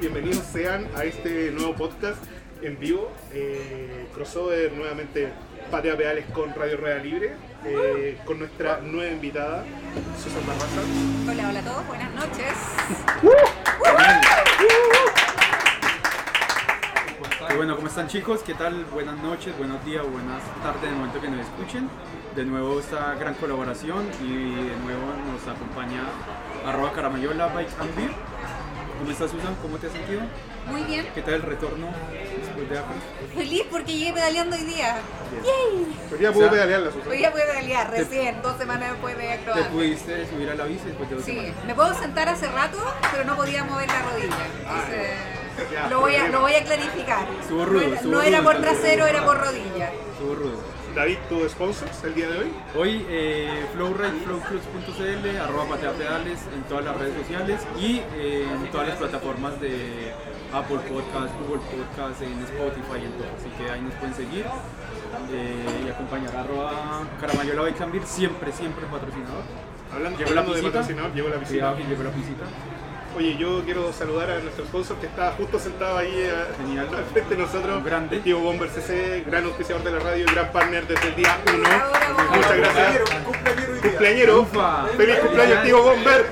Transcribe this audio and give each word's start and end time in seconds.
bienvenidos 0.00 0.44
sean 0.52 0.88
a 0.96 1.04
este 1.04 1.50
nuevo 1.50 1.74
podcast 1.74 2.22
en 2.62 2.78
vivo, 2.78 3.10
eh, 3.32 4.06
crossover 4.14 4.72
nuevamente 4.72 5.28
Patea 5.70 5.96
Pedales 5.96 6.26
con 6.32 6.54
Radio 6.54 6.76
Rueda 6.76 6.98
Libre, 6.98 7.32
eh, 7.64 8.18
con 8.24 8.38
nuestra 8.38 8.80
nueva 8.80 9.10
invitada, 9.10 9.64
Susan 10.22 10.46
Barraza. 10.46 10.80
Hola, 11.30 11.48
hola 11.48 11.60
a 11.60 11.64
todos, 11.64 11.86
buenas 11.86 12.14
noches. 12.14 13.09
Y 13.22 13.26
bueno, 17.56 17.76
¿cómo 17.76 17.88
están 17.88 18.08
chicos? 18.08 18.40
¿Qué 18.42 18.54
tal? 18.54 18.86
Buenas 18.86 19.18
noches, 19.18 19.56
buenos 19.58 19.84
días, 19.84 20.02
buenas 20.10 20.42
tardes, 20.62 20.84
en 20.84 20.88
el 20.90 20.94
momento 20.96 21.20
que 21.20 21.28
nos 21.28 21.40
escuchen. 21.40 21.90
De 22.34 22.46
nuevo 22.46 22.80
esta 22.80 23.14
gran 23.16 23.34
colaboración 23.34 24.06
y 24.22 24.54
de 24.54 24.76
nuevo 24.84 25.12
nos 25.30 25.46
acompaña 25.54 26.04
arroba 26.64 26.92
caramayola 26.92 27.48
bike 27.48 27.68
and 27.80 27.94
beer. 27.96 28.12
¿Cómo 28.98 29.10
estás 29.10 29.30
Susan? 29.30 29.54
¿Cómo 29.60 29.76
te 29.76 29.88
has 29.88 29.92
sentido? 29.92 30.22
Muy 30.70 30.82
bien, 30.84 31.06
¿Qué 31.14 31.20
tal 31.20 31.34
el 31.34 31.42
retorno? 31.42 31.88
Feliz 33.34 33.62
porque 33.70 33.92
llegué 33.92 34.12
pedaleando 34.12 34.56
hoy 34.56 34.62
día. 34.64 34.96
Hoy 36.12 36.18
día 36.18 36.32
puedo 36.32 36.46
O 36.46 36.50
sea, 36.50 36.50
pedalearla, 36.50 36.90
Susan. 36.92 37.08
Hoy 37.10 37.18
día 37.18 37.32
pude 37.32 37.42
pedalear 37.44 37.90
recién, 37.90 38.42
dos 38.42 38.56
semanas 38.58 38.90
después 38.92 39.16
de 39.16 39.22
¿Te 39.22 39.32
acrobar. 39.34 39.68
pudiste 39.70 40.26
subir 40.28 40.50
a 40.50 40.54
la 40.54 40.64
bici 40.64 40.84
después 40.86 41.08
de 41.10 41.16
dos 41.16 41.24
Sí, 41.24 41.36
semanas? 41.36 41.64
me 41.66 41.74
puedo 41.74 41.94
sentar 41.94 42.28
hace 42.28 42.46
rato, 42.48 42.78
pero 43.12 43.24
no 43.24 43.36
podía 43.36 43.64
mover 43.64 43.88
la 43.88 44.02
rodilla. 44.02 44.46
Entonces, 44.58 45.72
ya, 45.72 45.88
lo, 45.88 46.00
voy 46.00 46.14
a, 46.16 46.28
lo 46.28 46.40
voy 46.40 46.54
a 46.54 46.64
clarificar. 46.64 47.26
Estuvo 47.40 47.64
rudo, 47.64 47.86
no 48.04 48.22
era, 48.22 48.42
por 48.42 48.56
entonces. 48.56 48.80
trasero, 48.80 49.06
era 49.06 49.24
por 49.24 49.38
rodilla. 49.38 49.90
Estuvo 50.12 50.34
rudo. 50.34 50.79
David, 50.94 51.18
tu 51.28 51.48
sponsors 51.48 52.02
el 52.04 52.14
día 52.14 52.28
de 52.28 52.38
hoy. 52.38 52.52
Hoy 52.76 53.06
eh, 53.08 53.64
Flowride, 53.74 54.20
flowclubs.cl, 54.24 55.38
arroba 55.40 55.68
patea 55.68 55.92
pedales 55.92 56.40
en 56.52 56.62
todas 56.64 56.84
las 56.84 56.96
redes 56.96 57.14
sociales 57.18 57.60
y 57.78 58.00
eh, 58.16 58.46
en 58.50 58.70
todas 58.70 58.88
las 58.88 58.96
plataformas 58.96 59.60
de 59.60 60.12
Apple 60.52 60.80
Podcast, 60.88 61.32
Google 61.40 61.62
Podcast, 61.70 62.22
en 62.22 62.38
Spotify 62.42 63.04
en 63.04 63.12
todo. 63.12 63.28
Así 63.38 63.48
que 63.56 63.70
ahí 63.70 63.80
nos 63.80 63.94
pueden 63.94 64.14
seguir 64.14 64.44
eh, 65.32 65.84
y 65.86 65.88
acompañar 65.90 66.34
a 66.34 66.40
arroba 66.40 67.06
Caramayola 67.20 67.62
Beer, 67.62 68.06
siempre, 68.06 68.50
siempre 68.52 68.86
patrocinador. 68.86 69.44
Hablando, 69.92 70.18
Llegó 70.18 70.30
la 70.34 70.40
hablando 70.40 70.54
de 70.54 70.62
patrocinador, 70.70 71.14
llegó 71.14 71.28
la 71.28 71.36
visita. 71.36 71.76
Llegó 71.76 72.02
la 72.02 72.10
visita. 72.10 72.44
Oye, 73.16 73.36
yo 73.36 73.62
quiero 73.64 73.92
saludar 73.92 74.30
a 74.30 74.38
nuestro 74.38 74.64
sponsor 74.64 74.96
que 74.98 75.06
está 75.06 75.32
justo 75.32 75.58
sentado 75.58 75.98
ahí 75.98 76.30
Genial. 76.58 76.88
al 76.96 77.04
frente 77.04 77.34
de 77.34 77.42
nosotros. 77.42 77.84
Grande. 77.84 78.16
el 78.16 78.22
Tío 78.22 78.38
Bomber 78.38 78.68
CC, 78.70 79.24
gran 79.26 79.44
auspiciador 79.44 79.82
de 79.84 79.90
la 79.90 79.98
radio 79.98 80.24
y 80.24 80.32
gran 80.32 80.50
partner 80.52 80.86
desde 80.86 81.08
el 81.08 81.16
día 81.16 81.36
1. 81.46 81.58
Bravo, 81.60 81.92
bravo. 81.92 82.36
Muchas 82.36 82.56
gracias. 82.56 83.00
Cumpleañero. 83.82 84.40
Ufa. 84.42 84.86
Feliz 84.96 85.16
cumpleaños, 85.18 85.62
tío 85.64 85.82
Bomber. 85.82 86.26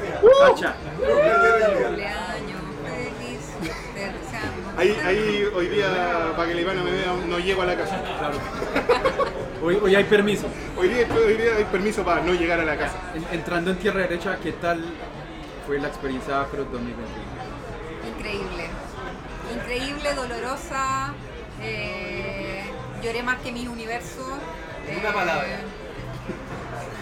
Ahí, 4.77 4.97
ahí 5.05 5.45
hoy 5.57 5.67
día, 5.67 6.33
para 6.37 6.49
que 6.49 6.55
la 6.55 6.61
Ivana 6.61 6.83
me 6.85 6.93
vea, 6.93 7.13
no 7.29 7.39
llego 7.41 7.63
a 7.63 7.67
la 7.67 7.75
casa. 7.77 8.01
Claro. 8.19 8.39
Hoy, 9.61 9.77
hoy 9.83 9.95
hay 9.97 10.05
permiso. 10.05 10.47
Hoy 10.77 10.87
día, 10.89 11.05
hoy 11.13 11.35
día 11.35 11.57
hay 11.57 11.65
permiso 11.65 12.05
para 12.05 12.21
no 12.23 12.33
llegar 12.33 12.61
a 12.61 12.65
la 12.65 12.77
casa. 12.79 12.95
En- 13.15 13.27
entrando 13.39 13.73
en 13.73 13.79
tierra 13.79 14.03
derecha, 14.03 14.39
¿qué 14.41 14.53
tal 14.53 14.81
fue 15.69 15.79
la 15.79 15.89
experiencia 15.89 16.47
Cross 16.51 16.73
2021? 16.73 17.07
Increíble. 18.17 18.65
Increíble, 19.55 20.15
dolorosa. 20.15 21.13
eh, 21.61 22.63
lloré 23.03 23.23
más 23.23 23.39
que 23.41 23.53
mi 23.53 23.69
universo. 23.69 24.27
Una 24.27 25.11
eh, 25.11 25.13
palabra. 25.13 25.61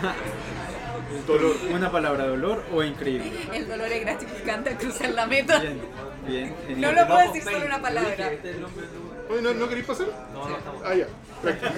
Dolor. 1.28 1.56
¿Una 1.70 1.92
palabra 1.92 2.26
dolor 2.26 2.64
o 2.74 2.82
increíble? 2.82 3.30
El 3.52 3.68
dolor 3.68 3.86
es 3.86 4.00
gratificante 4.00 4.70
al 4.70 4.78
cruzar 4.78 5.10
la 5.10 5.26
meta. 5.26 5.60
Bien, 5.60 5.80
bien. 6.66 6.80
No 6.80 6.90
lo 6.90 7.06
puedo 7.06 7.32
decir 7.32 7.44
solo 7.44 7.66
una 7.66 7.80
palabra. 7.80 8.32
Oye, 9.28 9.42
¿no, 9.42 9.52
¿no 9.54 9.68
queréis 9.68 9.86
pasar? 9.86 10.06
No, 10.32 10.48
no 10.48 10.56
estamos. 10.56 10.82
Ah, 10.84 10.94
ya. 10.94 11.06
Tranquilo. 11.42 11.70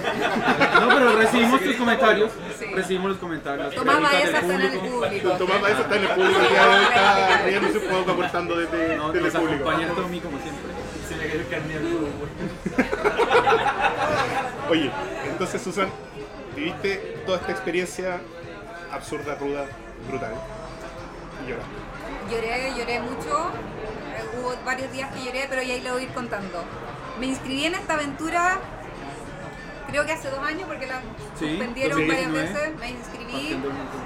No, 0.81 0.87
pero 0.89 1.15
recibimos 1.17 1.61
tus 1.61 1.75
comentarios. 1.75 2.31
Sí. 2.57 2.65
Recibimos 2.73 3.09
los 3.11 3.19
comentarios. 3.19 3.75
Tomás 3.75 4.01
Baeza 4.01 4.39
está 4.39 4.55
en 4.55 4.61
el 4.61 4.79
público. 4.79 5.31
Tomás 5.31 5.61
Baeza 5.61 5.81
está 5.81 5.95
en 5.95 6.01
el 6.03 6.09
público 6.09 6.39
hoy, 6.39 6.83
está 6.83 7.41
riéndose 7.45 7.77
un 7.79 7.87
poco, 7.87 8.11
aportando 8.11 8.55
desde, 8.55 8.97
No, 8.97 9.11
desde 9.11 9.25
nos 9.25 9.35
el 9.35 9.41
público. 9.41 9.69
acompaña 9.69 9.93
Tommy 9.95 10.19
como 10.21 10.39
siempre. 10.39 10.63
Se 11.07 11.15
le 11.17 11.27
cayó 11.27 11.39
el 11.39 11.47
carnet 11.47 11.77
al 11.77 11.83
güey. 11.89 12.11
Oye, 14.83 14.91
entonces 15.25 15.61
Susan, 15.61 15.89
viviste 16.55 16.95
toda 17.25 17.39
esta 17.39 17.51
experiencia 17.51 18.21
absurda, 18.91 19.35
ruda, 19.35 19.65
brutal. 20.07 20.33
Y 21.45 21.49
lloraste. 21.49 21.73
Lloré, 22.31 22.73
lloré 22.77 22.99
mucho. 23.01 23.51
Eh, 24.15 24.23
Hubo 24.39 24.53
varios 24.63 24.91
días 24.91 25.11
que 25.13 25.23
lloré, 25.25 25.47
pero 25.49 25.63
ya 25.63 25.73
ahí 25.73 25.81
lo 25.81 25.93
voy 25.93 26.03
a 26.03 26.05
ir 26.05 26.11
contando. 26.13 26.63
Me 27.19 27.25
inscribí 27.27 27.65
en 27.65 27.75
esta 27.75 27.93
aventura, 27.95 28.57
creo 29.87 30.05
que 30.05 30.11
hace 30.13 30.29
dos 30.29 30.39
años, 30.39 30.63
porque 30.67 30.87
la 30.87 31.01
Sí, 31.37 31.49
suspendieron 31.49 31.97
2019. 32.07 32.07
varias 32.07 32.53
veces. 32.53 32.79
Me 32.79 32.89
inscribí 32.91 33.59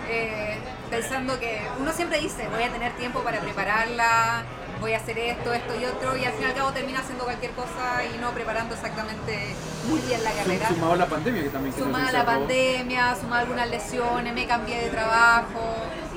eh, 0.10 0.58
pensando 0.90 1.40
que 1.40 1.62
uno 1.80 1.92
siempre 1.92 2.20
dice, 2.20 2.48
voy 2.50 2.64
a 2.64 2.72
tener 2.72 2.92
tiempo 2.94 3.20
para 3.22 3.40
prepararla, 3.40 4.44
voy 4.82 4.94
a 4.94 4.98
hacer 4.98 5.18
esto, 5.18 5.54
esto 5.54 5.74
y 5.80 5.86
otro, 5.86 6.18
y 6.18 6.26
al 6.26 6.34
fin 6.34 6.42
y 6.44 6.46
al 6.46 6.54
cabo 6.56 6.72
termina 6.72 7.00
haciendo 7.00 7.24
cualquier 7.24 7.52
cosa 7.52 8.04
y 8.04 8.18
no 8.20 8.32
preparando 8.32 8.74
exactamente 8.76 9.56
muy 9.88 10.00
bien 10.02 10.24
la 10.24 10.32
carrera. 10.32 10.68
Sumado 10.68 10.94
a 10.94 10.98
la 10.98 11.06
pandemia 11.08 11.44
que 11.44 11.50
también 11.50 11.76
Sumada 11.76 12.08
a 12.10 12.12
la 12.12 12.26
pandemia, 12.26 13.16
sumada 13.16 13.38
a 13.38 13.42
algunas 13.42 13.70
lesiones, 13.70 14.34
me 14.34 14.46
cambié 14.48 14.82
de 14.86 14.90
trabajo, 14.90 15.76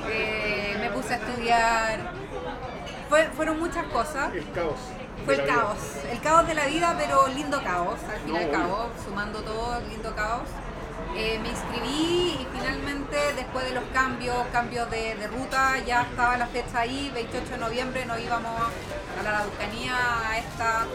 eh, 0.09 0.75
me 0.79 0.89
puse 0.91 1.13
a 1.13 1.17
estudiar. 1.17 2.11
Fue- 3.09 3.29
fueron 3.35 3.59
muchas 3.59 3.85
cosas. 3.87 4.33
El 4.33 4.51
caos. 4.51 4.75
Fue 5.27 5.35
el 5.35 5.41
vida. 5.41 5.55
caos. 5.55 5.77
El 6.09 6.21
caos 6.21 6.47
de 6.47 6.53
la 6.53 6.65
vida, 6.67 6.95
pero 6.97 7.27
lindo 7.27 7.61
caos, 7.61 7.99
al 8.09 8.19
fin 8.21 8.33
y 8.33 8.45
No, 8.45 8.51
cabo, 8.51 8.89
sumando 9.03 9.41
todo, 9.41 9.77
lindo 9.89 10.15
caos. 10.15 10.47
Eh, 11.17 11.37
me 11.43 11.49
inscribí 11.49 12.37
y 12.39 12.47
finalmente, 12.53 13.17
después 13.35 13.65
de 13.65 13.71
los 13.73 13.83
cambios, 13.93 14.37
cambios 14.53 14.89
de, 14.89 15.15
de 15.15 15.27
ruta, 15.27 15.79
ya 15.85 16.03
estaba 16.03 16.37
la 16.37 16.47
fecha 16.47 16.79
ahí, 16.79 17.11
28 17.13 17.49
de 17.51 17.57
noviembre, 17.57 18.05
nos 18.05 18.19
íbamos 18.21 18.53
a 19.19 19.23
la 19.23 19.39
Araucanía 19.39 19.95
a 20.29 20.37
esta 20.37 20.85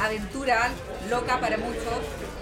aventura 0.00 0.68
loca 1.10 1.40
para 1.40 1.56
muchos 1.58 2.00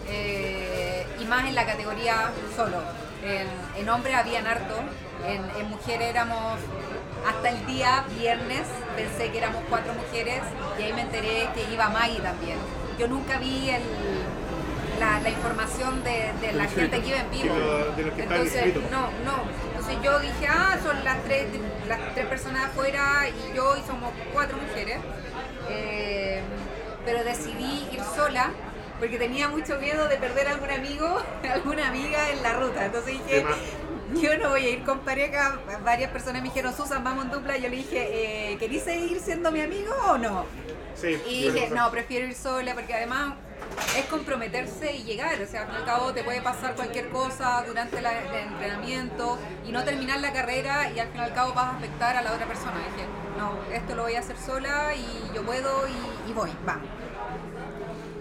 eh, 0.09 1.07
y 1.19 1.25
más 1.25 1.47
en 1.47 1.55
la 1.55 1.65
categoría 1.65 2.33
solo. 2.55 2.83
En, 3.25 3.49
en 3.81 3.89
hombres 3.89 4.15
habían 4.15 4.47
harto, 4.47 4.75
en, 5.27 5.43
en 5.59 5.71
mujeres 5.71 6.09
éramos 6.11 6.59
hasta 7.29 7.49
el 7.51 7.67
día 7.67 8.05
viernes, 8.19 8.63
pensé 8.97 9.31
que 9.31 9.39
éramos 9.39 9.63
cuatro 9.69 9.93
mujeres 9.95 10.41
y 10.79 10.83
ahí 10.83 10.93
me 10.93 11.03
enteré 11.03 11.49
que 11.55 11.65
iba 11.73 11.89
Maggie 11.89 12.21
también. 12.21 12.59
Yo 12.99 13.07
nunca 13.09 13.39
vi 13.39 13.71
el, 13.71 13.83
la, 14.99 15.21
la 15.21 15.29
información 15.31 16.03
de, 16.03 16.33
de 16.41 16.53
la 16.53 16.65
gente 16.67 17.01
que 17.01 17.09
iba 17.09 17.19
en 17.19 17.31
vivo. 17.31 17.55
De 17.55 17.61
lo- 17.61 18.11
de 18.11 18.23
Entonces, 18.23 18.75
no, 18.91 19.03
no. 19.25 19.69
Entonces 19.71 19.97
yo 20.03 20.19
dije, 20.21 20.47
ah, 20.49 20.77
son 20.83 21.05
las 21.05 21.23
tres, 21.25 21.47
las 21.89 22.15
tres 22.15 22.27
personas 22.27 22.65
afuera 22.67 23.25
y 23.29 23.57
yo 23.57 23.77
y 23.77 23.83
somos 23.87 24.11
cuatro 24.33 24.57
mujeres. 24.59 24.99
Eh, 25.71 26.41
pero 27.05 27.25
decidí 27.25 27.89
ir 27.93 28.01
sola 28.17 28.51
porque 28.99 29.17
tenía 29.17 29.49
mucho 29.49 29.79
miedo 29.79 30.09
de 30.09 30.17
perder 30.17 30.49
algún 30.49 30.71
amigo, 30.71 31.23
alguna 31.55 31.89
amiga 31.89 32.31
en 32.31 32.43
la 32.43 32.55
ruta. 32.55 32.87
Entonces 32.87 33.13
dije. 33.13 33.45
yo 34.23 34.39
no 34.39 34.51
voy 34.51 34.65
a 34.65 34.69
ir 34.71 34.85
con 34.85 35.01
pareja. 35.01 35.59
Varias 35.85 36.11
personas 36.11 36.43
me 36.43 36.49
dijeron, 36.49 36.75
Susan, 36.77 37.03
vamos 37.05 37.27
en 37.27 37.31
dupla. 37.31 37.57
Yo 37.57 37.69
le 37.69 37.77
dije, 37.77 38.53
eh, 38.53 38.57
¿querís 38.59 38.83
seguir 38.83 39.21
siendo 39.21 39.51
mi 39.53 39.61
amigo 39.61 39.93
o 40.11 40.19
no? 40.19 40.45
Sí, 40.95 41.21
Y 41.29 41.51
dije, 41.51 41.71
no, 41.71 41.91
prefiero 41.91 42.27
ir 42.27 42.35
sola 42.35 42.75
porque 42.75 42.93
además 42.95 43.35
es 43.97 44.05
comprometerse 44.07 44.93
y 44.97 45.05
llegar. 45.05 45.41
O 45.41 45.47
sea, 45.47 45.61
al 45.63 45.67
fin 45.69 45.77
y 45.77 45.79
al 45.79 45.85
cabo 45.85 46.13
te 46.13 46.25
puede 46.25 46.41
pasar 46.43 46.75
cualquier 46.75 47.09
cosa 47.11 47.63
durante 47.67 48.01
la- 48.01 48.19
el 48.21 48.49
entrenamiento 48.53 49.39
y 49.67 49.71
no 49.73 49.85
terminar 49.85 50.19
la 50.21 50.33
carrera 50.33 50.91
y 50.91 50.99
al 50.99 51.09
fin 51.09 51.21
y 51.21 51.25
al 51.25 51.35
cabo 51.35 51.55
vas 51.55 51.67
a 51.67 51.77
afectar 51.77 52.17
a 52.17 52.23
la 52.23 52.33
otra 52.33 52.47
persona. 52.47 52.73
dije, 52.95 53.07
no, 53.39 53.53
esto 53.73 53.95
lo 53.95 54.03
voy 54.03 54.17
a 54.17 54.21
hacer 54.21 54.37
sola 54.37 54.93
y 54.97 55.35
yo 55.35 55.43
puedo 55.45 55.87
y, 55.87 56.31
y 56.31 56.33
voy, 56.33 56.51
vamos. 56.67 56.89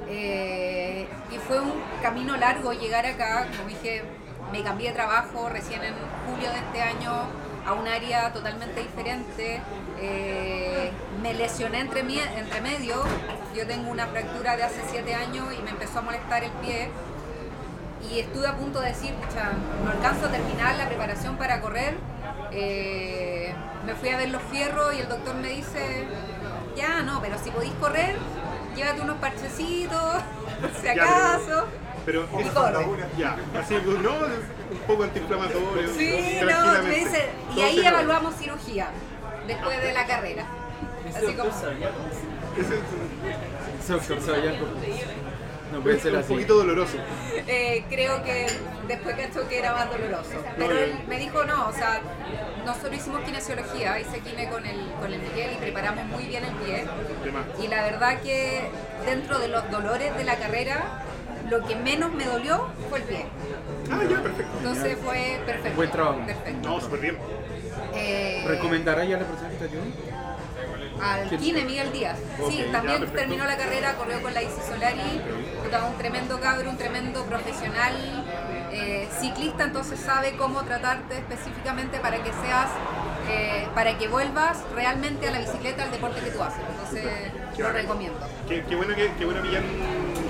Eh, 0.09 1.07
y 1.31 1.37
fue 1.39 1.59
un 1.59 1.73
camino 2.01 2.37
largo 2.37 2.71
llegar 2.73 3.05
acá, 3.05 3.47
como 3.57 3.67
dije, 3.69 4.03
me 4.51 4.63
cambié 4.63 4.89
de 4.89 4.95
trabajo 4.95 5.49
recién 5.49 5.83
en 5.83 5.93
julio 6.25 6.49
de 6.51 6.57
este 6.57 6.81
año 6.81 7.11
a 7.65 7.73
un 7.73 7.87
área 7.87 8.31
totalmente 8.31 8.81
diferente. 8.81 9.61
Eh, 9.99 10.91
me 11.21 11.33
lesioné 11.33 11.81
entre, 11.81 12.03
medio, 12.03 13.03
yo 13.53 13.67
tengo 13.67 13.91
una 13.91 14.07
fractura 14.07 14.55
de 14.55 14.63
hace 14.63 14.81
siete 14.89 15.13
años 15.13 15.47
y 15.57 15.61
me 15.63 15.71
empezó 15.71 15.99
a 15.99 16.01
molestar 16.01 16.43
el 16.43 16.51
pie. 16.51 16.89
Y 18.09 18.19
estuve 18.19 18.47
a 18.47 18.55
punto 18.55 18.79
de 18.79 18.89
decir, 18.89 19.13
pucha, 19.15 19.51
no 19.83 19.91
alcanzo 19.91 20.27
a 20.27 20.31
terminar 20.31 20.75
la 20.77 20.87
preparación 20.87 21.35
para 21.35 21.59
correr. 21.59 21.95
Eh, 22.51 23.53
me 23.85 23.95
fui 23.95 24.09
a 24.09 24.17
ver 24.17 24.29
los 24.29 24.41
fierros 24.43 24.95
y 24.95 24.99
el 24.99 25.09
doctor 25.09 25.35
me 25.35 25.49
dice, 25.49 26.05
ya 26.77 27.01
no, 27.01 27.21
pero 27.21 27.37
si 27.37 27.51
podéis 27.51 27.73
correr, 27.73 28.15
llévate 28.75 29.01
unos 29.01 29.17
parchecitos, 29.17 30.21
si 30.81 30.87
acaso. 30.87 31.67
Pero 32.07 32.25
corre. 32.27 32.47
ya, 33.17 33.35
así, 33.59 33.73
no, 33.85 34.13
un 34.13 34.77
poco 34.87 35.03
antiinflamatorio. 35.03 35.93
Sí, 35.93 36.39
no, 36.39 36.83
me 36.83 36.95
dice, 36.95 37.27
y 37.53 37.59
ahí 37.59 37.85
evaluamos 37.85 38.33
cirugía, 38.35 38.91
después 39.45 39.81
de 39.81 39.91
la 39.91 40.07
carrera. 40.07 40.45
Así 41.13 41.33
como, 41.33 41.49
es. 41.49 41.57
No 45.73 45.81
puede 45.81 45.99
ser 45.99 46.13
un 46.13 46.19
así. 46.19 46.33
poquito 46.33 46.55
doloroso. 46.55 46.97
eh, 47.47 47.83
creo 47.89 48.23
que 48.23 48.47
después 48.87 49.17
cachó 49.17 49.45
que 49.49 49.59
era 49.59 49.73
más 49.73 49.89
doloroso. 49.91 50.41
Pero 50.57 50.77
él 50.77 50.93
me 51.09 51.19
dijo, 51.19 51.43
no, 51.43 51.67
o 51.67 51.73
sea, 51.73 51.99
nosotros 52.65 52.95
hicimos 52.95 53.19
kinesiología, 53.25 53.99
hice 53.99 54.21
kine 54.21 54.49
con 54.49 54.65
el, 54.65 54.79
con 55.01 55.11
el 55.11 55.19
Miguel 55.19 55.55
y 55.55 55.57
preparamos 55.57 56.05
muy 56.05 56.23
bien 56.23 56.45
el 56.45 56.53
pie. 56.55 56.85
Y 57.61 57.67
la 57.67 57.83
verdad 57.83 58.21
que 58.21 58.69
dentro 59.05 59.39
de 59.39 59.49
los 59.49 59.69
dolores 59.69 60.15
de 60.15 60.23
la 60.23 60.37
carrera, 60.37 61.03
lo 61.49 61.65
que 61.65 61.75
menos 61.75 62.11
me 62.13 62.25
dolió 62.25 62.67
fue 62.89 62.99
el 62.99 63.05
pie. 63.05 63.25
Ah, 63.91 64.01
ya, 64.09 64.21
perfecto. 64.21 64.51
Entonces 64.57 64.97
fue 65.03 65.39
perfecto. 65.45 65.75
Buen 65.75 65.91
trabajo. 65.91 66.19
Perfecto. 66.25 66.69
No, 66.69 66.81
súper 66.81 66.99
bien. 66.99 67.17
Eh, 67.95 68.43
¿Recomendará 68.47 69.03
ya 69.05 69.15
a 69.17 69.19
la 69.21 69.25
persona 69.25 69.49
que 69.49 69.55
te 69.55 69.65
ayude? 69.65 69.93
Al. 71.01 71.29
Kine, 71.29 71.63
Miguel 71.63 71.91
Díaz. 71.91 72.17
Sí, 72.49 72.63
ya, 72.65 72.71
también 72.71 73.05
terminó 73.11 73.45
la 73.45 73.55
carrera, 73.55 73.93
corrió 73.95 74.21
con 74.21 74.33
la 74.33 74.41
Isis 74.41 74.63
Solari, 74.67 75.21
un 75.87 75.97
tremendo 75.97 76.39
cabro, 76.39 76.69
un 76.71 76.77
tremendo 76.77 77.23
profesional, 77.25 77.93
eh, 78.71 79.07
ciclista, 79.19 79.63
entonces 79.65 79.99
sabe 79.99 80.35
cómo 80.37 80.63
tratarte 80.63 81.17
específicamente 81.19 81.99
para 81.99 82.17
que 82.23 82.31
seas, 82.31 82.67
eh, 83.29 83.67
para 83.75 83.97
que 83.97 84.07
vuelvas 84.07 84.57
realmente 84.73 85.27
a 85.27 85.31
la 85.31 85.39
bicicleta, 85.39 85.83
al 85.83 85.91
deporte 85.91 86.19
que 86.21 86.31
tú 86.31 86.41
haces. 86.41 86.61
Entonces, 86.67 87.03
Qué 87.55 87.61
lo 87.61 87.67
bacán. 87.67 87.81
recomiendo. 87.83 88.19
Qué, 88.47 88.63
qué 88.67 88.75
bueno 88.75 88.95
que, 88.95 89.11
qué 89.19 89.25
bueno 89.25 89.41
pillar 89.43 89.61
un- 89.61 90.26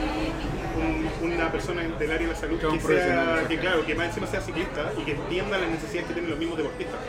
un- 0.78 1.32
una 1.32 1.52
persona 1.52 1.82
del 1.82 2.12
área 2.12 2.28
de 2.28 2.34
la 2.34 2.40
salud 2.40 2.60
Que 2.60 2.80
sea, 2.80 3.46
que 3.48 3.58
claro, 3.58 3.86
que 3.86 3.96
más 3.96 4.08
encima 4.08 4.28
sea 4.28 4.42
ciclista 4.42 4.92
y 4.98 5.02
que 5.04 5.12
entienda 5.12 5.58
las 5.58 5.70
necesidades 5.70 6.08
que 6.08 6.14
tienen 6.14 6.30
los 6.32 6.40
mismos 6.40 6.58
deportistas. 6.58 7.00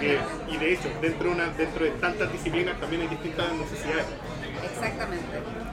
Que- 0.00 0.18
y 0.52 0.56
de 0.56 0.72
hecho, 0.72 0.88
dentro 1.00 1.28
de, 1.28 1.34
una, 1.34 1.46
dentro 1.48 1.84
de 1.84 1.90
tantas 1.92 2.30
disciplinas 2.32 2.78
también 2.80 3.02
hay 3.02 3.08
distintas 3.08 3.52
necesidades. 3.54 4.06
Exactamente. 4.62 5.24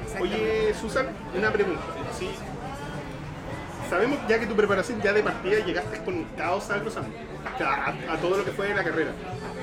exactamente. 0.03 0.21
Oye, 0.21 0.73
Susan, 0.79 1.07
una 1.37 1.51
pregunta. 1.51 1.81
¿sí? 2.17 2.29
Sabemos 3.89 4.19
ya 4.27 4.39
que 4.39 4.45
tu 4.47 4.55
preparación 4.55 5.01
ya 5.01 5.11
de 5.11 5.21
partida 5.21 5.59
llegaste 5.65 5.97
con 6.03 6.13
un 6.15 6.23
caos 6.37 6.69
al 6.71 6.81
cruzando, 6.81 7.09
a, 7.59 7.63
a- 8.09 8.13
a 8.13 8.17
todo 8.17 8.37
lo 8.37 8.45
que 8.45 8.51
fue 8.51 8.73
la 8.73 8.83
carrera. 8.83 9.11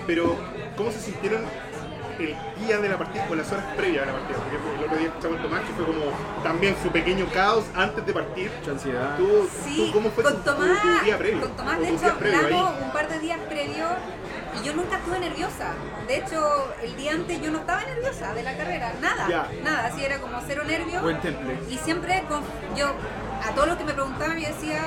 Pero, 0.07 0.37
¿cómo 0.77 0.91
se 0.91 1.01
sintieron 1.01 1.43
el 2.19 2.37
día 2.67 2.79
de 2.79 2.89
la 2.89 2.99
partida 2.99 3.27
o 3.31 3.35
las 3.35 3.51
horas 3.53 3.65
previas 3.77 4.03
a 4.03 4.07
la 4.07 4.13
partida? 4.13 4.39
Porque 4.39 4.57
el 4.79 4.85
otro 4.85 4.97
día 4.99 5.09
escuchamos 5.09 5.43
Tomás 5.43 5.61
que 5.63 5.73
fue 5.75 5.87
como 5.87 6.43
también 6.43 6.77
su 6.83 6.89
pequeño 6.91 7.27
caos 7.33 7.65
antes 7.75 8.05
de 8.07 8.13
partir. 8.13 8.51
Mucha 8.59 8.71
ansiedad. 8.73 9.17
¿Tú, 9.17 9.49
Sí, 9.65 9.77
tú 9.87 9.93
cómo 9.93 10.11
fue 10.11 10.25
con 10.25 10.37
tu, 10.37 10.41
Tomás, 10.43 10.83
tu 10.83 11.05
día 11.05 11.19
previo? 11.19 11.41
con 11.41 11.57
Tomás 11.57 11.79
de 11.81 11.89
hecho 11.91 12.07
hablamos 12.09 12.75
un 12.83 12.91
par 12.93 13.09
de 13.09 13.19
días 13.21 13.39
previos 13.49 13.91
y 14.61 14.67
yo 14.67 14.75
nunca 14.75 14.97
estuve 14.97 15.19
nerviosa. 15.21 15.73
De 16.07 16.17
hecho, 16.17 16.73
el 16.83 16.97
día 16.97 17.13
antes 17.13 17.41
yo 17.41 17.51
no 17.51 17.59
estaba 17.59 17.83
nerviosa 17.85 18.33
de 18.35 18.43
la 18.43 18.57
carrera, 18.57 18.93
nada, 19.01 19.29
Ya. 19.29 19.49
nada, 19.63 19.87
así 19.87 20.05
era 20.05 20.19
como 20.19 20.41
cero 20.47 20.63
nervio. 20.67 21.01
Buen 21.03 21.21
temple. 21.21 21.59
Y 21.71 21.77
siempre 21.79 22.25
con- 22.29 22.43
yo, 22.77 22.89
a 23.47 23.53
todo 23.55 23.67
lo 23.67 23.77
que 23.79 23.85
me 23.85 23.93
preguntaban, 23.93 24.39
yo 24.39 24.49
decía, 24.49 24.81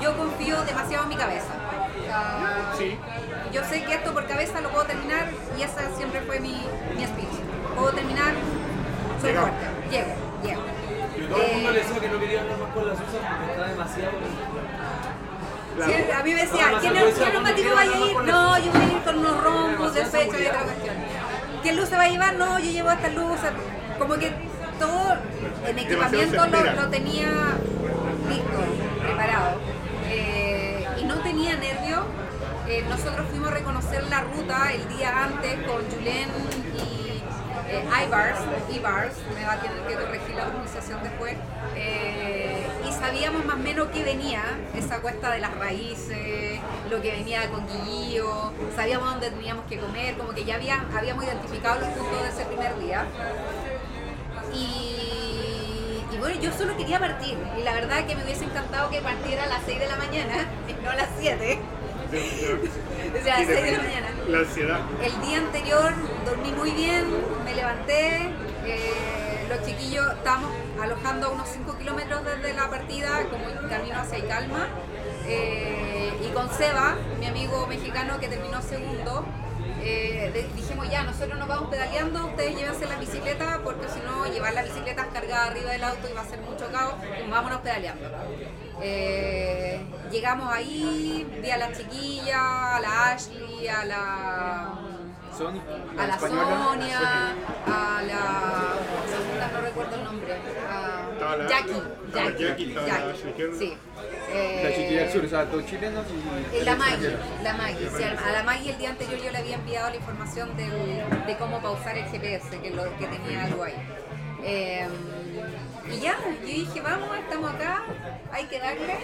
yo 0.00 0.16
confío 0.16 0.62
demasiado 0.64 1.04
en 1.04 1.08
mi 1.08 1.16
cabeza. 1.16 1.46
O 1.98 2.04
sea, 2.04 2.72
Sí. 2.76 2.98
Yo 3.54 3.62
sé 3.64 3.84
que 3.84 3.94
esto 3.94 4.12
por 4.12 4.26
cabeza 4.26 4.60
lo 4.60 4.70
puedo 4.70 4.84
terminar 4.84 5.28
y 5.56 5.62
esa 5.62 5.80
siempre 5.96 6.20
fue 6.22 6.40
mi, 6.40 6.54
mi 6.96 7.04
speech. 7.06 7.38
Puedo 7.76 7.92
terminar, 7.92 8.32
soy 9.20 9.30
Llegamos. 9.30 9.50
fuerte, 9.50 9.90
llego, 9.90 10.14
llego. 10.42 10.62
Y 11.16 11.28
todo 11.28 11.40
el 11.42 11.52
mundo 11.54 11.70
Eh, 11.70 11.72
le 11.72 11.78
decía 11.78 12.00
que 12.00 12.08
no 12.08 12.18
quería 12.18 12.40
hablar 12.40 12.58
más 12.58 12.70
con 12.74 12.88
la 12.88 12.94
Susan 12.94 13.38
porque 13.38 13.52
está 13.52 13.66
demasiado. 13.68 14.10
Claro. 15.76 15.92
Sí, 15.92 16.10
a 16.10 16.22
mí 16.24 16.34
me 16.34 16.40
decía, 16.40 16.70
No, 16.70 16.78
¿quién, 16.80 16.92
quién 16.92 17.32
neumático 17.32 17.74
vaya 17.74 17.92
a 17.92 17.98
ir? 17.98 18.16
no, 18.16 18.58
yo 18.58 18.72
voy 18.72 18.80
a 18.82 18.92
ir 18.96 19.02
con 19.04 19.18
unos 19.18 19.42
rombos 19.44 19.94
de 19.94 20.04
fecha 20.06 20.38
y 20.40 20.46
otra 20.46 20.62
cuestión. 20.62 20.94
¿Qué 21.62 21.72
luz 21.74 21.88
se 21.88 21.96
va 21.96 22.02
a 22.04 22.08
llevar? 22.08 22.34
No, 22.34 22.58
yo 22.58 22.70
llevo 22.70 22.90
estas 22.90 23.14
luces. 23.14 23.50
Como 23.98 24.14
que 24.14 24.32
todo 24.80 25.16
en 25.66 25.78
equipamiento 25.78 26.46
lo 26.76 26.88
tenía 26.90 27.28
listo, 28.28 28.58
preparado. 29.02 29.58
Eh, 30.10 30.86
y 31.00 31.04
no 31.04 31.14
tenía 31.20 31.56
nervio. 31.56 32.04
Eh, 32.66 32.82
nosotros 32.88 33.26
fuimos 33.28 33.50
a 33.50 33.54
reconocer 33.54 34.02
la 34.04 34.22
ruta 34.22 34.72
el 34.72 34.88
día 34.96 35.24
antes 35.24 35.54
con 35.66 35.84
Julen 35.90 36.30
y 36.74 37.22
eh, 37.68 37.84
Ibars, 38.06 38.40
Ibars, 38.74 39.14
me 39.34 39.44
va 39.44 39.52
a 39.52 39.60
tener 39.60 39.78
que 39.86 39.94
corregir 39.94 40.34
la 40.34 40.46
pronunciación 40.46 41.02
después, 41.02 41.34
eh, 41.76 42.66
y 42.88 42.92
sabíamos 42.92 43.44
más 43.44 43.56
o 43.56 43.58
menos 43.58 43.88
qué 43.88 44.02
venía, 44.02 44.42
esa 44.74 45.00
cuesta 45.00 45.30
de 45.30 45.40
las 45.40 45.54
raíces, 45.58 46.58
lo 46.90 47.02
que 47.02 47.12
venía 47.12 47.50
con 47.50 47.66
Guillío, 47.66 48.52
sabíamos 48.74 49.10
dónde 49.10 49.30
teníamos 49.30 49.66
que 49.66 49.78
comer, 49.78 50.16
como 50.16 50.32
que 50.32 50.44
ya 50.44 50.54
había, 50.54 50.86
habíamos 50.96 51.24
identificado 51.24 51.80
los 51.80 51.88
puntos 51.90 52.22
de 52.22 52.28
ese 52.28 52.44
primer 52.46 52.78
día. 52.78 53.04
Y, 54.54 56.00
y 56.14 56.18
bueno, 56.18 56.40
yo 56.40 56.50
solo 56.52 56.76
quería 56.76 56.98
partir, 56.98 57.36
y 57.58 57.62
la 57.62 57.74
verdad 57.74 58.06
que 58.06 58.16
me 58.16 58.24
hubiese 58.24 58.44
encantado 58.44 58.88
que 58.88 59.00
partiera 59.00 59.44
a 59.44 59.48
las 59.48 59.62
6 59.66 59.80
de 59.80 59.86
la 59.86 59.96
mañana, 59.96 60.46
y 60.68 60.72
no 60.82 60.90
a 60.90 60.96
las 60.96 61.08
7, 61.18 61.58
o 63.20 63.24
sea, 63.24 63.34
a 63.34 63.38
las 63.38 63.46
6 63.46 63.62
de 63.62 63.72
la 63.72 63.78
mañana. 63.78 64.08
La 64.28 64.38
ansiedad. 64.38 64.80
El 65.02 65.20
día 65.26 65.38
anterior 65.38 65.92
dormí 66.24 66.52
muy 66.52 66.70
bien, 66.72 67.04
me 67.44 67.54
levanté, 67.54 68.30
eh, 68.66 69.46
los 69.48 69.62
chiquillos 69.66 70.06
estábamos 70.14 70.50
alojando 70.80 71.26
a 71.28 71.30
unos 71.30 71.48
5 71.48 71.78
kilómetros 71.78 72.24
desde 72.24 72.52
la 72.54 72.70
partida, 72.70 73.24
como 73.30 73.48
en 73.48 73.68
camino 73.68 73.98
hacia 73.98 74.26
Calma, 74.26 74.68
y 75.26 76.28
con 76.32 76.50
Seba, 76.50 76.96
mi 77.18 77.26
amigo 77.26 77.66
mexicano 77.66 78.18
que 78.18 78.28
terminó 78.28 78.60
segundo, 78.60 79.24
eh, 79.86 80.48
dijimos 80.56 80.88
ya, 80.90 81.02
nosotros 81.04 81.38
nos 81.38 81.46
vamos 81.46 81.68
pedaleando, 81.68 82.26
ustedes 82.26 82.56
llévense 82.56 82.86
la 82.86 82.98
bicicleta, 82.98 83.60
porque 83.62 83.86
si 83.88 84.00
no, 84.00 84.24
llevar 84.26 84.54
la 84.54 84.62
bicicleta 84.62 85.06
cargada 85.12 85.46
arriba 85.46 85.72
del 85.72 85.84
auto 85.84 86.08
iba 86.08 86.22
a 86.22 86.24
ser 86.24 86.40
mucho 86.40 86.70
caos, 86.72 86.94
pues 87.00 87.28
vámonos 87.28 87.60
pedaleando. 87.60 88.08
Eh, 88.82 89.80
llegamos 90.10 90.52
ahí, 90.52 91.26
vi 91.42 91.50
a 91.50 91.56
la 91.58 91.72
chiquilla, 91.72 92.76
a 92.76 92.80
la 92.80 93.10
Ashley, 93.12 93.68
a 93.68 93.84
la 93.84 94.64
a 95.98 96.06
la 96.06 96.14
española. 96.14 96.64
Sonia, 96.64 96.98
a 97.66 98.02
la 98.02 98.74
segunda 99.10 99.48
no 99.52 99.60
recuerdo 99.62 99.96
el 99.96 100.04
nombre, 100.04 100.32
a 100.32 101.36
la- 101.36 101.48
Jackie, 101.48 101.82
Jackie, 102.12 102.66
la 102.74 103.14
sí. 103.58 103.76
La 104.32 104.36
Eh, 104.36 104.74
chiquilla 104.76 105.00
del 105.02 105.12
sur, 105.12 105.24
o 105.24 105.28
sea, 105.28 105.44
dos 105.44 105.64
chilenos 105.66 106.04
y. 106.10 106.56
y 106.56 106.64
la 106.64 106.74
Maggie, 106.76 106.94
extranjera. 107.08 107.42
la 107.42 107.52
Maggie, 107.54 107.88
sí, 107.96 108.02
a 108.02 108.32
la 108.32 108.42
Maggie 108.42 108.70
el 108.72 108.78
día 108.78 108.90
anterior 108.90 109.20
yo 109.22 109.30
le 109.30 109.38
había 109.38 109.54
enviado 109.54 109.90
la 109.90 109.96
información 109.96 110.56
del- 110.56 111.26
de 111.26 111.36
cómo 111.36 111.60
pausar 111.62 111.96
el 111.96 112.04
GPS 112.06 112.58
que, 112.60 112.70
lo, 112.70 112.84
que 112.98 113.06
tenía 113.06 113.44
algo 113.44 113.62
ahí. 113.64 113.74
Eh, 114.44 114.86
y 115.90 116.00
ya, 116.00 116.16
yo 116.40 116.46
dije, 116.46 116.80
vamos, 116.80 117.08
estamos 117.18 117.52
acá, 117.54 117.82
hay 118.32 118.44
que 118.44 118.58
darle. 118.58 118.98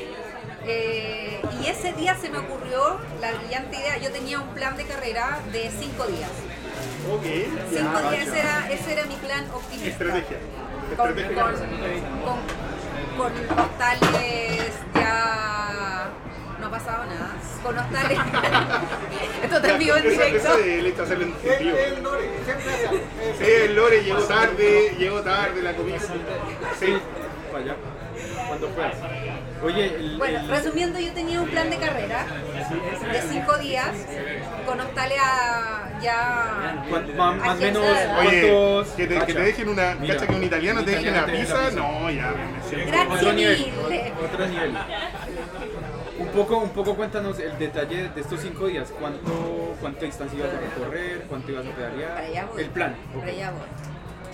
Eh, 0.66 1.40
y 1.62 1.66
ese 1.66 1.92
día 1.94 2.14
se 2.16 2.28
me 2.28 2.38
ocurrió 2.38 2.98
la 3.20 3.32
brillante 3.32 3.76
idea, 3.78 3.96
yo 3.98 4.10
tenía 4.12 4.38
un 4.40 4.48
plan 4.48 4.76
de 4.76 4.84
carrera 4.84 5.40
de 5.52 5.70
cinco 5.70 6.06
días. 6.06 6.30
Ok. 7.10 7.24
Cinco 7.70 8.00
Ya, 8.02 8.10
días, 8.10 8.28
ese 8.28 8.38
era, 8.40 8.70
ese 8.70 8.92
era 8.92 9.06
mi 9.06 9.14
plan 9.16 9.46
optimista. 9.52 9.88
Estrategia. 9.88 10.38
Con, 10.96 11.18
Estrategia. 11.18 11.42
con, 11.44 12.36
con, 13.16 13.46
con 13.46 13.58
hostales 13.58 14.72
ya 14.94 16.10
no 16.60 16.66
ha 16.66 16.70
pasado 16.70 17.04
nada. 17.06 17.30
Con 17.62 17.78
hostales. 17.78 18.18
Esto 19.42 19.56
está 19.56 19.70
en 19.72 19.78
vivo 19.78 19.96
en 19.96 20.02
directo. 20.10 20.36
Eso 20.36 20.56
de 20.58 20.78
él 20.78 20.86
está 20.86 21.02
hacerlo 21.02 21.24
en 21.24 21.58
vivo. 21.58 21.76
Sí, 23.38 23.44
el 23.44 23.74
Lore 23.76 24.02
llegó 24.02 24.22
tarde, 24.24 24.94
llegó 24.98 25.20
tarde 25.22 25.62
la 25.62 25.72
comida. 25.74 25.98
Sí. 26.78 26.96
Para 27.50 27.64
allá. 27.64 27.74
Cuando 28.48 28.68
fuera. 28.70 28.92
Oye, 29.62 29.94
el. 29.96 30.18
Bueno, 30.18 30.40
el- 30.40 30.48
resumiendo, 30.48 30.98
yo 30.98 31.12
tenía 31.12 31.40
un 31.40 31.48
plan 31.48 31.70
de 31.70 31.76
carrera 31.78 32.26
de 33.12 33.22
cinco 33.22 33.56
días 33.58 33.90
con 34.66 34.80
hostales 34.80 35.18
a 35.20 35.98
ya. 36.02 36.84
más 37.16 37.56
o 37.56 37.60
menos. 37.60 37.82
Oye, 38.20 38.40
¿cuántos- 38.48 38.88
que 38.94 39.06
te, 39.06 39.26
que 39.26 39.34
te 39.34 39.40
dejen 39.40 39.68
una. 39.68 39.94
Mira, 39.94 40.14
cacha 40.14 40.26
que 40.26 40.34
un 40.34 40.44
italiano 40.44 40.80
un 40.80 40.86
te 40.86 40.90
deje 40.92 41.12
te 41.12 41.32
pizza. 41.32 41.70
No, 41.72 42.10
ya. 42.10 42.34
Gracias. 42.86 43.16
Otro 43.18 43.32
nivel, 43.32 43.72
otro 44.22 44.46
nivel. 44.46 44.74
Un 46.20 46.28
poco, 46.28 46.58
un 46.58 46.68
poco 46.70 46.94
cuéntanos 46.96 47.38
el 47.38 47.58
detalle 47.58 48.10
de 48.10 48.20
estos 48.20 48.40
cinco 48.40 48.66
días. 48.66 48.92
¿Cuánto, 49.00 49.74
cuánta 49.80 50.04
distancia 50.04 50.38
ibas 50.38 50.52
a 50.52 50.60
recorrer? 50.60 51.24
¿Cuánto 51.28 51.50
ibas 51.52 51.66
a 51.66 51.70
pedalear? 51.70 52.14
Para 52.14 52.26
allá 52.26 52.46
voy. 52.52 52.62
El 52.62 52.70
plan. 52.70 52.94
ok. 53.14 53.20
Para 53.20 53.32
allá 53.32 53.50
voy. 53.52 53.68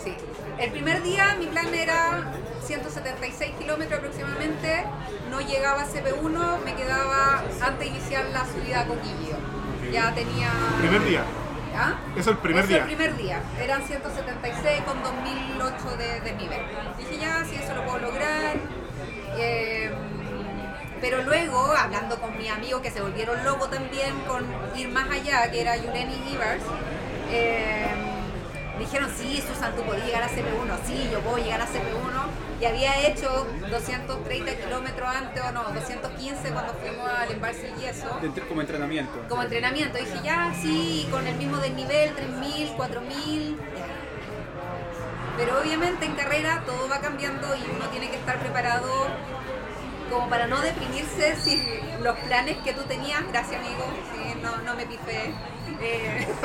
Sí. 0.02 0.16
El 0.58 0.70
primer 0.72 1.02
día 1.02 1.36
mi 1.38 1.46
plan 1.46 1.72
era 1.74 2.32
176 2.64 3.54
kilómetros 3.58 3.98
aproximadamente. 4.00 4.84
No 5.30 5.40
llegaba 5.40 5.82
a 5.82 5.86
CP1, 5.86 6.64
me 6.64 6.74
quedaba 6.74 7.42
antes 7.62 7.78
de 7.78 7.86
iniciar 7.86 8.24
la 8.32 8.44
subida 8.46 8.80
a 8.80 8.86
Coquillo. 8.86 9.36
Ya 9.92 10.12
tenía. 10.14 10.50
Primer 10.80 11.04
día. 11.04 11.22
¿Ah? 11.76 11.94
Eso 12.16 12.30
el 12.30 12.38
primer 12.38 12.64
Eso 12.64 12.68
día. 12.72 12.78
el 12.78 12.84
primer 12.86 13.16
día. 13.16 13.40
Eran 13.62 13.82
176 13.86 14.82
con 14.82 15.02
2008 15.02 15.96
de, 15.98 16.20
de 16.20 16.32
nivel. 16.36 16.60
Dije, 16.98 17.18
ya, 17.18 17.44
si 17.44 17.56
eso 17.56 17.74
lo 17.74 17.84
puedo 17.84 17.98
lograr. 17.98 18.56
Eh, 19.38 19.90
pero 21.00 21.22
luego, 21.22 21.72
hablando 21.72 22.18
con 22.20 22.36
mis 22.38 22.50
amigos 22.50 22.80
que 22.82 22.90
se 22.90 23.00
volvieron 23.00 23.44
locos 23.44 23.70
también 23.70 24.18
con 24.26 24.44
ir 24.76 24.88
más 24.88 25.10
allá, 25.10 25.50
que 25.50 25.60
era 25.60 25.76
Yuleni 25.76 26.14
Ivers, 26.32 26.62
eh, 27.30 27.86
me 28.74 28.80
dijeron, 28.84 29.10
sí, 29.16 29.42
Susan, 29.46 29.74
tú 29.74 29.82
podías 29.82 30.06
llegar 30.06 30.22
a 30.22 30.28
CP1, 30.28 30.78
sí, 30.86 31.08
yo 31.10 31.20
puedo 31.20 31.38
llegar 31.38 31.60
a 31.62 31.66
CP1. 31.66 32.26
Y 32.60 32.64
había 32.64 33.06
hecho 33.06 33.46
230 33.70 34.54
kilómetros 34.56 35.08
antes, 35.08 35.42
o 35.42 35.52
no, 35.52 35.62
215 35.74 36.50
cuando 36.50 36.72
fuimos 36.74 37.06
al 37.10 37.30
embalse 37.30 37.70
De 38.20 38.26
entre- 38.26 38.46
como 38.46 38.60
entrenamiento. 38.62 39.12
como 39.28 39.42
entrenamiento. 39.42 39.98
Dije, 39.98 40.18
ya, 40.24 40.54
sí, 40.62 41.06
con 41.10 41.26
el 41.26 41.36
mismo 41.36 41.58
desnivel, 41.58 42.14
3000, 42.14 42.68
4000. 42.76 43.58
ya. 43.76 43.86
Pero 45.36 45.60
obviamente 45.60 46.06
en 46.06 46.14
carrera 46.14 46.62
todo 46.64 46.88
va 46.88 47.00
cambiando 47.00 47.54
y 47.56 47.62
uno 47.76 47.86
tiene 47.90 48.08
que 48.08 48.16
estar 48.16 48.38
preparado 48.38 48.90
como 50.10 50.28
para 50.28 50.46
no 50.46 50.60
deprimirse 50.60 51.36
si 51.36 51.62
los 52.02 52.16
planes 52.20 52.56
que 52.58 52.72
tú 52.72 52.82
tenías, 52.82 53.22
gracias 53.32 53.60
amigo, 53.60 53.84
sí, 54.12 54.34
no, 54.42 54.56
no 54.58 54.74
me 54.74 54.86
pifé. 54.86 55.32
Eh, 55.80 56.26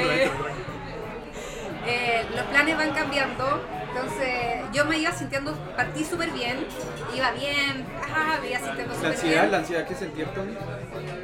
Eh, 0.00 0.30
eh, 1.86 2.26
los 2.34 2.44
planes 2.46 2.76
van 2.76 2.92
cambiando, 2.92 3.62
entonces 3.88 4.60
yo 4.72 4.84
me 4.84 4.98
iba 4.98 5.12
sintiendo, 5.12 5.54
partí 5.76 6.04
súper 6.04 6.30
bien, 6.32 6.66
iba 7.14 7.30
bien, 7.32 7.86
ah, 8.14 8.36
me 8.42 8.50
iba 8.50 8.58
sintiendo 8.58 8.92
La 8.92 8.94
súper 8.96 9.10
ansiedad, 9.12 9.40
bien. 9.42 9.52
la 9.52 9.58
ansiedad 9.58 9.86
que 9.86 9.94
sentía 9.94 10.34
Tony. 10.34 10.54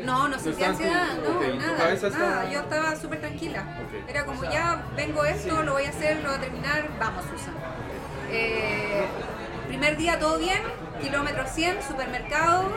No, 0.05 0.29
no 0.29 0.39
sentía 0.39 0.69
ansiedad, 0.71 1.07
no, 1.23 1.37
Ok, 1.37 1.45
¿tu 1.45 1.57
nada, 1.59 1.91
estaba- 1.93 2.19
nada, 2.19 2.51
yo 2.51 2.61
estaba 2.61 2.97
súper 2.97 3.21
tranquila. 3.21 3.65
Era 4.09 4.25
como, 4.25 4.45
ya 4.45 4.83
vengo 4.97 5.25
esto, 5.25 5.63
lo 5.63 5.73
voy 5.73 5.85
a 5.85 5.89
hacer, 5.91 6.17
lo 6.23 6.29
voy 6.31 6.39
a 6.39 6.41
terminar, 6.41 6.89
vamos 6.99 7.25
Susan. 7.27 7.55
Eh, 8.31 9.05
primer 9.67 9.97
día 9.97 10.19
todo 10.19 10.39
bien, 10.39 10.61
kilómetro 11.01 11.47
100, 11.47 11.83
supermercado, 11.83 12.71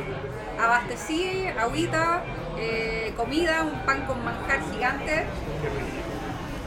abastecí, 0.60 1.48
agüita, 1.60 2.24
eh, 2.58 3.14
comida, 3.16 3.64
un 3.64 3.80
pan 3.86 4.06
con 4.06 4.24
manjar 4.24 4.62
gigante, 4.72 5.26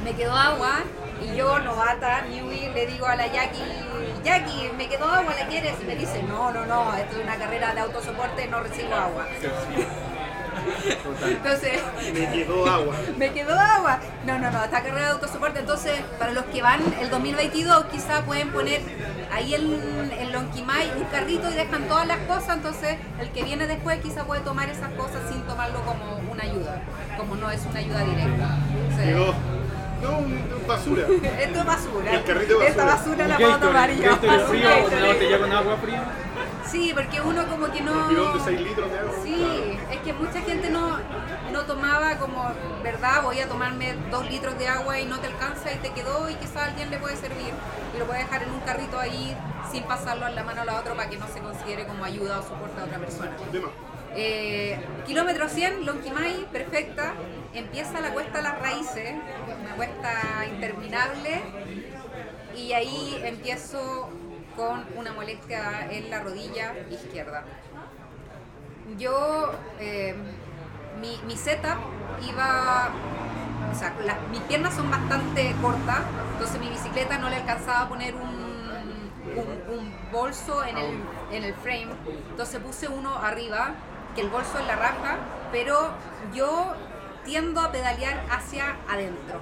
me 0.05 0.12
quedó 0.15 0.35
agua 0.35 0.81
y 1.23 1.37
yo, 1.37 1.59
novata, 1.59 2.23
newbie, 2.23 2.71
le 2.73 2.87
digo 2.87 3.07
a 3.07 3.17
la 3.17 3.27
Jackie, 3.27 3.62
Jackie, 4.25 4.71
me 4.77 4.89
quedó 4.89 5.07
agua, 5.07 5.35
¿la 5.39 5.47
quieres? 5.47 5.75
Y 5.83 5.85
me 5.85 5.97
dice, 5.97 6.23
no, 6.23 6.50
no, 6.53 6.67
no, 6.67 6.95
esto 6.95 7.17
es 7.17 7.25
una 7.25 7.37
carrera 7.37 7.75
de 7.75 7.81
autosoporte, 7.81 8.47
no 8.49 8.61
recibo 8.61 8.95
agua. 8.95 9.27
Entonces, 11.27 11.81
Me 12.12 12.31
quedó 12.33 12.67
agua. 12.67 12.95
me 13.17 13.33
quedó 13.33 13.59
agua. 13.59 13.99
No, 14.27 14.39
no, 14.39 14.50
no, 14.50 14.65
esta 14.65 14.83
carrera 14.83 15.07
de 15.07 15.11
autosoporte. 15.12 15.61
Entonces, 15.61 16.00
para 16.19 16.33
los 16.33 16.45
que 16.47 16.62
van 16.62 16.81
el 17.00 17.11
2022, 17.11 17.85
quizás 17.87 18.23
pueden 18.23 18.50
poner 18.50 18.81
ahí 19.33 19.55
en, 19.55 20.11
en 20.19 20.33
Lonquimay 20.33 20.93
un 20.97 21.05
carrito 21.05 21.50
y 21.50 21.55
dejan 21.55 21.89
todas 21.89 22.07
las 22.07 22.19
cosas. 22.21 22.57
Entonces, 22.57 22.97
el 23.21 23.29
que 23.31 23.43
viene 23.45 23.67
después 23.67 24.00
quizás 24.00 24.25
puede 24.25 24.41
tomar 24.43 24.69
esas 24.69 24.91
cosas 24.93 25.21
sin 25.31 25.43
tomarlo 25.43 25.81
como 25.85 26.21
una 26.31 26.43
ayuda, 26.43 26.83
como 27.17 27.37
no 27.37 27.50
es 27.50 27.61
una 27.69 27.79
ayuda 27.81 28.00
directa. 28.05 28.59
Quedó. 29.03 29.35
No, 30.03 30.17
un- 30.19 30.33
un 30.33 30.67
basura. 30.67 31.03
esto 31.41 31.59
es 31.59 31.65
basura. 31.67 32.12
El 32.15 32.25
carrito 32.25 32.59
de 32.59 32.67
Esta 32.69 32.85
basura. 32.87 33.29
la 33.29 33.37
puedo 33.37 33.57
tomar 33.59 33.91
yo. 33.91 34.03
Gatorade 34.03 34.43
Un 34.45 34.49
frío, 34.49 34.69
una 34.97 35.07
botella 35.12 35.39
con 35.39 35.53
agua 35.53 35.77
fría. 35.77 36.03
Sí, 36.71 36.93
porque 36.95 37.21
uno 37.21 37.47
como 37.49 37.71
que 37.73 37.81
no... 37.81 37.93
Un 38.09 38.39
de 38.39 38.45
6 38.45 38.61
litros 38.61 38.91
de 38.91 38.99
agua. 38.99 39.12
Sí, 39.25 39.79
es 39.91 39.99
que 40.00 40.12
mucha 40.12 40.41
gente 40.41 40.71
no, 40.71 40.99
no 41.53 41.62
tomaba 41.62 42.17
como, 42.19 42.49
¿verdad? 42.83 43.23
Voy 43.23 43.41
a 43.41 43.49
tomarme 43.49 43.95
dos 44.11 44.31
litros 44.31 44.57
de 44.57 44.69
agua 44.69 45.00
y 45.00 45.07
no 45.07 45.19
te 45.19 45.27
alcanza 45.27 45.73
y 45.73 45.79
te 45.79 45.91
quedó 45.91 46.31
y 46.31 46.35
quizás 46.35 46.57
a 46.57 46.65
alguien 46.67 46.91
le 46.91 46.99
puede 46.99 47.17
servir 47.17 47.53
y 47.95 47.99
lo 47.99 48.07
puede 48.07 48.21
dejar 48.21 48.45
en 48.45 48.50
un 48.50 48.61
carrito 48.61 48.99
ahí 48.99 49.37
sin 49.73 49.83
pasarlo 49.85 50.27
a 50.27 50.31
la 50.31 50.45
mano 50.45 50.62
a 50.62 50.65
la 50.65 50.79
otra 50.79 50.95
para 50.95 51.11
que 51.11 51.17
no 51.17 51.27
se 51.27 51.41
considere 51.41 51.87
como 51.87 52.05
ayuda 52.05 52.39
o 52.39 52.43
soporte 52.43 52.81
a 52.81 52.85
otra 52.85 52.99
persona. 52.99 53.33
Eh, 54.15 54.79
kilómetro 55.07 55.49
100, 55.49 55.87
Lonquimay, 55.87 56.47
perfecta. 56.53 57.15
Empieza 57.53 58.00
la 58.00 58.12
cuesta 58.12 58.43
Las 58.43 58.61
Raíces, 58.61 59.15
una 59.61 59.75
cuesta 59.77 60.47
interminable. 60.49 61.43
Y 62.57 62.73
ahí 62.73 63.21
empiezo 63.25 64.11
con 64.57 64.85
una 64.97 65.12
molestia 65.12 65.88
en 65.90 66.11
la 66.11 66.21
rodilla 66.21 66.75
izquierda. 66.90 67.45
Yo, 68.99 69.52
eh, 69.78 70.14
mi, 71.00 71.19
mi 71.26 71.37
setup 71.37 71.78
iba, 72.28 72.90
o 73.71 73.75
sea, 73.75 73.95
mis 74.30 74.40
piernas 74.42 74.75
son 74.75 74.90
bastante 74.90 75.54
cortas, 75.62 76.00
entonces 76.33 76.61
mi 76.61 76.69
bicicleta 76.69 77.19
no 77.19 77.30
le 77.30 77.37
alcanzaba 77.37 77.83
a 77.83 77.88
poner 77.88 78.14
un, 78.14 78.40
bolso 80.12 80.64
en 80.64 80.76
el, 80.76 81.00
en 81.30 81.45
el 81.45 81.54
frame, 81.54 81.87
entonces 82.30 82.59
puse 82.61 82.88
uno 82.88 83.14
arriba, 83.14 83.75
que 84.16 84.23
el 84.23 84.28
bolso 84.28 84.59
en 84.59 84.66
la 84.66 84.75
raja, 84.75 85.19
pero 85.52 85.90
yo 86.35 86.75
tiendo 87.25 87.61
a 87.61 87.71
pedalear 87.71 88.25
hacia 88.28 88.76
adentro. 88.88 89.38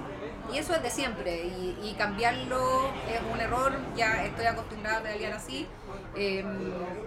Y 0.51 0.57
eso 0.57 0.73
es 0.73 0.81
de 0.81 0.89
siempre, 0.89 1.43
y, 1.45 1.77
y 1.83 1.93
cambiarlo 1.97 2.87
es 3.07 3.19
un 3.31 3.39
error, 3.39 3.73
ya 3.95 4.25
estoy 4.25 4.45
acostumbrada 4.47 4.97
a 4.97 5.01
pedalear 5.01 5.33
así. 5.33 5.67
Eh, 6.15 6.43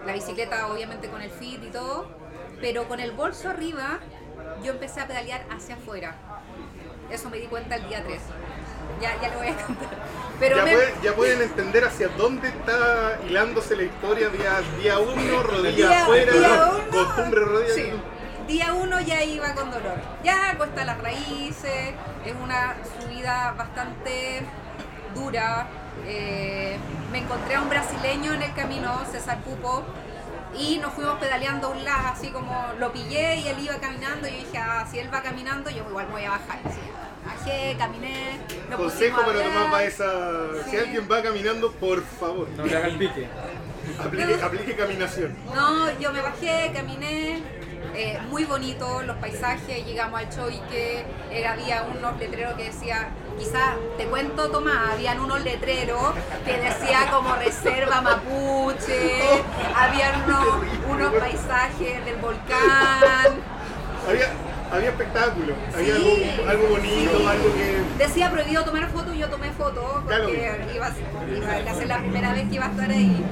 la 0.05 0.13
bicicleta 0.13 0.67
obviamente 0.67 1.09
con 1.09 1.21
el 1.21 1.29
fit 1.29 1.61
y 1.63 1.69
todo, 1.69 2.07
pero 2.61 2.87
con 2.87 2.99
el 3.01 3.11
bolso 3.11 3.49
arriba 3.49 3.99
yo 4.63 4.71
empecé 4.71 5.01
a 5.01 5.07
pedalear 5.07 5.43
hacia 5.51 5.75
afuera. 5.75 6.15
Eso 7.11 7.29
me 7.29 7.37
di 7.37 7.47
cuenta 7.47 7.75
el 7.75 7.87
día 7.89 8.01
3. 8.03 8.19
Ya, 9.01 9.19
ya 9.21 9.29
lo 9.29 9.39
voy 9.39 9.47
a 9.49 9.57
contar. 9.57 9.89
Pero 10.39 10.57
ya, 10.57 10.63
me- 10.65 10.71
pueden, 10.73 10.93
ya 11.03 11.13
pueden 11.15 11.41
entender 11.41 11.83
hacia 11.83 12.07
dónde 12.09 12.47
está 12.47 13.19
hilándose 13.27 13.75
la 13.75 13.83
historia 13.83 14.29
día, 14.29 14.61
día 14.81 14.99
uno, 14.99 15.43
rodilla 15.43 15.87
Día- 15.87 16.01
afuera, 16.03 16.33
día 16.33 16.71
uno, 16.71 16.89
costumbre 16.89 17.41
rodilla. 17.41 17.73
Sí. 17.73 17.91
Día 18.47 18.73
uno 18.73 18.99
ya 18.99 19.23
iba 19.23 19.53
con 19.55 19.71
dolor. 19.71 19.97
Ya 20.23 20.55
cuesta 20.57 20.83
las 20.83 21.01
raíces, 21.01 21.93
es 22.25 22.33
una 22.41 22.75
subida 22.99 23.53
bastante 23.57 24.41
dura. 25.15 25.67
Eh, 26.05 26.77
me 27.11 27.19
encontré 27.19 27.55
a 27.55 27.61
un 27.61 27.69
brasileño 27.69 28.33
en 28.33 28.41
el 28.41 28.53
camino, 28.53 29.01
César 29.09 29.39
Pupo, 29.41 29.83
y 30.57 30.77
nos 30.79 30.93
fuimos 30.93 31.17
pedaleando 31.19 31.67
a 31.67 31.69
un 31.71 31.83
lado, 31.85 32.09
así 32.09 32.29
como 32.29 32.53
lo 32.79 32.91
pillé 32.91 33.37
y 33.37 33.47
él 33.47 33.59
iba 33.61 33.75
caminando. 33.77 34.27
Y 34.27 34.31
yo 34.31 34.37
dije, 34.37 34.57
ah, 34.57 34.85
si 34.89 34.99
él 34.99 35.13
va 35.13 35.21
caminando, 35.21 35.69
yo 35.69 35.85
igual 35.89 36.07
voy 36.07 36.25
a 36.25 36.31
bajar. 36.31 36.59
Así, 36.65 36.79
bajé, 37.25 37.75
caminé. 37.77 38.39
nos 38.69 38.77
Consejo 38.79 39.21
para 39.21 39.41
tomar 39.41 39.71
para 39.71 39.83
esa. 39.85 40.11
Si 40.69 40.75
alguien 40.75 41.07
va 41.09 41.23
caminando, 41.23 41.71
por 41.71 42.03
favor, 42.03 42.49
No 42.57 42.65
le 42.65 42.75
haga 42.75 42.87
el 42.87 42.97
pique. 42.97 43.27
aplique, 44.03 44.41
aplique 44.43 44.75
caminación. 44.75 45.35
No, 45.55 45.97
yo 45.99 46.11
me 46.11 46.21
bajé, 46.21 46.71
caminé, 46.73 47.41
eh, 47.95 48.19
muy 48.29 48.45
bonito 48.45 49.01
los 49.03 49.15
paisajes, 49.17 49.85
llegamos 49.85 50.19
al 50.19 50.29
Choique, 50.29 51.05
eh, 51.31 51.45
había 51.47 51.83
unos 51.83 52.17
letreros 52.19 52.53
que 52.55 52.65
decía, 52.65 53.09
quizá 53.37 53.75
te 53.97 54.05
cuento 54.05 54.49
Tomás, 54.49 54.93
habían 54.93 55.19
unos 55.19 55.41
letreros 55.43 56.13
que 56.45 56.57
decía 56.57 57.07
como 57.11 57.35
reserva 57.35 58.01
mapuche, 58.01 59.21
habían 59.75 60.23
unos, 60.23 60.47
unos 60.89 61.13
paisajes 61.13 62.05
del 62.05 62.15
volcán, 62.17 63.33
Había, 64.09 64.27
había 64.71 64.89
espectáculo, 64.89 65.53
había 65.75 65.95
algo, 65.95 66.09
algo 66.49 66.67
bonito, 66.69 67.17
sí. 67.17 67.25
algo 67.27 67.53
que. 67.53 68.03
decía 68.03 68.31
prohibido 68.31 68.63
tomar 68.65 68.89
fotos 68.89 69.15
y 69.15 69.19
yo 69.19 69.29
tomé 69.29 69.51
fotos 69.51 70.03
Claro. 70.07 70.23
porque 70.25 70.55
iba, 70.75 70.87
iba 71.61 71.71
a 71.71 71.75
ser 71.75 71.87
la 71.87 71.99
primera 71.99 72.33
vez 72.33 72.49
que 72.49 72.55
iba 72.55 72.65
a 72.65 72.69
estar 72.71 72.89
ahí. 72.89 73.23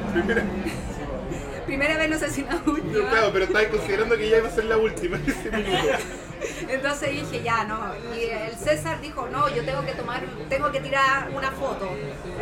Primera, 1.71 1.95
vez, 1.97 2.09
no 2.09 2.19
sé 2.19 2.29
si 2.29 2.43
la 2.43 2.53
no, 2.55 2.71
última. 2.73 3.09
claro, 3.09 3.29
pero 3.31 3.45
estabas 3.45 3.67
considerando 3.69 4.17
que 4.17 4.29
ya 4.29 4.37
iba 4.39 4.47
a 4.49 4.51
ser 4.51 4.65
la 4.65 4.77
última 4.77 5.15
en 5.17 5.29
ese 5.29 5.49
minuto. 5.51 5.87
Entonces 6.67 7.09
dije, 7.11 7.43
ya, 7.43 7.63
no. 7.63 7.79
Y 8.13 8.23
el 8.25 8.55
César 8.57 8.99
dijo, 8.99 9.27
no, 9.31 9.47
yo 9.47 9.63
tengo 9.63 9.85
que 9.85 9.93
tomar, 9.93 10.21
tengo 10.49 10.69
que 10.71 10.81
tirar 10.81 11.29
una 11.33 11.49
foto. 11.51 11.89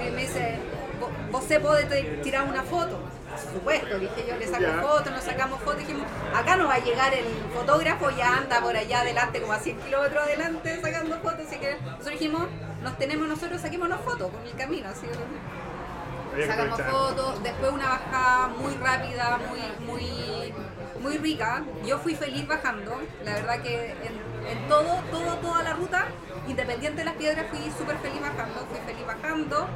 Y 0.07 0.09
me 0.11 0.21
dice, 0.21 0.57
"¿Vo- 0.99 1.31
¿vos 1.31 1.43
se 1.45 1.59
puede 1.59 1.83
te- 1.83 2.17
tirar 2.23 2.45
una 2.45 2.63
foto? 2.63 2.97
Por 3.29 3.39
supuesto, 3.53 3.99
dije 3.99 4.25
yo, 4.27 4.35
le 4.37 4.47
saco 4.47 4.65
fotos, 4.81 5.11
nos 5.11 5.23
sacamos 5.23 5.59
fotos. 5.59 5.77
Dijimos, 5.79 6.07
acá 6.35 6.55
no 6.57 6.65
va 6.67 6.73
a 6.75 6.79
llegar 6.83 7.13
el 7.13 7.25
fotógrafo, 7.53 8.09
ya 8.09 8.37
anda 8.37 8.59
por 8.61 8.75
allá 8.75 9.01
adelante, 9.01 9.39
como 9.41 9.53
a 9.53 9.59
100 9.59 9.77
kilómetros 9.81 10.23
adelante, 10.23 10.79
sacando 10.81 11.19
fotos. 11.19 11.41
Así 11.47 11.57
que 11.59 11.75
nosotros 11.79 12.11
dijimos, 12.13 12.47
nos 12.81 12.97
tenemos 12.97 13.27
nosotros, 13.27 13.61
saquémonos 13.61 14.01
fotos 14.01 14.31
con 14.31 14.41
el 14.43 14.53
camino. 14.55 14.89
Así 14.89 15.05
que 15.05 15.13
sacamos 16.47 16.81
fotos, 16.81 17.43
después 17.43 17.71
una 17.71 17.89
bajada 17.89 18.47
muy 18.49 18.73
rápida, 18.75 19.39
muy, 19.49 19.85
muy, 19.85 20.53
muy 21.01 21.17
rica. 21.17 21.63
Yo 21.85 21.97
fui 21.99 22.15
feliz 22.15 22.47
bajando, 22.47 23.01
la 23.23 23.33
verdad 23.33 23.61
que 23.61 23.91
en, 23.91 24.47
en 24.47 24.67
todo, 24.67 25.01
todo, 25.11 25.37
toda 25.37 25.63
la 25.63 25.73
ruta, 25.73 26.07
independiente 26.47 26.99
de 26.99 27.05
las 27.05 27.15
piedras, 27.15 27.45
fui 27.49 27.59
súper 27.77 27.97
feliz 27.97 28.21
bajando, 28.21 28.65
fui 28.69 28.79
feliz 28.85 29.05
bajando. 29.05 29.67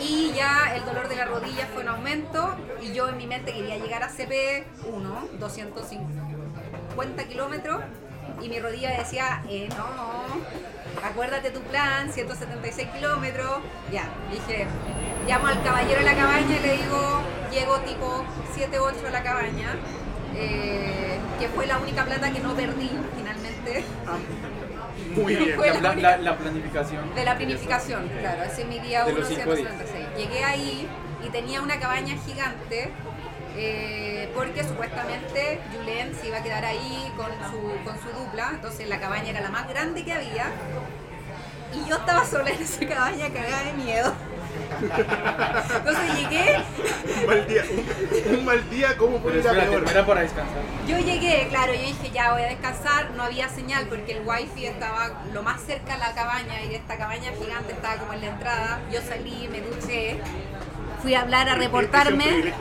Y 0.00 0.32
ya 0.32 0.76
el 0.76 0.84
dolor 0.84 1.08
de 1.08 1.16
la 1.16 1.24
rodilla 1.24 1.66
fue 1.72 1.82
en 1.82 1.88
aumento 1.88 2.56
y 2.80 2.92
yo 2.92 3.08
en 3.08 3.16
mi 3.16 3.26
mente 3.26 3.52
quería 3.52 3.78
llegar 3.78 4.04
a 4.04 4.08
CP1, 4.08 5.30
250 5.40 7.24
kilómetros. 7.24 7.82
y 8.40 8.48
mi 8.48 8.60
rodilla 8.60 8.96
decía, 8.96 9.42
eh, 9.48 9.68
no, 9.76 9.88
acuérdate 11.04 11.50
tu 11.50 11.60
plan, 11.62 12.12
176 12.12 12.88
kilómetros. 12.90 13.58
Ya, 13.90 14.04
dije, 14.30 14.68
llamo 15.28 15.46
al 15.46 15.62
caballero 15.62 15.98
de 16.00 16.06
la 16.06 16.14
cabaña 16.14 16.56
y 16.56 16.60
le 16.66 16.72
digo, 16.78 17.20
llego 17.50 17.76
tipo 17.80 18.24
7, 18.54 18.78
8 18.78 18.98
a 19.06 19.10
la 19.10 19.22
cabaña, 19.22 19.76
eh, 20.34 21.18
que 21.38 21.48
fue 21.48 21.66
la 21.66 21.78
única 21.78 22.04
plata 22.04 22.30
que 22.32 22.40
no 22.40 22.54
perdí 22.54 22.90
finalmente. 23.16 23.84
Muy 25.14 25.36
bien. 25.36 25.56
La, 25.82 25.94
la- 25.94 26.16
la 26.18 26.36
planificación. 26.36 27.14
De 27.14 27.24
la 27.24 27.36
planificación, 27.36 28.08
claro, 28.20 28.42
ese 28.44 28.62
es 28.62 28.68
mi 28.68 28.78
día 28.80 29.04
De 29.04 29.12
1, 29.12 29.20
los 29.20 29.28
cinco 29.28 29.54
días. 29.54 29.72
176. 29.76 30.06
Llegué 30.16 30.44
ahí 30.44 30.88
y 31.24 31.28
tenía 31.30 31.60
una 31.62 31.78
cabaña 31.78 32.14
gigante 32.26 32.90
eh, 33.56 34.30
porque 34.34 34.62
supuestamente 34.64 35.60
Julen 35.72 36.14
se 36.14 36.28
iba 36.28 36.38
a 36.38 36.42
quedar 36.42 36.64
ahí 36.64 37.12
con 37.16 37.26
su, 37.50 37.84
con 37.84 37.98
su 38.00 38.08
dupla, 38.16 38.50
entonces 38.54 38.88
la 38.88 39.00
cabaña 39.00 39.30
era 39.30 39.40
la 39.40 39.50
más 39.50 39.68
grande 39.68 40.04
que 40.04 40.12
había 40.12 40.46
y 41.74 41.88
yo 41.88 41.96
estaba 41.96 42.24
sola 42.24 42.50
en 42.50 42.62
esa 42.62 42.86
cabaña 42.86 43.28
cagada 43.30 43.64
de 43.64 43.72
miedo. 43.74 44.12
Entonces 44.80 46.16
llegué, 46.18 46.56
Un 47.20 47.26
mal 47.26 47.46
día. 47.46 47.62
Un, 47.70 48.38
un 48.38 48.44
mal 48.44 48.70
día, 48.70 48.96
¿cómo 48.96 49.18
puede 49.18 49.40
ir 49.40 49.48
a 49.48 49.52
peor? 49.52 49.84
era 49.88 50.06
para 50.06 50.20
descansar. 50.22 50.62
yo 50.86 50.98
llegué, 50.98 51.48
claro, 51.48 51.74
yo 51.74 51.80
dije 51.80 52.10
ya 52.12 52.32
voy 52.32 52.42
a 52.42 52.46
descansar, 52.48 53.10
no 53.12 53.22
había 53.22 53.48
señal 53.48 53.86
porque 53.88 54.12
el 54.12 54.22
wifi 54.26 54.66
estaba 54.66 55.10
lo 55.32 55.42
más 55.42 55.60
cerca 55.62 55.94
a 55.94 55.98
la 55.98 56.14
cabaña 56.14 56.62
y 56.62 56.74
esta 56.74 56.96
cabaña 56.96 57.32
gigante 57.38 57.72
estaba 57.72 57.96
como 57.96 58.12
en 58.12 58.20
la 58.20 58.26
entrada. 58.28 58.80
Yo 58.92 59.00
salí, 59.02 59.48
me 59.50 59.60
duché, 59.60 60.20
fui 61.02 61.14
a 61.14 61.22
hablar, 61.22 61.48
a 61.48 61.54
reportarme, 61.54 62.52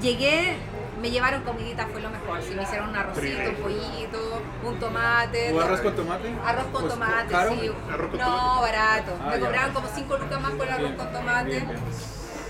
llegué, 0.00 0.56
me 1.00 1.10
llevaron 1.10 1.42
comidita, 1.42 1.86
fue 1.86 2.00
lo 2.00 2.10
mejor. 2.10 2.42
Sí, 2.42 2.54
me 2.54 2.62
hicieron 2.62 2.90
un 2.90 2.96
arrocito, 2.96 3.50
un 3.50 3.56
pollito, 3.56 4.42
un 4.64 4.78
tomate. 4.78 5.52
¿O 5.52 5.60
arroz 5.60 5.80
con 5.80 5.96
tomate? 5.96 6.34
Arroz 6.44 6.64
con 6.64 6.82
Pues, 6.82 6.92
tomate, 6.94 7.32
¿caro? 7.32 7.50
sí. 7.52 7.70
Arroz 7.90 8.10
con 8.10 8.18
no, 8.18 8.26
tomate. 8.26 8.60
barato. 8.72 9.18
Ah, 9.20 9.26
me 9.30 9.38
ya. 9.40 9.46
cobraban 9.46 9.72
como 9.72 9.88
5 9.94 10.16
lucas 10.18 10.40
más 10.40 10.50
por 10.52 10.66
el 10.66 10.72
arroz 10.72 10.92
con 10.96 11.12
tomate. 11.12 11.50
bien, 11.50 11.68
bien. 11.68 11.80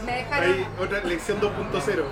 Me 0.04 0.12
dejaron, 0.12 0.52
Ahí, 0.52 0.66
otra 0.80 1.00
lección 1.04 1.40
2.0. 1.40 2.04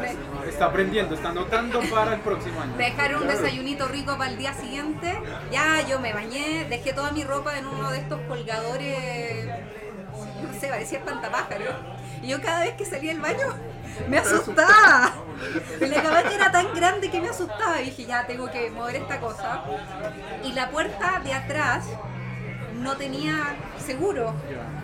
me- 0.00 0.48
Está 0.48 0.66
aprendiendo, 0.66 1.14
está 1.14 1.28
anotando 1.30 1.80
para 1.90 2.14
el 2.14 2.20
próximo 2.20 2.60
año. 2.60 2.74
Me 2.76 2.90
dejaron 2.90 3.22
un 3.22 3.28
desayunito 3.28 3.86
rico 3.88 4.16
para 4.18 4.30
el 4.30 4.36
día 4.36 4.52
siguiente. 4.54 5.16
Ya 5.52 5.80
yo 5.88 6.00
me 6.00 6.12
bañé, 6.12 6.66
dejé 6.68 6.92
toda 6.92 7.12
mi 7.12 7.22
ropa 7.24 7.56
en 7.56 7.66
uno 7.66 7.90
de 7.92 7.98
estos 7.98 8.20
colgadores, 8.28 9.46
no 10.42 10.60
sé, 10.60 10.68
parecía 10.68 10.98
espantapájaro. 10.98 11.95
Y 12.26 12.30
yo 12.30 12.42
cada 12.42 12.60
vez 12.60 12.74
que 12.74 12.84
salía 12.84 13.12
del 13.12 13.20
baño 13.20 13.46
me 14.08 14.18
asustaba. 14.18 15.12
Y 15.80 15.86
la 15.86 16.02
cabaña 16.02 16.34
era 16.34 16.50
tan 16.50 16.74
grande 16.74 17.08
que 17.08 17.20
me 17.20 17.28
asustaba. 17.28 17.80
Y 17.80 17.84
dije, 17.84 18.04
ya 18.04 18.26
tengo 18.26 18.50
que 18.50 18.68
mover 18.68 18.96
esta 18.96 19.20
cosa. 19.20 19.62
Y 20.42 20.52
la 20.52 20.68
puerta 20.70 21.20
de 21.22 21.32
atrás 21.32 21.86
no 22.80 22.96
tenía 22.96 23.54
seguro. 23.78 24.34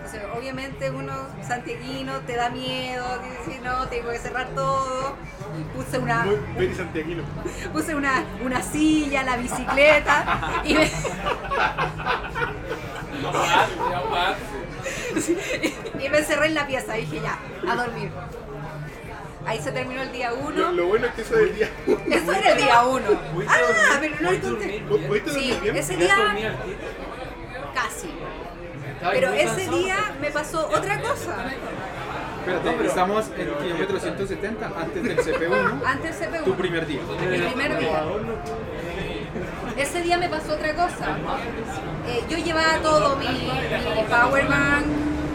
O 0.04 0.08
sea, 0.08 0.32
obviamente 0.38 0.88
uno 0.92 1.12
santiaguino 1.44 2.20
te 2.20 2.36
da 2.36 2.48
miedo, 2.48 3.04
dice, 3.44 3.60
no, 3.60 3.88
tengo 3.88 4.10
que 4.10 4.18
cerrar 4.18 4.46
todo. 4.54 5.16
Puse 5.74 5.98
una, 5.98 6.24
Muy 6.54 6.72
santiaguino. 6.72 7.24
puse 7.72 7.96
una, 7.96 8.24
una 8.44 8.62
silla, 8.62 9.24
la 9.24 9.36
bicicleta 9.36 10.62
y 10.64 10.74
me, 10.74 10.84
y 16.04 16.08
me 16.08 16.18
encerré 16.18 16.46
en 16.46 16.54
la 16.54 16.66
pieza. 16.66 16.94
Dije 16.94 17.20
ya, 17.20 17.38
a 17.70 17.76
dormir. 17.76 18.10
Ahí 19.44 19.60
se 19.60 19.72
terminó 19.72 20.02
el 20.02 20.12
día 20.12 20.30
Lo, 20.30 20.36
uno. 20.36 20.70
lo 20.72 20.86
bueno 20.86 21.06
es 21.08 21.14
que 21.14 21.22
eso 21.22 21.34
del 21.34 21.54
día. 21.56 21.68
Eso 22.10 22.32
era 22.32 22.50
el 22.52 22.58
día 22.58 22.84
uno. 22.84 23.06
Ah, 23.48 23.98
pero 24.00 24.14
no 24.20 24.30
le 24.30 24.38
¿Pudiste 24.38 24.48
conté. 24.48 24.64
dormir 24.64 24.82
¿Pu- 24.88 24.96
bien? 24.98 25.08
¿Pudiste 25.08 25.30
Sí, 25.32 25.58
ese 25.74 25.96
¿Ya 25.98 26.34
día 26.34 26.56
casi. 27.74 28.08
Pero 29.10 29.32
ese 29.32 29.68
día 29.68 29.96
me 30.20 30.30
pasó 30.30 30.68
otra 30.68 31.00
cosa. 31.00 31.36
Espérate, 32.46 32.86
estamos 32.86 33.26
en 33.36 33.54
kilómetro 33.64 33.98
170 34.00 34.66
antes 34.66 35.02
del 35.02 35.16
CP1. 35.18 35.80
Antes 35.86 36.16
se 36.16 36.26
pegó. 36.28 36.44
Tu 36.44 36.54
primer 36.54 36.86
día. 36.86 37.00
Mi 37.20 37.38
primer 37.38 37.78
día. 37.78 38.02
Ese 39.76 40.02
día 40.02 40.18
me 40.18 40.28
pasó 40.28 40.54
otra 40.54 40.74
cosa. 40.74 41.16
Eh, 42.06 42.22
yo 42.28 42.38
llevaba 42.38 42.78
todo, 42.82 43.16
mi, 43.16 43.26
mi 43.28 44.02
power 44.08 44.46
bank, 44.46 44.84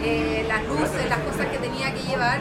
eh, 0.03 0.45
las 0.47 0.63
luces, 0.65 1.09
las 1.09 1.19
cosas 1.19 1.47
que 1.47 1.57
tenía 1.57 1.93
que 1.93 2.01
llevar, 2.03 2.39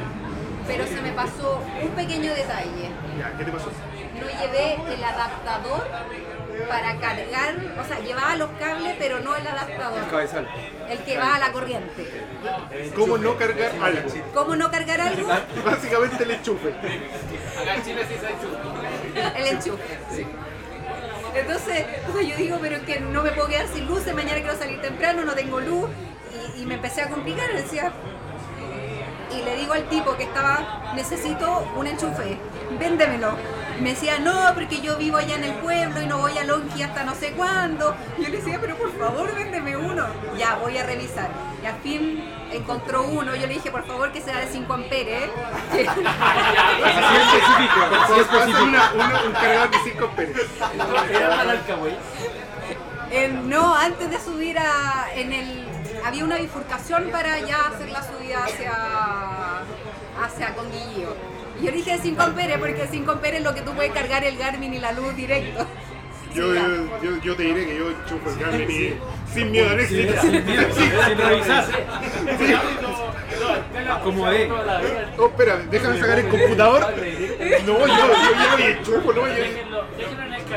pero 0.66 0.86
se 0.86 1.00
me 1.00 1.12
pasó 1.12 1.62
un 1.82 1.90
pequeño 1.90 2.34
detalle. 2.34 2.90
¿qué 3.38 3.44
te 3.44 3.52
pasó? 3.52 3.70
No 4.14 4.26
llevé 4.40 4.94
el 4.94 5.04
adaptador 5.04 5.86
para 6.68 6.96
cargar, 6.98 7.54
o 7.80 7.84
sea, 7.86 7.98
llevaba 8.00 8.36
los 8.36 8.50
cables, 8.58 8.94
pero 8.98 9.20
no 9.20 9.36
el 9.36 9.46
adaptador, 9.46 10.08
Cabezal. 10.10 10.48
el 10.88 10.98
que 11.00 11.18
va 11.18 11.34
a 11.36 11.38
la 11.38 11.52
corriente. 11.52 12.24
¿Cómo 12.94 13.18
no 13.18 13.36
cargar 13.36 13.72
algo? 13.82 14.10
¿Cómo 14.34 14.56
no 14.56 14.70
cargar 14.70 15.00
algo? 15.00 15.28
Básicamente 15.64 16.24
el 16.24 16.30
enchufe. 16.30 16.74
Acá 17.60 17.74
en 17.74 17.84
Chile 17.84 18.06
sí 18.08 18.14
se 18.18 18.26
hecho. 18.26 19.36
El 19.36 19.46
enchufe. 19.46 19.98
sí. 20.10 20.26
Entonces, 21.40 21.85
yo 22.29 22.37
digo, 22.37 22.59
pero 22.61 22.77
es 22.77 22.83
que 22.83 23.01
no 23.01 23.22
me 23.22 23.31
puedo 23.33 23.49
quedar 23.49 23.68
sin 23.68 23.87
luces, 23.87 24.14
mañana 24.14 24.40
quiero 24.40 24.57
salir 24.57 24.81
temprano, 24.81 25.25
no 25.25 25.35
tengo 25.35 25.61
luz. 25.61 25.88
Y, 26.57 26.62
y 26.62 26.66
me 26.66 26.75
empecé 26.75 27.03
a 27.03 27.09
complicar, 27.09 27.53
decía. 27.55 27.92
Y 29.38 29.42
le 29.44 29.57
digo 29.57 29.72
al 29.75 29.85
tipo 29.88 30.16
que 30.16 30.25
estaba, 30.25 30.92
necesito 30.94 31.68
un 31.77 31.87
enchufe, 31.87 32.38
véndemelo. 32.79 33.33
Me 33.81 33.90
decía, 33.90 34.18
no, 34.18 34.55
porque 34.55 34.81
yo 34.81 34.96
vivo 34.96 35.18
allá 35.18 35.35
en 35.35 35.44
el 35.44 35.53
pueblo 35.57 36.01
y 36.01 36.07
no 36.07 36.18
voy 36.18 36.38
a 36.38 36.44
Longi 36.44 36.83
hasta 36.83 37.05
no 37.05 37.14
sé 37.14 37.33
cuándo. 37.33 37.94
Y 38.16 38.22
yo 38.22 38.29
le 38.31 38.38
decía, 38.38 38.59
pero 38.61 38.75
por 38.77 38.90
favor, 38.99 39.35
véndeme 39.35 39.77
uno. 39.77 40.07
Ya, 40.38 40.55
voy 40.57 40.79
a 40.79 40.87
revisar. 40.87 41.29
Y 41.62 41.66
al 41.66 41.75
fin 41.83 42.25
encontró 42.53 43.03
uno. 43.03 43.35
Yo 43.37 43.46
le 43.46 43.53
dije, 43.55 43.70
por 43.70 43.87
favor, 43.87 44.12
que 44.12 44.22
sea 44.22 44.38
de 44.40 44.46
5 44.51 44.72
amperes. 44.72 45.29
que- 45.72 45.87
Así 45.87 46.01
específico, 47.16 47.81
así 47.85 48.12
Pasa 48.12 48.20
específico. 48.20 48.62
una, 48.64 48.92
una- 48.94 49.22
un 49.25 49.33
cargador 49.33 49.70
de 49.70 49.79
5 49.85 50.07
pesos. 50.16 50.46
Era 51.11 51.29
para 51.37 51.53
el. 51.53 51.61
Eh, 53.11 53.29
no, 53.44 53.75
antes 53.75 54.11
de 54.11 54.18
subir 54.18 54.59
a, 54.59 55.07
en 55.14 55.33
el, 55.33 55.68
había 56.06 56.24
una 56.24 56.36
bifurcación 56.38 57.10
para 57.10 57.40
ya 57.40 57.66
hacer 57.66 57.90
la 57.90 58.02
subida 58.02 58.44
hacia, 58.44 58.72
hacia 60.24 60.54
Conguillío. 60.54 61.14
Y 61.60 61.66
yo 61.66 61.72
dije 61.72 61.98
5 62.00 62.22
amperes 62.22 62.58
porque 62.58 62.86
5 62.90 63.10
amperes 63.10 63.40
es 63.40 63.44
lo 63.44 63.54
que 63.54 63.62
tú 63.62 63.72
puedes 63.72 63.92
cargar 63.92 64.22
el 64.24 64.36
Garmin 64.36 64.74
y 64.74 64.78
la 64.78 64.92
luz 64.92 65.14
directo. 65.16 65.66
Yo, 66.34 66.52
Sí, 66.52 66.54
ya. 66.54 66.66
yo, 66.66 67.02
yo, 67.02 67.22
yo 67.22 67.36
te 67.36 67.44
diré 67.44 67.64
que 67.66 67.78
yo 67.78 67.90
enchufo 67.92 68.28
el 68.28 68.36
Garmin 68.38 68.70
y 68.70 68.94
sin 69.32 69.50
miedo 69.50 69.70
al 69.70 69.80
éxito. 69.80 70.20
Sin 70.20 70.44
miedo, 70.44 70.74
sin 70.74 71.18
revisar. 71.18 71.64
Acomodé. 73.90 74.50
Oh, 75.16 75.26
espera, 75.28 75.56
déjame 75.70 75.98
sacar 75.98 76.18
el 76.18 76.28
computador. 76.28 76.80
No, 77.64 77.78
yo, 77.78 77.86
yo 77.86 77.86
llevo 77.86 78.58
y 78.58 78.62
enchufo, 78.64 79.12
no, 79.14 79.26
yo. 79.28 79.44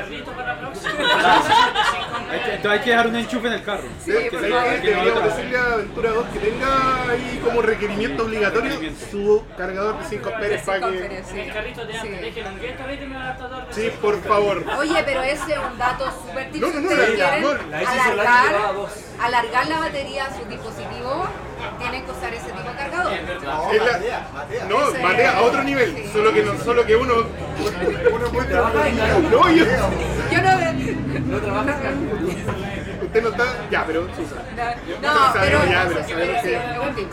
Carrito 0.02 0.32
para 0.32 0.54
la 0.54 0.60
próxima. 0.60 0.92
Hay 2.32 2.40
que, 2.42 2.54
entonces 2.56 2.72
hay 2.72 2.80
que 2.86 2.90
dejar 2.92 3.08
un 3.08 3.16
enchufe 3.16 3.48
en 3.48 3.54
el 3.54 3.64
carro. 3.64 3.84
Sí, 4.06 4.12
¿Sabes 4.12 4.30
por 4.30 4.42
qué? 4.42 4.50
favor. 4.50 4.82
Deberíamos 4.82 5.24
decirle 5.24 5.58
a 5.58 5.74
Aventura 5.74 6.10
2 6.12 6.26
que 6.32 6.40
tenga 6.40 7.02
ahí 7.10 7.42
como 7.44 7.62
requerimiento 7.64 8.24
obligatorio 8.24 8.72
su 9.10 9.44
cargador 9.58 9.98
de 10.00 10.06
5 10.10 10.30
amperes 10.30 10.62
para 10.62 10.80
que. 10.80 11.24
sí. 11.28 11.40
El 11.40 11.54
carrito 11.54 11.86
de 11.86 11.98
antes, 11.98 12.02
Sí. 12.20 12.22
déjenlo 12.22 12.50
en 12.52 13.12
el 13.12 13.18
adaptador. 13.18 13.64
Sí, 13.72 13.92
por 14.00 14.22
favor. 14.22 14.64
Oye, 14.78 15.02
pero 15.06 15.24
ese 15.24 15.54
es 15.54 15.58
un 15.72 15.78
dato 15.80 16.06
súper 16.12 16.52
tip 16.52 16.62
No, 16.62 16.68
no, 16.68 16.82
no, 16.82 16.90
la- 16.96 17.06
quieren 17.08 17.42
no, 17.42 17.54
la 17.54 17.80
alargar, 17.80 18.74
dos. 18.76 18.92
alargar 19.20 19.68
la 19.68 19.80
batería 19.80 20.26
a 20.26 20.38
su 20.38 20.46
dispositivo, 20.46 21.28
tienen 21.80 22.06
que 22.06 22.12
usar 22.12 22.34
ese 22.34 22.46
tipo 22.46 22.70
de 22.70 22.76
cargador. 22.76 23.14
Es 23.14 23.42
la- 23.86 24.66
no, 24.70 24.90
Ese- 24.90 25.00
matea 25.04 25.38
a 25.38 25.42
otro 25.42 25.64
nivel. 25.64 25.96
sí. 25.96 26.10
Solo 26.14 26.34
que 26.34 26.44
no, 26.44 26.58
solo 26.64 26.86
que 26.86 26.96
uno. 26.96 27.14
Uno 28.14 28.30
muestra. 28.32 28.62
No, 29.32 29.50
yo. 29.50 29.66
Yo 30.32 30.42
no... 30.42 31.30
No 31.30 31.38
trabajas 31.40 31.76
acá. 31.76 31.90
Usted 33.02 33.24
no 33.24 33.30
está. 33.30 33.46
Ya, 33.72 33.86
pero 33.86 34.08
Susa. 34.16 34.36
No, 35.02 35.14
Nosotros 35.14 35.32
pero... 35.34 35.58
sabemos 35.60 35.70
ya, 35.70 35.86
pero 35.88 36.08
sabemos 36.08 36.42
que. 36.44 36.56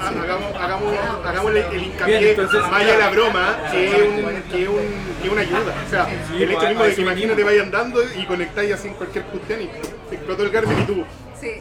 Hagamos, 0.00 0.56
hagamos, 0.56 0.94
hagamos 1.24 1.50
el, 1.52 1.56
el 1.56 1.82
hincapié, 1.84 2.34
de 2.34 2.98
la 2.98 3.10
broma, 3.10 3.56
que 3.70 3.86
es, 3.86 4.08
un, 4.08 4.42
que, 4.50 4.62
es 4.62 4.68
un, 4.68 4.76
que 5.20 5.26
es 5.26 5.32
una 5.32 5.40
ayuda. 5.42 5.74
O 5.86 5.90
sea, 5.90 6.06
Sí, 6.28 6.42
el 6.42 6.50
hecho 6.50 6.58
pues, 6.60 6.68
mismo 6.70 6.84
de 6.84 6.94
que 6.94 7.00
imagínate 7.02 7.44
vayan 7.44 7.70
dando 7.70 8.00
y 8.14 8.26
conectáis 8.26 8.74
así 8.74 8.88
en 8.88 8.94
cualquier 8.94 9.24
cuestión 9.24 9.62
y 9.62 9.70
explotó 10.14 10.42
el 10.42 10.50
Garmin 10.50 10.78
y 10.80 10.82
tú. 10.84 11.04
Sí. 11.40 11.60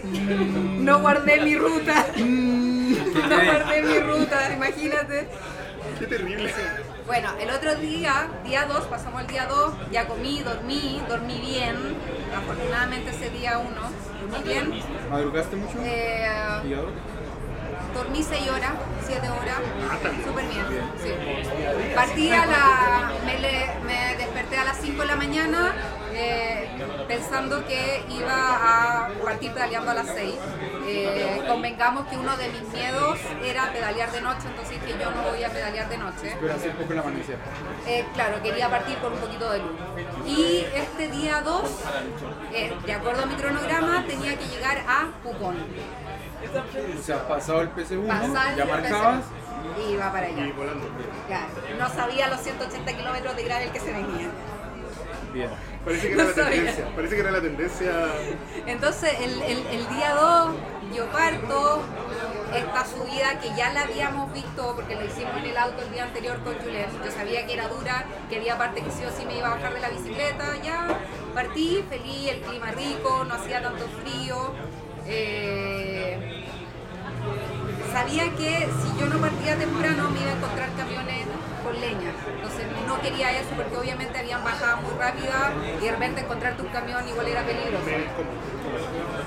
No 0.79 0.99
guardé 0.99 1.41
mi 1.41 1.55
ruta. 1.57 2.05
No 2.17 3.35
guardé 3.45 3.81
mi 3.81 3.99
ruta, 3.99 4.53
imagínate. 4.53 5.27
Qué 5.99 6.07
terrible. 6.07 6.51
Bueno, 7.05 7.29
el 7.39 7.49
otro 7.51 7.75
día, 7.75 8.27
día 8.43 8.65
2, 8.65 8.85
pasamos 8.85 9.21
el 9.21 9.27
día 9.27 9.45
2, 9.47 9.73
ya 9.91 10.07
comí, 10.07 10.41
dormí, 10.41 11.01
dormí 11.07 11.39
bien. 11.39 11.75
Afortunadamente 12.35 13.11
ese 13.11 13.29
día 13.29 13.59
1, 13.59 13.69
dormí 14.31 14.43
bien. 14.49 14.81
¿Madrugaste 15.11 15.55
mucho? 15.55 15.77
Eh, 15.83 16.27
dormí 17.93 18.23
6 18.23 18.49
horas, 18.49 18.71
7 19.05 19.29
horas, 19.29 19.57
súper 20.25 20.45
bien. 20.45 20.65
Sí. 21.01 21.11
Partí 21.95 22.31
a 22.31 22.45
la. 22.45 23.11
Me, 23.25 23.39
le- 23.39 23.69
me 23.85 24.15
desperté 24.17 24.57
a 24.57 24.63
las 24.65 24.77
5 24.81 25.01
de 25.01 25.07
la 25.07 25.15
mañana, 25.15 25.73
eh, 26.15 26.67
pensando 27.07 27.65
que 27.67 28.03
iba 28.09 29.05
a 29.05 29.09
partir 29.23 29.51
pedaleando 29.51 29.91
a 29.91 29.93
las 29.95 30.07
6. 30.07 30.33
Eh, 30.87 31.41
convengamos 31.47 32.07
que 32.07 32.17
uno 32.17 32.35
de 32.37 32.47
mis 32.49 32.61
miedos 32.73 33.19
era 33.43 33.71
pedalear 33.73 34.11
de 34.11 34.21
noche, 34.21 34.47
entonces 34.47 34.77
que 34.83 34.91
yo 34.91 35.11
no 35.11 35.23
voy 35.23 35.43
a 35.43 35.49
pedalear 35.49 35.89
de 35.89 35.97
noche. 35.97 36.37
Pero 36.39 36.53
hace 36.53 36.69
poco 36.71 36.93
el 36.93 36.99
amanecer. 36.99 37.37
Eh, 37.87 38.05
claro, 38.13 38.41
quería 38.41 38.69
partir 38.69 38.97
con 38.99 39.13
un 39.13 39.19
poquito 39.19 39.49
de 39.51 39.59
luz. 39.59 39.71
Y 40.27 40.65
este 40.73 41.07
día 41.09 41.41
2, 41.41 41.63
eh, 42.53 42.73
de 42.85 42.93
acuerdo 42.93 43.23
a 43.23 43.25
mi 43.25 43.35
cronograma, 43.35 44.03
tenía 44.07 44.37
que 44.37 44.45
llegar 44.47 44.77
a 44.87 45.07
Pucón. 45.23 45.55
O 46.99 47.01
sea, 47.03 47.27
pasado 47.27 47.61
el 47.61 47.69
PC1, 47.73 48.07
Pasar 48.07 48.55
ya 48.55 48.65
marcabas. 48.65 49.23
y 49.83 49.93
iba 49.93 50.11
para 50.11 50.27
allá. 50.27 50.45
Y 50.45 50.51
volando. 50.51 50.87
Claro, 51.27 51.47
no 51.79 51.89
sabía 51.89 52.27
los 52.27 52.39
180 52.41 52.93
kilómetros 52.95 53.35
de 53.35 53.43
gravel 53.43 53.71
que 53.71 53.79
se 53.79 53.91
venían. 53.91 54.31
Bien. 55.33 55.49
Parece 55.85 56.07
que 56.07 56.13
era 56.15 56.23
la 56.25 56.33
tendencia. 56.33 56.85
Parece 56.95 57.15
que 57.15 57.21
era 57.21 57.31
la 57.31 57.41
tendencia. 57.41 57.91
Entonces, 58.65 59.11
el, 59.21 59.41
el- 59.43 59.67
el 59.67 59.87
día 59.89 60.15
2 60.15 60.55
yo 60.95 61.05
parto 61.11 61.81
esta 62.55 62.85
subida 62.85 63.39
que 63.39 63.49
ya 63.55 63.71
la 63.73 63.81
habíamos 63.81 64.31
visto 64.33 64.73
porque 64.75 64.95
la 64.95 65.03
hicimos 65.05 65.35
en 65.37 65.45
el 65.45 65.57
auto 65.57 65.81
el 65.83 65.91
día 65.91 66.03
anterior 66.03 66.39
con 66.43 66.55
Julián. 66.55 66.89
Yo 67.03 67.11
sabía 67.11 67.45
que 67.45 67.53
era 67.53 67.67
dura, 67.67 68.05
que 68.29 68.37
había 68.37 68.57
parte 68.57 68.81
que 68.81 68.91
sí 68.91 69.03
o 69.05 69.11
sí 69.15 69.25
me 69.25 69.37
iba 69.37 69.47
a 69.47 69.55
bajar 69.55 69.73
de 69.73 69.79
la 69.81 69.89
bicicleta. 69.89 70.45
Ya 70.63 70.87
partí 71.33 71.83
feliz, 71.89 72.29
el 72.31 72.41
clima 72.41 72.71
rico, 72.71 73.23
no 73.27 73.33
hacía 73.35 73.61
tanto 73.61 73.85
frío. 74.03 74.53
Eh, 75.07 76.45
sabía 77.93 78.23
que 78.35 78.67
si 78.81 78.99
yo 78.99 79.05
no 79.07 79.19
partía 79.19 79.55
temprano 79.57 80.09
me 80.09 80.21
iba 80.21 80.31
a 80.31 80.35
encontrar 80.35 80.69
camiones 80.77 81.25
con 81.65 81.81
leña. 81.81 82.11
Entonces 82.35 82.65
no 82.87 83.01
quería 83.01 83.31
eso 83.31 83.49
porque 83.55 83.75
obviamente 83.75 84.17
habían 84.19 84.43
bajadas 84.43 84.81
muy 84.81 84.93
rápidas 84.97 85.51
y 85.81 85.85
de 85.85 85.91
repente 85.91 86.21
encontrarte 86.21 86.61
un 86.61 86.69
camión 86.69 87.07
igual 87.09 87.27
era 87.27 87.43
peligroso. 87.43 87.83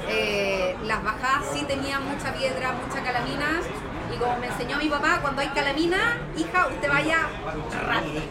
Eh, 0.08 0.76
las 0.84 1.02
bajadas 1.02 1.44
sí 1.52 1.64
tenían 1.66 2.04
mucha 2.04 2.32
piedra, 2.32 2.72
mucha 2.72 3.02
calamina 3.02 3.60
y 4.14 4.16
como 4.18 4.38
me 4.38 4.46
enseñó 4.46 4.78
mi 4.78 4.88
papá, 4.88 5.18
cuando 5.20 5.42
hay 5.42 5.48
calamina, 5.48 6.18
hija, 6.36 6.68
usted 6.68 6.88
vaya 6.88 7.18
rápido. 7.86 8.22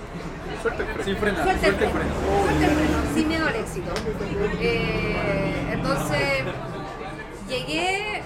Suelta 0.62 0.82
el 0.82 0.88
freno. 0.90 1.04
Sin 1.04 1.18
frenar, 1.18 1.44
Suelta 1.44 1.68
el 1.68 1.76
suelta 1.76 1.86
el 1.86 1.92
freno, 1.92 2.14
suelta 2.46 2.66
el 2.66 2.72
freno, 2.72 2.98
sin 3.14 3.28
miedo 3.28 3.48
al 3.48 3.56
éxito. 3.56 3.92
Eh, 4.60 5.70
entonces, 5.74 6.44
llegué, 7.48 8.24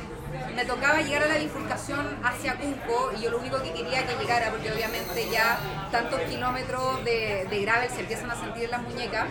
me 0.62 0.68
tocaba 0.68 1.02
llegar 1.02 1.24
a 1.24 1.28
la 1.28 1.38
bifurcación 1.40 2.20
hacia 2.24 2.56
Cunco 2.56 3.12
y 3.18 3.22
yo 3.24 3.32
lo 3.32 3.40
único 3.40 3.60
que 3.64 3.74
quería 3.74 4.06
que 4.06 4.14
llegara, 4.16 4.52
porque 4.52 4.72
obviamente 4.72 5.28
ya 5.32 5.58
tantos 5.92 6.20
kilómetros 6.22 7.04
de, 7.04 7.48
de 7.50 7.62
gravel 7.62 7.90
se 7.90 8.02
empiezan 8.02 8.30
a 8.30 8.36
sentir 8.36 8.66
en 8.66 8.72
las 8.72 8.84
muñecas. 8.84 9.26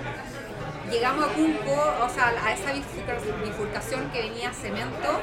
Llegamos 0.90 1.24
a 1.26 1.28
Cunco, 1.28 1.70
o 2.02 2.08
sea, 2.08 2.32
a 2.44 2.52
esa 2.52 2.72
bifurca- 2.72 3.16
bifurcación 3.44 4.10
que 4.10 4.22
venía 4.22 4.52
cemento 4.52 5.20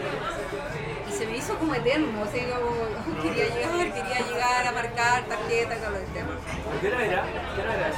y 1.09 1.11
se 1.11 1.27
me 1.27 1.35
hizo 1.35 1.57
como 1.59 1.75
eterno, 1.75 2.21
o 2.21 2.31
sea, 2.31 2.55
como, 2.57 3.21
quería 3.21 3.53
llegar, 3.53 3.93
quería 3.93 4.19
llegar 4.29 4.65
a 4.65 4.71
marcar 4.71 5.23
tarjeta, 5.25 5.75
todo 5.75 5.97
el 5.97 6.05
tema. 6.13 6.37
¿Qué 6.79 6.87
era? 6.87 6.97
¿Qué 6.99 7.61
era? 7.61 7.91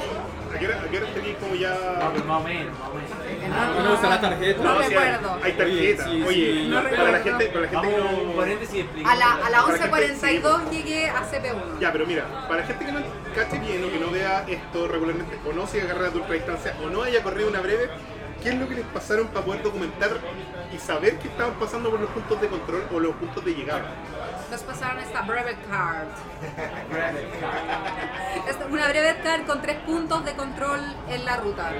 ¿A 0.53 0.57
qué 0.57 0.67
hora, 0.67 0.81
a 0.81 0.87
qué 0.89 0.97
hora 0.97 1.13
tenéis 1.13 1.37
como 1.37 1.55
ya.? 1.55 1.73
Ah, 1.73 2.09
pues 2.11 2.25
más 2.25 2.41
o 2.41 2.43
menos, 2.43 2.79
más 2.79 2.89
o 2.89 2.93
menos. 2.93 3.75
¿Dónde 3.75 3.93
está 3.93 4.09
la 4.09 4.21
tarjeta? 4.21 4.63
No 4.63 4.77
recuerdo. 4.79 5.39
Hay 5.43 5.53
tarjeta. 5.53 6.09
Oye, 6.09 6.17
sí, 6.17 6.23
Oye, 6.27 6.53
sí, 6.53 6.67
no 6.69 6.83
para 6.83 7.11
la 7.11 7.19
gente, 7.19 7.45
para 7.47 7.61
la 7.61 7.67
gente 7.67 7.87
que 7.87 8.01
Vamos, 8.01 8.35
no. 8.35 9.09
A 9.09 9.15
la, 9.15 9.33
a 9.33 9.49
la 9.49 9.63
Para 9.63 9.77
que 9.77 10.13
11.42 10.13 10.69
llegué 10.71 11.09
a 11.09 11.21
CP1. 11.29 11.79
Ya, 11.79 11.91
pero 11.91 12.05
mira, 12.05 12.25
para 12.47 12.61
la 12.61 12.67
gente 12.67 12.85
que 12.85 12.91
no 12.91 12.99
cache 13.35 13.59
bien 13.59 13.83
o 13.83 13.91
que 13.91 13.99
no 13.99 14.11
vea 14.11 14.45
esto 14.47 14.87
regularmente, 14.87 15.37
o 15.47 15.53
no 15.53 15.67
siga 15.67 15.87
carreras 15.87 16.13
de 16.13 16.19
ultradistancia, 16.19 16.75
o 16.83 16.89
no 16.89 17.03
haya 17.03 17.21
corrido 17.21 17.49
una 17.49 17.61
breve, 17.61 17.89
¿qué 18.41 18.49
es 18.49 18.55
lo 18.55 18.67
que 18.67 18.75
les 18.75 18.85
pasaron 18.85 19.27
para 19.27 19.45
poder 19.45 19.63
documentar 19.63 20.11
y 20.73 20.77
saber 20.79 21.19
que 21.19 21.27
estaban 21.27 21.53
pasando 21.55 21.89
por 21.89 21.99
los 21.99 22.09
puntos 22.09 22.41
de 22.41 22.47
control 22.47 22.83
o 22.91 22.99
los 22.99 23.15
puntos 23.15 23.45
de 23.45 23.53
llegada? 23.53 23.91
Nos 24.49 24.61
pasaron 24.63 24.99
esta 24.99 25.21
Brevet 25.21 25.57
Card. 25.69 26.07
Una 28.71 28.87
Brevet 28.87 29.23
Card 29.23 29.45
con 29.45 29.61
tres 29.61 29.77
puntos 29.85 30.25
de 30.25 30.33
control 30.33 30.79
en 31.09 31.25
la 31.25 31.37
ruta. 31.37 31.71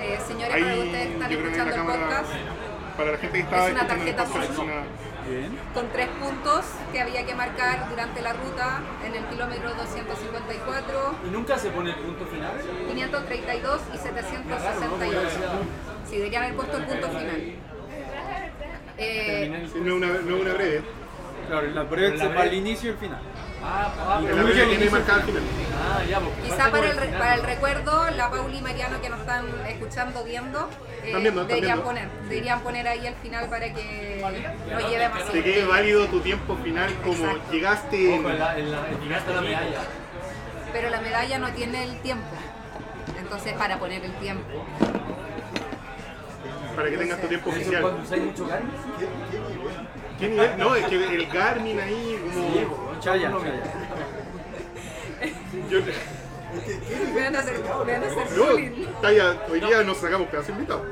Eh, 0.00 0.18
señores, 0.26 0.54
para 0.54 0.72
Ahí, 0.72 0.78
ustedes 0.80 1.06
que 1.06 1.12
están 1.14 1.32
escuchando 1.32 1.74
el 1.74 1.82
podcast, 1.82 2.30
para 2.96 3.12
la 3.12 3.18
gente 3.18 3.38
que 3.38 3.44
estaba 3.44 3.66
Es 3.66 3.72
una 3.72 3.86
tarjeta 3.86 4.22
azul. 4.22 4.42
Bien. 5.28 5.56
con 5.72 5.88
tres 5.92 6.08
puntos 6.20 6.64
que 6.92 7.00
había 7.00 7.24
que 7.24 7.32
marcar 7.36 7.88
durante 7.88 8.20
la 8.22 8.32
ruta 8.32 8.80
en 9.06 9.14
el 9.14 9.24
kilómetro 9.26 9.72
254, 9.74 11.14
¿Y 11.24 11.30
nunca 11.30 11.56
se 11.58 11.70
pone 11.70 11.90
el 11.90 11.96
punto 11.96 12.26
final? 12.26 12.50
532 12.88 13.80
y 13.94 13.98
768. 13.98 15.28
Sí, 16.10 16.16
deberían 16.16 16.42
haber 16.42 16.56
puesto 16.56 16.76
el 16.76 16.84
punto 16.86 17.08
final. 17.08 17.54
Eh, 18.98 19.68
no, 19.76 19.94
una, 19.94 20.06
no 20.08 20.36
una 20.36 20.54
breve. 20.54 20.82
Claro, 21.48 21.66
en 21.66 21.74
la 21.74 21.82
se 21.82 21.86
va 21.88 21.90
breve. 21.96 22.40
al 22.40 22.54
inicio 22.54 22.90
y 22.90 22.92
al 22.92 22.98
final. 22.98 23.18
Ah, 23.64 23.92
ah, 24.00 24.20
la 24.20 24.30
el 24.30 24.68
tiene 24.70 24.90
marcada 24.90 25.18
al 25.20 25.22
final. 25.24 25.42
Ah, 25.80 26.02
ya, 26.08 26.18
porque 26.20 26.42
Quizá 26.42 26.70
para 26.70 26.90
el, 26.90 26.96
re- 26.96 27.06
final. 27.06 27.18
para 27.20 27.34
el 27.34 27.42
recuerdo, 27.44 28.10
la 28.10 28.30
Pauli 28.30 28.58
y 28.58 28.60
Mariano 28.62 29.00
que 29.00 29.08
nos 29.08 29.20
están 29.20 29.44
escuchando, 29.68 30.24
viendo, 30.24 30.68
eh, 31.02 31.06
Están 31.06 31.22
viendo, 31.22 31.42
están 31.42 31.54
deberían, 31.56 31.80
poner, 31.82 32.08
deberían 32.28 32.60
poner 32.60 32.88
ahí 32.88 33.06
al 33.06 33.14
final 33.16 33.48
para 33.48 33.72
que 33.72 34.20
nos 34.70 34.90
llevemos 34.90 35.18
Te 35.18 35.24
así. 35.38 35.42
quede 35.42 35.64
válido 35.66 36.06
tu 36.06 36.20
tiempo 36.20 36.56
final 36.56 36.92
como 37.04 37.24
Exacto. 37.24 37.52
llegaste 37.52 38.14
en 38.16 38.26
en... 38.26 38.38
la, 38.38 38.58
en 38.58 38.72
la, 38.72 38.88
el 38.88 38.96
final 38.96 39.18
está 39.18 39.32
la 39.32 39.40
medalla. 39.42 39.80
Pero 40.72 40.90
la 40.90 41.00
medalla 41.00 41.38
no 41.38 41.48
tiene 41.52 41.84
el 41.84 42.00
tiempo. 42.00 42.26
Entonces, 43.18 43.52
para 43.54 43.78
poner 43.78 44.04
el 44.04 44.12
tiempo. 44.14 44.44
para 46.74 46.88
que 46.90 46.96
tengas 46.96 47.20
tu 47.20 47.26
tiempo 47.28 47.50
oficial. 47.50 47.82
cuando 47.82 48.02
usáis 48.02 48.22
mucho 48.24 48.48
carne. 48.48 48.70
¿Qué 50.22 50.28
nivel? 50.28 50.56
No, 50.56 50.76
es 50.76 50.86
que 50.86 50.94
el 50.94 51.26
Garmin 51.26 51.80
ahí 51.80 52.16
como... 52.22 53.00
Chaya, 53.00 53.28
Uno 53.28 53.40
chaya. 53.40 53.62
Yo, 55.68 55.80
Vean 57.14 57.34
a 57.36 57.38
hacer, 57.40 57.60
vean 57.86 58.02
a 58.02 58.06
hacer 58.06 58.32
no, 58.36 58.44
bullying. 58.52 58.86
Taya, 59.00 59.36
hoy 59.50 59.60
día 59.60 59.82
nos 59.82 59.96
sacamos 59.98 60.28
pedazo 60.28 60.52
invitado. 60.52 60.84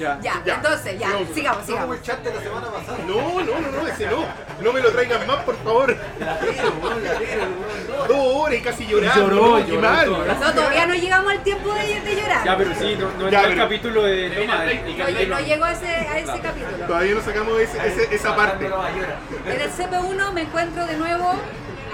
Ya. 0.00 0.18
Ya, 0.22 0.42
Ya, 0.44 0.54
entonces, 0.54 0.98
ya, 0.98 1.06
sigamos. 1.08 1.28
sigamos, 1.34 1.58
No 1.58 1.64
como 1.64 1.66
sigamos. 1.66 1.96
el 1.96 2.02
chat 2.02 2.18
de 2.24 2.34
la 2.34 2.40
semana 2.40 2.66
pasada. 2.70 2.98
No, 3.06 3.14
no, 3.42 3.60
no, 3.60 3.70
no, 3.82 3.86
ese 3.88 4.06
no. 4.06 4.24
No 4.62 4.72
me 4.72 4.80
lo 4.80 4.90
traigan 4.92 5.26
más, 5.26 5.36
por 5.44 5.56
favor. 5.62 5.96
La 6.18 6.38
tiro, 6.40 6.72
weón, 6.82 7.04
la 7.04 7.14
tiro, 7.18 7.30
weón. 7.42 8.08
Dos 8.08 8.16
horas 8.36 8.58
y 8.58 8.62
casi 8.62 8.86
llorando. 8.86 9.20
Lloró, 9.28 9.58
no, 9.58 9.64
qué 9.66 9.70
lloró 9.72 9.88
mal. 9.88 10.04
todo. 10.06 10.24
No, 10.24 10.52
todavía 10.54 10.86
no 10.86 10.94
llegamos 10.94 11.32
al 11.32 11.42
tiempo 11.42 11.74
de, 11.74 12.00
de 12.00 12.16
llorar. 12.16 12.44
Ya, 12.44 12.56
pero 12.56 12.74
sí, 12.74 12.96
no, 12.98 13.10
no 13.12 13.28
Ya, 13.30 13.38
entra 13.38 13.40
el 13.42 13.48
pero- 13.50 13.62
capítulo 13.62 14.02
de 14.04 14.30
toma. 14.30 14.64
el- 14.64 14.98
no, 14.98 15.04
lle- 15.08 15.28
no 15.28 15.40
llego 15.40 15.64
a 15.64 15.72
ese, 15.72 15.86
a 15.86 16.18
ese 16.18 16.40
capítulo. 16.40 16.86
Todavía 16.86 17.14
no 17.14 17.20
sacamos 17.22 17.60
ese- 17.60 17.86
ese- 17.86 18.14
esa 18.14 18.34
parte. 18.36 18.66
En 18.66 19.60
el 19.60 19.70
CP1 19.70 20.32
me 20.32 20.42
encuentro 20.42 20.86
de 20.86 20.96
nuevo 20.96 21.32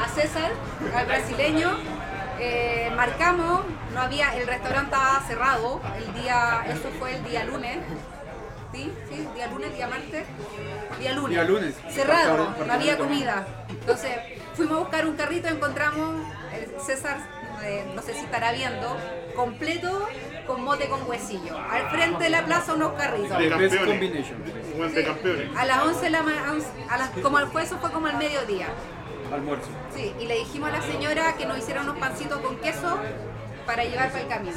a 0.01 0.09
César, 0.15 0.51
al 0.95 1.07
brasileño. 1.07 1.98
Eh, 2.41 2.91
marcamos, 2.97 3.63
no 3.95 4.01
había, 4.01 4.37
el 4.37 4.47
restaurante 4.47 4.95
estaba 4.95 5.21
cerrado. 5.27 5.81
El 5.97 6.15
día, 6.23 6.65
eso 6.69 6.89
fue 6.99 7.17
el 7.17 7.25
día 7.25 7.45
lunes. 7.45 7.79
¿Sí? 8.73 8.93
¿Sí? 9.09 9.27
Día 9.35 9.47
lunes, 9.49 9.75
día 9.75 9.89
martes. 9.89 10.27
Día 10.99 11.13
lunes. 11.15 11.31
Día 11.31 11.45
lunes. 11.45 11.75
Cerrado, 11.91 12.55
no 12.67 12.73
había 12.73 12.99
comida. 12.99 13.47
Entonces 13.69 14.11
fuimos 14.55 14.77
a 14.77 14.81
buscar 14.81 15.07
un 15.07 15.17
carrito, 15.17 15.49
encontramos 15.49 16.17
el 16.53 16.81
César, 16.81 17.19
eh, 17.65 17.91
no 17.95 18.03
sé 18.03 18.13
si 18.13 18.21
estará 18.21 18.53
viendo, 18.53 18.97
completo 19.35 20.07
con 20.47 20.63
mote 20.65 20.89
con 20.89 21.09
huesillo. 21.09 21.57
Al 21.71 21.89
frente 21.91 22.25
de 22.25 22.31
la 22.31 22.45
plaza 22.45 22.75
unos 22.75 22.93
carritos. 22.93 23.31
De 23.39 23.49
campeones. 23.51 23.91
A 25.57 25.65
las 25.65 25.83
11 25.85 26.01
de 26.03 26.11
la 26.11 26.23
ma- 26.23 26.55
a 26.91 26.99
las, 26.99 27.11
como 27.23 27.39
fue 27.49 27.63
eso 27.63 27.79
fue 27.79 27.91
como 27.91 28.07
al 28.07 28.17
mediodía. 28.19 28.67
Almuerzo. 29.33 29.69
Sí, 29.95 30.13
y 30.21 30.27
le 30.27 30.39
dijimos 30.39 30.71
a 30.71 30.73
la 30.73 30.83
señora 30.83 31.35
que 31.37 31.47
nos 31.47 31.59
hiciera 31.59 31.83
unos 31.83 31.99
pancitos 31.99 32.41
con 32.41 32.57
queso 32.57 32.99
para 33.67 33.85
llevar 33.85 34.11
para 34.11 34.23
el 34.23 34.29
camino. 34.29 34.57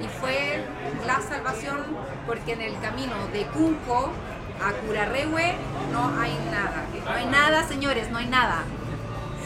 Y 0.00 0.06
fue 0.20 0.64
la 1.06 1.20
salvación 1.20 1.78
porque 2.26 2.52
en 2.52 2.60
el 2.60 2.78
camino 2.80 3.14
de 3.32 3.46
Cunco 3.46 4.10
a 4.62 4.72
Curarrehue 4.86 5.54
no 5.92 6.20
hay 6.20 6.36
nada. 6.50 6.84
No 7.04 7.10
hay 7.10 7.26
nada, 7.26 7.66
señores, 7.66 8.10
no 8.10 8.18
hay 8.18 8.26
nada. 8.26 8.64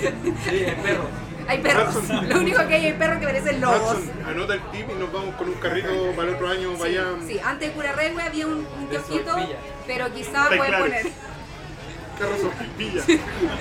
Sí, 0.00 0.64
el 0.64 0.76
perro. 0.76 1.04
Hay 1.48 1.58
perros. 1.62 1.94
Lo 2.28 2.40
único 2.40 2.66
que 2.66 2.74
hay 2.74 2.86
es 2.88 2.94
perros 2.94 3.18
que 3.18 3.26
parecen 3.26 3.60
lobos. 3.60 3.96
Anota 4.26 4.54
el 4.54 4.60
tip 4.70 4.86
y 4.90 4.94
nos 4.98 5.10
vamos 5.12 5.34
con 5.36 5.48
un 5.48 5.54
carrito 5.54 6.12
para 6.14 6.28
el 6.28 6.34
otro 6.34 6.48
año. 6.48 6.74
Sí, 6.74 6.80
Vayan. 6.82 7.26
sí, 7.26 7.40
antes 7.42 7.68
de 7.68 7.74
Curarrehue 7.74 8.22
había 8.22 8.46
un, 8.46 8.66
un 8.66 8.88
kiosquito, 8.90 9.34
pero 9.86 10.12
quizá 10.12 10.48
pueden 10.48 10.66
claro. 10.66 10.84
poner. 10.84 11.06
Carros 12.18 12.40
sopaipilla. 12.40 13.02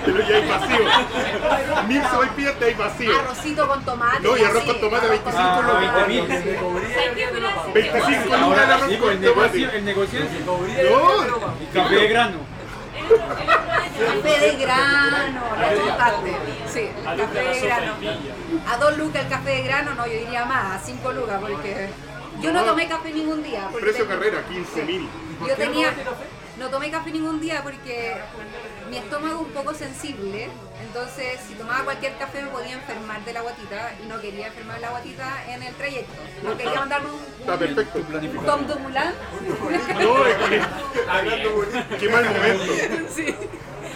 Pero 0.05 0.19
ya 0.27 0.35
hay 0.35 0.47
vacío. 0.49 1.83
Mil 1.87 2.01
sopaipillas 2.03 2.55
te 2.59 2.65
hay 2.65 2.73
vacío. 2.73 3.19
Arrocito 3.19 3.67
con 3.67 3.85
tomate. 3.85 4.19
No, 4.21 4.37
y 4.37 4.43
arroz 4.43 4.63
con 4.63 4.79
tomate, 4.81 5.05
arroz 5.07 5.19
con 5.19 5.33
25 5.33 5.61
tomate. 5.61 5.85
lucas. 5.85 6.07
20 6.07 6.27
mil. 6.27 6.43
Se 6.43 6.55
cubría 6.55 7.03
el 7.05 7.15
día 7.15 7.31
de 7.31 7.39
los 7.39 7.51
papás. 7.53 7.73
25 7.73 7.97
lucas 8.07 8.27
el 8.27 8.33
Ahora 8.43 8.61
arroz 8.75 8.97
con 8.97 9.11
el 9.11 9.21
tomate. 9.23 9.63
el 9.77 9.85
negocio 9.85 10.19
es 10.19 10.31
el 10.31 10.45
No. 10.45 10.59
y 11.61 11.65
café 11.73 11.95
de 11.95 12.07
grano. 12.07 12.37
Café 13.07 14.39
de 14.39 14.55
grano, 14.57 15.41
la 15.59 15.75
chuntaste. 15.75 16.35
Sí, 16.73 16.89
A 17.05 17.13
el 17.13 17.19
café 17.21 17.39
de 17.39 17.59
grano. 17.61 17.93
A 18.67 18.77
dos 18.77 18.97
lucas 18.97 19.23
el 19.23 19.29
café 19.29 19.49
de 19.51 19.61
grano, 19.63 19.93
no, 19.95 20.05
yo 20.07 20.13
diría 20.13 20.45
más, 20.45 20.75
a 20.81 20.85
cinco 20.85 21.11
lucas, 21.11 21.39
porque 21.41 21.89
Yo 22.41 22.51
no 22.53 22.63
tomé 22.63 22.87
café 22.87 23.11
ningún 23.11 23.41
día. 23.43 23.67
Precio 23.79 24.07
carrera, 24.07 24.43
15 24.47 24.83
mil. 24.83 25.09
Yo 25.47 25.55
tenía, 25.55 25.93
no 26.57 26.69
tomé 26.69 26.89
café 26.89 27.11
ningún 27.11 27.39
día 27.39 27.61
porque 27.63 28.15
mi 28.89 28.97
estómago 28.97 29.41
es 29.41 29.47
un 29.47 29.53
poco 29.53 29.73
sensible, 29.73 30.49
entonces 30.81 31.39
si 31.47 31.53
tomaba 31.55 31.83
cualquier 31.83 32.17
café 32.17 32.41
me 32.41 32.49
podía 32.49 32.73
enfermar 32.73 33.23
de 33.25 33.33
la 33.33 33.41
guatita 33.41 33.93
y 34.03 34.07
no 34.07 34.19
quería 34.19 34.47
enfermar 34.47 34.79
la 34.79 34.89
guatita 34.89 35.53
en 35.53 35.63
el 35.63 35.73
trayecto. 35.75 36.13
No 36.43 36.57
quería 36.57 36.79
mandarme 36.79 37.09
un, 37.11 37.19
Está 37.39 37.57
perfecto. 37.57 37.99
un 37.99 38.45
Tom 38.45 38.67
Dumoulin. 38.67 39.13
No, 39.99 40.25
es 40.25 40.35
que. 40.35 41.97
Qué 41.99 42.09
mal 42.09 42.25
momento. 42.25 42.73
Sí. 43.13 43.35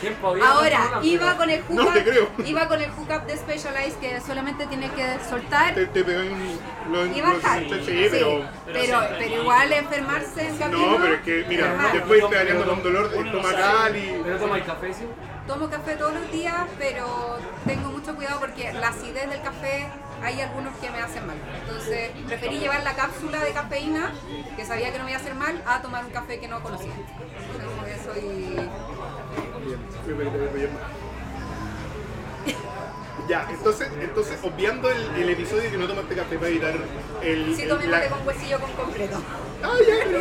Tiempo 0.01 0.27
había, 0.29 0.49
Ahora, 0.51 0.79
no, 0.91 0.95
no, 0.97 1.03
iba 1.05 1.25
pero- 1.25 1.37
con 1.37 1.49
el 1.51 1.63
No 1.69 1.81
hookup, 1.83 1.93
te 1.93 2.03
creo. 2.03 2.27
iba 2.45 2.67
con 2.67 2.81
el 2.81 2.89
hookup 2.91 3.25
de 3.27 3.37
Specialized 3.37 3.99
que 3.99 4.19
solamente 4.21 4.65
tiene 4.67 4.89
que 4.91 5.05
soltar 5.29 5.75
Te, 5.75 5.85
te 5.85 5.99
y 5.99 7.21
bajar. 7.21 7.59
Sí, 7.85 8.07
pero. 8.09 8.41
pero, 8.65 8.99
pero 9.17 9.41
igual 9.41 9.71
enfermarse 9.73 10.47
en 10.47 10.57
camino. 10.57 10.91
No, 10.91 10.97
pero 10.97 11.13
es 11.13 11.21
que, 11.21 11.45
mira, 11.47 11.67
normal. 11.69 11.91
después 11.93 12.25
pedaleando 12.25 12.65
con 12.67 12.83
dolor 12.83 13.11
estomacal 13.13 13.95
y. 13.95 14.21
Pero 14.23 14.37
toma 14.37 14.57
el 14.57 14.65
café, 14.65 14.93
sí. 14.93 15.05
Tomo 15.47 15.69
café 15.69 15.95
todos 15.95 16.13
los 16.13 16.31
días, 16.31 16.55
pero 16.77 17.37
tengo 17.65 17.89
mucho 17.89 18.15
cuidado 18.15 18.39
porque 18.39 18.71
la 18.73 18.89
acidez 18.89 19.29
del 19.29 19.41
café 19.41 19.87
hay 20.23 20.39
algunos 20.41 20.75
que 20.77 20.89
me 20.91 20.99
hacen 20.99 21.25
mal. 21.25 21.35
Entonces 21.61 22.11
preferí 22.27 22.59
llevar 22.59 22.83
la 22.83 22.93
cápsula 22.93 23.39
de 23.43 23.51
cafeína, 23.51 24.11
que 24.55 24.65
sabía 24.65 24.91
que 24.91 24.99
no 24.99 25.03
me 25.03 25.11
iba 25.11 25.19
a 25.19 25.21
hacer 25.21 25.33
mal, 25.35 25.61
a 25.65 25.81
tomar 25.81 26.05
un 26.05 26.11
café 26.11 26.39
que 26.39 26.47
no 26.47 26.61
conocía. 26.61 26.93
Entonces, 26.93 27.69
como 27.69 27.85
que 27.85 27.95
soy... 27.97 28.69
Ya, 33.29 33.47
entonces, 33.49 33.87
entonces 34.01 34.39
obviando 34.43 34.89
el, 34.89 35.05
el 35.15 35.29
episodio 35.29 35.69
que 35.71 35.77
no 35.77 35.87
tomaste 35.87 36.15
café 36.15 36.35
para 36.37 36.47
evitar 36.49 36.73
el. 37.21 37.55
Sí 37.55 37.67
tomé 37.67 37.87
la- 37.87 38.09
con 38.09 38.27
huesillo 38.27 38.59
con 38.59 38.71
completo. 38.71 39.21
Ah, 39.63 39.73
ya, 39.87 39.95
pero. 40.05 40.19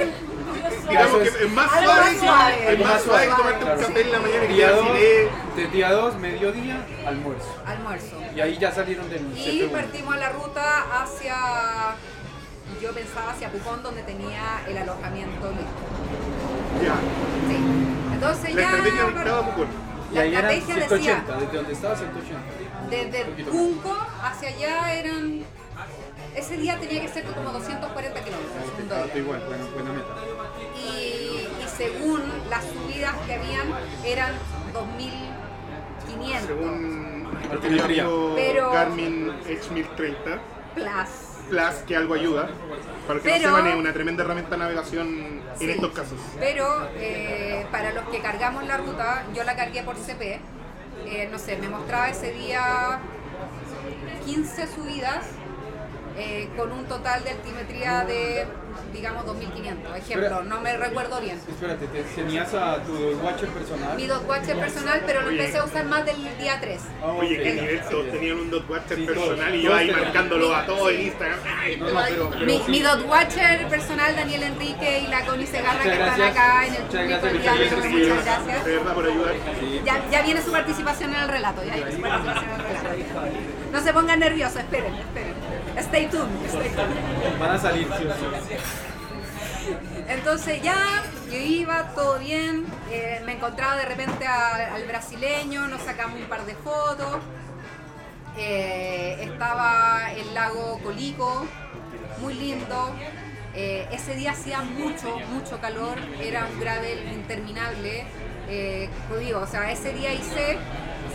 Digamos 0.91 1.19
que 1.23 1.29
es 1.29 1.51
más 1.53 1.71
suave, 1.71 1.87
más 1.87 2.17
suave. 2.19 2.73
es 2.73 2.79
más 2.81 3.03
suave 3.03 3.27
tomarte 3.29 3.65
un 3.65 3.71
café 3.81 4.01
en 4.03 4.13
la 4.13 4.19
mañana 4.21 4.41
que 4.47 4.53
Día 4.55 4.67
te 4.69 4.75
2, 4.77 4.87
acidez. 4.91 5.29
de 5.57 5.67
día 5.69 5.93
2, 5.93 6.17
mediodía, 6.19 6.87
almuerzo. 7.07 7.55
Almuerzo. 7.67 8.17
Y 8.37 8.41
ahí 8.41 8.59
ya 8.59 8.71
salieron 8.73 9.09
del 9.09 9.23
Y 9.37 9.63
CP1. 9.67 9.71
partimos 9.71 10.17
la 10.17 10.29
ruta 10.31 11.03
hacia... 11.03 11.35
Yo 12.83 12.93
pensaba 12.93 13.33
hacia 13.33 13.51
Pucón, 13.51 13.83
donde 13.83 14.03
tenía 14.03 14.61
el 14.69 14.77
alojamiento 14.79 15.49
listo. 15.51 16.85
Ya. 16.85 16.95
Sí. 17.49 17.57
Entonces 18.21 18.55
La 18.55 18.61
ya... 18.61 18.69
estrategia 18.77 19.05
dictaba 19.07 19.47
Pucón. 19.47 19.67
Y 20.11 20.15
La 20.15 20.21
ahí 20.23 20.35
eran 20.35 20.51
estrategia 20.51 20.89
180, 20.89 20.97
decía... 20.97 21.25
desde 21.41 21.57
donde 21.57 21.73
estaba 21.73 21.97
180. 21.97 22.41
Desde 22.91 23.45
Cunco 23.45 23.97
hacia 24.23 24.49
allá 24.51 24.93
eran. 24.95 25.43
Ese 26.37 26.57
día 26.59 26.79
tenía 26.79 27.01
que 27.03 27.09
ser 27.09 27.25
como 27.25 27.51
240 27.51 28.21
kilómetros. 28.23 29.17
igual, 29.17 29.43
bueno, 29.49 29.65
buena 29.75 29.93
meta. 29.93 30.15
Y, 30.77 31.49
y 31.65 31.69
según 31.77 32.23
las 32.51 32.65
subidas 32.65 33.15
que 33.27 33.35
habían, 33.35 33.67
eran 34.05 34.33
2500 34.73 36.47
Según 36.47 37.29
el 37.63 38.35
Pero- 38.37 38.71
Garmin 38.71 39.33
H1030 39.45 40.39
plus. 40.75 41.30
Plus, 41.51 41.75
que 41.87 41.97
algo 41.97 42.15
ayuda. 42.15 42.49
Para 43.07 43.21
que 43.21 43.29
Pero- 43.31 43.51
no 43.51 43.57
sepan, 43.57 43.71
es 43.73 43.77
una 43.77 43.93
tremenda 43.93 44.23
herramienta 44.25 44.53
de 44.53 44.59
navegación 44.59 45.09
en 45.09 45.59
Sí. 45.59 45.71
estos 45.71 45.93
casos. 45.93 46.19
Pero 46.39 46.89
eh, 46.95 47.67
para 47.73 47.93
los 47.93 48.05
que 48.09 48.21
cargamos 48.21 48.65
la 48.67 48.77
ruta, 48.79 49.25
yo 49.35 49.43
la 49.45 49.57
cargué 49.57 49.83
por 49.83 49.97
CP. 49.97 50.41
eh, 51.07 51.29
no 51.33 51.39
sé, 51.39 51.57
me 51.57 51.69
mostraba 51.69 52.11
ese 52.11 52.31
día 52.33 53.01
15 54.27 54.67
subidas 54.67 55.25
eh, 56.17 56.49
con 56.57 56.73
un 56.73 56.85
total 56.87 57.23
de 57.25 57.31
altimetría 57.31 58.05
de, 58.05 58.47
digamos, 58.93 59.25
2500. 59.27 59.97
Ejemplo, 59.97 60.27
Espera. 60.27 60.43
no 60.45 60.61
me 60.61 60.77
recuerdo 60.77 61.21
bien. 61.21 61.41
Espérate, 61.49 61.87
te- 61.87 62.03
tenías 62.03 62.53
a 62.55 62.77
tu 62.83 62.93
watcher 63.23 63.49
personal. 63.49 63.97
Mi 63.97 64.07
dot 64.07 64.29
watcher 64.29 64.57
personal, 64.59 65.03
pero 65.07 65.23
lo 65.23 65.29
Oye. 65.29 65.39
empecé 65.41 65.59
a 65.59 65.65
usar 65.65 65.85
más 65.87 66.05
del 66.05 66.17
día 66.39 66.59
3. 66.61 66.81
Ah, 67.03 67.07
Oye, 67.13 67.37
ok. 67.39 67.43
qué 67.43 67.55
nivel, 67.55 67.81
todos 67.89 68.05
Sí. 68.07 68.11
tenían 68.13 68.37
un 68.39 68.51
dot 68.51 68.69
watcher 68.71 68.97
Sí, 68.99 69.05
personal 69.07 69.37
todos. 69.37 69.55
y 69.55 69.63
yo 69.63 69.75
ahí 69.75 69.87
tenían. 69.87 70.05
marcándolo 70.05 70.55
a 70.55 70.67
todos 70.67 70.93
en 70.93 71.01
Instagram. 71.03 71.39
Ay, 71.59 71.77
No, 71.77 71.91
no, 71.91 72.01
pero, 72.09 72.31
pero 72.31 72.47
Mi, 72.47 72.59
sí. 72.59 72.71
mi 72.71 72.81
dot 72.81 73.07
watcher 73.09 73.69
personal, 73.69 74.17
Daniel 74.17 74.43
Enrique 74.43 74.99
y 75.01 75.07
la 75.07 75.25
Connie 75.25 75.47
Segarra, 75.47 75.83
que 75.83 75.93
están 75.93 76.21
acá 76.23 76.67
en 76.67 76.75
el 76.75 76.83
público 76.83 77.27
el 77.27 77.41
día 77.43 77.53
de 77.53 77.59
muchas 77.65 77.73
hoy. 77.73 77.81
gracias. 77.81 77.91
Muchas 78.11 78.25
gracias. 78.25 78.65
De 78.65 78.77
verdad 78.77 78.95
por 78.95 79.07
ayudar. 79.07 79.35
Sí. 79.61 79.81
Ya, 79.85 80.11
ya 80.11 80.23
viene 80.23 80.43
su 80.43 80.53
participación 80.53 81.15
en 81.15 81.21
el 81.21 81.29
relato, 81.29 81.63
ya 81.65 81.75
viene 81.75 81.93
su 81.93 82.01
participación 82.01 82.45
en 82.51 82.61
el 82.61 82.67
relato. 82.67 82.91
No 83.73 83.81
se 83.81 83.93
pongan 83.93 84.19
nerviosos, 84.21 84.57
esperen, 84.57 84.95
esperen. 84.95 85.35
Stay 85.79 86.07
tuned, 86.09 86.47
stay 86.49 86.69
tuned. 86.71 87.39
Van 87.39 87.51
a 87.51 87.59
salir, 87.59 87.87
sí 87.99 88.05
sí. 88.05 88.55
Entonces 90.09 90.63
ya, 90.63 91.03
yo 91.31 91.37
iba, 91.37 91.91
todo 91.95 92.19
bien, 92.19 92.67
eh, 92.91 93.23
me 93.25 93.33
encontraba 93.33 93.77
de 93.77 93.85
repente 93.85 94.27
a- 94.27 94.75
al 94.75 94.85
brasileño, 94.87 95.69
nos 95.69 95.83
sacamos 95.83 96.19
un 96.21 96.27
par 96.27 96.45
de 96.45 96.55
fotos, 96.55 97.19
eh, 98.37 99.19
estaba 99.21 100.11
el 100.17 100.35
lago 100.35 100.81
Colico, 100.83 101.47
muy 102.21 102.35
lindo, 102.35 102.95
eh, 103.55 103.87
ese 103.93 104.15
día 104.17 104.33
hacía 104.33 104.61
mucho, 104.63 105.19
mucho 105.33 105.61
calor, 105.61 105.97
era 106.21 106.47
un 106.53 106.59
gravel 106.61 107.13
interminable, 107.13 108.05
eh, 108.51 108.89
digo, 109.21 109.41
o 109.41 109.47
sea, 109.47 109.71
ese 109.71 109.93
día 109.93 110.13
hice 110.13 110.59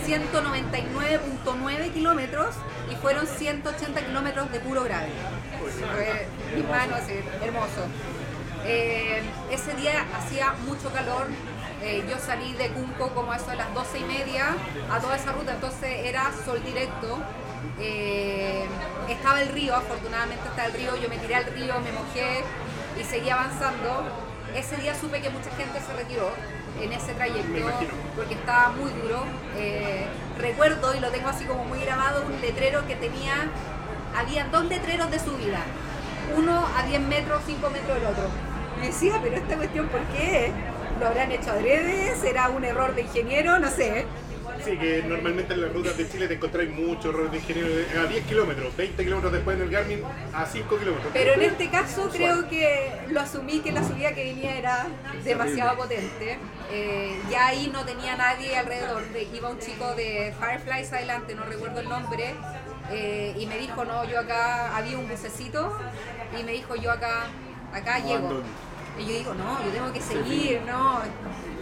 199.9 0.05 1.91
kilómetros 1.93 2.55
y 2.91 2.95
fueron 2.95 3.27
180 3.27 4.01
kilómetros 4.05 4.51
de 4.51 4.59
puro 4.59 4.83
gravel. 4.83 5.11
Fue 5.59 6.27
mis 6.55 6.67
manos, 6.69 6.99
eh, 7.09 7.23
hermoso. 7.43 7.87
Eh, 8.65 9.21
ese 9.51 9.73
día 9.73 10.05
hacía 10.17 10.53
mucho 10.65 10.91
calor. 10.91 11.27
eh, 11.83 12.03
yo 12.09 12.17
salí 12.17 12.53
de 12.53 12.69
Cunco 12.69 13.09
como 13.09 13.31
a 13.31 13.35
eso 13.35 13.47
de 13.51 13.57
las 13.57 13.71
12 13.73 13.99
y 13.99 14.03
media 14.05 14.55
a 14.91 14.99
toda 14.99 15.15
esa 15.17 15.33
ruta, 15.33 15.53
entonces 15.53 16.05
era 16.05 16.31
sol 16.45 16.63
directo. 16.63 17.19
Estaba 19.09 19.41
el 19.41 19.49
río, 19.49 19.75
afortunadamente 19.75 20.47
estaba 20.47 20.67
el 20.67 20.73
río, 20.73 20.95
yo 20.95 21.09
me 21.09 21.17
tiré 21.17 21.35
al 21.35 21.45
río, 21.45 21.79
me 21.81 21.91
mojé 21.91 22.43
y 22.99 23.03
seguí 23.03 23.29
avanzando. 23.29 24.03
Ese 24.55 24.77
día 24.77 24.95
supe 24.95 25.21
que 25.21 25.29
mucha 25.29 25.51
gente 25.51 25.79
se 25.85 25.93
retiró 25.93 26.29
en 26.81 26.93
ese 26.93 27.13
trayecto 27.13 27.69
porque 28.15 28.33
estaba 28.33 28.69
muy 28.69 28.91
duro. 28.91 29.23
Eh, 29.57 30.05
recuerdo, 30.39 30.93
y 30.95 30.99
lo 30.99 31.09
tengo 31.09 31.29
así 31.29 31.45
como 31.45 31.65
muy 31.65 31.79
grabado, 31.79 32.23
un 32.25 32.39
letrero 32.41 32.85
que 32.87 32.95
tenía, 32.95 33.49
había 34.15 34.45
dos 34.45 34.65
letreros 34.65 35.11
de 35.11 35.19
subida, 35.19 35.59
uno 36.35 36.65
a 36.77 36.83
10 36.83 37.01
metros, 37.01 37.41
5 37.45 37.69
metros 37.69 37.95
del 37.95 38.05
otro. 38.05 38.23
Me 38.79 38.87
decía, 38.87 39.19
pero 39.21 39.37
esta 39.37 39.55
cuestión, 39.55 39.87
¿por 39.87 40.01
qué? 40.07 40.51
¿Lo 40.99 41.07
habrán 41.07 41.31
hecho 41.31 41.51
adrede? 41.51 42.15
¿Será 42.15 42.49
un 42.49 42.63
error 42.63 42.95
de 42.95 43.01
ingeniero? 43.01 43.59
No 43.59 43.69
sé. 43.69 44.05
Sí, 44.65 44.77
que 44.77 45.03
normalmente 45.07 45.53
en 45.53 45.61
las 45.61 45.71
rutas 45.73 45.95
de 45.97 46.09
Chile 46.09 46.27
te 46.27 46.33
encontráis 46.35 46.69
muchos 46.71 47.05
errores 47.05 47.31
de 47.31 47.37
ingeniero 47.37 47.69
de- 47.69 47.99
a 47.99 48.05
10 48.05 48.25
kilómetros, 48.25 48.75
20 48.75 49.03
kilómetros 49.03 49.31
después 49.33 49.57
en 49.57 49.63
el 49.63 49.69
Garmin 49.69 50.01
a 50.33 50.45
5 50.45 50.77
kilómetros. 50.79 51.11
Pero 51.13 51.33
en 51.33 51.41
este 51.43 51.69
caso 51.69 52.09
creo 52.11 52.49
que 52.49 52.91
lo 53.09 53.21
asumí 53.21 53.59
que 53.59 53.71
la 53.71 53.83
subida 53.87 54.13
que 54.13 54.23
venía 54.23 54.55
era 54.57 54.87
demasiado 55.23 55.77
potente. 55.77 56.37
Eh, 56.71 57.15
ya 57.29 57.47
ahí 57.47 57.69
no 57.71 57.85
tenía 57.85 58.15
nadie 58.17 58.57
alrededor. 58.57 59.03
de- 59.13 59.23
iba 59.33 59.49
un 59.49 59.59
chico 59.59 59.93
de 59.95 60.33
Fireflies 60.39 60.91
adelante, 60.93 61.35
no 61.35 61.43
recuerdo 61.45 61.79
el 61.79 61.89
nombre. 61.89 62.33
eh, 62.91 63.33
y 63.35 63.47
me 63.47 63.57
dijo, 63.57 63.83
no, 63.83 64.05
yo 64.05 64.19
acá 64.19 64.77
había 64.77 64.97
un 64.99 65.07
bucecito. 65.09 65.75
Y 66.39 66.43
me 66.43 66.51
dijo, 66.51 66.75
yo 66.75 66.91
acá, 66.91 67.23
acá 67.73 67.97
llego. 67.99 68.43
Y 68.99 69.05
yo 69.07 69.13
digo, 69.13 69.33
no, 69.33 69.63
yo 69.65 69.71
tengo 69.71 69.91
que 69.91 70.01
seguir, 70.01 70.61
no. 70.67 71.01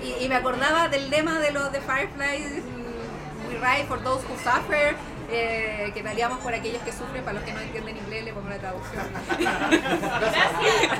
Y, 0.04 0.26
y 0.26 0.28
me 0.28 0.36
acordaba 0.36 0.90
del 0.90 1.10
lema 1.10 1.40
de 1.40 1.52
los 1.52 1.72
de 1.72 1.80
Fireflies, 1.80 2.62
ride 3.60 3.86
for 3.88 4.00
those 4.04 4.24
who 4.26 4.36
suffer. 4.38 4.96
eh, 5.36 5.90
que 5.96 6.04
peleamos 6.04 6.38
por 6.40 6.54
aquellos 6.54 6.84
que 6.84 6.92
sufren, 6.92 7.24
para 7.24 7.34
los 7.40 7.44
que 7.44 7.54
no 7.54 7.60
entienden 7.62 7.98
inglés 7.98 8.24
le 8.26 8.34
pongo 8.34 8.50
la 8.50 8.58
traducción. 8.60 9.04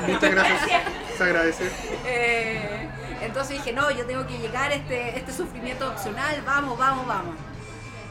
Muchas 0.08 0.32
gracias. 0.32 0.82
Se 1.18 1.24
agradece. 1.24 1.70
Eh, 2.06 2.88
entonces 3.22 3.58
dije, 3.58 3.74
no, 3.74 3.92
yo 3.92 4.06
tengo 4.06 4.26
que 4.26 4.38
llegar 4.38 4.72
a 4.72 4.76
este, 4.76 5.18
este 5.18 5.32
sufrimiento 5.34 5.88
opcional, 5.90 6.42
vamos, 6.46 6.78
vamos, 6.78 7.06
vamos. 7.06 7.36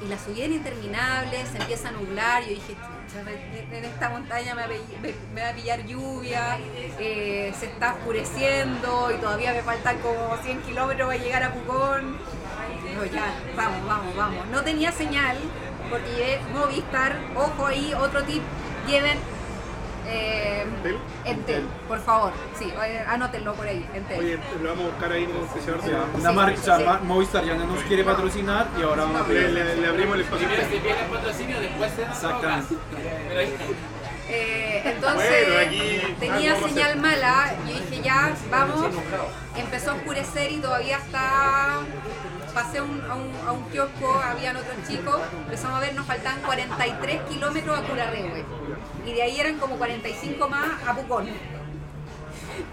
Y 0.05 0.09
la 0.09 0.19
subida 0.19 0.45
era 0.45 0.55
interminable, 0.55 1.45
se 1.51 1.59
empieza 1.59 1.89
a 1.89 1.93
nublar, 1.93 2.43
yo 2.43 2.49
dije, 2.51 2.75
"Chucha, 2.75 3.23
me- 3.25 3.77
en 3.79 3.85
esta 3.85 4.09
montaña 4.09 4.55
me 4.55 4.63
va 4.63 4.67
a 4.67 4.71
pill- 4.71 4.99
me- 5.01 5.15
me 5.35 5.43
va 5.43 5.49
a 5.51 5.53
pillar 5.55 5.85
lluvia, 5.87 6.59
eh, 6.99 7.53
se 7.59 7.67
está 7.67 7.95
oscureciendo 7.95 9.11
y 9.17 9.21
todavía 9.21 9.53
me 9.53 9.63
faltan 9.63 9.99
como 9.99 10.37
100 10.43 10.61
kilómetros 10.63 11.09
para 11.09 11.23
llegar 11.23 11.43
a 11.45 11.53
Pucón. 11.53 12.19
Digo, 12.89 13.05
ya, 13.07 13.33
vamos, 13.57 13.87
vamos, 13.87 14.17
vamos. 14.17 14.47
No 14.49 14.63
tenía 14.63 14.93
señal, 14.93 15.37
porque 15.91 16.11
llevé 16.11 16.41
Movistar, 16.55 17.17
ojo 17.35 17.67
ahí, 17.67 17.93
otro 17.95 18.23
tip, 18.25 18.43
lleven 18.87 19.19
eh, 20.05 20.65
¿Entel? 20.67 20.99
Entel, 21.25 21.69
por 21.87 22.01
favor, 22.01 22.33
sí, 22.59 22.73
anótenlo 23.07 23.55
por 23.55 23.67
ahí, 23.69 23.89
Entel. 23.95 24.19
Oye, 24.19 24.39
lo 24.61 24.71
vamos 24.71 24.85
a 24.87 24.89
buscar 24.91 25.13
ahí 25.13 25.27
como 25.27 25.47
sea, 25.55 25.75
de- 25.77 26.19
una 26.21 26.57
Sí, 26.57 26.57
sea, 26.63 26.77
sí. 26.79 26.85
Movistar 27.05 27.45
ya 27.45 27.55
no 27.55 27.67
nos 27.67 27.85
quiere 27.85 28.03
patrocinar 28.03 28.67
y 28.79 28.83
ahora 28.83 29.05
vamos 29.05 29.23
a 29.23 29.29
Le, 29.29 29.35
pedir. 29.35 29.51
le- 29.51 29.77
le 29.77 29.87
abrimos 29.87 30.15
el 30.17 30.21
espacio. 30.23 30.49
Si 30.49 30.79
viene 30.81 31.01
el 31.03 31.07
patrocinio, 31.07 31.61
después 31.61 31.93
se 31.93 32.03
da 32.03 32.13
Exactamente. 32.13 32.75
Eh, 34.29 34.83
entonces 34.87 35.47
Bueno, 35.47 35.61
aquí 35.69 36.15
tenía 36.19 36.57
señal 36.59 36.97
mala. 37.01 37.55
Yo 37.67 37.75
dije 37.75 38.03
ya, 38.03 38.33
vamos. 38.51 38.87
Empezó 39.57 39.91
a 39.91 39.95
oscurecer 39.95 40.51
y 40.53 40.59
todavía 40.59 40.97
está. 40.99 41.81
Pasé 42.55 42.79
a 42.79 42.83
un, 42.83 43.01
a 43.11 43.15
un, 43.15 43.31
a 43.47 43.53
un 43.53 43.65
kiosco, 43.71 44.13
habían 44.15 44.57
otros 44.57 44.77
chicos, 44.87 45.21
empezamos 45.45 45.79
a 45.79 45.81
ver, 45.81 45.95
nos 45.95 46.07
faltaban 46.07 46.41
43 46.43 47.21
kilómetros 47.23 47.79
a 47.79 47.83
Curarrehue. 47.83 48.45
Y 49.07 49.13
de 49.15 49.23
ahí 49.23 49.41
eran 49.41 49.59
como 49.59 49.77
45 49.77 50.49
más 50.49 50.67
a 50.87 50.95
Pucón. 50.95 51.29
Y 51.29 51.33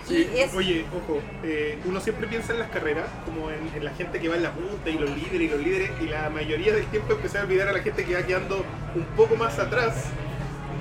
Sí, 0.07 0.29
es, 0.35 0.53
Oye, 0.53 0.85
ojo, 0.93 1.21
eh, 1.43 1.79
uno 1.85 2.01
siempre 2.01 2.27
piensa 2.27 2.51
en 2.51 2.59
las 2.59 2.69
carreras, 2.69 3.05
como 3.25 3.49
en, 3.49 3.71
en 3.73 3.85
la 3.85 3.91
gente 3.91 4.19
que 4.19 4.27
va 4.27 4.35
en 4.35 4.43
la 4.43 4.51
punta 4.51 4.89
y 4.89 4.97
los 4.97 5.09
líderes 5.09 5.41
y 5.41 5.47
los 5.47 5.59
líderes, 5.61 5.91
y 6.01 6.07
la 6.07 6.29
mayoría 6.29 6.73
del 6.73 6.85
tiempo 6.87 7.13
empecé 7.13 7.37
a 7.37 7.43
olvidar 7.43 7.69
a 7.69 7.73
la 7.73 7.79
gente 7.79 8.03
que 8.03 8.15
va 8.15 8.23
quedando 8.23 8.65
un 8.95 9.03
poco 9.15 9.35
más 9.35 9.57
atrás. 9.59 10.05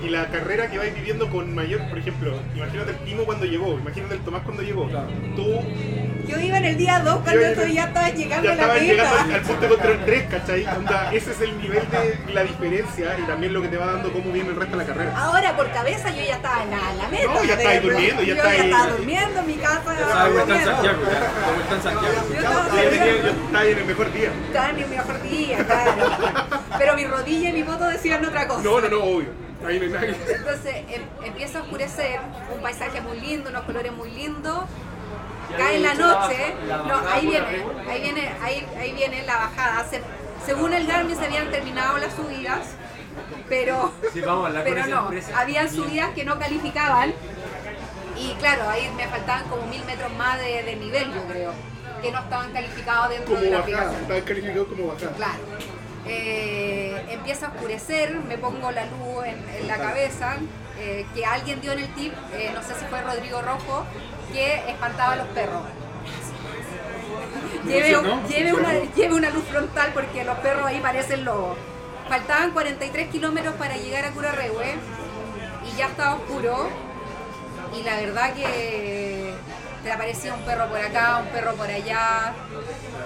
Y 0.01 0.09
la 0.09 0.27
carrera 0.27 0.69
que 0.69 0.77
vais 0.77 0.93
viviendo 0.95 1.29
con 1.29 1.53
mayor, 1.53 1.81
por 1.89 1.97
ejemplo, 1.97 2.33
imagínate 2.55 2.91
el 2.91 2.97
Timo 2.99 3.23
cuando 3.23 3.45
llegó, 3.45 3.77
imagínate 3.77 4.13
el 4.15 4.21
Tomás 4.21 4.43
cuando 4.43 4.63
llegó. 4.63 4.87
Claro. 4.87 5.07
Tú 5.35 5.61
yo 6.27 6.39
iba 6.39 6.57
en 6.59 6.65
el 6.65 6.77
día 6.77 6.99
2 6.99 7.21
cuando 7.23 7.41
Yo 7.41 7.65
ya 7.65 7.85
estaba 7.85 8.09
llegando 8.11 8.43
ya 8.45 8.51
a 8.53 8.55
la 8.55 8.61
estaban 8.61 8.85
llegando 8.85 9.15
al, 9.17 9.27
meta. 9.27 9.39
al 9.39 9.41
punto 9.45 9.61
de 9.61 9.67
control 9.69 9.99
3, 10.05 10.23
¿cachai? 10.29 10.65
Onda, 10.77 11.11
ese 11.11 11.31
es 11.31 11.41
el 11.41 11.57
nivel 11.59 11.83
de 11.89 12.33
la 12.33 12.43
diferencia 12.43 13.17
y 13.17 13.23
también 13.23 13.51
lo 13.53 13.61
que 13.63 13.67
te 13.67 13.77
va 13.77 13.87
dando 13.87 14.13
cómo 14.13 14.31
viene 14.31 14.49
el 14.49 14.55
resto 14.55 14.77
de 14.77 14.85
la 14.85 14.93
carrera. 14.93 15.13
Ahora 15.17 15.55
por 15.57 15.71
cabeza 15.71 16.11
yo 16.11 16.23
ya 16.23 16.35
estaba 16.35 16.61
en 16.63 16.69
la, 16.69 16.77
la 17.01 17.07
meta. 17.09 17.33
No, 17.33 17.43
ya 17.43 17.55
de- 17.55 17.79
durmiendo, 17.81 18.21
ya 18.21 18.27
yo 18.27 18.35
estabas 18.35 18.57
ya 18.57 18.63
estaba 18.65 18.87
durmiendo 18.91 19.39
en 19.39 19.47
mi 19.47 19.53
casa. 19.55 19.93
De 19.93 20.31
vuelta 20.31 20.55
en. 20.59 20.65
Santiago. 20.65 20.99
De 20.99 21.53
vuelta 21.55 21.75
en 21.75 21.81
Santiago. 21.81 22.15
Yo 22.29 22.35
estaba 22.35 22.67
Yo 22.69 22.83
yo 23.23 23.29
estaba 23.31 23.65
en 23.65 23.77
el 23.79 23.85
mejor 23.85 24.13
día. 24.13 24.31
Estaba 24.47 24.69
en 24.69 24.75
mi 24.75 24.85
mejor 24.85 25.21
día, 25.23 25.65
claro. 25.65 25.91
Pero 26.77 26.95
mi 26.95 27.05
rodilla 27.05 27.49
y 27.49 27.53
mi 27.53 27.63
moto 27.63 27.87
decían 27.87 28.23
otra 28.23 28.47
cosa. 28.47 28.61
No, 28.63 28.79
no, 28.81 28.87
no, 28.87 28.99
obvio. 29.03 29.48
Ahí 29.65 29.77
no 29.79 29.85
hay 29.85 29.91
nadie. 29.91 30.15
Entonces 30.35 30.75
em- 30.89 31.25
empieza 31.25 31.59
a 31.59 31.61
oscurecer, 31.63 32.19
un 32.55 32.61
paisaje 32.61 33.01
muy 33.01 33.19
lindo, 33.19 33.49
unos 33.49 33.63
colores 33.63 33.91
muy 33.91 34.09
lindos. 34.11 34.59
Cae 35.57 35.79
la 35.79 35.95
noche, 35.95 36.53
no, 36.87 36.99
ahí 37.09 37.25
viene, 37.25 37.65
ahí 37.89 38.01
viene, 38.01 38.31
ahí, 38.41 38.67
ahí 38.79 38.91
viene 38.93 39.23
la 39.25 39.35
bajada. 39.37 39.83
Se- 39.89 40.01
según 40.45 40.73
el 40.73 40.85
Garmin 40.85 41.15
se 41.17 41.25
habían 41.25 41.49
terminado 41.49 41.97
las 41.97 42.13
subidas, 42.13 42.59
pero, 43.49 43.91
Sí, 44.13 44.21
vamos 44.21 44.43
a 44.45 44.47
hablar 44.49 44.63
con 44.63 44.73
pero 44.73 44.87
no, 44.87 44.99
empresa. 45.05 45.39
habían 45.39 45.69
subidas 45.69 46.09
que 46.13 46.23
no 46.23 46.37
calificaban. 46.39 47.13
Y 48.15 48.33
claro, 48.35 48.69
ahí 48.69 48.89
me 48.95 49.07
faltaban 49.07 49.45
como 49.49 49.65
mil 49.67 49.83
metros 49.85 50.11
más 50.13 50.39
de, 50.39 50.61
de 50.63 50.75
nivel, 50.75 51.13
yo 51.13 51.23
creo, 51.23 51.51
que 52.01 52.11
no 52.11 52.19
estaban 52.19 52.51
calificados 52.53 53.09
dentro 53.09 53.27
Como 53.29 53.41
de 53.41 53.49
la 53.49 53.57
bajada, 53.59 53.77
aplicación. 53.77 54.01
estaba 54.03 54.21
calificado 54.25 54.67
como 54.67 54.87
bajada. 54.87 55.11
Claro. 55.13 55.39
Eh, 56.05 57.05
empieza 57.09 57.47
a 57.47 57.49
oscurecer, 57.49 58.15
me 58.15 58.37
pongo 58.37 58.71
la 58.71 58.85
luz 58.85 59.25
en, 59.25 59.37
en 59.61 59.67
la 59.67 59.77
cabeza, 59.77 60.37
eh, 60.79 61.05
que 61.13 61.25
alguien 61.25 61.61
dio 61.61 61.73
en 61.73 61.79
el 61.79 61.93
tip, 61.93 62.13
eh, 62.33 62.51
no 62.53 62.63
sé 62.63 62.73
si 62.75 62.85
fue 62.85 63.01
Rodrigo 63.01 63.41
Rojo, 63.41 63.85
que 64.31 64.55
espantaba 64.69 65.13
a 65.13 65.15
los 65.17 65.27
perros. 65.27 65.63
Lleve 67.67 68.53
una, 68.53 68.73
lleve 68.95 69.13
una 69.13 69.29
luz 69.29 69.43
frontal 69.45 69.91
porque 69.93 70.23
los 70.23 70.37
perros 70.39 70.65
ahí 70.65 70.79
parecen 70.79 71.25
lobos. 71.25 71.57
Faltaban 72.07 72.51
43 72.51 73.09
kilómetros 73.09 73.53
para 73.55 73.75
llegar 73.77 74.05
a 74.05 74.11
Curarrehue 74.11 74.75
y 75.71 75.77
ya 75.77 75.87
estaba 75.87 76.15
oscuro. 76.15 76.69
Y 77.77 77.83
la 77.83 77.97
verdad 77.97 78.33
que 78.33 79.33
te 79.83 79.91
aparecía 79.91 80.33
un 80.33 80.41
perro 80.41 80.67
por 80.67 80.79
acá, 80.79 81.17
un 81.23 81.27
perro 81.29 81.53
por 81.55 81.67
allá. 81.69 82.33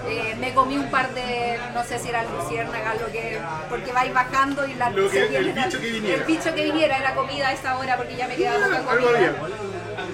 Eh, 0.08 0.36
me 0.40 0.54
comí 0.54 0.78
un 0.78 0.90
par 0.92 1.14
de, 1.14 1.58
no 1.74 1.84
sé 1.84 1.98
si 2.00 2.10
eran 2.10 2.26
luciérnagas, 2.32 3.00
lo 3.00 3.08
que, 3.12 3.40
porque 3.70 3.92
vais 3.94 4.14
bajando 4.14 4.68
y 4.68 4.74
la 4.74 4.90
Lo 4.90 5.10
que- 5.10 5.36
el 5.38 5.54
bicho 5.54 5.80
que 5.80 5.92
viniera. 5.92 6.18
El 6.18 6.24
bicho 6.26 6.54
que 6.56 6.64
viniera 6.64 6.98
era 6.98 7.16
comida 7.16 7.48
a 7.50 7.54
esa 7.54 7.78
hora 7.78 7.96
porque 7.98 8.16
ya 8.16 8.28
me 8.28 8.36
quedaba 8.36 8.66
poca 8.66 8.92
Algo 8.92 9.08
comida. 9.08 9.34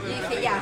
Y 0.06 0.22
dije 0.30 0.42
ya, 0.44 0.60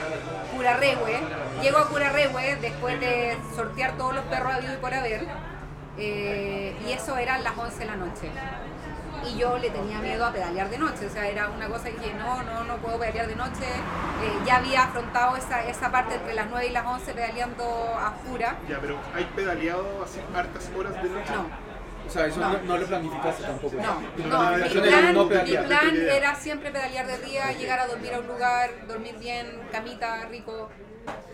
Curarrehue. 0.55 1.19
Llego 1.61 1.77
a 1.77 1.87
Curarrehue 1.89 2.55
después 2.61 2.99
de 2.99 3.37
sortear 3.55 3.97
todos 3.97 4.15
los 4.15 4.23
perros 4.25 4.53
habidos 4.53 4.75
y 4.75 4.77
por 4.77 4.93
haber. 4.93 5.25
eh, 5.99 6.75
y 6.87 6.91
eso 6.91 7.17
eran 7.17 7.43
las 7.43 7.57
11 7.57 7.79
de 7.79 7.85
la 7.85 7.95
noche. 7.95 8.29
Y 9.25 9.37
yo 9.37 9.57
le 9.57 9.69
tenía 9.69 9.99
miedo 9.99 10.25
a 10.25 10.31
pedalear 10.31 10.69
de 10.69 10.77
noche, 10.77 11.05
o 11.07 11.09
sea, 11.09 11.27
era 11.27 11.49
una 11.49 11.67
cosa 11.67 11.85
que 11.85 11.91
dije, 11.97 12.13
no, 12.13 12.43
no, 12.43 12.63
no 12.63 12.77
puedo 12.77 12.99
pedalear 12.99 13.27
de 13.27 13.35
noche. 13.35 13.65
Eh, 13.65 14.39
ya 14.45 14.57
había 14.57 14.83
afrontado 14.83 15.35
esa, 15.35 15.63
esa 15.67 15.91
parte 15.91 16.15
entre 16.15 16.33
las 16.33 16.47
9 16.49 16.67
y 16.67 16.71
las 16.71 16.85
11 16.85 17.13
pedaleando 17.13 17.63
a 17.63 18.13
Jura. 18.25 18.57
Ya, 18.69 18.79
pero 18.79 18.97
¿hay 19.15 19.25
pedaleado 19.35 20.03
así 20.03 20.19
hartas 20.35 20.69
horas 20.77 20.93
de 21.01 21.09
noche? 21.09 21.33
No, 21.33 21.47
O 22.07 22.09
sea, 22.09 22.25
eso 22.27 22.39
No. 22.39 22.53
no, 22.53 22.59
no 22.59 22.77
lo 22.77 22.85
planificaste 22.85 23.43
tampoco. 23.43 23.75
no, 23.75 23.81
No, 23.83 23.99
mi 24.01 24.23
plan, 24.23 25.13
no 25.13 25.25
mi 25.25 25.57
plan 25.57 25.95
era 25.95 26.35
siempre 26.35 26.71
pedalear 26.71 27.07
de 27.07 27.17
día, 27.19 27.51
llegar 27.51 27.79
a 27.79 27.87
dormir 27.87 28.13
a 28.13 28.19
un 28.19 28.27
lugar, 28.27 28.69
dormir 28.87 29.17
bien, 29.19 29.59
camita, 29.71 30.25
rico. 30.25 30.69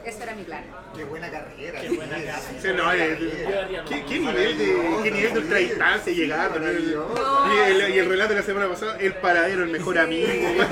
Ese 0.05 0.23
era 0.23 0.35
mi 0.35 0.43
plan. 0.43 0.63
Qué 0.93 1.05
buena 1.05 1.31
carrera. 1.31 1.79
Qué 1.79 1.89
buena 1.89 2.17
Sí, 2.61 2.67
no, 2.75 2.91
eh, 2.91 3.81
¿qué, 3.87 4.03
qué 4.03 4.19
nivel 4.19 4.57
de, 4.57 4.99
¿Qué 5.03 5.11
nivel 5.11 5.33
de 5.33 5.39
ultradistancia 5.39 6.13
llegaron? 6.13 6.61
No. 6.61 7.55
y, 7.55 7.59
el, 7.71 7.95
y 7.95 7.99
el 7.99 8.09
relato 8.09 8.33
de 8.33 8.39
la 8.41 8.45
semana 8.45 8.67
pasada, 8.67 8.97
el 8.99 9.13
paradero, 9.15 9.63
el 9.63 9.69
mejor 9.69 9.97
amigo. 9.97 10.27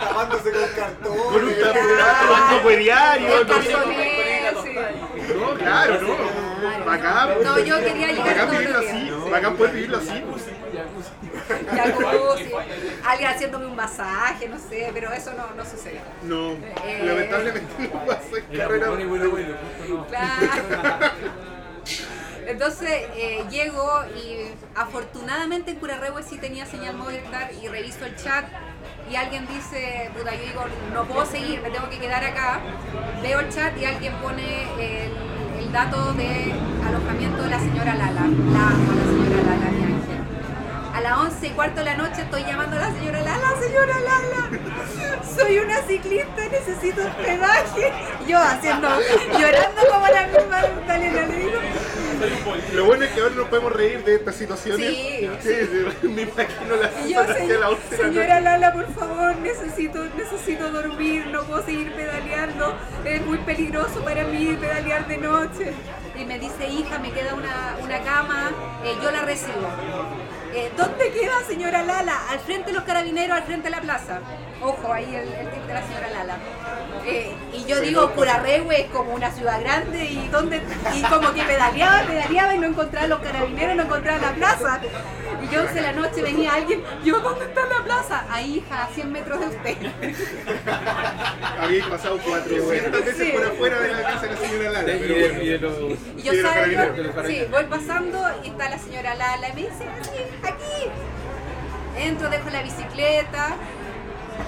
Tapándose 0.00 0.50
con 0.50 0.68
cartón. 0.74 1.16
Con 1.16 1.44
un 1.44 1.54
topo 2.50 2.68
diario. 2.70 3.44
No 5.38 5.54
claro, 5.54 6.00
no. 6.00 6.84
Bacán. 6.84 7.42
No, 7.42 7.58
yo 7.58 7.78
quería 7.80 8.12
llegar 8.12 8.26
Bacán 8.26 8.46
todos 8.46 8.58
vivirlo 8.58 8.78
así. 8.78 9.30
Bacán 9.30 9.56
poder 9.56 9.74
vivirlo 9.74 9.98
así. 9.98 10.24
Jacuzzi, 11.48 12.50
alguien 13.06 13.30
haciéndome 13.30 13.66
un 13.66 13.76
masaje, 13.76 14.48
no 14.48 14.58
sé, 14.58 14.90
pero 14.94 15.12
eso 15.12 15.32
no, 15.34 15.54
no 15.56 15.64
sucede. 15.68 16.00
No, 16.22 16.52
Eh. 16.52 17.02
lamentablemente 17.02 17.90
no 17.92 18.06
pasa 18.06 18.36
en 18.38 18.54
Era 18.54 18.64
carrera. 18.64 18.86
Pucón 18.86 19.00
y 19.00 19.04
bueno, 19.04 19.30
bueno, 19.30 19.54
justo 19.78 19.94
no. 19.94 20.06
Claro. 20.06 21.12
Entonces 22.46 22.90
eh, 23.16 23.42
llego 23.50 24.04
y 24.16 24.48
afortunadamente 24.74 25.70
en 25.72 25.76
Curarrehue 25.78 26.22
sí 26.22 26.36
tenía 26.38 26.66
señal 26.66 26.94
Movistar 26.96 27.50
y 27.54 27.68
reviso 27.68 28.04
el 28.04 28.16
chat 28.16 28.44
y 29.10 29.16
alguien 29.16 29.46
dice, 29.46 30.10
puta, 30.16 30.34
yo 30.34 30.42
digo, 30.44 30.64
no 30.92 31.04
puedo 31.04 31.24
seguir, 31.26 31.60
me 31.62 31.70
tengo 31.70 31.88
que 31.90 31.98
quedar 31.98 32.22
acá. 32.24 32.60
Veo 33.22 33.40
el 33.40 33.48
chat 33.50 33.76
y 33.78 33.84
alguien 33.86 34.14
pone 34.16 34.62
el, 34.78 35.12
el 35.60 35.72
dato 35.72 36.12
de 36.14 36.52
alojamiento 36.86 37.42
de 37.44 37.50
la 37.50 37.58
señora 37.60 37.94
Lala. 37.94 38.22
La 38.22 38.70
la 38.70 39.04
señora 39.04 39.56
Lala. 39.56 39.93
A 40.94 41.00
las 41.00 41.18
11 41.18 41.46
y 41.48 41.50
cuarto 41.50 41.80
de 41.80 41.84
la 41.86 41.94
noche 41.96 42.22
estoy 42.22 42.44
llamando 42.44 42.76
a 42.76 42.80
la 42.80 42.92
señora 42.92 43.20
Lala, 43.20 43.48
señora 43.60 43.94
Lala, 43.98 45.20
soy 45.36 45.58
una 45.58 45.82
ciclista, 45.82 46.42
necesito 46.52 47.02
hospedaje. 47.04 47.92
Yo 48.28 48.38
haciendo, 48.38 48.88
llorando 49.32 49.82
como 49.90 50.06
la 50.06 50.26
misma 50.28 50.60
Magdalena, 50.76 51.22
le 51.26 51.36
digo. 51.36 51.58
Lo 52.74 52.84
bueno 52.84 53.04
es 53.04 53.10
que 53.10 53.20
ahora 53.20 53.34
nos 53.34 53.48
podemos 53.48 53.72
reír 53.72 54.04
de 54.04 54.14
estas 54.14 54.36
situaciones. 54.36 54.88
Sí, 54.88 55.28
sí, 55.42 55.48
me 56.06 56.22
imagino 56.22 56.76
la 56.80 56.88
situación 56.90 57.48
se- 57.48 57.54
a 57.54 57.58
las 57.58 57.70
11 57.70 57.88
de 57.88 57.96
la 57.96 57.96
noche. 57.96 57.96
señora 57.96 58.40
Lala, 58.40 58.72
por 58.72 58.94
favor, 58.94 59.36
necesito, 59.38 60.04
necesito 60.16 60.70
dormir, 60.70 61.26
no 61.26 61.42
puedo 61.42 61.64
seguir 61.64 61.92
pedaleando, 61.92 62.78
es 63.04 63.20
muy 63.26 63.38
peligroso 63.38 64.00
para 64.04 64.22
mí 64.24 64.56
pedalear 64.60 65.08
de 65.08 65.18
noche. 65.18 65.72
Y 66.14 66.24
me 66.24 66.38
dice, 66.38 66.68
hija, 66.68 67.00
me 67.00 67.10
queda 67.10 67.34
una, 67.34 67.76
una 67.82 67.98
cama, 68.04 68.52
eh, 68.84 68.94
yo 69.02 69.10
la 69.10 69.22
recibo. 69.22 69.68
Eh, 70.56 70.70
¿Dónde 70.76 71.10
queda, 71.10 71.32
señora 71.48 71.82
Lala? 71.82 72.28
Al 72.30 72.38
frente 72.38 72.68
de 72.68 72.74
los 72.74 72.84
carabineros, 72.84 73.36
al 73.36 73.42
frente 73.42 73.64
de 73.64 73.70
la 73.70 73.80
plaza. 73.80 74.20
Ojo, 74.64 74.92
ahí 74.92 75.14
el, 75.14 75.28
el 75.28 75.50
tip 75.50 75.62
de 75.66 75.74
la 75.74 75.82
señora 75.86 76.08
Lala. 76.10 76.38
Eh, 77.06 77.34
y 77.52 77.64
yo 77.66 77.80
digo, 77.82 78.10
Curarrehue 78.12 78.80
es 78.80 78.86
como 78.90 79.12
una 79.14 79.30
ciudad 79.30 79.60
grande 79.60 80.04
y 80.06 80.26
donde 80.28 80.62
y 80.94 81.02
como 81.02 81.34
que 81.34 81.42
pedaleaba, 81.42 82.02
pedaleaba 82.06 82.54
y 82.54 82.58
no 82.58 82.68
encontraba 82.68 83.06
los 83.08 83.18
carabineros, 83.20 83.76
no 83.76 83.82
encontraba 83.82 84.18
la 84.18 84.32
plaza. 84.32 84.80
Y 85.42 85.54
yo 85.54 85.60
11 85.62 85.74
de 85.74 85.82
la 85.82 85.92
noche 85.92 86.22
venía 86.22 86.54
alguien, 86.54 86.82
yo, 87.04 87.20
¿dónde 87.20 87.44
está 87.44 87.66
la 87.66 87.84
plaza? 87.84 88.24
Ahí, 88.30 88.56
hija, 88.66 88.84
a 88.84 88.88
100 88.88 89.12
metros 89.12 89.40
de 89.40 89.46
usted. 89.48 89.76
Habíais 91.60 91.86
pasado 91.86 92.18
400 92.18 93.04
veces 93.04 93.16
Sí. 93.18 93.32
por 93.32 93.44
afuera 93.44 93.80
de 93.80 93.92
la 93.92 94.02
casa 94.02 94.20
de 94.22 94.30
la 94.30 94.36
señora 94.38 94.70
Lara. 94.70 94.92
Y 94.94 94.98
Pero 95.00 95.14
de, 95.14 95.28
bueno. 95.28 95.42
y 95.42 95.48
de 95.48 95.58
los... 95.58 95.78
Y 96.16 96.22
yo 96.22 96.32
salgo, 96.42 97.26
sí, 97.26 97.46
voy 97.50 97.64
pasando 97.64 98.24
y 98.42 98.48
está 98.48 98.70
la 98.70 98.78
señora 98.78 99.14
Lala 99.14 99.48
y 99.48 99.52
me 99.52 99.60
dice, 99.62 99.84
aquí, 99.84 100.48
aquí. 100.48 100.90
Entro, 101.96 102.28
dejo 102.28 102.50
la 102.50 102.62
bicicleta 102.62 103.54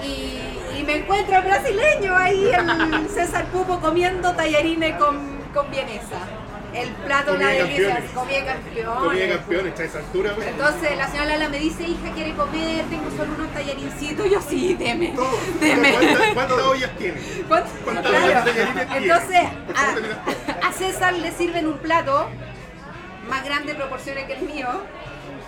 y, 0.03 0.79
y 0.79 0.83
me 0.85 0.97
encuentro 0.97 1.35
al 1.35 1.43
brasileño 1.43 2.15
ahí, 2.15 2.51
el 2.53 3.09
César 3.09 3.45
Pupo 3.45 3.79
comiendo 3.79 4.33
tallarines 4.33 4.95
con, 4.97 5.37
con 5.53 5.69
vienesa. 5.71 6.17
El 6.73 6.89
plato 6.89 7.33
de 7.37 7.45
delicia, 7.45 7.87
campeones. 7.95 8.11
comía 8.11 8.45
campeón. 8.45 8.97
Comida 8.97 9.27
campeón, 9.37 9.67
está 9.67 9.81
a 9.81 9.85
esa 9.85 9.99
altura. 9.99 10.33
pues. 10.35 10.47
Entonces 10.47 10.97
la 10.97 11.07
señora 11.07 11.29
Lala 11.29 11.49
me 11.49 11.57
dice, 11.59 11.83
hija, 11.83 12.11
¿quiere 12.13 12.33
comer? 12.35 12.83
Tengo 12.85 13.09
solo 13.17 13.33
unos 13.35 13.51
tallarincitos. 13.53 14.29
Yo 14.29 14.39
sí, 14.41 14.75
deme, 14.75 15.13
deme. 15.59 15.93
¿Cuántas, 16.35 16.59
ollas 16.59 16.91
tiene? 16.99 17.19
¿Cuánto? 17.47 17.69
¿Cuántas 17.83 18.05
Claro. 18.05 18.25
ollas 18.27 18.45
de 18.45 18.51
tallarines 18.51 18.87
tiene? 18.89 19.05
Entonces, 19.07 19.39
¿Por 19.65 20.01
qué 20.03 20.07
no 20.07 20.63
a, 20.63 20.67
a 20.67 20.73
César 20.73 21.13
le 21.13 21.31
sirven 21.31 21.65
un 21.67 21.77
plato 21.79 22.27
más 23.27 23.43
grande 23.43 23.73
de 23.73 23.79
proporciones 23.79 24.25
que 24.25 24.33
el 24.33 24.41
mío. 24.43 24.67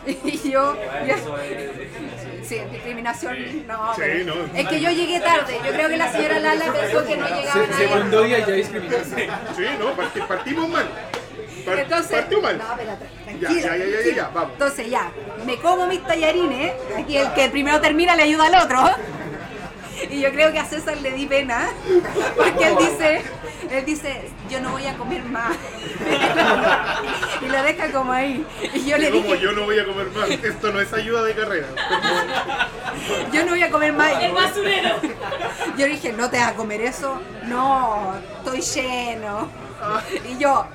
Y 0.23 0.51
yo, 0.51 0.73
discriminación. 0.73 2.43
sí, 2.43 2.59
discriminación, 2.71 3.67
no, 3.67 3.93
Sí, 3.95 4.01
pero- 4.01 4.35
no. 4.35 4.57
es 4.57 4.67
que 4.67 4.81
yo 4.81 4.89
llegué 4.91 5.19
tarde, 5.19 5.59
yo 5.65 5.71
creo 5.71 5.89
que 5.89 5.97
la 5.97 6.11
señora 6.11 6.39
Lala 6.39 6.73
pensó 6.73 7.05
que 7.05 7.17
no 7.17 7.27
llegaba 7.27 7.53
Se- 7.53 7.67
nadie. 7.67 7.87
segundo 7.87 8.23
día 8.23 8.39
ya 8.39 8.53
discriminaste. 8.53 9.29
Sí, 9.55 9.63
no, 9.79 9.95
parti- 9.95 10.21
partimos 10.27 10.69
mal. 10.69 10.85
Par- 11.65 11.79
Entonces, 11.79 12.11
partió 12.19 12.41
mal. 12.41 12.57
no, 12.57 12.63
Ya, 12.63 12.97
tranquila, 13.25 13.77
ya, 13.77 13.85
ya, 13.85 14.01
ya, 14.09 14.15
ya, 14.15 14.29
vamos. 14.33 14.51
Entonces 14.53 14.89
ya, 14.89 15.11
me 15.45 15.55
como 15.57 15.85
mis 15.87 16.03
tallarines, 16.03 16.73
aquí 16.97 17.17
el 17.17 17.31
que 17.33 17.49
primero 17.49 17.79
termina 17.81 18.15
le 18.15 18.23
ayuda 18.23 18.47
al 18.47 18.55
otro. 18.63 18.79
Y 20.09 20.21
yo 20.21 20.31
creo 20.31 20.51
que 20.51 20.59
a 20.59 20.65
César 20.65 20.97
le 20.97 21.11
di 21.11 21.25
pena, 21.25 21.69
porque 22.37 22.67
él 22.67 22.75
dice, 22.79 23.21
él 23.69 23.85
dice, 23.85 24.29
yo 24.49 24.59
no 24.61 24.71
voy 24.71 24.85
a 24.87 24.95
comer 24.97 25.23
más. 25.25 25.55
Y 27.41 27.47
lo 27.47 27.63
deja 27.63 27.91
como 27.91 28.11
ahí. 28.11 28.45
Y 28.73 28.85
yo 28.85 28.97
le 28.97 29.09
Como 29.11 29.23
dije, 29.23 29.39
yo 29.39 29.51
no 29.53 29.63
voy 29.63 29.79
a 29.79 29.85
comer 29.85 30.07
más. 30.11 30.29
Esto 30.29 30.71
no 30.71 30.81
es 30.81 30.91
ayuda 30.93 31.23
de 31.23 31.33
carrera. 31.33 31.67
yo 33.31 33.43
no 33.45 33.51
voy 33.51 33.63
a 33.63 33.69
comer 33.71 33.93
más. 33.93 34.21
El 34.21 34.33
basurero. 34.33 34.95
Yo 35.77 35.87
le 35.87 35.93
dije, 35.93 36.11
¿no 36.11 36.29
te 36.29 36.37
vas 36.37 36.49
a 36.49 36.53
comer 36.55 36.81
eso? 36.81 37.21
No, 37.45 38.13
estoy 38.39 38.61
lleno. 38.61 39.49
Y 40.29 40.37
yo, 40.37 40.65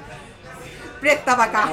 presta 1.01 1.37
para 1.37 1.51
acá. 1.51 1.67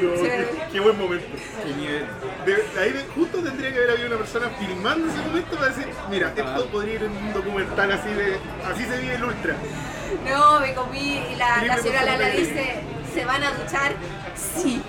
No, 0.00 0.16
Sí. 0.16 0.22
qué, 0.24 0.48
qué 0.72 0.75
buen 0.86 0.98
momento. 0.98 1.26
Qué 1.64 1.74
nivel. 1.74 2.06
De- 2.44 2.80
ahí 2.80 2.92
de- 2.92 3.04
justo 3.14 3.38
tendría 3.42 3.72
que 3.72 3.78
haber 3.78 3.90
habido 3.90 4.06
una 4.08 4.16
persona 4.18 4.50
filmando 4.58 5.08
ese 5.08 5.18
momento 5.22 5.56
para 5.56 5.68
decir, 5.68 5.88
mira, 6.10 6.32
esto 6.36 6.66
podría 6.66 6.94
ir 6.94 7.02
en 7.04 7.10
un 7.16 7.32
documental 7.32 7.92
así 7.92 8.08
de. 8.10 8.38
Así 8.70 8.84
se 8.84 8.98
vive 8.98 9.14
el 9.14 9.24
ultra. 9.24 9.56
No, 10.28 10.60
me 10.60 10.74
comí 10.74 11.22
y 11.32 11.36
la, 11.36 11.62
la 11.64 11.76
señora 11.78 12.04
Lala 12.04 12.28
dice, 12.28 12.80
¿se 13.12 13.24
van 13.24 13.42
a 13.42 13.50
duchar? 13.52 13.92
Sí, 14.36 14.80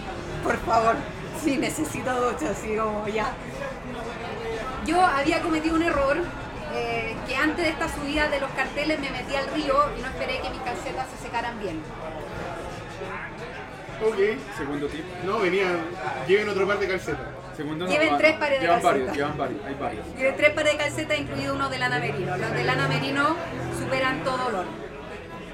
por 0.43 0.57
favor. 0.59 0.95
Sí, 1.43 1.57
necesito 1.57 2.11
ducha, 2.31 2.51
así 2.51 2.75
como 2.75 3.07
ya. 3.07 3.31
Yo 4.85 5.01
había 5.03 5.41
cometido 5.41 5.75
un 5.75 5.83
error, 5.83 6.17
eh, 6.73 7.15
que 7.27 7.35
antes 7.35 7.65
de 7.65 7.71
esta 7.71 7.87
subida 7.89 8.27
de 8.29 8.39
los 8.39 8.49
carteles 8.51 8.99
me 8.99 9.09
metí 9.09 9.35
al 9.35 9.47
río 9.53 9.75
y 9.97 10.01
no 10.01 10.07
esperé 10.07 10.39
que 10.41 10.49
mis 10.49 10.61
calcetas 10.61 11.07
se 11.15 11.25
secaran 11.25 11.59
bien. 11.59 11.81
Ok. 14.01 14.17
Segundo 14.57 14.87
tip. 14.87 15.03
No, 15.25 15.39
venían. 15.39 15.77
Lleven 16.27 16.49
otro 16.49 16.67
par 16.67 16.79
de 16.79 16.87
calcetas. 16.87 17.19
Segundo 17.55 17.87
Lleven 17.87 18.17
tres 18.17 18.33
pares 18.37 18.59
de 18.59 18.65
Llevan 18.67 18.81
calcetas. 18.81 18.99
varios, 19.07 19.17
llevan 19.17 19.37
varios, 19.37 19.65
hay 19.65 19.73
varios. 19.79 20.05
Tiene 20.15 20.31
tres 20.33 20.49
pares 20.51 20.71
de 20.73 20.77
calcetas, 20.77 21.19
incluido 21.19 21.55
uno 21.55 21.69
de 21.69 21.79
lana 21.79 21.99
merino. 21.99 22.37
Los 22.37 22.53
de 22.53 22.63
lana 22.63 22.87
merino 22.87 23.35
superan 23.79 24.23
todo 24.23 24.45
olor. 24.47 24.65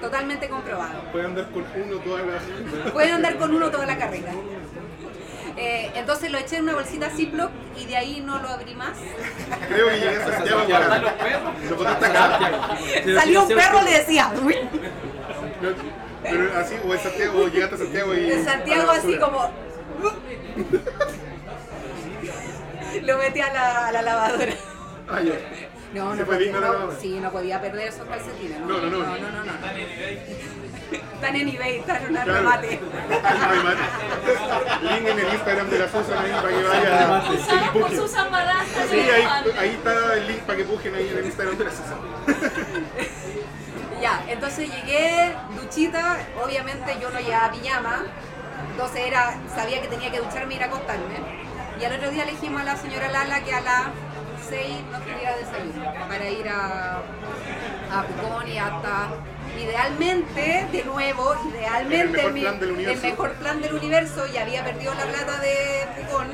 Totalmente 0.02 0.50
comprobado. 0.50 1.00
Pueden 1.14 1.28
andar 1.28 1.50
con 1.52 1.64
uno 1.76 1.96
toda 2.00 2.20
la. 2.24 2.92
Pueden 2.92 3.14
andar 3.14 3.38
con 3.38 3.56
uno 3.56 3.72
toda 3.72 3.86
la 3.86 3.98
carrera. 3.98 4.32
Eh, 5.56 5.92
entonces 5.96 6.30
lo 6.32 6.40
eché 6.40 6.58
en 6.58 6.64
una 6.64 6.74
bolsita 6.74 7.10
Ziploc 7.12 7.52
y 7.78 7.86
de 7.86 7.96
ahí 7.96 8.20
no 8.26 8.42
lo 8.42 8.50
abrí 8.50 8.74
más. 8.76 8.98
Creo 9.70 9.88
que 9.88 9.96
llegué 10.00 10.18
a 10.18 10.26
Santiago 10.28 10.60
Santiago. 10.60 10.84
para. 10.90 10.98
los 11.00 11.12
perros. 11.14 11.54
Lo 11.70 11.76
botaste 11.78 12.06
acá. 12.08 12.40
Salió 13.16 13.44
un 13.44 13.48
perro, 13.50 13.78
usted- 13.80 13.92
le 13.92 13.98
decía, 14.00 14.32
Pero 16.24 16.58
así, 16.58 16.76
o 16.88 16.94
en 16.94 17.00
Santiago, 17.00 17.44
o 17.44 17.48
llegaste 17.48 17.76
a 17.76 17.78
Santiago 17.80 18.14
y. 18.16 18.32
En 18.32 18.46
Santiago 18.46 18.92
así 18.92 19.18
como... 19.18 19.52
Lo 23.02 23.18
metí 23.18 23.42
a 23.42 23.52
la, 23.54 23.88
a 23.88 23.92
la 23.92 24.02
lavadora. 24.02 24.54
Ah, 25.10 25.20
ya. 25.22 25.34
No, 25.94 26.14
¿Se 26.16 26.22
no 26.22 26.26
podía, 26.26 26.52
no, 26.54 26.60
lavadora? 26.62 26.96
sí, 27.00 27.20
no 27.20 27.32
podía 27.32 27.62
perder 27.62 27.88
esos 27.90 28.08
calcetines. 28.08 28.60
No, 28.62 28.68
no, 28.68 28.82
no. 28.82 28.90
no, 29.00 29.00
no, 29.00 29.32
no, 29.32 29.44
no. 29.44 29.52
Están 31.16 31.36
en 31.36 31.48
eBay, 31.50 31.78
están 31.80 31.98
en 31.98 32.08
un 32.08 32.14
Claro. 32.14 32.34
remate. 32.34 32.80
Link 34.82 35.08
en 35.08 35.20
el 35.20 35.34
Instagram 35.34 35.70
de 35.70 35.80
la 35.80 35.88
Susan 35.88 36.18
ahí 36.20 36.32
para 36.32 36.50
que 36.50 36.64
vaya. 36.64 37.22
Susan, 37.32 37.74
por. 37.74 37.92
Susan 37.96 38.32
Badaza. 38.32 38.88
Sí, 38.90 39.00
ahí, 39.00 39.28
ahí 39.58 39.70
está 39.70 40.14
el 40.16 40.28
link 40.28 40.40
para 40.42 40.58
que 40.58 40.64
pujen 40.66 40.96
ahí 40.96 41.10
en 41.10 41.18
el 41.18 41.26
Instagram 41.26 41.58
de 41.58 41.64
la 41.66 41.72
Susan. 41.72 41.98
Ya, 44.04 44.22
entonces 44.28 44.70
llegué, 44.70 45.34
duchita, 45.56 46.18
obviamente 46.44 46.98
yo 47.02 47.10
no 47.10 47.20
llevaba 47.22 47.52
pijama, 47.54 48.04
entonces 48.72 49.02
era, 49.06 49.36
sabía 49.56 49.82
que 49.82 49.88
tenía 49.88 50.12
que 50.12 50.20
ducharme 50.20 50.56
y 50.56 50.58
ir 50.58 50.64
a 50.64 50.66
acostarme. 50.66 51.16
Y 51.80 51.86
al 51.86 51.94
otro 51.96 52.10
día 52.12 52.26
le 52.26 52.32
dijimos 52.32 52.60
a 52.62 52.66
la 52.66 52.76
señora 52.76 53.10
Lala 53.10 53.42
que 53.46 53.54
a 53.54 53.62
las 53.62 53.84
6 54.50 54.76
nos 54.92 55.02
tuviera 55.04 55.38
desayuno 55.38 55.86
para 56.10 56.30
ir 56.30 56.50
a, 56.50 56.98
a 56.98 58.04
Pucón 58.04 58.46
y 58.52 58.58
hasta, 58.58 59.08
idealmente, 59.58 60.68
de 60.70 60.84
nuevo, 60.84 61.36
idealmente 61.50 62.02
El 62.04 62.10
mejor 62.12 62.34
mi- 62.34 62.42
plan 62.42 62.60
del 62.60 62.72
universo. 62.72 63.06
el 63.06 63.12
mejor 63.12 63.32
plan 63.36 63.62
del 63.62 63.74
universo 63.74 64.28
y 64.28 64.38
había 64.38 64.66
perdido 64.66 64.94
la 64.96 65.06
plata 65.06 65.40
de 65.40 65.88
Pucón, 66.02 66.28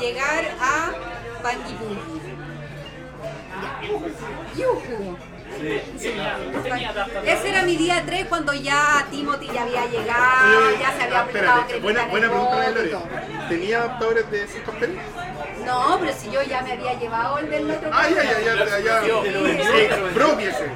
llegar 0.00 0.44
a 0.62 1.42
Panguipulli. 1.42 2.00
Ya. 4.56 4.66
Ese 7.24 7.48
era 7.48 7.62
mi 7.62 7.76
día 7.76 8.02
3 8.04 8.26
cuando 8.26 8.52
ya 8.54 9.06
Timothy 9.10 9.48
ya 9.52 9.62
había 9.62 9.86
llegado, 9.86 10.76
ya 10.80 10.92
se 10.96 11.02
había 11.04 11.20
aplicado 11.20 11.64
buena, 11.82 12.10
pregunta 12.10 12.74
todo. 12.90 13.08
¿Tenía 13.48 13.78
adaptadores 13.78 14.30
de 14.30 14.46
5 14.48 14.70
carteles? 14.70 15.02
No, 15.64 15.98
pero 16.00 16.12
si 16.12 16.30
yo 16.30 16.42
ya 16.42 16.62
me 16.62 16.72
había 16.72 16.94
llevado 16.98 17.38
el 17.38 17.50
del 17.50 17.70
otro 17.70 17.90
ya. 17.90 19.00
te 19.22 19.30
lo 19.30 19.42
vendí. 19.42 19.62
Sí, 19.62 19.88
Propiese. 20.14 20.70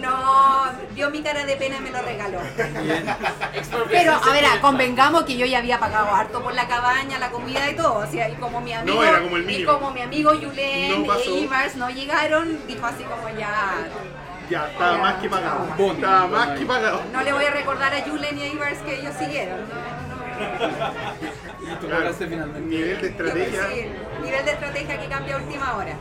No, 0.00 0.64
vio 0.92 1.10
mi 1.10 1.22
cara 1.22 1.44
de 1.44 1.56
pena 1.56 1.76
y 1.76 1.80
me 1.80 1.90
lo 1.90 2.00
regaló. 2.02 2.38
Pero, 3.90 4.14
a 4.14 4.32
ver, 4.32 4.44
convengamos 4.60 5.24
que 5.24 5.36
yo 5.36 5.46
ya 5.46 5.58
había 5.58 5.78
pagado 5.78 6.14
harto 6.14 6.42
por 6.42 6.54
la 6.54 6.66
cabaña, 6.66 7.18
la 7.18 7.30
comida 7.30 7.68
y 7.70 7.76
todo. 7.76 7.98
O 7.98 8.06
sea, 8.06 8.28
y 8.28 8.34
como 8.36 8.60
mi 8.60 8.72
amigo, 8.72 8.96
No, 8.96 9.04
era 9.04 9.20
como 9.20 9.36
el 9.36 9.42
y 9.42 9.46
mínimo. 9.46 9.72
como 9.72 9.90
mi 9.90 10.00
amigo 10.02 10.30
Julen 10.30 11.02
No 11.02 11.06
pasó. 11.06 11.30
y 11.30 11.38
Imars 11.44 11.76
no 11.76 11.90
llegaron, 11.90 12.66
dijo 12.66 12.86
así 12.86 13.04
como 13.04 13.28
ya. 13.38 13.50
Ya, 14.48 14.66
estaba 14.68 14.98
más 14.98 15.14
que 15.20 15.28
pagado. 15.28 15.66
Bono. 15.76 15.92
Estaba 15.94 16.26
más 16.26 16.58
que 16.58 16.66
pagado. 16.66 17.02
No 17.12 17.22
le 17.22 17.32
voy 17.32 17.44
a 17.44 17.50
recordar 17.50 17.94
a 17.94 18.00
Julen 18.02 18.38
y 18.38 18.42
a 18.42 18.46
Imars 18.48 18.78
que 18.78 19.00
ellos 19.00 19.14
siguieron. 19.18 19.60
Y 21.20 21.24
tú 21.76 21.86
Claro, 21.86 22.12
finalmente. 22.14 22.60
Nivel 22.60 23.00
de 23.00 23.08
estrategia. 23.08 23.66
Sí, 23.68 23.86
nivel 24.22 24.44
de 24.44 24.50
estrategia 24.52 25.00
que 25.00 25.06
cambia 25.08 25.34
a 25.34 25.38
última 25.38 25.76
hora. 25.76 25.94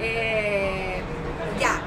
Eh, 0.00 1.02
ya, 1.60 1.80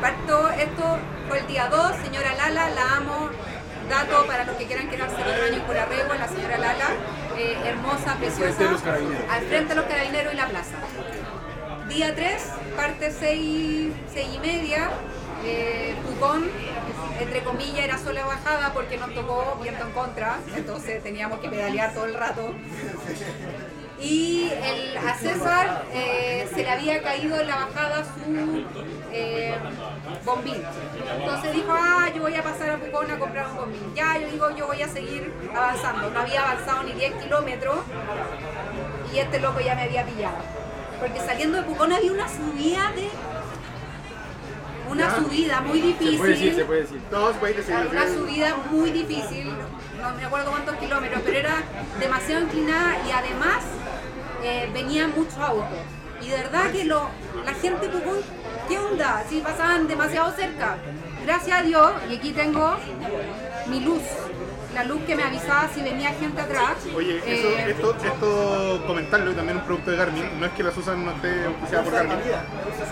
parto, 0.00 0.48
esto 0.50 0.98
fue 1.28 1.38
el 1.40 1.46
día 1.46 1.68
2, 1.68 1.92
señora 2.04 2.34
Lala, 2.34 2.70
la 2.70 2.96
amo. 2.96 3.30
Dato 3.88 4.26
para 4.26 4.44
los 4.44 4.54
que 4.56 4.66
quieran 4.66 4.88
quedarse 4.90 5.16
el 5.16 5.28
otro 5.28 5.44
año 5.44 5.54
en 5.54 5.60
Curarrego, 5.60 6.14
la 6.14 6.28
señora 6.28 6.58
Lala, 6.58 6.88
eh, 7.38 7.56
hermosa, 7.64 8.16
preciosa. 8.16 8.52
frente 8.52 8.64
de 8.64 8.70
los 8.70 8.82
carabineros. 8.82 9.24
Al 9.30 9.42
frente 9.44 9.68
de 9.68 9.74
los 9.74 9.84
carabineros 9.86 10.32
y 10.34 10.36
la 10.36 10.46
plaza. 10.46 10.76
Día 11.88 12.14
3, 12.14 12.42
parte 12.76 13.10
6, 13.10 13.92
y 14.34 14.38
media. 14.40 14.90
Eh, 15.44 15.94
Pucón, 16.06 16.50
entre 17.20 17.42
comillas, 17.42 17.84
era 17.84 17.98
sola 17.98 18.24
bajada 18.24 18.72
porque 18.72 18.96
nos 18.96 19.14
tocó 19.14 19.58
viento 19.62 19.84
en 19.84 19.92
contra, 19.92 20.38
entonces 20.54 21.02
teníamos 21.02 21.40
que 21.40 21.48
pedalear 21.48 21.94
todo 21.94 22.06
el 22.06 22.14
rato. 22.14 22.54
Y 24.00 24.48
el, 24.62 24.96
a 24.96 25.14
César 25.14 25.84
eh, 25.92 26.48
se 26.54 26.62
le 26.62 26.70
había 26.70 27.02
caído 27.02 27.40
en 27.40 27.48
la 27.48 27.56
bajada 27.56 28.04
su 28.04 28.64
eh, 29.12 29.54
bombín. 30.24 30.62
Entonces 31.18 31.52
dijo, 31.52 31.72
ah, 31.72 32.08
yo 32.14 32.22
voy 32.22 32.34
a 32.34 32.42
pasar 32.42 32.70
a 32.70 32.76
Pucón 32.78 33.10
a 33.10 33.18
comprar 33.18 33.48
un 33.48 33.56
bombín. 33.56 33.94
Ya, 33.96 34.16
yo 34.18 34.28
digo, 34.28 34.50
yo 34.54 34.68
voy 34.68 34.82
a 34.82 34.88
seguir 34.88 35.32
avanzando. 35.52 36.10
No 36.10 36.20
había 36.20 36.42
avanzado 36.42 36.84
ni 36.84 36.92
10 36.92 37.24
kilómetros 37.24 37.78
y 39.12 39.18
este 39.18 39.40
loco 39.40 39.58
ya 39.60 39.74
me 39.74 39.82
había 39.82 40.04
pillado. 40.04 40.36
Porque 41.00 41.18
saliendo 41.20 41.58
de 41.58 41.64
Pucón 41.64 41.92
había 41.92 42.12
una 42.12 42.28
subida 42.28 42.92
de... 42.94 43.08
Una 44.90 45.14
subida 45.16 45.60
muy 45.60 45.80
Se 45.80 45.86
difícil. 45.86 46.18
puede 46.18 46.30
decir, 46.32 46.54
se 46.54 46.64
puede 46.64 46.80
decir. 46.82 47.00
No, 47.10 47.28
se 47.32 47.38
puede 47.38 47.54
decir. 47.54 47.74
Una 47.90 48.08
subida 48.08 48.56
muy 48.70 48.90
difícil, 48.90 49.52
no 50.00 50.14
me 50.14 50.24
acuerdo 50.24 50.50
cuántos 50.50 50.76
kilómetros, 50.76 51.22
pero 51.24 51.38
era 51.38 51.56
demasiado 52.00 52.42
inclinada 52.44 52.96
y 53.06 53.10
además 53.10 53.64
eh, 54.42 54.70
venían 54.72 55.12
muchos 55.16 55.36
autos. 55.38 55.78
Y 56.20 56.28
de 56.28 56.36
verdad 56.36 56.72
que 56.72 56.84
lo, 56.84 57.08
la 57.44 57.54
gente 57.54 57.88
¿qué 58.68 58.78
onda? 58.78 59.24
Si 59.28 59.40
pasaban 59.40 59.86
demasiado 59.86 60.32
cerca. 60.32 60.76
Gracias 61.24 61.58
a 61.58 61.62
Dios, 61.62 61.92
y 62.10 62.16
aquí 62.16 62.32
tengo 62.32 62.76
mi 63.66 63.80
luz, 63.80 64.02
la 64.74 64.84
luz 64.84 65.00
que 65.06 65.16
me 65.16 65.22
avisaba 65.24 65.68
si 65.74 65.82
venía 65.82 66.10
gente 66.10 66.40
atrás. 66.40 66.76
Oye, 66.94 67.18
eso, 67.18 67.48
Eh, 67.48 67.70
esto, 67.70 67.96
esto 68.04 68.84
comentarlo 68.86 69.30
y 69.30 69.34
también 69.34 69.58
un 69.58 69.64
producto 69.64 69.90
de 69.90 69.96
Garmin, 69.96 70.38
no 70.38 70.46
es 70.46 70.52
que 70.52 70.62
la 70.62 70.70
Susan 70.72 71.04
no 71.04 71.12
esté 71.12 71.46
auspiciada 71.46 71.84
por 71.84 71.92
Garmin, 71.94 72.18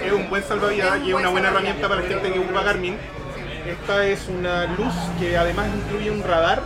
es 0.04 0.12
un 0.12 0.28
buen 0.30 0.42
salvavidas 0.42 0.98
y 1.04 1.08
es 1.10 1.14
una 1.14 1.28
buen 1.28 1.32
buena 1.32 1.48
herramienta 1.48 1.88
para 1.88 2.00
la 2.00 2.08
gente 2.08 2.32
que 2.32 2.38
ocupa 2.38 2.62
Garmin. 2.62 2.96
Esta 3.66 4.06
es 4.06 4.26
una 4.28 4.64
luz 4.76 4.94
que 5.18 5.36
además 5.36 5.66
incluye 5.76 6.10
un 6.10 6.22
radar, 6.22 6.62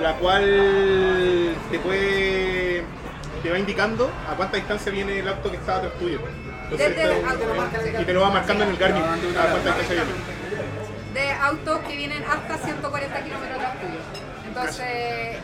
la 0.00 0.14
cual 0.16 1.54
te 1.70 1.78
puede 1.78 2.84
te 3.42 3.50
va 3.50 3.58
indicando 3.58 4.10
a 4.30 4.34
cuánta 4.36 4.56
distancia 4.56 4.90
viene 4.90 5.18
el 5.18 5.28
auto 5.28 5.50
que 5.50 5.56
está 5.56 5.76
atrás 5.76 5.92
tuyo. 5.98 6.18
Entonces, 6.64 6.96
Desde 6.96 7.24
auto. 7.26 8.00
y 8.00 8.04
te 8.04 8.12
lo 8.14 8.20
va 8.22 8.30
marcando 8.30 8.64
en 8.64 8.70
el 8.70 8.76
Garmin 8.76 9.02
a 9.02 9.06
cuánta 9.50 9.74
distancia 9.76 9.94
viene. 9.94 10.34
de 11.14 11.32
autos 11.32 11.78
que 11.80 11.96
vienen 11.96 12.24
hasta 12.24 12.56
140 12.58 13.22
kilómetros 13.24 13.56
atrás 13.58 13.80
tuyo. 13.80 13.98
Entonces, 14.56 14.86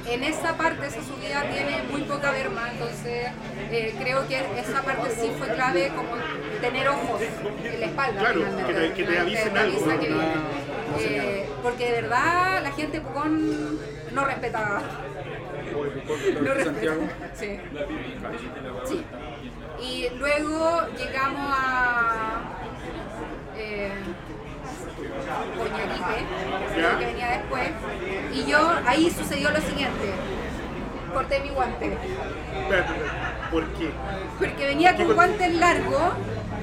en 0.06 0.22
esa 0.22 0.56
parte, 0.56 0.86
esa 0.86 1.02
subida 1.02 1.42
tiene 1.52 1.82
muy 1.90 2.02
poca 2.02 2.30
berma, 2.30 2.70
entonces 2.72 3.26
eh, 3.70 3.94
creo 4.00 4.26
que 4.28 4.36
esa 4.60 4.82
parte 4.82 5.10
sí 5.10 5.32
fue 5.36 5.48
clave 5.48 5.88
como 5.96 6.10
tener 6.60 6.88
ojos 6.88 7.20
en 7.64 7.80
la 7.80 7.86
espalda. 7.86 8.20
Claro, 8.20 8.40
que 8.66 8.72
te- 8.72 8.92
que 8.92 9.04
te 9.04 9.18
avisen 9.18 9.56
algo, 9.56 9.76
avisa 9.78 9.94
¿no? 9.94 10.00
que 10.00 10.06
viene. 10.08 10.32
Eh, 11.00 11.48
porque 11.62 11.86
de 11.86 12.02
verdad 12.02 12.62
la 12.62 12.70
gente 12.72 13.00
Pucón 13.00 13.78
no 14.12 14.24
respetaba. 14.24 14.80
No 16.42 16.54
respeta. 16.54 16.64
Santiago. 16.64 17.08
Sí. 17.34 17.60
Sí. 18.86 19.04
Y 19.82 20.08
luego 20.18 20.86
llegamos 20.96 21.52
a 21.56 22.42
eh, 23.56 23.90
Que 26.98 27.04
venía 27.04 27.28
después. 27.38 27.68
Y 28.32 28.50
yo, 28.50 28.58
ahí 28.86 29.10
sucedió 29.10 29.50
lo 29.50 29.60
siguiente. 29.60 30.12
Corté 31.12 31.40
mi 31.40 31.50
guante. 31.50 31.96
¿Por 33.50 33.66
qué? 33.72 33.90
Porque 34.38 34.66
venía 34.66 34.96
¿Qué 34.96 35.04
con 35.04 35.14
guantes 35.14 35.54
largos 35.54 36.12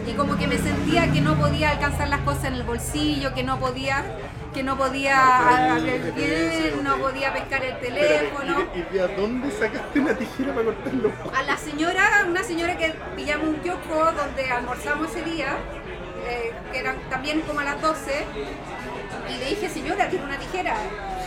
y 0.07 0.13
como 0.13 0.37
que 0.37 0.47
me 0.47 0.57
sentía 0.57 1.11
que 1.11 1.19
no 1.21 1.35
podía 1.35 1.71
alcanzar 1.71 2.07
las 2.07 2.21
cosas 2.21 2.45
en 2.45 2.53
el 2.53 2.63
bolsillo, 2.63 3.33
que 3.33 3.43
no 3.43 3.59
podía, 3.59 4.05
que 4.53 4.63
no 4.63 4.77
podía 4.77 5.75
abrir 5.75 6.13
bien, 6.15 6.83
no 6.83 6.97
podía 6.97 7.33
pescar 7.33 7.63
el 7.65 7.77
teléfono. 7.79 8.67
¿y 8.73 8.93
de, 8.93 9.15
dónde 9.15 9.51
sacaste 9.51 9.99
una 9.99 10.13
tijera 10.13 10.53
para 10.53 10.65
cortarlo? 10.65 11.11
A 11.35 11.43
la 11.43 11.57
señora, 11.57 12.25
una 12.27 12.43
señora 12.43 12.77
que 12.77 12.95
pillamos 13.15 13.47
un 13.49 13.55
kiosco 13.55 14.11
donde 14.13 14.49
almorzamos 14.49 15.09
ese 15.13 15.23
día, 15.23 15.57
eh, 16.27 16.53
que 16.71 16.79
eran 16.79 16.97
también 17.09 17.41
como 17.41 17.59
a 17.59 17.63
las 17.63 17.81
12, 17.81 18.25
y 19.29 19.37
le 19.37 19.45
dije, 19.45 19.69
señora, 19.69 20.09
tiene 20.09 20.25
una 20.25 20.37
tijera. 20.37 20.75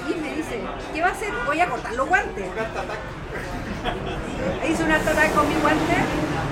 Y 0.08 0.14
me 0.20 0.34
dice, 0.34 0.60
¿qué 0.92 1.02
va 1.02 1.08
a 1.08 1.12
hacer? 1.12 1.30
Voy 1.46 1.60
a 1.60 1.68
cortar 1.68 1.94
los 1.94 2.08
guantes. 2.08 2.46
Hice 4.68 4.84
una 4.84 4.98
tata 4.98 5.28
con 5.30 5.48
mi 5.48 5.54
guante, 5.56 5.94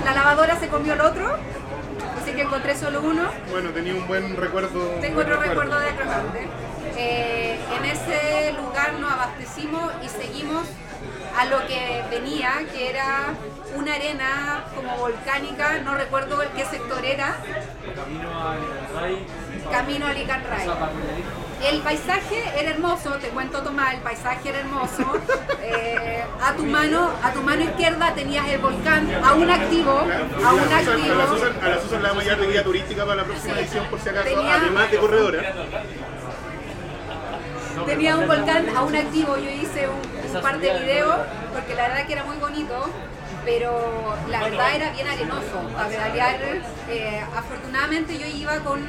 la 0.05 0.15
lavadora 0.15 0.59
se 0.59 0.69
comió 0.69 0.95
el 0.95 1.01
otro, 1.01 1.37
así 2.21 2.33
que 2.33 2.43
encontré 2.43 2.77
solo 2.77 3.03
uno. 3.03 3.31
Bueno, 3.51 3.71
tenía 3.71 3.95
un 3.95 4.07
buen 4.07 4.37
recuerdo. 4.37 4.81
Tengo 5.01 5.21
otro 5.21 5.37
recuerdo 5.37 5.79
de 5.79 5.91
Crocante. 5.93 6.49
Eh, 6.97 7.59
en 7.77 7.85
ese 7.85 8.53
lugar 8.55 8.95
nos 8.95 9.13
abastecimos 9.13 9.93
y 10.03 10.09
seguimos 10.09 10.67
a 11.39 11.45
lo 11.45 11.65
que 11.67 12.03
venía, 12.11 12.53
que 12.73 12.91
era 12.91 13.35
una 13.77 13.95
arena 13.95 14.65
como 14.75 14.97
volcánica, 14.97 15.79
no 15.85 15.95
recuerdo 15.95 16.43
el 16.43 16.49
qué 16.51 16.65
sector 16.65 17.05
era, 17.05 17.37
Camino 17.95 18.29
a 18.31 19.01
Ray, 19.01 19.27
camino 19.71 20.07
a 20.07 20.13
Licanray. 20.13 20.69
El 21.63 21.81
paisaje 21.81 22.45
era 22.57 22.71
hermoso, 22.71 23.11
te 23.15 23.29
cuento 23.31 23.63
Tomás, 23.63 23.95
el 23.95 24.01
paisaje 24.01 24.49
era 24.51 24.61
hermoso. 24.61 25.03
Eh, 25.61 26.23
a 26.41 26.53
tu 26.55 26.65
mano, 26.65 27.11
a 27.23 27.33
tu 27.33 27.43
mano 27.43 27.63
izquierda 27.63 28.15
tenías 28.15 28.49
el 28.49 28.59
volcán 28.61 29.09
aún 29.25 29.51
activo, 29.51 29.91
aún 30.47 30.61
activo. 30.73 31.13
A 31.13 31.17
la 31.17 31.27
Susan, 31.27 31.53
a 31.63 31.69
la 31.69 31.81
Susan 31.81 32.03
la 32.03 32.13
de 32.37 32.47
guía 32.47 32.63
turística 32.65 33.03
para 33.05 33.17
la 33.17 33.25
próxima 33.25 33.55
Sí. 33.55 33.61
edición, 33.61 33.87
por 33.87 34.01
si 34.01 34.09
acaso, 34.09 34.25
Tenía- 34.29 34.55
además 34.57 34.91
de 34.91 34.99
corredora. 34.99 35.53
Tenía 37.87 38.17
un 38.17 38.27
volcán 38.27 38.69
aún 38.77 38.95
activo, 38.97 39.37
yo 39.37 39.51
hice 39.51 39.89
un, 39.89 40.37
un 40.37 40.43
par 40.43 40.59
de 40.59 40.79
videos 40.81 41.17
porque 41.53 41.75
la 41.75 41.89
verdad 41.89 42.07
que 42.07 42.13
era 42.13 42.25
muy 42.25 42.37
bonito, 42.37 42.89
pero 43.49 44.15
la 44.29 44.41
verdad 44.43 44.77
era 44.77 44.91
bien 44.93 45.09
arenoso 45.09 45.63
pedalear. 45.89 46.37
eh, 46.91 47.25
afortunadamente 47.35 48.19
yo 48.19 48.27
iba 48.27 48.57
con 48.61 48.81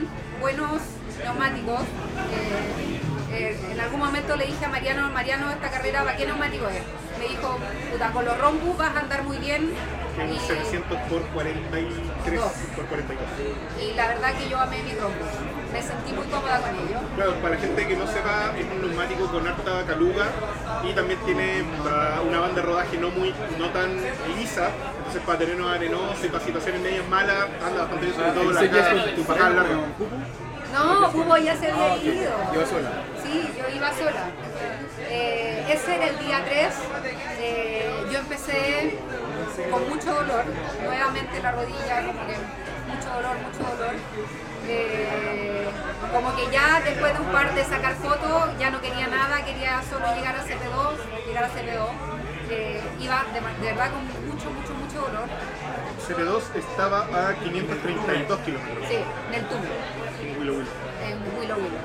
buenos 0.41 0.81
neumáticos. 1.23 1.79
eh, 1.79 2.99
eh, 3.31 3.57
en 3.71 3.79
algún 3.79 3.99
momento 4.01 4.35
le 4.35 4.47
dije 4.47 4.65
a 4.65 4.69
Mariano, 4.69 5.09
Mariano, 5.11 5.49
esta 5.51 5.69
carrera, 5.69 6.03
¿para 6.03 6.17
qué 6.17 6.25
neumático 6.25 6.67
es? 6.67 6.81
Me 7.19 7.27
dijo, 7.29 7.57
puta, 7.91 8.11
con 8.11 8.25
los 8.25 8.37
rombus 8.37 8.77
vas 8.77 8.95
a 8.95 8.99
andar 8.99 9.23
muy 9.23 9.37
bien. 9.37 9.71
En 10.19 10.33
y- 10.33 10.39
700 10.39 10.97
por 11.09 11.21
43 11.27 12.39
Dos. 12.39 12.51
por 12.75 12.85
42. 12.87 13.27
y 13.81 13.93
la 13.93 14.07
verdad 14.09 14.33
que 14.33 14.49
yo 14.49 14.59
amé 14.59 14.83
mis 14.83 14.99
rombus. 14.99 15.27
Me 15.71 15.81
sentí 15.81 16.13
muy 16.13 16.25
cómoda 16.27 16.59
con 16.61 16.75
ellos. 16.75 17.01
Claro, 17.15 17.33
para 17.35 17.55
la 17.55 17.61
gente 17.61 17.87
que 17.87 17.95
no 17.95 18.07
sepa, 18.07 18.53
es 18.57 18.65
un 18.65 18.81
neumático 18.81 19.27
con 19.27 19.47
harta 19.47 19.85
caluga 19.85 20.25
y 20.83 20.93
también 20.93 21.19
tiene 21.25 21.63
ah, 21.87 22.21
una 22.27 22.39
banda 22.39 22.61
de 22.61 22.67
rodaje 22.67 22.97
no 22.97 23.09
muy 23.11 23.33
no 23.57 23.69
tan 23.69 23.95
lisa, 24.35 24.69
entonces 24.97 25.21
para 25.25 25.37
terrenos 25.37 25.69
arenosos 25.69 26.25
y 26.25 26.27
para 26.29 26.43
situaciones 26.43 26.81
medias 26.81 27.07
malas 27.07 27.47
anda 27.63 27.81
bastante 27.81 28.05
bien, 28.05 28.17
sobre 28.17 28.31
todo 28.31 28.51
la 28.51 28.59
¿Seguías 28.59 28.87
acá, 28.87 29.03
con 29.03 29.15
tu 29.15 29.23
pareja 29.23 29.49
larga. 29.49 29.77
No, 30.73 31.11
Cubo 31.11 31.37
ya 31.37 31.55
se 31.55 31.71
había 31.71 31.97
ido. 31.97 32.31
Yo 32.53 32.65
sola. 32.65 32.91
Sí, 33.23 33.49
yo 33.57 33.75
iba 33.75 33.91
sola. 33.93 34.29
Eh, 35.09 35.65
ese 35.69 35.95
era 35.95 36.07
el 36.07 36.19
día 36.19 36.45
3. 36.45 36.73
Eh, 37.41 38.05
yo 38.11 38.19
empecé 38.19 38.97
con 39.71 39.89
mucho 39.89 40.13
dolor, 40.13 40.43
nuevamente 40.83 41.41
la 41.41 41.51
rodilla, 41.51 42.05
como 42.05 42.25
que 42.27 42.35
mucho 42.87 43.09
dolor, 43.15 43.37
mucho 43.37 43.75
dolor. 43.75 43.95
Eh, 44.69 45.67
como 46.13 46.35
que 46.35 46.49
ya 46.51 46.81
después 46.81 47.13
de 47.13 47.19
un 47.19 47.31
par 47.31 47.53
de 47.53 47.63
sacar 47.65 47.95
fotos, 47.95 48.57
ya 48.59 48.69
no 48.69 48.81
quería 48.81 49.07
nada, 49.07 49.43
quería 49.43 49.81
solo 49.89 50.13
llegar 50.15 50.35
a 50.35 50.43
CP2, 50.43 51.25
llegar 51.27 51.43
a 51.45 51.49
CP2. 51.49 52.19
Eh, 52.51 52.81
iba 52.99 53.23
de, 53.31 53.39
de 53.63 53.73
verdad 53.73 53.91
con 53.91 54.05
mucho, 54.27 54.49
mucho, 54.49 54.73
mucho 54.73 55.01
dolor. 55.01 55.29
CP2 56.07 56.55
estaba 56.55 56.99
a 57.13 57.35
532 57.35 58.39
kilómetros. 58.39 58.87
Sí, 58.87 58.95
en 59.27 59.33
el 59.33 59.45
túnel. 59.45 59.71
en 60.21 60.39
Willow 60.39 60.55
Willow. 60.55 60.67
en 61.03 61.39
Willow 61.39 61.57
Willow. 61.57 61.79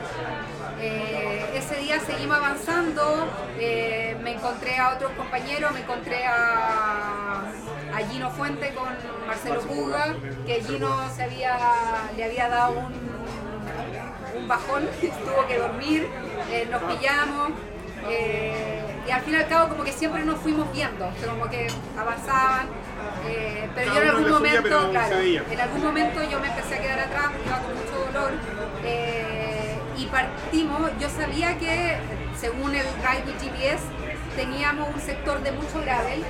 Eh, 0.80 1.51
ese 1.55 1.76
día 1.76 2.01
seguimos 2.01 2.37
avanzando, 2.37 3.28
eh, 3.59 4.16
me 4.22 4.32
encontré 4.32 4.76
a 4.78 4.95
otros 4.95 5.12
compañeros, 5.12 5.72
me 5.72 5.80
encontré 5.80 6.24
a, 6.26 7.43
a 7.95 7.99
Gino 8.11 8.30
Fuente 8.30 8.74
con 8.74 8.88
Marcelo 9.26 9.61
Puga, 9.61 10.14
que 10.47 10.62
Gino 10.62 11.09
se 11.14 11.24
había, 11.24 11.57
le 12.16 12.24
había 12.24 12.49
dado 12.49 12.72
un, 12.78 14.40
un 14.40 14.49
bajón, 14.49 14.84
tuvo 15.01 15.47
que 15.47 15.59
dormir, 15.59 16.09
eh, 16.51 16.66
nos 16.70 16.82
pillamos. 16.82 17.51
eh, 18.09 18.80
y 19.07 19.11
al 19.11 19.20
fin 19.20 19.34
y 19.34 19.36
al 19.36 19.49
cabo 19.49 19.68
como 19.68 19.84
que 19.84 19.92
siempre 19.92 20.24
nos 20.24 20.38
fuimos 20.40 20.70
viendo, 20.72 21.07
o 21.07 21.12
sea, 21.20 21.28
como 21.28 21.49
que 21.51 21.66
avanzaban, 21.99 22.68
eh, 23.26 23.68
pero 23.74 23.95
yo 23.95 24.03
en 24.03 24.09
algún 24.09 24.30
momento, 24.30 24.90
claro, 24.90 25.16
en 25.20 25.61
algún 25.61 25.82
momento 25.82 26.22
yo 26.30 26.40
me 26.40 26.49
empecé 26.49 26.74
a 26.76 26.80
quedar 26.80 27.01
atrás, 27.01 27.26
iba 27.47 27.59
con 27.59 27.74
mucho 27.74 28.12
dolor. 28.12 28.32
eh, 28.84 29.78
y 29.97 30.07
partimos, 30.07 30.90
yo 30.99 31.09
sabía 31.11 31.57
que 31.59 31.99
según 32.36 32.74
el 32.74 32.84
with 33.26 33.40
GPS 33.40 33.84
teníamos 34.34 34.88
un 34.92 35.01
sector 35.01 35.40
de 35.42 35.53
mucho 35.53 35.80
gravel, 35.82 36.24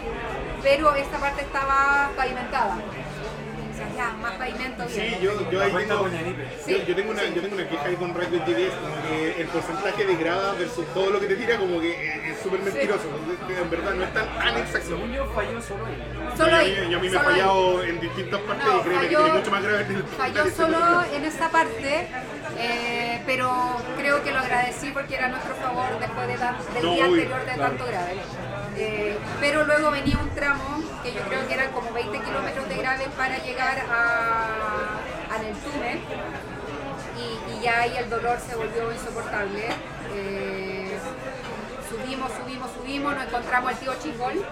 pero 0.65 0.95
esta 0.97 1.19
parte 1.19 1.43
estaba 1.43 2.11
pavimentada. 2.17 2.77
O 2.77 3.77
sea, 3.77 3.89
ya, 3.97 4.13
más 4.23 4.35
pavimento 4.35 4.85
Sí, 4.89 5.17
yo, 5.21 5.51
yo 5.51 5.61
ahí 5.61 5.73
tengo, 5.73 5.99
Coñaripe. 6.05 6.47
yo, 6.69 6.77
yo 6.87 6.95
tengo 6.95 7.11
una, 7.11 7.25
yo 7.25 7.43
tengo 7.43 7.55
una 7.57 7.69
queja 7.69 7.85
ahí 7.85 7.97
con 7.97 8.15
Red 8.15 8.29
Bull 8.29 8.41
como 8.45 9.03
que 9.09 9.41
el 9.41 9.47
porcentaje 9.49 10.07
de 10.07 10.15
grada 10.15 10.53
versus 10.53 10.87
todo 10.95 11.11
lo 11.11 11.19
que 11.19 11.27
te 11.27 11.35
tira 11.35 11.57
como 11.59 11.81
que 11.81 11.91
es- 12.31 12.39
súper 12.41 12.61
mentiroso, 12.61 13.03
en 13.49 13.71
verdad 13.71 13.95
no 13.95 14.05
es 14.05 14.15
tan, 14.15 14.29
tan 14.39 14.57
exacto. 14.59 14.89
Según 14.91 15.13
yo 15.13 15.27
falló 15.35 15.61
solo 15.61 15.87
ahí. 15.87 16.37
Solo 16.37 16.51
y 16.51 16.55
a 16.55 16.59
ahí, 16.59 16.71
mí, 16.71 16.93
y 16.93 16.95
a 16.95 16.99
mí 17.01 17.09
me 17.11 17.17
ha 17.17 17.21
ahí. 17.21 17.27
fallado 17.27 17.83
en 17.83 18.01
distintas 18.01 18.41
partes 18.43 18.65
No, 18.67 18.79
y 18.79 18.83
créeme 18.83 19.03
que 19.09 19.09
tiene 19.17 19.33
mucho 19.33 19.51
más 19.51 19.63
grave 19.65 19.87
que 19.87 19.93
el 19.95 20.05
Falló 20.05 20.51
solo 20.57 21.03
en 21.13 21.25
esa 21.25 21.49
parte, 21.51 22.09
eh, 22.59 23.23
pero 23.27 23.51
creo 23.97 24.23
que 24.23 24.31
lo 24.31 24.39
agradecí 24.39 24.91
porque 24.93 25.17
era 25.17 25.29
nuestro 25.29 25.55
favor 25.57 25.99
después 25.99 26.29
de 26.29 26.35
tan- 26.35 26.57
del 26.75 26.85
No, 26.85 26.93
día 26.93 27.05
obvio, 27.07 27.23
anterior 27.23 27.41
de 27.41 27.53
claro. 27.55 27.63
tanto 27.63 27.87
grave. 27.87 28.15
Eh, 28.77 29.17
pero 29.41 29.65
luego 29.65 29.91
venía 29.91 30.19
un 30.19 30.31
tramo 30.31 30.83
que 31.03 31.13
yo 31.13 31.21
creo 31.23 31.47
que 31.47 31.55
eran 31.55 31.71
como 31.73 31.93
20 31.93 32.19
kilómetros 32.19 32.69
de 32.69 32.77
grave 32.77 33.07
para 33.17 33.39
llegar 33.39 33.79
a, 33.91 34.99
y, 37.17 37.53
y 37.53 37.61
ya 37.63 37.81
ahí 37.81 37.97
el 37.97 38.11
dolor 38.11 38.39
se 38.41 38.57
volvió 38.57 38.91
insoportable. 38.93 39.69
Eh, 40.15 40.99
subimos, 41.89 42.33
subimos, 42.33 42.71
subimos, 42.73 43.15
nos 43.15 43.27
encontramos 43.27 43.71
al 43.71 43.79
tío 43.79 43.95
Chingol, 44.03 44.45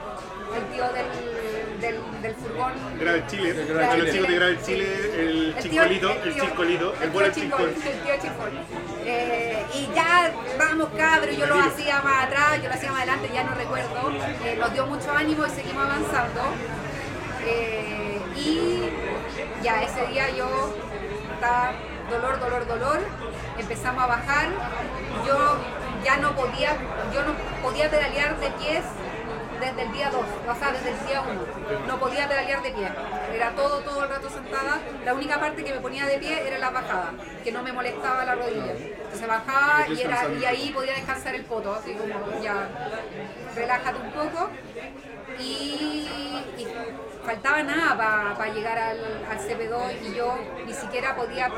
el 0.57 0.65
tío 0.73 0.85
del, 0.93 1.81
del, 1.81 2.23
del 2.23 2.35
furgón 2.35 2.73
Gravel 2.99 3.27
Chile, 3.27 3.53
Gravel 3.53 3.75
para 3.87 3.97
los 3.97 4.07
Chile. 4.07 4.13
chicos 4.13 4.29
de 4.29 4.35
Gravel 4.35 4.63
Chile, 4.63 4.87
el 5.21 5.55
tío- 5.55 5.63
chincolito, 5.63 6.11
el 6.25 6.35
chincolito, 6.41 6.95
el 7.03 7.33
chincol. 7.33 7.69
El 7.69 7.75
tío 8.03 8.15
Chingol. 8.21 8.51
Eh, 9.05 9.65
y 9.75 9.89
ya, 9.95 10.33
vamos 10.59 10.89
cabros, 10.97 11.37
yo 11.37 11.47
lo 11.47 11.59
hacía 11.61 12.01
más 12.03 12.25
atrás, 12.27 12.63
yo 12.63 12.69
lo 12.69 12.75
hacía 12.75 12.91
más 12.93 13.03
adelante, 13.03 13.31
ya 13.35 13.43
no 13.45 13.55
recuerdo. 13.55 14.13
Eh, 14.45 14.57
nos 14.61 14.73
dio 14.73 14.87
mucho 14.87 15.11
ánimo 15.13 15.45
y 15.47 15.51
seguimos 15.51 15.85
avanzando. 15.85 16.41
Eh, 17.45 18.21
y 18.37 18.83
ya 19.63 19.83
ese 19.83 20.07
día 20.07 20.31
yo 20.31 20.73
estaba 21.35 21.73
dolor, 22.11 22.39
dolor, 22.41 22.67
dolor. 22.67 23.01
Empezamos 23.59 24.05
a 24.05 24.07
bajar. 24.07 24.49
Yo 25.27 25.57
ya 26.05 26.17
no 26.19 26.35
podía, 26.35 26.77
yo 27.13 27.23
no 27.23 27.33
podía 27.63 27.91
pedalear 27.91 28.39
de 28.39 28.51
pies 28.53 28.83
desde 29.63 29.83
el 29.83 29.93
día 29.93 30.11
2, 30.11 30.21
o 30.21 30.55
sea, 30.55 30.73
desde 30.73 30.91
el 30.91 31.07
día 31.07 31.23
1. 31.23 31.87
No 31.87 31.99
podía 31.99 32.29
pedalear 32.29 32.63
de 32.63 32.71
pie. 32.71 32.89
Era 33.35 33.51
todo, 33.53 33.81
todo 33.81 34.03
el 34.05 34.11
rato 34.11 34.29
sentada. 34.29 34.81
La 35.05 35.15
única 35.15 35.39
parte 35.39 35.65
que 35.65 35.73
me 35.73 35.81
ponía 35.81 36.07
de 36.07 36.19
pie 36.19 36.47
era 36.47 36.59
la 36.59 36.71
bajada, 36.71 37.13
que 37.45 37.53
no 37.53 37.63
me 37.63 37.73
molestaba 37.73 38.25
la 38.25 38.35
rodilla. 38.35 38.73
Entonces 38.73 39.27
bajaba 39.27 39.89
y, 39.89 40.01
era, 40.01 40.29
y 40.41 40.45
ahí 40.45 40.71
podía 40.71 40.95
descansar 40.95 41.35
el 41.35 41.45
poto, 41.45 41.75
así 41.75 41.95
como 41.95 42.43
ya, 42.43 42.69
relájate 43.55 43.99
un 43.99 44.11
poco. 44.11 44.51
Y, 45.39 46.07
y 46.59 46.67
faltaba 47.25 47.63
nada 47.63 48.37
para 48.37 48.53
llegar 48.53 48.79
al, 48.79 48.99
al 49.31 49.39
CP2 49.39 50.03
y 50.03 50.15
yo 50.15 50.37
ni 50.67 50.75
siquiera 50.75 51.15
podía 51.15 51.49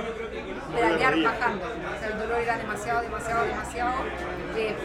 pedalear 0.74 1.22
bajando. 1.22 1.66
O 1.66 1.98
sea, 1.98 2.09
el 2.09 2.18
dolor 2.18 2.40
era 2.40 2.59
demasiado, 2.59 3.02
demasiado, 3.02 3.44
demasiado. 3.46 3.92
Eh, 4.57 4.76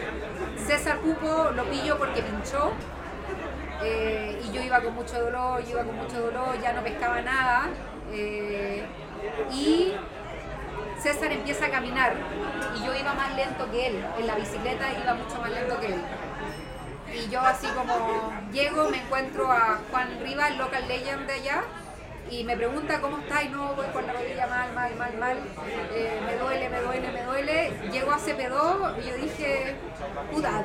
César 0.66 0.98
Pupo 0.98 1.50
lo 1.54 1.64
pillo 1.64 1.98
porque 1.98 2.22
pinchó 2.22 2.72
eh, 3.82 4.40
y 4.44 4.52
yo 4.52 4.62
iba 4.62 4.80
con 4.80 4.94
mucho 4.94 5.20
dolor, 5.20 5.62
yo 5.64 5.70
iba 5.70 5.84
con 5.84 5.96
mucho 5.96 6.20
dolor, 6.20 6.60
ya 6.60 6.72
no 6.72 6.82
pescaba 6.82 7.20
nada. 7.22 7.68
eh, 8.12 8.84
y 9.52 9.92
César 11.00 11.32
empieza 11.32 11.66
a 11.66 11.70
caminar 11.70 12.14
y 12.76 12.84
yo 12.84 12.94
iba 12.94 13.14
más 13.14 13.34
lento 13.34 13.70
que 13.70 13.86
él. 13.86 14.04
En 14.18 14.26
la 14.26 14.34
bicicleta 14.34 14.86
iba 15.02 15.14
mucho 15.14 15.40
más 15.40 15.50
lento 15.50 15.80
que 15.80 15.86
él. 15.86 16.00
Y 17.12 17.28
yo 17.28 17.40
así 17.40 17.66
como 17.68 18.32
llego, 18.52 18.88
me 18.90 18.98
encuentro 18.98 19.50
a 19.50 19.80
Juan 19.90 20.20
Rivas, 20.22 20.56
local 20.56 20.86
legend 20.86 21.26
de 21.26 21.32
allá, 21.32 21.62
y 22.30 22.44
me 22.44 22.56
pregunta 22.56 23.00
cómo 23.00 23.18
está 23.18 23.42
y 23.42 23.48
no 23.48 23.74
voy 23.74 23.86
con 23.92 24.06
la 24.06 24.12
rodilla 24.12 24.46
mal, 24.46 24.72
mal, 24.72 24.94
mal, 24.96 25.16
mal, 25.18 25.36
eh, 25.92 26.20
me 26.24 26.36
duele, 26.36 26.68
me 26.68 26.80
duele, 26.80 27.10
me 27.12 27.22
duele. 27.24 27.72
Llego 27.90 28.12
a 28.12 28.18
CP2 28.18 28.98
y 29.04 29.08
yo 29.08 29.16
dije, 29.16 29.74
puta, 30.30 30.62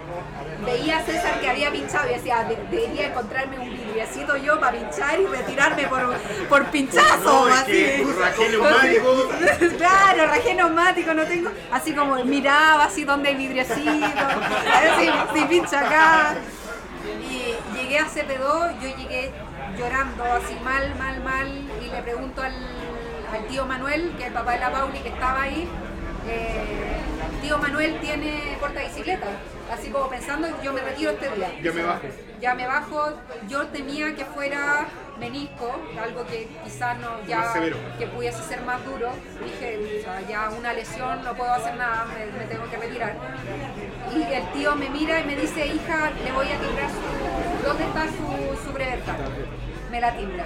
veía 0.63 0.99
a 0.99 1.01
César 1.03 1.39
que 1.41 1.49
había 1.49 1.71
pinchado 1.71 2.09
y 2.09 2.13
decía, 2.13 2.43
"De- 2.43 2.55
debería 2.69 3.07
encontrarme 3.07 3.59
un 3.59 3.69
vidriecito 3.75 4.37
yo 4.37 4.59
para 4.59 4.77
pinchar 4.77 5.19
y 5.19 5.25
retirarme 5.25 5.87
por, 5.87 6.13
por 6.49 6.65
pinchazo, 6.67 7.47
No, 7.47 7.53
así. 7.53 7.71
que 7.71 8.05
rajé 8.19 8.49
neumático. 8.51 9.29
claro, 9.77 10.25
rajé 10.27 10.53
neumático, 10.53 11.13
no 11.15 11.23
tengo. 11.23 11.49
Así 11.71 11.93
como 11.93 12.23
miraba 12.25 12.85
así 12.85 13.03
donde 13.05 13.31
el 13.31 13.37
vidriecito, 13.37 13.89
a 13.89 14.81
ver 14.81 14.91
si, 15.33 15.39
si 15.39 15.45
pincha 15.45 15.79
acá. 15.79 16.35
Y 17.29 17.55
llegué 17.75 17.99
a 17.99 18.05
CP2, 18.07 18.79
yo 18.81 18.97
llegué 18.97 19.31
llorando 19.77 20.23
así 20.23 20.55
mal, 20.63 20.93
mal, 20.97 21.23
mal. 21.23 21.47
Y 21.81 21.87
le 21.89 22.01
pregunto 22.01 22.41
al, 22.41 22.53
al 23.33 23.47
tío 23.47 23.65
Manuel, 23.65 24.13
que 24.17 24.23
es 24.23 24.27
el 24.27 24.33
papá 24.33 24.51
de 24.53 24.59
la 24.59 24.71
Pauli, 24.71 24.99
que 24.99 25.09
estaba 25.09 25.41
ahí. 25.41 25.67
eh, 26.27 26.97
tío 27.41 27.57
Manuel 27.59 27.99
tiene 27.99 28.57
porta 28.59 28.81
bicicleta, 28.81 29.27
así 29.71 29.89
como 29.91 30.09
pensando, 30.09 30.47
yo 30.63 30.73
me 30.73 30.81
retiro 30.81 31.11
este 31.11 31.29
día. 31.29 31.49
Ya 31.61 31.71
me 31.71 31.83
bajo. 31.83 32.01
Ya 32.41 32.55
me 32.55 32.67
bajo, 32.67 33.13
yo 33.47 33.67
temía 33.67 34.15
que 34.15 34.25
fuera 34.25 34.87
menisco, 35.19 35.79
algo 36.01 36.25
que 36.25 36.49
quizás 36.63 36.97
no, 36.99 37.23
ya 37.27 37.53
que 37.97 38.07
pudiese 38.07 38.43
ser 38.43 38.61
más 38.63 38.83
duro. 38.85 39.09
Dije, 39.43 40.03
ya 40.27 40.49
una 40.49 40.73
lesión, 40.73 41.23
no 41.23 41.33
puedo 41.35 41.53
hacer 41.53 41.75
nada, 41.75 42.05
me, 42.05 42.25
me 42.37 42.45
tengo 42.45 42.69
que 42.69 42.77
retirar. 42.77 43.13
Y 44.15 44.33
el 44.33 44.43
tío 44.53 44.75
me 44.75 44.89
mira 44.89 45.19
y 45.19 45.25
me 45.25 45.35
dice, 45.35 45.67
hija, 45.67 46.11
le 46.23 46.31
voy 46.31 46.47
a 46.47 46.57
timbrar 46.59 46.89
su... 46.89 47.67
¿Dónde 47.67 47.83
está 47.83 48.05
su, 48.07 48.63
su? 48.63 48.71
Me 49.91 49.99
la 50.01 50.15
timbra. 50.15 50.45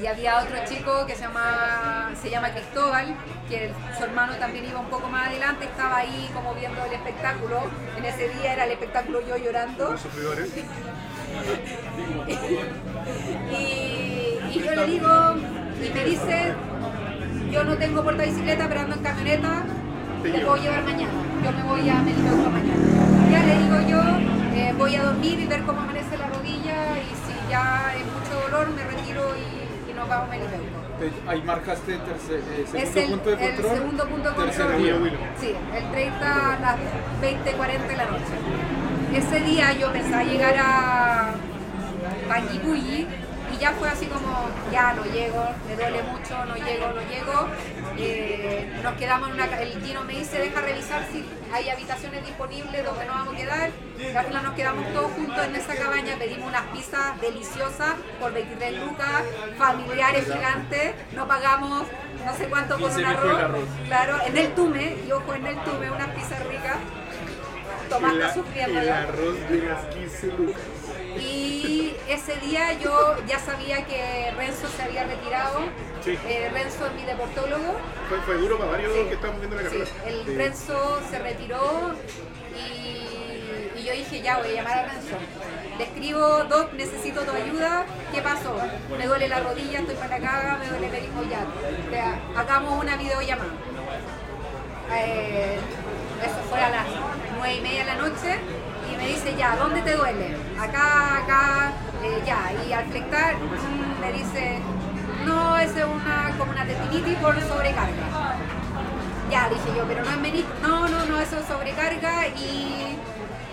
Y 0.00 0.06
había 0.06 0.38
otro 0.38 0.56
chico 0.68 1.06
que 1.06 1.14
se 1.14 1.22
llama, 1.22 2.10
se 2.20 2.30
llama 2.30 2.50
Cristóbal, 2.50 3.14
que 3.48 3.66
el- 3.66 3.74
su 3.96 4.02
hermano 4.04 4.34
también 4.36 4.64
iba 4.64 4.80
un 4.80 4.86
poco 4.88 5.08
más 5.08 5.28
adelante, 5.28 5.64
estaba 5.66 5.98
ahí 5.98 6.28
como 6.34 6.54
viendo 6.54 6.84
el 6.84 6.92
espectáculo. 6.92 7.60
En 7.96 8.04
ese 8.04 8.28
día 8.30 8.54
era 8.54 8.64
el 8.64 8.72
espectáculo 8.72 9.20
yo 9.26 9.36
llorando. 9.36 9.94
Y, 13.52 14.38
y 14.50 14.62
yo 14.64 14.74
le 14.74 14.86
digo, 14.86 15.08
y 15.84 15.90
me 15.94 16.04
dice, 16.04 16.54
yo 17.50 17.64
no 17.64 17.76
tengo 17.76 18.02
porta 18.02 18.22
bicicleta, 18.24 18.68
pero 18.68 18.80
ando 18.80 18.96
en 18.96 19.02
camioneta, 19.02 19.62
Te 20.22 20.30
puedo 20.40 20.56
llevar 20.56 20.82
mañana. 20.84 21.12
Yo 21.44 21.52
me 21.52 21.62
voy 21.64 21.88
a 21.88 21.94
Melipeuco 22.02 22.50
mañana. 22.50 22.82
Ya 23.30 23.42
le 23.44 23.58
digo 23.58 23.88
yo, 23.88 24.00
eh, 24.56 24.74
voy 24.78 24.94
a 24.96 25.02
dormir 25.04 25.38
y 25.40 25.46
ver 25.46 25.62
cómo 25.62 25.80
amanece 25.80 26.16
la 26.18 26.28
rodilla 26.28 26.98
y 27.00 27.10
si 27.24 27.50
ya 27.50 27.92
es 27.96 28.04
mucho 28.04 28.40
dolor 28.50 28.70
me 28.70 28.82
retiro 28.84 29.22
y, 29.36 29.90
y 29.90 29.94
nos 29.94 30.08
vamos 30.08 30.28
a. 30.30 30.38
Te- 30.98 31.12
Ahí 31.28 31.42
marcaste 31.42 31.96
tercer, 31.98 32.42
eh, 32.56 32.64
segundo 32.66 32.78
Es 32.78 32.96
el, 32.96 33.10
punto 33.10 33.30
de 33.30 33.34
el 33.48 33.54
control. 33.54 33.74
segundo 33.76 34.08
punto 34.08 34.30
de 34.30 34.36
tercer 34.36 34.66
control. 34.66 34.82
día. 34.82 34.94
Willow. 34.96 35.18
Sí, 35.40 35.54
el 35.74 35.90
30 35.90 36.52
a 36.52 36.60
las 36.60 36.76
20.40 37.20 37.86
de 37.88 37.96
la 37.96 38.04
noche. 38.04 38.34
Ese 39.14 39.40
día 39.40 39.72
yo 39.72 39.92
pensaba 39.92 40.22
llegar 40.22 40.54
a 40.58 41.34
Panguipulli 42.28 43.06
ya 43.62 43.70
fue 43.78 43.88
así 43.88 44.06
como, 44.06 44.48
ya 44.72 44.92
no 44.92 45.04
llego, 45.04 45.40
me 45.68 45.76
duele 45.76 46.02
mucho, 46.02 46.44
no 46.46 46.56
llego, 46.56 46.88
no 46.88 47.00
llego. 47.02 47.46
Eh, 47.96 48.80
nos 48.82 48.94
quedamos 48.94 49.28
en 49.28 49.34
una... 49.36 49.44
El 49.60 49.80
Gino 49.80 50.02
me 50.02 50.14
dice, 50.14 50.38
deja 50.38 50.60
revisar 50.60 51.06
si 51.12 51.24
hay 51.52 51.68
habitaciones 51.68 52.26
disponibles 52.26 52.84
donde 52.84 53.04
nos 53.04 53.14
vamos 53.14 53.34
a 53.34 53.36
quedar. 53.36 53.70
Y 54.00 54.16
al 54.16 54.26
final 54.26 54.42
nos 54.42 54.54
quedamos 54.54 54.92
todos 54.92 55.12
juntos 55.12 55.44
en 55.44 55.54
esa 55.54 55.76
cabaña, 55.76 56.16
pedimos 56.18 56.48
unas 56.48 56.62
pizzas 56.72 57.20
deliciosas 57.20 57.94
por 58.18 58.32
23 58.32 58.84
lucas, 58.84 59.22
familiares 59.56 60.24
gigantes, 60.24 60.94
no 61.12 61.28
pagamos 61.28 61.86
no 62.26 62.36
sé 62.36 62.48
cuánto 62.48 62.76
por 62.78 62.88
15 62.88 62.98
un 62.98 63.04
arroz. 63.04 63.38
arroz. 63.38 63.68
Claro, 63.86 64.18
en 64.26 64.38
el 64.38 64.54
tume, 64.56 64.96
y 65.06 65.12
ojo, 65.12 65.34
en 65.34 65.46
el 65.46 65.56
tume, 65.62 65.88
unas 65.88 66.08
pizzas 66.08 66.44
ricas. 66.48 66.78
Está 67.84 68.34
sufriendo 68.34 68.80
el 68.80 68.88
arroz 68.88 69.48
de 69.48 69.62
las 69.68 69.84
15 69.94 70.26
lucas. 70.38 70.81
Y 71.22 71.94
ese 72.08 72.34
día 72.36 72.72
yo 72.74 73.16
ya 73.26 73.38
sabía 73.38 73.84
que 73.86 74.32
Renzo 74.36 74.66
se 74.76 74.82
había 74.82 75.04
retirado. 75.04 75.60
Sí. 76.04 76.18
Eh, 76.26 76.50
Renzo 76.52 76.86
es 76.86 76.92
mi 76.94 77.04
deportólogo. 77.04 77.76
Fue, 78.08 78.18
fue 78.22 78.34
duro 78.36 78.58
para 78.58 78.72
varios 78.72 78.92
Sí. 78.92 79.04
que 79.08 79.14
estamos 79.14 79.38
viendo 79.38 79.56
la 79.56 79.62
Sí, 79.62 79.78
carrera. 79.78 79.90
el 80.06 80.36
Renzo 80.36 81.00
se 81.10 81.18
retiró 81.20 81.94
y, 82.56 83.78
y 83.80 83.84
yo 83.84 83.92
dije, 83.92 84.20
ya 84.20 84.38
voy 84.38 84.50
a 84.50 84.54
llamar 84.54 84.78
a 84.78 84.82
Renzo. 84.92 85.16
Le 85.78 85.84
escribo, 85.84 86.44
Doc, 86.44 86.72
necesito 86.74 87.22
tu 87.22 87.30
ayuda. 87.30 87.84
¿Qué 88.12 88.20
pasó? 88.20 88.54
Me 88.98 89.06
duele 89.06 89.28
la 89.28 89.40
rodilla, 89.40 89.78
estoy 89.80 89.94
para 89.94 90.18
la 90.18 90.26
caga, 90.30 90.58
me 90.58 90.66
duele, 90.68 90.88
me 90.90 91.00
dijo, 91.00 91.22
ya, 91.30 91.46
vea, 91.90 92.20
hagamos 92.36 92.80
una 92.82 92.96
videollamada. 92.96 93.50
Eh, 94.94 95.58
eso 96.22 96.36
fue 96.50 96.60
a 96.60 96.68
las 96.68 96.86
nueve 97.38 97.54
y 97.54 97.60
media 97.62 97.80
de 97.80 97.86
la 97.86 97.94
noche 97.96 98.38
me 99.02 99.08
dice 99.08 99.34
ya, 99.36 99.56
¿dónde 99.56 99.82
te 99.82 99.96
duele? 99.96 100.36
Acá, 100.58 101.18
acá, 101.18 101.72
eh, 102.04 102.22
ya. 102.24 102.52
Y 102.66 102.72
al 102.72 102.86
flectar 102.86 103.34
mm, 103.34 104.00
me 104.00 104.12
dice, 104.12 104.58
no, 105.24 105.58
es 105.58 105.72
una, 105.72 106.34
como 106.38 106.52
una 106.52 106.64
tendinitis 106.64 107.18
por 107.18 107.40
sobrecarga. 107.40 108.36
Ya, 109.30 109.48
dije 109.48 109.76
yo, 109.76 109.84
pero 109.88 110.04
no 110.04 110.10
es 110.10 110.18
menisco. 110.18 110.52
No, 110.62 110.88
no, 110.88 111.04
no, 111.06 111.20
eso 111.20 111.38
es 111.38 111.46
sobrecarga 111.46 112.28
y 112.28 112.96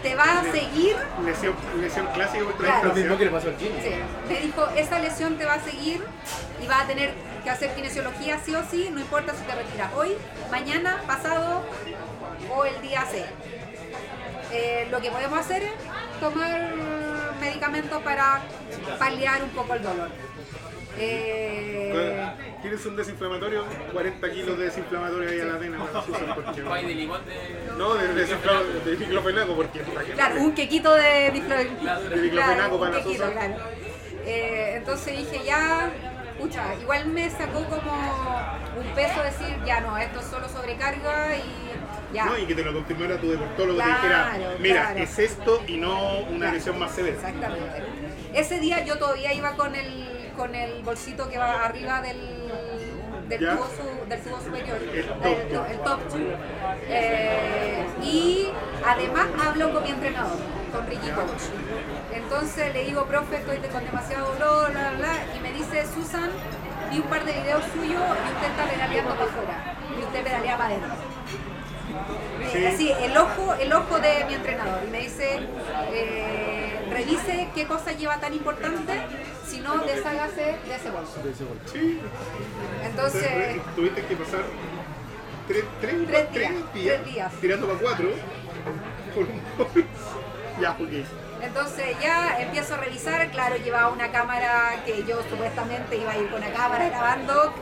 te 0.03 0.15
va 0.15 0.39
a 0.39 0.43
seguir. 0.43 0.95
Lesión, 1.25 1.55
lesión 1.79 2.07
clásica 2.13 2.43
Claro. 2.57 2.89
Lo 2.89 2.93
mismo 2.93 3.17
que 3.17 3.25
le 3.25 3.31
pasó 3.31 3.47
al 3.47 3.57
Gino. 3.57 3.75
Sí. 3.81 3.91
Me 4.27 4.39
dijo, 4.41 4.67
esa 4.75 4.99
lesión 4.99 5.37
te 5.37 5.45
va 5.45 5.55
a 5.55 5.59
seguir 5.61 6.03
y 6.61 6.67
va 6.67 6.81
a 6.81 6.87
tener 6.87 7.13
que 7.43 7.49
hacer 7.49 7.73
kinesiología 7.73 8.39
sí 8.43 8.53
o 8.53 8.63
sí, 8.69 8.89
no 8.91 8.99
importa 8.99 9.33
si 9.33 9.43
te 9.43 9.55
retiras 9.55 9.93
hoy, 9.95 10.15
mañana, 10.51 11.01
pasado 11.07 11.63
o 12.53 12.65
el 12.65 12.81
día 12.81 13.05
C. 13.05 13.25
Eh, 14.51 14.87
lo 14.89 14.99
que 14.99 15.11
podemos 15.11 15.39
hacer 15.39 15.63
es 15.63 15.71
tomar 16.19 16.73
medicamentos 17.39 18.01
para 18.01 18.41
paliar 18.97 19.43
un 19.43 19.49
poco 19.49 19.75
el 19.75 19.83
dolor. 19.83 20.09
Eh, 21.01 22.27
¿Tienes 22.61 22.85
un 22.85 22.95
desinflamatorio? 22.95 23.63
40 23.93 24.31
kilos 24.31 24.57
de 24.57 24.65
desinflamatorio 24.65 25.29
ahí 25.29 25.39
a 25.39 25.45
la 25.45 25.57
vena. 25.57 25.77
No, 27.77 27.93
de, 27.93 28.07
de 28.13 28.95
diclofenaco, 28.97 29.55
porque 29.55 29.79
Claro, 29.79 30.41
un 30.41 30.53
quequito 30.53 30.93
de 30.95 31.31
diclofenaco 31.31 32.79
para 32.79 32.97
quequito, 32.97 33.31
claro. 33.31 33.55
Eh, 34.25 34.73
entonces 34.75 35.17
dije, 35.17 35.45
ya, 35.45 35.89
pucha, 36.37 36.75
igual 36.81 37.07
me 37.07 37.29
sacó 37.29 37.63
como 37.65 37.91
un 38.77 38.87
peso 38.93 39.23
decir, 39.23 39.57
ya 39.65 39.79
no, 39.79 39.97
esto 39.97 40.19
es 40.19 40.25
solo 40.25 40.49
sobrecarga 40.49 41.37
y 41.37 41.41
ya. 42.13 42.25
No, 42.25 42.37
y 42.37 42.45
que 42.45 42.55
te 42.55 42.63
lo 42.63 42.73
confirmara 42.73 43.17
tu 43.19 43.29
deportólogo, 43.31 43.75
Claro, 43.79 43.91
te 44.01 44.07
dijera, 44.07 44.57
mira, 44.59 44.81
claro. 44.87 44.99
es 44.99 45.19
esto 45.19 45.63
y 45.67 45.77
no 45.77 46.19
una 46.21 46.37
Claro, 46.37 46.53
lesión 46.53 46.79
más 46.79 46.91
severa. 46.91 47.15
Exactamente. 47.15 47.83
Ese 48.33 48.59
día 48.59 48.83
yo 48.85 48.97
todavía 48.97 49.33
iba 49.33 49.55
con 49.55 49.75
el, 49.75 50.31
con 50.37 50.55
el 50.55 50.81
bolsito 50.83 51.29
que 51.29 51.37
va 51.37 51.65
arriba 51.65 52.01
del, 52.01 52.17
del, 53.27 53.39
tubo, 53.39 53.67
su- 53.67 54.09
del 54.09 54.21
tubo 54.21 54.39
superior, 54.41 54.77
El 54.93 55.05
top 55.05 55.25
el, 55.25 55.47
tube. 55.49 55.71
el 55.71 55.79
top. 55.79 55.99
Eh, 56.87 57.85
y 58.03 58.47
además 58.85 59.27
hablo 59.45 59.73
con 59.73 59.83
mi 59.83 59.89
entrenador, 59.89 60.37
con 60.71 60.87
Ricky 60.87 61.09
Coach. 61.09 61.43
Entonces 62.13 62.73
le 62.73 62.85
digo, 62.85 63.05
profe, 63.05 63.37
estoy 63.37 63.57
con 63.57 63.83
demasiado 63.85 64.33
dolor, 64.33 64.71
bla, 64.71 64.91
bla, 64.91 64.97
bla, 64.97 65.13
y 65.35 65.39
me 65.41 65.51
dice, 65.51 65.85
Susan, 65.93 66.29
vi 66.91 66.97
un 66.99 67.03
par 67.07 67.23
de 67.25 67.33
videos 67.33 67.63
suyos 67.73 68.01
y 68.01 68.33
usted 68.33 68.47
está 68.49 68.65
pedaleando 68.65 69.11
para 69.15 69.23
afuera, 69.29 69.75
y 69.99 70.03
usted 70.03 70.23
pedalea 70.23 70.57
para 70.57 70.69
adentro. 70.69 70.89
Sí. 72.77 72.91
El 73.01 73.17
ojo, 73.17 73.53
el 73.55 73.71
ojo 73.73 73.99
de 73.99 74.25
mi 74.25 74.33
entrenador. 74.35 74.79
Y 74.87 74.91
me 74.91 74.99
dice, 75.01 75.39
eh, 75.93 76.87
revise 76.89 77.49
qué 77.53 77.65
cosa 77.65 77.91
lleva 77.93 78.17
tan 78.19 78.33
importante, 78.33 78.93
si 79.47 79.59
no, 79.59 79.77
deshágase 79.79 80.57
de 80.65 80.75
ese 80.75 80.89
bolso. 80.89 81.21
De 81.23 81.31
ese 81.31 81.43
golpe. 81.45 81.69
Sí. 81.71 81.99
Entonces, 82.83 83.61
tuviste 83.75 84.03
que 84.05 84.15
pasar 84.15 84.41
tres, 85.47 85.63
tres, 85.81 85.95
Tres 86.07 86.27
tres 86.31 86.49
días, 86.49 86.73
días, 86.73 87.01
tres 87.01 87.13
días. 87.13 87.31
tirando 87.41 87.67
para 87.67 87.79
cuatro 87.79 88.09
por 89.15 89.23
un. 89.23 89.85
Ya, 90.61 90.71
ok. 90.71 91.05
entonces 91.41 91.95
ya 92.01 92.37
empiezo 92.41 92.73
a 92.73 92.77
revisar, 92.77 93.29
claro, 93.31 93.55
llevaba 93.57 93.89
una 93.89 94.11
cámara 94.11 94.81
que 94.85 95.03
yo 95.05 95.21
supuestamente 95.29 95.95
iba 95.97 96.11
a 96.11 96.17
ir 96.17 96.29
con 96.29 96.41
la 96.41 96.51
cámara 96.51 96.89
grabando. 96.89 97.53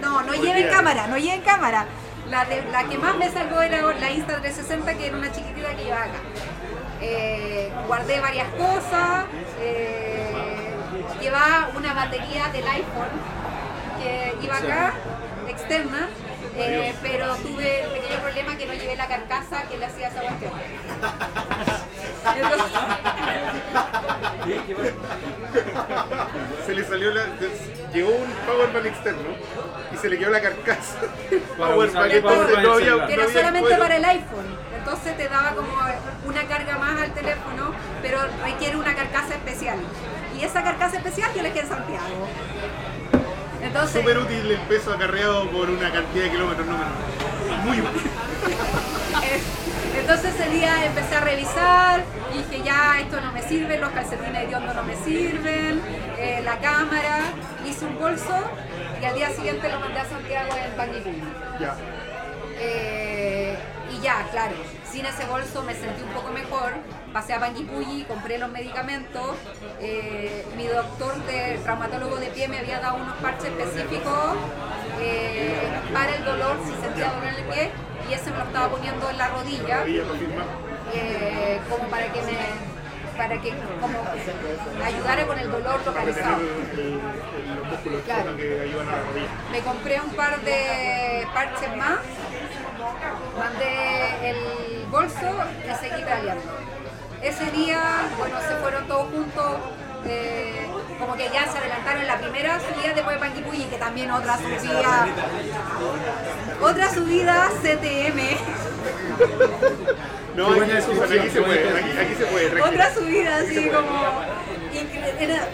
No, 0.00 0.22
no 0.22 0.32
lleven 0.34 0.68
cámara, 0.68 1.06
no 1.08 1.16
lleven 1.18 1.40
cámara. 1.40 1.86
La, 2.30 2.44
de- 2.44 2.64
la 2.72 2.84
que 2.84 2.98
más 2.98 3.16
me 3.16 3.30
salvó 3.30 3.60
era 3.62 3.80
la 3.82 4.10
Insta360, 4.10 4.96
que 4.96 5.06
era 5.06 5.16
una 5.16 5.30
chiquitita 5.32 5.74
que 5.76 5.84
llevaba 5.84 6.04
acá. 6.04 6.18
Eh, 7.00 7.70
guardé 7.86 8.20
varias 8.20 8.48
cosas, 8.54 9.26
eh, 9.60 10.34
llevaba 11.20 11.70
una 11.76 11.94
batería 11.94 12.48
del 12.48 12.66
iPhone 12.66 13.14
que 14.02 14.34
iba 14.44 14.56
acá, 14.56 14.94
externa, 15.48 16.08
eh, 16.56 16.94
pero 17.02 17.34
tuve 17.36 17.82
el 17.82 17.90
pequeño 17.90 18.20
problema 18.20 18.56
que 18.56 18.66
no 18.66 18.74
llevé 18.74 18.96
la 18.96 19.06
carcasa 19.06 19.62
que 19.68 19.78
le 19.78 19.86
hacía 19.86 20.08
esa 20.08 20.20
cuestión. 20.20 20.52
Entonces, 22.36 22.72
Se 26.66 26.74
le 26.74 26.84
salió 26.84 27.10
la. 27.12 27.22
Llegó 27.92 28.10
un 28.10 28.30
Powerbank 28.46 28.86
externo 28.86 29.28
y 29.92 29.96
se 29.96 30.08
le 30.08 30.18
quedó 30.18 30.30
la 30.30 30.40
carcasa. 30.40 30.98
No 31.58 31.64
había, 31.64 31.90
celular. 31.90 33.06
que 33.06 33.14
era 33.14 33.28
solamente 33.28 33.76
para 33.76 33.96
el 33.96 34.04
iPhone. 34.04 34.58
Entonces 34.76 35.16
te 35.16 35.28
daba 35.28 35.50
como 35.54 35.72
una 36.26 36.46
carga 36.46 36.78
más 36.78 37.00
al 37.00 37.12
teléfono, 37.12 37.72
pero 38.02 38.18
requiere 38.44 38.76
una 38.76 38.94
carcasa 38.94 39.34
especial. 39.34 39.78
Y 40.38 40.44
esa 40.44 40.62
carcasa 40.62 40.96
especial 40.98 41.30
yo 41.34 41.42
la 41.42 41.48
dejé 41.48 41.60
en 41.60 41.68
Santiago. 41.68 42.28
Entonces, 43.62 44.00
Súper 44.00 44.18
útil 44.18 44.50
el 44.50 44.58
peso 44.68 44.92
acarreado 44.92 45.48
por 45.50 45.68
una 45.70 45.90
cantidad 45.90 46.24
de 46.24 46.30
kilómetros 46.30 46.66
no 46.66 46.72
menor. 46.72 47.64
Muy 47.64 47.80
útil. 47.80 48.02
eh, 49.24 49.40
entonces 50.00 50.34
ese 50.34 50.50
día 50.50 50.84
empecé 50.86 51.16
a 51.16 51.20
revisar 51.20 52.04
y 52.32 52.38
dije 52.38 52.62
ya 52.64 53.00
esto 53.00 53.20
no 53.20 53.32
me 53.32 53.42
sirve, 53.42 53.78
los 53.78 53.90
calcetines 53.90 54.48
de 54.48 54.54
hondo 54.54 54.74
no 54.74 54.82
me 54.84 54.94
sirven, 54.96 55.80
eh, 56.18 56.42
la 56.44 56.58
cámara, 56.58 57.20
hice 57.66 57.86
un 57.86 57.98
bolso 57.98 58.34
y 59.00 59.04
al 59.04 59.14
día 59.14 59.30
siguiente 59.30 59.68
lo 59.68 59.80
mandé 59.80 60.00
a 60.00 60.04
Santiago 60.04 60.54
en 60.64 60.72
Panguipulli. 60.76 61.22
Ya. 61.60 61.74
Eh, 62.58 63.56
y 63.96 64.00
ya, 64.00 64.26
claro, 64.30 64.54
sin 64.96 65.04
ese 65.04 65.26
bolso 65.26 65.62
me 65.62 65.74
sentí 65.74 66.02
un 66.02 66.08
poco 66.14 66.32
mejor. 66.32 66.72
Pasé 67.12 67.34
a 67.34 67.40
Panguipulli, 67.40 68.04
compré 68.04 68.38
los 68.38 68.50
medicamentos. 68.50 69.36
eh, 69.78 70.46
mi 70.56 70.66
doctor 70.66 71.14
de 71.26 71.58
traumatólogo 71.62 72.16
de 72.16 72.28
pie 72.28 72.48
me 72.48 72.60
había 72.60 72.80
dado 72.80 72.96
unos 72.96 73.14
parches 73.16 73.50
específicos 73.50 74.36
eh, 74.98 75.68
para 75.92 76.16
el 76.16 76.24
dolor, 76.24 76.56
si 76.64 76.72
sentía 76.82 77.10
dolor 77.10 77.28
en 77.28 77.34
el 77.34 77.44
pie, 77.44 77.70
y 78.08 78.14
ese 78.14 78.30
me 78.30 78.38
lo 78.38 78.44
estaba 78.44 78.70
poniendo 78.70 79.10
en 79.10 79.18
la 79.18 79.28
rodilla, 79.28 79.84
eh, 80.94 81.60
como 81.68 81.84
para 81.90 82.10
que 82.10 82.22
me 82.22 82.76
para 83.16 83.40
que 83.40 83.50
como 83.80 83.98
ayudara 84.84 85.26
con 85.26 85.38
el 85.38 85.50
dolor 85.50 85.80
localizado. 85.86 86.38
Claro. 88.04 88.32
Me 89.50 89.60
compré 89.60 90.00
un 90.00 90.10
par 90.10 90.40
de 90.42 91.26
parches 91.32 91.76
más, 91.76 91.98
mandé 93.38 94.30
el 94.30 94.86
bolso 94.90 95.44
y 95.64 95.74
seguí 95.84 96.02
pedaleando. 96.02 96.42
Ese 97.22 97.50
día, 97.50 97.80
bueno, 98.18 98.36
se 98.46 98.54
fueron 98.56 98.86
todos 98.86 99.10
juntos, 99.10 99.56
eh, 100.06 100.66
como 100.98 101.14
que 101.16 101.28
ya 101.32 101.46
se 101.50 101.58
adelantaron 101.58 102.06
la 102.06 102.18
primera 102.18 102.60
subida 102.60 102.92
después 102.94 103.16
de 103.16 103.20
Panguipulli, 103.26 103.64
que 103.64 103.76
también 103.78 104.10
otra 104.10 104.36
subida, 104.36 105.06
otra 106.62 106.90
subida 106.94 107.48
CTM, 107.62 108.36
No, 110.36 110.48
aquí, 110.52 110.70
aquí 110.70 111.30
se 111.30 111.40
puede, 111.40 111.68
aquí, 111.78 112.14
se 112.18 112.26
puede. 112.26 112.62
otra 112.62 112.94
subida 112.94 113.36
así 113.38 113.68
como... 113.70 114.12
era- 115.18 115.48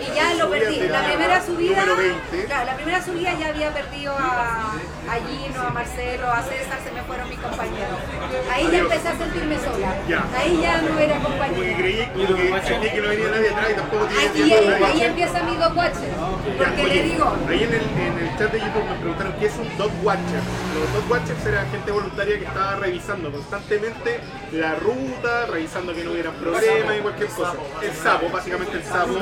y 0.00 0.14
ya 0.16 0.34
lo 0.34 0.50
perdí. 0.50 0.80
La 0.88 1.04
primera 1.04 1.44
subida, 1.44 1.84
Número 1.84 1.96
20. 1.96 2.44
claro, 2.46 2.64
la 2.66 2.74
primera 2.74 3.04
subida 3.04 3.34
ya 3.34 3.48
había 3.48 3.72
perdido 3.72 4.14
a, 4.18 4.72
a 5.08 5.14
Gino, 5.26 5.60
a 5.60 5.70
Marcelo, 5.70 6.30
a 6.30 6.42
César, 6.42 6.78
se 6.84 6.90
me 6.92 7.02
fueron 7.02 7.28
mis 7.28 7.38
compañeros. 7.38 7.98
Ahí 8.52 8.68
ya 8.70 8.78
empecé 8.78 9.08
a 9.08 9.16
sentirme 9.18 9.56
sola. 9.58 9.94
Ya. 10.08 10.24
Ahí 10.38 10.60
ya 10.62 10.80
no 10.82 10.98
era 10.98 11.18
compañera. 11.18 11.76
que, 11.76 13.00
no 13.02 13.08
venía 13.08 13.28
nadie 13.30 13.50
atrás 13.50 13.70
y 13.70 13.74
tampoco 13.74 14.04
tenía 14.06 14.56
Ahí, 14.56 14.82
ahí 14.84 15.02
empieza 15.02 15.42
mi 15.42 15.56
dog 15.56 15.76
watcher. 15.76 16.10
Porque 16.56 16.82
oye, 16.84 16.94
le 16.94 17.02
digo, 17.02 17.36
Ahí 17.48 17.62
en 17.64 17.74
el, 17.74 17.82
en 17.82 18.18
el 18.28 18.38
chat 18.38 18.52
de 18.52 18.60
YouTube 18.60 18.84
me 18.88 18.94
preguntaron 18.96 19.32
qué 19.38 19.46
es 19.46 19.56
un 19.56 19.78
dog 19.78 19.90
watcher. 20.02 20.40
Los 20.78 20.92
dog 21.02 21.10
watchers 21.10 21.46
eran 21.46 21.70
gente 21.70 21.90
voluntaria 21.92 22.38
que 22.38 22.44
estaba 22.44 22.76
revisando 22.76 23.30
constantemente 23.32 24.20
la 24.52 24.74
ruta, 24.76 25.46
revisando 25.46 25.94
que 25.94 26.04
no 26.04 26.12
hubiera 26.12 26.30
problemas 26.30 26.96
y 26.96 27.00
cualquier 27.00 27.28
cosa. 27.30 27.54
El 27.82 27.92
sapo, 27.92 28.28
básicamente 28.30 28.76
el 28.76 28.84
sapo, 28.84 29.18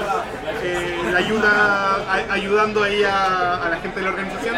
eh, 0.62 0.98
la 1.12 1.18
ayuda, 1.18 1.94
a- 2.08 2.32
ayudando 2.32 2.82
ahí 2.82 3.02
a, 3.02 3.64
a 3.64 3.68
la 3.70 3.76
gente 3.78 3.98
de 3.98 4.04
la 4.04 4.10
organización. 4.10 4.56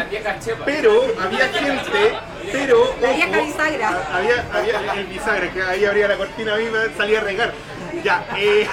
Pero 0.65 1.12
había 1.21 1.47
gente, 1.49 2.13
pero 2.51 2.95
La 3.01 3.11
vieja 3.11 3.29
ojo, 3.37 3.45
bisagra. 3.45 3.89
a- 3.89 4.17
Había, 4.17 4.45
había 4.53 4.93
el 4.93 5.07
bisagra, 5.13 5.51
que 5.51 5.61
ahí 5.63 5.85
abría 5.85 6.07
la 6.07 6.17
cortina 6.17 6.55
misma, 6.55 6.79
salía 6.97 7.19
a 7.19 7.23
regar. 7.23 7.53
Ya, 8.03 8.25
eh, 8.37 8.67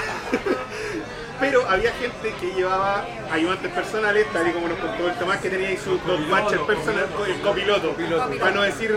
pero 1.41 1.69
había 1.69 1.93
gente 1.93 2.35
que 2.41 2.53
llevaba 2.55 3.05
ayudantes 3.33 3.71
personales, 3.73 4.27
tal 4.33 4.49
y 4.49 4.53
como 4.53 4.69
nos 4.69 4.79
contó 4.79 5.09
el 5.09 5.15
Tomás, 5.15 5.39
que 5.39 5.51
tenía 5.51 5.69
ahí 5.69 5.77
su 5.77 5.99
dog 5.99 6.21
watcher 6.31 6.61
personal, 6.61 7.07
el 7.27 7.41
copiloto, 7.41 7.97
para 8.39 8.51
no 8.53 8.63
decir 8.63 8.95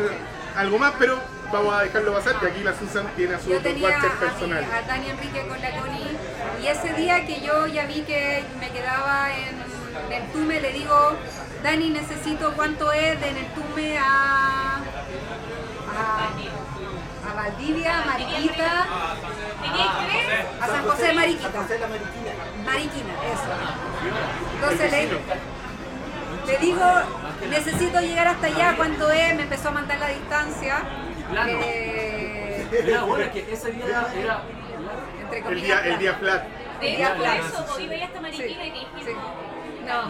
algo 0.55 0.77
más, 0.77 0.93
pero 0.99 1.19
vamos 1.51 1.73
a 1.73 1.83
dejarlo 1.83 2.13
pasar, 2.13 2.39
que 2.39 2.47
aquí 2.47 2.63
la 2.63 2.73
Susan 2.77 3.07
tiene 3.15 3.35
a 3.35 3.39
su 3.39 3.49
yo 3.49 3.55
dog 3.55 3.63
tenía 3.63 3.89
a, 3.89 4.95
Enrique 4.95 5.45
con 5.47 5.61
la 5.61 5.71
Connie 5.79 6.17
y 6.61 6.67
ese 6.67 6.93
día 6.93 7.25
que 7.25 7.41
yo 7.41 7.67
ya 7.67 7.85
vi 7.85 8.01
que 8.01 8.43
me 8.59 8.69
quedaba 8.71 9.29
en 9.35 10.09
Nentume 10.09 10.59
le 10.59 10.73
digo 10.73 11.15
Dani 11.63 11.89
necesito 11.89 12.53
cuánto 12.55 12.91
es 12.91 13.19
de 13.21 13.31
Nentume 13.31 13.97
a, 13.97 14.79
a, 15.95 17.29
a 17.29 17.33
Valdivia, 17.35 18.01
a 18.01 18.05
Mariquita, 18.05 18.85
a 20.61 20.67
San 20.67 20.83
José 20.83 21.07
de 21.07 21.13
Mariquita. 21.13 21.49
Mariquina, 22.65 23.13
eso. 23.31 23.53
Entonces 24.55 24.91
le, 24.91 26.51
le 26.51 26.57
digo, 26.59 26.85
necesito 27.49 28.01
llegar 28.01 28.27
hasta 28.27 28.47
allá, 28.47 28.73
¿cuánto 28.75 29.09
es? 29.11 29.35
Me 29.35 29.43
empezó 29.43 29.69
a 29.69 29.71
mandar 29.71 29.99
la 29.99 30.07
distancia. 30.09 30.83
Eh, 31.47 32.67
Era 32.85 33.03
bueno, 33.03 33.31
que 33.31 33.47
ese 33.53 33.71
día 33.71 34.05
era. 34.17 34.41
entre 35.21 35.37
El 35.37 35.43
comillas. 35.45 35.83
día, 35.83 35.93
el 35.93 35.99
día 35.99 36.13
flat. 36.15 36.43
De 36.81 36.95
hecho, 37.01 37.15
por 37.15 37.25
eso, 37.27 37.65
pues 37.65 37.79
iba 37.79 38.05
hasta 38.05 38.19
Mariquina 38.21 38.65
y 38.65 38.71
sí. 39.02 39.02
No, 40.01 40.09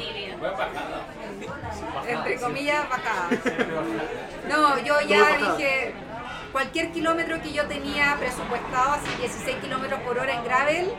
entre 2.07 2.39
comillas, 2.39 2.89
bajada. 2.89 3.29
No, 4.49 4.77
yo 4.79 5.01
ya 5.07 5.37
dije, 5.37 5.93
cualquier 6.51 6.91
kilómetro 6.91 7.41
que 7.41 7.53
yo 7.53 7.65
tenía 7.65 8.15
presupuestado, 8.19 8.93
así 8.93 9.09
16 9.19 9.57
kilómetros 9.57 9.99
por 10.01 10.19
hora 10.19 10.33
en 10.33 10.43
gravel, 10.43 10.93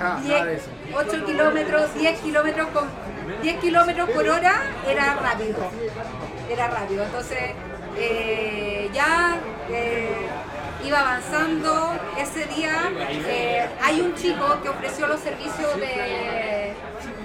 Ah, 0.00 0.18
10, 0.20 0.62
8 0.94 1.24
kilómetros, 1.26 1.94
10 1.94 2.20
kilómetros 2.20 2.68
con 2.68 2.88
10 3.42 3.60
kilómetros 3.60 4.10
por 4.10 4.28
hora 4.28 4.62
era 4.88 5.14
rápido. 5.14 5.70
Era 6.50 6.68
rápido. 6.68 7.04
Entonces 7.04 7.52
eh, 7.96 8.90
ya 8.92 9.36
eh, 9.70 10.26
iba 10.84 11.00
avanzando. 11.00 11.92
Ese 12.18 12.46
día 12.46 12.90
eh, 13.26 13.68
hay 13.80 14.00
un 14.00 14.14
chico 14.16 14.60
que 14.62 14.68
ofreció 14.70 15.06
los 15.06 15.20
servicios 15.20 15.76
de, 15.76 16.41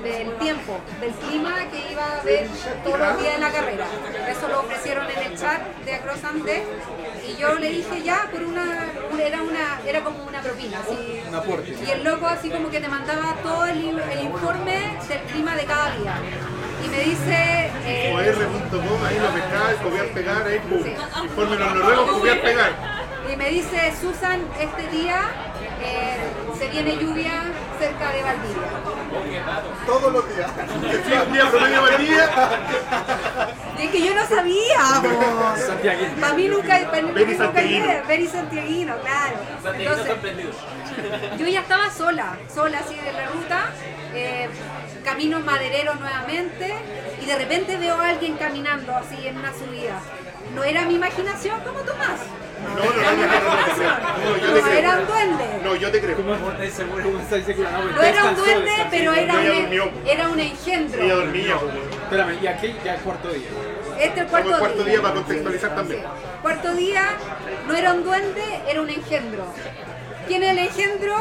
del 0.04 0.32
tiempo, 0.38 0.80
del 1.00 1.12
clima 1.12 1.56
que 1.72 1.91
iba 1.91 2.20
a 2.20 2.24
ver 2.24 2.48
todos 2.84 3.00
los 3.00 3.20
días 3.20 3.34
de 3.34 3.39
la 3.39 3.52
carrera. 3.52 3.86
Eso 4.30 4.48
lo 4.48 4.60
ofrecieron 4.62 5.06
en 5.10 5.32
el 5.32 5.38
chat 5.39 5.62
de 5.86 5.95
Across 5.95 6.24
Andes. 6.24 6.62
Y 7.28 7.36
yo 7.39 7.56
le 7.56 7.70
dije 7.70 8.02
ya 8.04 8.28
por 8.32 8.41
una, 8.43 8.86
era 9.20 9.41
una, 9.41 9.82
era 9.86 10.04
como 10.04 10.24
una 10.24 10.41
propina, 10.41 10.80
así. 10.80 11.22
Un 11.28 11.36
aporte. 11.36 11.76
Y 11.86 11.91
el 11.91 12.04
loco 12.04 12.28
así 12.28 12.50
como 12.50 12.70
que 12.70 12.80
te 12.80 12.88
mandaba 12.88 13.36
todo 13.43 13.66
el, 13.66 14.00
el 14.00 14.22
informe 14.24 14.98
del 15.08 15.20
clima 15.32 15.56
de 15.56 15.66
cada 15.66 15.95
día. 15.98 16.16
Y 16.86 16.89
me 16.89 17.00
dice... 17.00 17.72
eh, 17.86 18.14
OR.com, 18.14 19.04
ahí 19.06 19.20
lo 19.20 19.30
pescaba, 19.34 19.74
copiar, 19.84 20.08
pegar, 20.08 20.48
ahí, 20.48 20.60
pum. 20.60 21.24
Informe 21.24 21.56
los 21.58 21.74
noruegos, 21.74 22.12
copiar, 22.12 22.41
pegar. 22.41 22.72
y 23.32 23.36
me 23.36 23.50
dice, 23.50 23.93
Susan, 24.00 24.41
este 24.60 24.88
día 24.95 25.47
eh, 25.82 26.17
se 26.57 26.67
viene 26.69 26.97
lluvia 26.97 27.43
cerca 27.80 28.11
de 28.11 28.23
Valdivia. 28.23 28.67
Todos 29.86 30.11
los 30.11 30.36
días. 30.36 30.51
Y 33.78 33.86
es 33.86 33.91
que 33.91 34.01
yo 34.01 34.15
no 34.15 34.28
sabía. 34.28 34.80
Para 36.19 36.34
mí 36.34 36.47
nunca, 36.47 36.80
para 36.89 37.01
mí 37.01 37.11
Beni 37.11 37.34
nunca 37.38 37.61
llegué. 37.61 38.01
Beni 38.07 38.28
Santiaguino, 38.28 38.95
claro. 38.97 39.36
Entonces, 39.78 40.15
yo 41.38 41.47
ya 41.47 41.59
estaba 41.61 41.91
sola, 41.91 42.38
sola 42.53 42.80
así 42.80 42.95
de 42.95 43.13
la 43.13 43.28
ruta, 43.28 43.69
eh, 44.13 44.49
camino 45.03 45.39
maderero 45.39 45.95
nuevamente 45.95 46.73
y 47.21 47.25
de 47.25 47.36
repente 47.38 47.78
veo 47.78 47.95
a 47.95 48.09
alguien 48.09 48.36
caminando 48.38 48.95
así 48.95 49.28
en 49.28 49.38
una 49.38 49.53
subida. 49.53 50.01
No 50.55 50.63
era 50.63 50.84
mi 50.86 50.95
imaginación 50.95 51.61
como 51.61 51.80
Tomás. 51.82 52.19
No, 52.58 52.84
no, 52.84 52.86
no, 52.86 53.16
no, 53.18 54.47
no, 54.47 54.62
no, 54.62 54.68
era 54.68 54.99
un 54.99 55.08
duende. 55.08 55.45
No, 55.64 55.76
yo 55.76 55.91
te 55.91 56.01
creo. 56.01 56.18
Ah, 56.18 57.82
No 57.95 58.01
era 58.01 58.26
un 58.26 58.36
duende, 58.36 58.72
pero 58.89 59.14
era 59.14 59.34
un, 59.36 60.08
era 60.08 60.30
un 60.30 60.39
engendro. 60.39 61.03
Ella 61.03 61.16
dormía, 61.16 61.58
pues. 61.60 61.74
Espérame, 62.03 62.38
¿y 62.41 62.47
aquí 62.47 62.76
ya 62.84 62.95
el 62.95 63.01
cuarto 63.01 63.30
día? 63.30 63.47
Este 63.99 64.20
es 64.20 64.26
el 64.26 64.28
cuarto, 64.28 64.49
el 64.49 64.60
cuarto 64.60 64.84
día 64.84 65.01
para 65.01 65.14
contextualizar 65.16 65.76
también. 65.76 66.03
Cuarto 66.41 66.74
día 66.76 67.03
no 67.68 67.76
era 67.76 67.93
un 67.93 68.03
duende, 68.03 68.62
era 68.70 68.82
un 68.82 68.89
engendro. 68.89 69.45
¿Quién 70.28 70.43
es 70.43 70.51
el 70.51 70.60
engendro? 70.60 71.16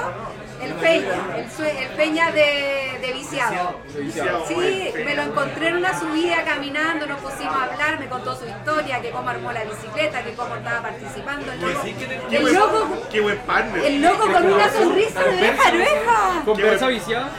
El 0.63 0.73
Peña, 0.75 1.37
el, 1.37 1.51
sue- 1.51 1.83
el 1.85 1.89
Peña 1.97 2.31
de, 2.33 2.99
de 3.01 3.13
viciado. 3.13 3.81
Viciado. 3.99 4.45
Sí, 4.49 4.93
me 5.05 5.15
lo 5.15 5.23
encontré 5.23 5.69
en 5.69 5.77
una 5.77 5.99
subida 5.99 6.45
caminando, 6.45 7.07
nos 7.07 7.21
pusimos 7.21 7.55
a 7.55 7.65
hablar, 7.65 7.99
me 8.01 8.07
contó 8.09 8.35
su 8.37 8.47
historia, 8.47 9.01
que 9.01 9.11
cómo 9.11 9.29
armó 9.29 9.53
la 9.53 9.65
bicicleta, 9.65 10.23
que 10.23 10.33
cómo 10.33 10.57
estaba 10.57 10.83
participando. 10.83 11.53
El 11.53 11.61
loco, 11.61 11.83
Qué 12.31 12.37
el 12.37 12.43
buen, 12.43 12.55
loco, 12.55 13.07
qué 13.11 13.21
buen 13.21 13.39
partner. 13.39 13.85
el 13.85 14.03
loco 14.03 14.33
con 14.33 14.47
una 14.53 14.71
sonrisa 14.73 15.21
de 15.25 15.37
oreja 15.37 15.63
a 15.69 15.73
oreja. 15.73 16.43
¿Conversa 16.45 16.89
viciada? 16.89 17.31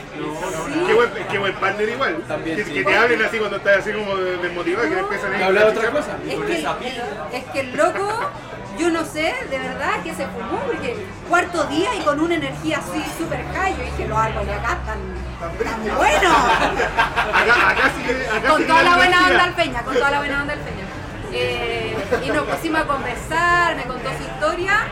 Qué 0.86 0.94
buen, 0.94 1.10
qué 1.30 1.38
buen 1.38 1.54
partner 1.54 1.88
igual. 1.88 2.16
También, 2.28 2.56
que, 2.56 2.64
sí. 2.64 2.72
que 2.72 2.84
te 2.84 2.96
hablen 2.96 3.22
así 3.22 3.38
cuando 3.38 3.56
estás 3.56 3.78
así 3.78 3.92
como 3.92 4.16
desmotivado, 4.16 4.88
que 4.88 4.98
empiezan 4.98 5.30
¿Me 5.32 5.42
a 5.42 5.46
habla 5.46 5.64
de 5.64 5.70
otra 5.70 5.90
cosa? 5.90 6.18
Es 6.26 6.34
que, 6.38 7.36
es 7.38 7.44
que 7.52 7.60
el 7.60 7.76
loco, 7.76 8.30
yo 8.78 8.90
no 8.90 9.04
sé, 9.04 9.34
de 9.50 9.58
verdad, 9.58 10.02
que 10.04 10.14
se 10.14 10.26
fumó, 10.26 10.60
porque 10.66 10.96
cuarto 11.28 11.64
día 11.64 11.94
y 11.96 12.00
con 12.02 12.20
una 12.20 12.36
energía 12.36 12.78
así 12.78 13.04
súper 13.18 13.44
high, 13.52 13.76
yo 13.76 13.84
dije, 13.84 14.08
los 14.08 14.18
árboles 14.18 14.56
acá 14.56 14.78
están, 14.80 14.98
están 15.58 15.96
buenos. 15.96 16.36
Acá, 17.38 17.70
acá 17.70 17.90
sí 17.96 18.02
que. 18.02 18.28
Acá 18.28 18.48
Con 18.48 18.62
sí 18.62 18.66
toda 18.66 18.82
la 18.82 18.96
buena 18.96 19.26
onda 19.26 19.44
al 19.44 19.54
Peña, 19.54 19.82
con 19.82 19.94
toda 19.94 20.10
la 20.10 20.18
buena 20.18 20.40
onda 20.42 20.52
al 20.54 20.60
Peña. 20.60 20.84
Eh, 21.32 21.96
y 22.24 22.30
nos 22.30 22.44
pusimos 22.44 22.80
a 22.80 22.84
conversar, 22.86 23.76
me 23.76 23.82
contó 23.84 24.08
su 24.16 24.22
historia. 24.24 24.86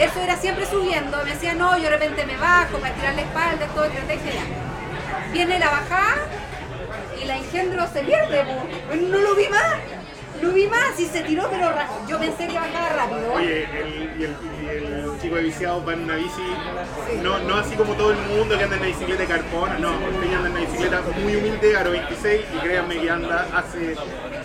Eso 0.00 0.20
era 0.20 0.36
siempre 0.36 0.66
subiendo, 0.66 1.16
me 1.24 1.30
decía, 1.30 1.54
no, 1.54 1.76
yo 1.76 1.84
de 1.84 1.90
repente 1.90 2.26
me 2.26 2.36
bajo 2.36 2.78
para 2.78 2.94
tirar 2.94 3.14
la 3.14 3.22
espalda, 3.22 3.66
todo 3.74 3.84
estrategia. 3.84 4.32
ya. 4.34 5.32
Viene 5.32 5.58
la 5.58 5.70
bajada 5.70 6.16
y 7.20 7.24
la 7.24 7.36
engendro 7.36 7.86
se 7.92 8.00
pierde, 8.00 8.44
no 9.08 9.18
lo 9.18 9.34
vi 9.34 9.48
más. 9.48 9.95
No 10.42 10.50
vi 10.52 10.66
más 10.66 10.98
y 10.98 11.06
se 11.06 11.22
tiró, 11.22 11.48
pero 11.50 11.70
yo 12.08 12.18
pensé 12.18 12.46
que 12.46 12.54
bajaba 12.54 12.88
rápido. 12.90 13.32
Oye, 13.34 13.64
el, 13.64 14.20
y, 14.20 14.24
el, 14.24 14.36
y 14.62 14.66
el 14.66 15.20
chico 15.20 15.36
de 15.36 15.42
viciado 15.42 15.84
va 15.84 15.92
en 15.94 16.04
una 16.04 16.16
bici, 16.16 16.42
no, 17.22 17.38
no 17.40 17.56
así 17.56 17.74
como 17.74 17.94
todo 17.94 18.10
el 18.12 18.18
mundo 18.18 18.56
que 18.56 18.64
anda 18.64 18.76
en 18.76 18.82
una 18.82 18.90
bicicleta 18.90 19.22
de 19.22 19.28
carpona, 19.28 19.78
no, 19.78 19.92
ella 20.22 20.36
anda 20.36 20.48
en 20.48 20.56
una 20.56 20.60
bicicleta 20.60 21.02
muy 21.22 21.36
humilde, 21.36 21.76
Aro 21.76 21.90
26, 21.90 22.40
y 22.54 22.58
créanme 22.58 23.00
que 23.00 23.10
anda, 23.10 23.46
hace 23.54 23.96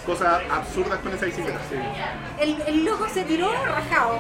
cosas 0.06 0.42
absurdas 0.50 1.00
con 1.00 1.14
esa 1.14 1.26
bicicleta. 1.26 1.60
El, 2.40 2.62
el 2.68 2.86
loco 2.86 3.08
se 3.14 3.24
tiró 3.24 3.52
rajado. 3.52 4.20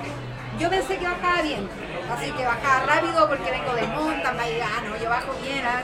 Yo 0.60 0.70
pensé 0.70 0.98
que 0.98 1.06
bajaba 1.06 1.42
bien, 1.42 1.68
así 2.12 2.32
que 2.32 2.46
bajaba 2.46 2.86
rápido 2.86 3.28
porque 3.28 3.50
vengo 3.50 3.74
de 3.74 3.88
monta, 3.88 4.34
no, 4.34 4.98
yo 5.02 5.10
bajo 5.10 5.34
bien, 5.42 5.66
¿ah? 5.66 5.82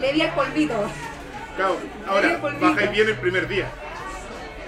Le 0.00 0.12
di 0.12 0.20
el 0.22 0.30
polvito. 0.30 0.74
Claro, 1.56 1.78
ahora, 2.06 2.38
bajáis 2.60 2.90
bien 2.90 3.08
el 3.08 3.16
primer 3.16 3.46
día. 3.48 3.66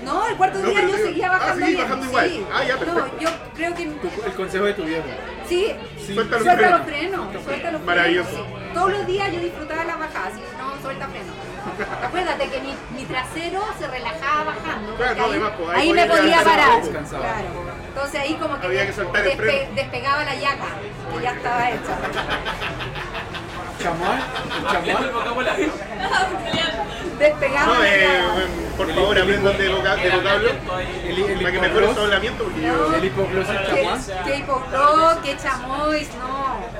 No, 0.05 0.27
el 0.29 0.37
cuarto 0.37 0.59
No, 0.61 0.69
día 0.69 0.81
yo 0.83 0.87
digo- 0.87 0.99
seguía 0.99 1.27
ah, 1.27 1.31
bajando 1.39 1.67
bien. 1.67 2.03
igual. 2.05 2.29
sí. 2.29 2.47
Ah, 2.53 2.65
ya, 2.65 2.77
perfecto. 2.77 3.01
No, 3.15 3.19
yo 3.21 3.29
creo 3.55 3.75
que 3.75 3.83
El 3.83 4.33
consejo 4.37 4.65
de 4.65 4.75
tu 4.75 4.85
viejo. 4.85 5.05
sí. 5.49 5.75
Suelta 6.15 6.37
los 6.37 6.43
suelta 6.45 6.57
frenos. 6.57 6.79
los 6.79 6.87
frenos, 6.87 7.21
suelta 7.33 7.47
los 7.49 7.61
frenos. 7.61 7.83
Maravilloso. 7.85 8.31
sí. 8.31 8.43
Todos 8.75 8.93
los 8.93 9.07
días 9.07 9.33
yo 9.33 9.41
disfrutaba 9.41 9.85
las 9.85 9.99
bajadas, 9.99 10.33
y 10.39 10.59
no 10.59 10.83
suelta 10.83 11.09
frenos. 11.09 11.35
Acuérdate 12.05 12.49
que 12.49 12.61
mi, 12.61 12.75
mi 12.97 13.05
trasero 13.05 13.65
se 13.79 13.87
relajaba 13.89 14.45
bajando. 14.45 14.95
Claro, 14.97 15.15
porque 15.17 15.21
no, 15.21 15.25
ahí, 15.27 15.31
además, 15.33 15.53
pues, 15.59 15.69
ahí 15.77 15.81
ahí 15.89 15.93
me 15.93 16.07
podía 16.07 16.43
parar. 16.43 16.81
Claro. 16.83 17.49
Entonces 17.89 18.21
ahí 18.21 18.35
como 18.35 18.61
que, 18.61 18.67
Había 18.67 18.87
que 18.87 18.93
soltar 18.93 19.27
el 19.27 19.37
freno. 19.37 19.75
despegaba 19.75 20.25
la 20.25 20.35
yaca, 20.37 20.67
que 21.13 21.23
ya 21.23 21.33
estaba 21.33 21.71
hecha. 21.71 21.99
¿Chamal? 23.83 24.23
¿El 24.75 24.89
El 24.89 24.95
chamal? 24.97 25.11
vocabulario. 25.13 25.69
Despegaba 27.19 27.67
No, 27.75 27.81
la 27.81 27.89
eh, 27.89 28.03
yaca. 28.03 28.68
Por 28.79 28.95
favor, 28.95 29.19
aprendan 29.19 29.59
de, 29.59 29.69
voca- 29.69 29.97
de 29.97 30.11
vocablo, 30.11 30.51
para 30.71 31.53
que 31.53 31.59
mejore 31.61 31.87
su 31.87 31.91
hipogloss. 31.93 31.99
hablamiento, 31.99 32.45
porque 32.45 32.63
yo... 32.63 32.95
El 32.95 33.05
hipogloss 33.05 33.47
y 33.49 33.67
chamal. 33.67 34.25
Que, 34.25 34.37
hipocló, 34.37 35.23
que 35.23 35.37
chamois, 35.37 36.09
no. 36.15 36.79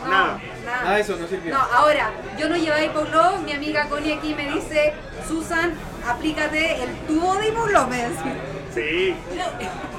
No, 0.00 0.10
Nada. 0.10 0.40
Nada 0.64 0.94
de 0.94 1.00
eso 1.00 1.16
no 1.16 1.26
sirvió. 1.26 1.52
No, 1.54 1.60
ahora, 1.74 2.10
yo 2.38 2.48
no 2.48 2.56
llevaba 2.56 2.82
hipoglow, 2.82 3.38
mi 3.42 3.52
amiga 3.52 3.86
Connie 3.88 4.14
aquí 4.14 4.34
me 4.34 4.48
dice, 4.52 4.94
Susan, 5.26 5.74
aplícate 6.06 6.84
el 6.84 6.94
tubo 7.06 7.34
de 7.36 7.48
hipoglow, 7.48 7.86
me 7.88 7.96
decía. 8.08 8.34
Sí, 8.74 9.16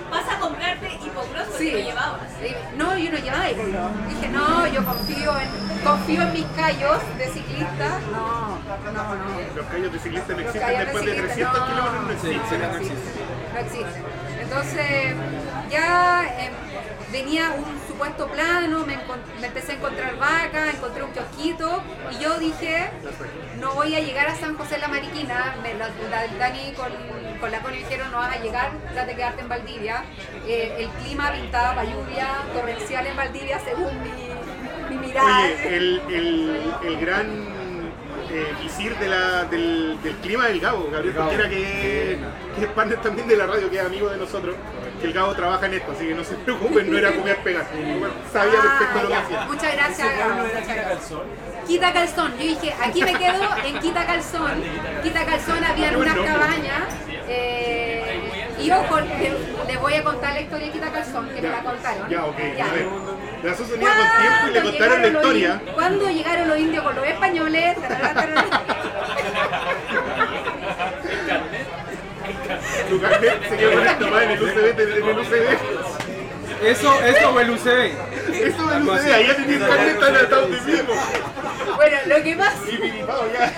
Vas 0.09 0.25
a 0.29 0.39
comprarte 0.39 0.87
hipogloss 0.95 1.47
porque 1.47 1.57
Sí. 1.57 1.71
lo 1.71 1.77
llevabas. 1.79 2.19
Sí. 2.41 2.53
No, 2.77 2.97
yo 2.97 3.11
no 3.11 3.17
llevaba 3.17 3.49
hipoglow. 3.49 3.89
Dije, 4.09 4.27
no, 4.29 4.67
yo 4.67 4.85
confío 4.85 5.33
en, 5.39 5.70
confío 5.83 6.21
en 6.23 6.33
mis 6.33 6.45
callos 6.55 6.97
de 7.17 7.25
ciclista. 7.27 7.99
No, 8.11 8.59
no, 8.91 9.15
no. 9.15 9.55
los 9.55 9.65
callos 9.67 9.91
de 9.93 9.99
ciclista 9.99 10.33
no 10.33 10.39
Los 10.39 10.45
existen 10.55 10.61
callos 10.61 10.79
de 10.79 10.85
después 10.85 11.05
de 11.05 11.11
ciclista, 11.13 11.51
300 11.51 11.59
no. 11.59 11.67
kilómetros, 11.67 12.03
no 12.03 12.11
existen. 12.11 12.41
sí, 12.49 12.55
no 12.55 12.67
no 12.67 12.77
existe. 12.77 12.93
existe. 12.93 13.53
No 13.53 13.59
existe. 13.59 14.01
Entonces, 14.41 15.15
ya 15.69 16.23
eh, 16.39 16.49
venía 17.11 17.51
un 17.51 17.79
supuesto 17.87 18.27
plano, 18.27 18.85
me, 18.85 18.97
empecé 19.45 19.73
a 19.73 19.75
encontrar 19.75 20.17
vacas, 20.17 20.73
encontré 20.75 21.03
un 21.03 21.11
kiosquito 21.11 21.81
y 22.11 22.21
yo 22.21 22.37
dije, 22.39 22.89
no 23.59 23.73
voy 23.75 23.95
a 23.95 23.99
llegar 23.99 24.27
a 24.27 24.35
San 24.35 24.57
José 24.57 24.77
la 24.77 24.87
Mariquina, 24.89 25.55
me, 25.63 25.73
la, 25.75 25.87
la- 26.09 26.27
Dani 26.37 26.73
con, 26.73 26.89
con 27.39 27.51
la 27.51 27.59
Connie 27.61 27.79
dijeron, 27.79 28.11
no 28.11 28.17
vas 28.17 28.35
a 28.35 28.39
llegar, 28.41 28.71
trate 28.93 29.11
de 29.11 29.15
quedarte 29.15 29.41
en 29.41 29.49
Valdivia. 29.49 30.03
Eh, 30.47 30.75
el 30.79 30.89
clima 31.03 31.31
pintaba 31.31 31.69
para 31.75 31.83
lluvia 31.85 32.27
torrencial 32.53 33.07
en 33.07 33.15
Valdivia 33.15 33.59
según 33.59 34.01
mi. 34.03 34.30
Oye, 35.19 35.75
el, 35.77 36.01
el, 36.09 36.73
el 36.85 36.99
gran 36.99 37.27
eh, 38.31 38.53
visir 38.61 38.95
de 38.97 39.07
la, 39.07 39.43
del, 39.45 39.97
del 40.03 40.15
clima 40.17 40.47
del 40.47 40.59
Gabo, 40.59 40.89
Gabriel. 40.91 41.15
Jorquera, 41.15 41.49
que, 41.49 42.17
que 42.57 42.61
es 42.65 42.71
partner 42.71 43.01
también 43.01 43.27
de 43.27 43.35
la 43.37 43.45
radio, 43.45 43.69
que 43.69 43.77
es 43.79 43.85
amigo 43.85 44.09
de 44.09 44.17
nosotros, 44.17 44.55
que 45.01 45.07
el 45.07 45.13
Gabo 45.13 45.33
trabaja 45.35 45.65
en 45.65 45.73
esto, 45.73 45.91
así 45.91 46.07
que 46.07 46.13
no 46.15 46.23
se 46.23 46.35
preocupen, 46.35 46.89
no 46.91 46.97
era 46.97 47.11
comer 47.11 47.37
pegar. 47.37 47.67
Sabía 48.31 48.59
Ah, 48.59 48.77
perfecto 48.79 49.01
lo 49.03 49.07
que 49.09 49.15
hacía. 49.15 49.45
Muchas 49.47 49.73
gracias. 49.75 50.17
Gabo, 50.17 50.43
Quita. 50.47 50.83
Calzón. 50.83 51.21
Quita 51.67 51.93
Calzón. 51.93 52.31
Yo 52.37 52.43
dije, 52.45 52.73
aquí 52.83 53.03
me 53.03 53.13
quedo 53.13 53.43
en 53.65 53.79
Quita 53.79 54.05
Calzón. 54.05 54.63
Quita 55.03 55.25
Calzón 55.25 55.63
había 55.63 55.97
unas 55.97 56.15
cabañas. 56.15 56.83
eh, 57.27 58.00
y 58.61 58.71
ojo, 58.71 58.99
le- 58.99 59.67
les 59.67 59.79
voy 59.79 59.93
a 59.95 60.03
contar 60.03 60.33
la 60.33 60.41
historia 60.41 60.65
de 60.67 60.71
Quita 60.73 60.91
Calzón, 60.91 61.29
que 61.29 61.41
me 61.41 61.49
la 61.49 61.63
contaron. 61.63 62.09
Ya, 62.09 62.25
ok, 62.25 62.37
Ya. 62.57 62.65
a 62.65 62.73
ver. 62.73 62.85
La 63.43 63.55
Susan 63.55 63.81
iba 63.81 63.91
con 63.91 64.07
tiempo 64.21 64.47
y 64.47 64.51
le 64.51 64.61
¿Cuándo 64.61 64.69
contaron 64.71 65.01
la 65.01 65.07
llegaron 65.07 65.13
los 65.13 65.23
historia. 65.23 65.61
in- 65.67 65.73
¿Cuándo 65.73 66.09
llegaron 66.09 66.47
los 66.47 66.57
indios 66.59 66.83
con 66.83 66.95
los 66.95 67.07
españoles? 67.07 67.77
Su 72.89 73.01
carnet 73.01 73.41
se 73.49 73.57
quedó 73.57 73.71
conectado 73.73 74.21
en 74.21 74.31
el 74.31 74.41
UCB, 74.43 74.79
en 74.79 74.91
el 75.09 75.19
UCB. 75.19 75.57
Eso, 76.63 77.01
eso 77.03 77.29
o 77.33 77.39
el 77.39 77.49
UCB. 77.49 77.91
Eso 78.33 78.67
del 78.67 78.77
Algo 78.77 78.91
así. 78.93 79.07
UCB, 79.09 79.13
ahí 79.13 79.27
ya 79.27 79.35
tenía 79.35 79.55
el 79.57 79.67
carnet 79.67 79.99
tan 79.99 80.15
atado 80.15 80.47
de 80.47 80.61
mismo. 80.61 80.93
Bueno, 81.75 81.97
lo 82.05 82.23
que 82.23 82.35
pasa 82.35 82.57
Y 82.71 82.77
piripao 82.77 83.23
ya. 83.33 83.51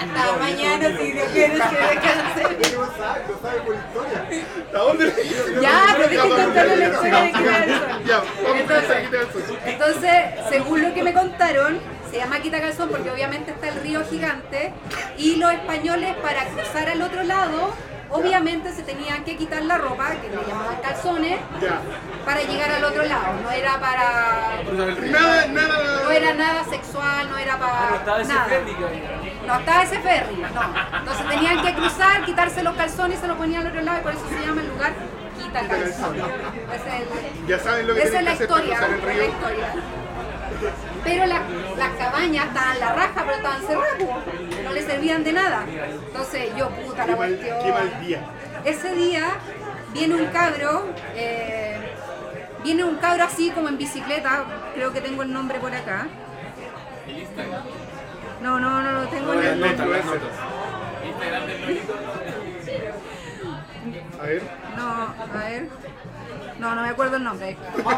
Hasta 0.00 0.38
mañana 0.38 0.96
si 0.98 1.12
Dios 1.12 1.28
quiere 1.32 1.54
que 1.54 1.58
descanse. 1.58 2.76
No 2.76 2.86
sabe, 2.96 3.22
no 3.28 3.40
sabe 3.42 3.60
por 3.62 3.74
historia. 3.74 4.26
¿A 4.74 4.78
dónde 4.78 5.60
Ya, 5.60 5.84
pero 5.96 6.08
dejen 6.08 6.30
contarle 6.30 6.76
la 6.76 6.88
historia 6.88 7.20
de 7.22 7.32
Quita. 7.32 8.00
Ya, 8.06 8.22
vamos 8.44 8.70
a 8.70 9.68
Entonces, 9.70 10.12
según 10.48 10.82
lo 10.82 10.94
que 10.94 11.02
me 11.02 11.12
contaron, 11.12 11.80
se 12.10 12.16
llama 12.18 12.40
Quita 12.40 12.60
Calzón 12.60 12.88
porque 12.88 13.10
obviamente 13.10 13.50
está 13.50 13.68
el 13.68 13.80
río 13.80 14.02
gigante 14.08 14.72
y 15.18 15.36
los 15.36 15.52
españoles 15.52 16.14
para 16.22 16.44
cruzar 16.46 16.88
al 16.88 17.02
otro 17.02 17.22
lado, 17.24 17.74
obviamente 18.10 18.72
se 18.72 18.82
tenían 18.82 19.24
que 19.24 19.36
quitar 19.36 19.62
la 19.62 19.76
ropa, 19.78 20.12
que 20.12 20.28
le 20.30 20.36
llamaban 20.46 20.76
calzones, 20.80 21.38
Ya. 21.60 21.80
para 22.24 22.40
llegar 22.42 22.70
al 22.70 22.84
otro 22.84 23.02
lado. 23.02 23.34
No 23.42 23.50
era 23.50 23.78
para... 23.78 24.62
Nada, 25.10 25.46
nada. 25.48 26.02
No 26.04 26.10
era 26.10 26.34
nada 26.34 26.64
sexual, 26.64 27.28
no 27.30 27.36
era 27.38 27.54
Ah, 27.60 27.86
no 27.90 27.96
estaba 27.96 28.04
para 28.04 28.22
ese 28.22 28.32
nada. 28.32 28.48
No 29.48 29.58
estaba 29.60 29.82
ese 29.82 29.98
ferry, 30.00 30.36
no. 30.36 30.98
Entonces 30.98 31.26
tenían 31.26 31.62
que 31.64 31.72
cruzar, 31.74 32.22
quitarse 32.26 32.62
los 32.62 32.74
calzones 32.76 33.16
y 33.16 33.20
se 33.22 33.26
los 33.28 33.36
ponían 33.38 33.62
al 33.62 33.68
otro 33.68 33.80
lado 33.80 33.98
y 33.98 34.02
por 34.02 34.12
eso 34.12 34.28
se 34.28 34.46
llama 34.46 34.60
el 34.60 34.68
lugar 34.68 34.92
Quita 35.38 35.60
Calzón. 35.66 36.16
Es 36.16 36.82
el- 37.40 37.46
Ya 37.48 37.58
saben 37.58 37.86
lo 37.86 37.94
que 37.94 38.02
esa 38.02 38.18
es 38.18 38.24
la 38.24 38.32
historia, 38.34 38.78
la 38.78 39.24
historia. 39.24 39.72
Pero 41.02 41.24
la- 41.26 41.42
las 41.78 41.90
cabañas 41.96 42.46
estaban 42.48 42.74
en 42.74 42.80
la 42.80 42.92
raja, 42.92 43.14
pero 43.24 43.32
estaban 43.36 43.62
cerradas, 43.62 43.98
no 44.64 44.72
le 44.72 44.82
servían 44.82 45.24
de 45.24 45.32
nada. 45.32 45.64
Entonces 46.08 46.50
yo, 46.54 46.68
puta, 46.68 47.06
la 47.06 47.16
cuestión. 47.16 47.58
qué 47.64 47.72
mal 47.72 48.00
día. 48.06 48.20
Ese 48.66 48.94
día 48.94 49.28
viene 49.94 50.14
un 50.14 50.26
cabro, 50.26 50.84
eh, 51.14 51.78
viene 52.62 52.84
un 52.84 52.96
cabro 52.96 53.24
así 53.24 53.50
como 53.50 53.68
en 53.70 53.78
bicicleta, 53.78 54.44
creo 54.74 54.92
que 54.92 55.00
tengo 55.00 55.22
el 55.22 55.32
nombre 55.32 55.58
por 55.58 55.74
acá. 55.74 56.06
No, 58.42 58.58
no, 58.60 58.82
no 58.82 58.92
lo 58.92 59.08
tengo 59.08 59.32
en 59.34 59.44
el 59.44 59.60
notas, 59.60 59.86
las 59.86 60.04
notas. 60.04 60.28
A 64.20 64.24
ver. 64.24 64.42
No, 64.76 64.82
a 64.82 65.14
ver. 65.38 65.68
No, 66.58 66.74
no 66.74 66.82
me 66.82 66.88
acuerdo 66.88 67.16
el 67.16 67.24
nombre. 67.24 67.56
Pero, 67.76 67.88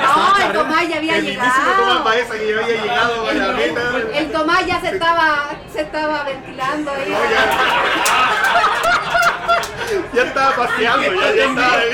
no, 0.00 0.36
el 0.44 0.52
Tomás 0.52 0.88
ya 0.88 0.96
había 0.96 1.16
el 1.16 1.22
mismísimo 1.24 1.54
Tomás 1.54 1.78
llegado. 1.78 2.04
Baeza 2.04 2.34
que 2.34 2.48
ya 2.48 2.54
había 2.64 2.82
llegado 2.82 3.28
a 3.28 3.32
la 3.32 3.48
meta. 3.52 3.82
El 4.14 4.32
Tomás 4.32 4.66
ya 4.66 4.80
se 4.80 4.88
estaba, 4.90 5.50
se 5.72 5.80
estaba 5.82 6.24
ventilando 6.24 6.90
ahí. 6.90 7.10
No, 7.10 7.18
ya, 7.30 7.44
ya 10.12 10.22
estaba 10.24 10.56
paseando, 10.56 11.12
ya, 11.14 11.32
ya 11.32 11.44
estaba 11.44 11.78
ahí. 11.78 11.90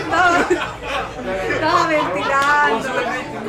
Estaba, 0.00 0.38
estaba 1.50 1.86
ventilando. 1.86 2.88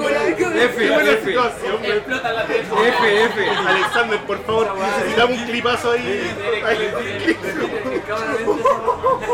F, 0.07 0.95
F, 0.95 1.25
situación, 1.25 1.77
güey. 1.79 1.91
Explota 1.91 2.33
la 2.33 2.45
tele. 2.45 2.59
F, 2.61 3.23
F. 3.23 3.49
Alexander, 3.49 4.19
por 4.21 4.45
favor, 4.45 4.75
necesitamos 4.77 5.37
un 5.37 5.45
clipazo 5.45 5.91
ahí. 5.91 6.35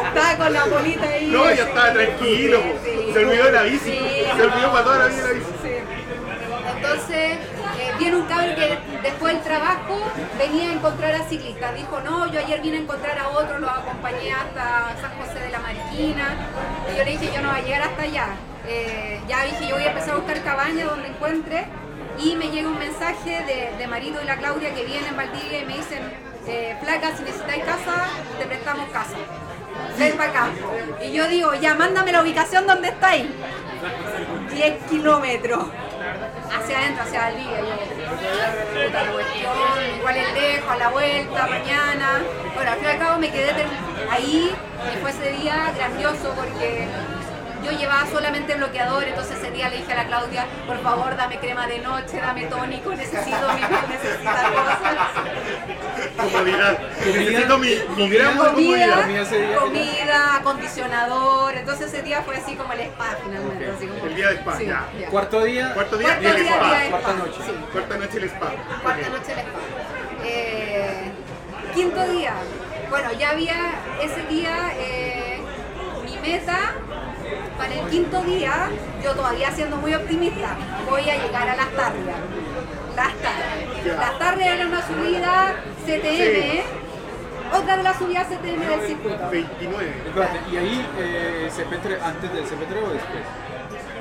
Estaba 0.08 0.38
con 0.38 0.54
la 0.54 0.66
bolita 0.66 1.10
ahí. 1.10 1.28
No, 1.28 1.46
ya 1.46 1.64
estaba 1.64 1.94
tranquilo, 1.94 2.60
se 3.14 3.26
olvidó 3.26 3.46
de 3.46 3.52
la 3.52 3.64
bici, 3.64 4.00
se 4.36 4.42
olvidó 4.42 4.72
para 4.72 4.84
toda 4.84 4.98
la 5.00 5.08
vida 5.08 5.18
de 5.18 5.24
la 5.24 5.34
bici. 5.34 5.48
Entonces, 6.76 7.38
eh, 7.80 7.94
viene 7.98 8.18
un 8.18 8.26
cabrón 8.26 8.56
que 8.56 8.78
después 9.02 9.34
del 9.34 9.44
trabajo 9.44 10.12
venía 10.38 10.70
a 10.70 10.74
encontrar 10.74 11.16
a 11.16 11.24
ciclistas. 11.28 11.76
Dijo, 11.76 12.00
no, 12.02 12.32
yo 12.32 12.40
ayer 12.40 12.62
vine 12.62 12.78
a 12.78 12.82
encontrar 12.82 13.18
a 13.18 13.30
otro, 13.30 13.60
los 13.60 13.70
acompañé 13.70 14.32
hasta 14.32 14.96
San 15.02 15.12
José 15.18 15.40
de 15.40 15.50
la 15.50 15.60
Mariquina. 15.60 16.36
Y 16.92 16.98
yo 16.98 17.04
le 17.04 17.12
dije, 17.12 17.32
yo 17.34 17.42
no 17.42 17.50
voy 17.50 17.60
a 17.60 17.64
llegar 17.64 17.82
hasta 17.82 18.04
allá. 18.04 18.28
Eh, 18.68 19.22
ya 19.28 19.44
dije, 19.46 19.68
yo 19.68 19.76
voy 19.76 19.86
a 19.86 19.90
empezar 19.90 20.12
a 20.12 20.18
buscar 20.18 20.44
cabañas 20.44 20.90
donde 20.90 21.08
encuentre. 21.08 21.66
Y 22.20 22.36
me 22.36 22.50
llega 22.50 22.68
un 22.68 22.80
mensaje 22.80 23.44
de, 23.44 23.78
de 23.78 23.88
Marito 23.88 24.22
y 24.22 24.26
la 24.26 24.38
Claudia 24.38 24.74
que 24.74 24.84
vienen 24.86 25.10
en 25.10 25.16
Valdivia 25.16 25.62
y 25.62 25.66
me 25.66 25.78
dicen, 25.78 26.02
eh, 26.48 26.76
flaca, 26.82 27.16
si 27.16 27.24
necesitáis 27.24 27.64
casa, 27.64 28.08
te 28.40 28.46
prestamos 28.46 28.90
casa. 28.90 29.18
Ven 30.00 30.18
para 30.18 30.30
acá. 30.30 30.50
Y 31.04 31.12
yo 31.12 31.28
digo, 31.28 31.54
ya, 31.56 31.76
mándame 31.76 32.12
la 32.12 32.22
ubicación 32.22 32.66
donde 32.66 32.90
estáis. 32.90 33.28
10 34.52 34.84
kilómetros 34.90 35.66
hacia 36.58 36.80
adentro, 36.80 37.04
hacia 37.04 37.20
Valdivia. 37.22 37.60
Yo, 39.44 39.98
igual 39.98 40.18
es 40.18 40.34
lejos, 40.34 40.72
a 40.72 40.78
la 40.78 40.90
vuelta, 40.90 41.48
mañana. 41.48 42.22
Bueno, 42.56 42.72
al 42.72 42.78
fin 42.78 42.88
y 42.88 42.92
al 42.92 43.00
cabo 43.00 43.20
me 43.20 43.32
quedé 43.32 43.52
ahí 44.10 44.52
y 44.94 44.98
fue 45.02 45.12
ese 45.12 45.32
día 45.32 45.72
grandioso 45.76 46.34
porque 46.36 46.88
yo 47.64 47.72
llevaba 47.72 48.06
solamente 48.08 48.56
bloqueador, 48.56 49.04
entonces 49.04 49.38
ese 49.38 49.52
día 49.52 49.70
le 49.70 49.78
dije 49.78 49.92
a 49.94 49.96
la 49.98 50.06
Claudia, 50.08 50.46
por 50.66 50.82
favor 50.82 51.16
dame 51.16 51.40
crema 51.40 51.68
de 51.68 51.80
noche, 51.80 52.18
dame 52.22 52.46
tónico, 52.46 52.92
necesito 52.96 53.48
mi 53.54 53.60
piel 53.62 53.80
necesita 53.90 54.52
cosas. 54.52 54.78
Comodidad. 56.18 56.78
Necesito 57.06 57.58
mi, 57.58 57.70
mi 57.70 58.18
comodidad. 58.18 59.06
comida 59.60 60.36
acondicionador, 60.36 61.54
entonces 61.56 61.94
ese 61.94 62.02
día 62.04 62.22
fue 62.24 62.38
así 62.38 62.56
como 62.56 62.74
el 62.74 62.82
spa 62.82 63.16
finalmente. 63.24 63.72
así 63.76 63.88
como- 63.88 64.06
El 64.06 64.16
día 64.16 64.30
de 64.30 64.36
spa, 64.36 64.58
Sí, 64.58 64.66
ya. 64.66 64.86
ya. 65.00 65.10
Cuarto 65.10 65.44
día. 65.44 65.74
Cuarto 65.74 65.98
día 65.98 66.08
Cuarto 66.08 66.28
el 66.30 66.36
día, 66.44 66.54
spa. 66.56 66.66
día 66.68 66.90
Cuarta 66.90 67.10
spa, 67.12 67.20
noche. 67.20 67.40
sí. 67.46 67.52
Cuarta 67.72 67.98
noche 67.98 68.18
el 68.18 68.24
spa. 68.26 68.48
Cuarta 68.84 69.10
noche 69.10 69.32
el 69.34 69.40
spa. 69.40 69.60
Eh, 70.24 71.12
quinto 71.74 72.08
día. 72.08 72.34
Bueno, 72.90 73.12
ya 73.14 73.32
había 73.32 73.56
ese 74.02 74.24
día 74.24 74.72
eh, 74.78 75.40
mi 76.06 76.18
meta 76.18 76.74
para 77.58 77.74
el 77.74 77.88
quinto 77.90 78.22
día, 78.24 78.70
yo 79.04 79.14
todavía 79.14 79.52
siendo 79.52 79.78
muy 79.78 79.94
optimista, 79.94 80.56
voy 80.90 81.10
a 81.10 81.16
llegar 81.24 81.50
a 81.50 81.56
las 81.56 81.70
tarrias. 81.72 82.18
Las. 82.96 83.14
Ya. 83.86 83.94
Las 83.96 84.20
tarrias 84.20 84.50
era 84.56 84.66
una 84.68 84.86
subida 84.88 85.56
CTM, 85.86 86.52
Sí. 86.52 86.62
otra 87.54 87.78
de 87.78 87.84
las 87.84 87.98
subidas 87.98 88.28
CTM 88.28 88.66
del 88.66 88.82
circuito. 88.88 89.30
29. 89.30 89.94
Espérate, 90.08 90.40
y 90.52 90.58
ahí 90.58 90.86
eh, 91.00 91.50
CP3, 91.56 92.02
antes 92.04 92.34
del 92.34 92.44
CP3 92.46 92.84
o 92.84 92.90
después? 92.94 93.24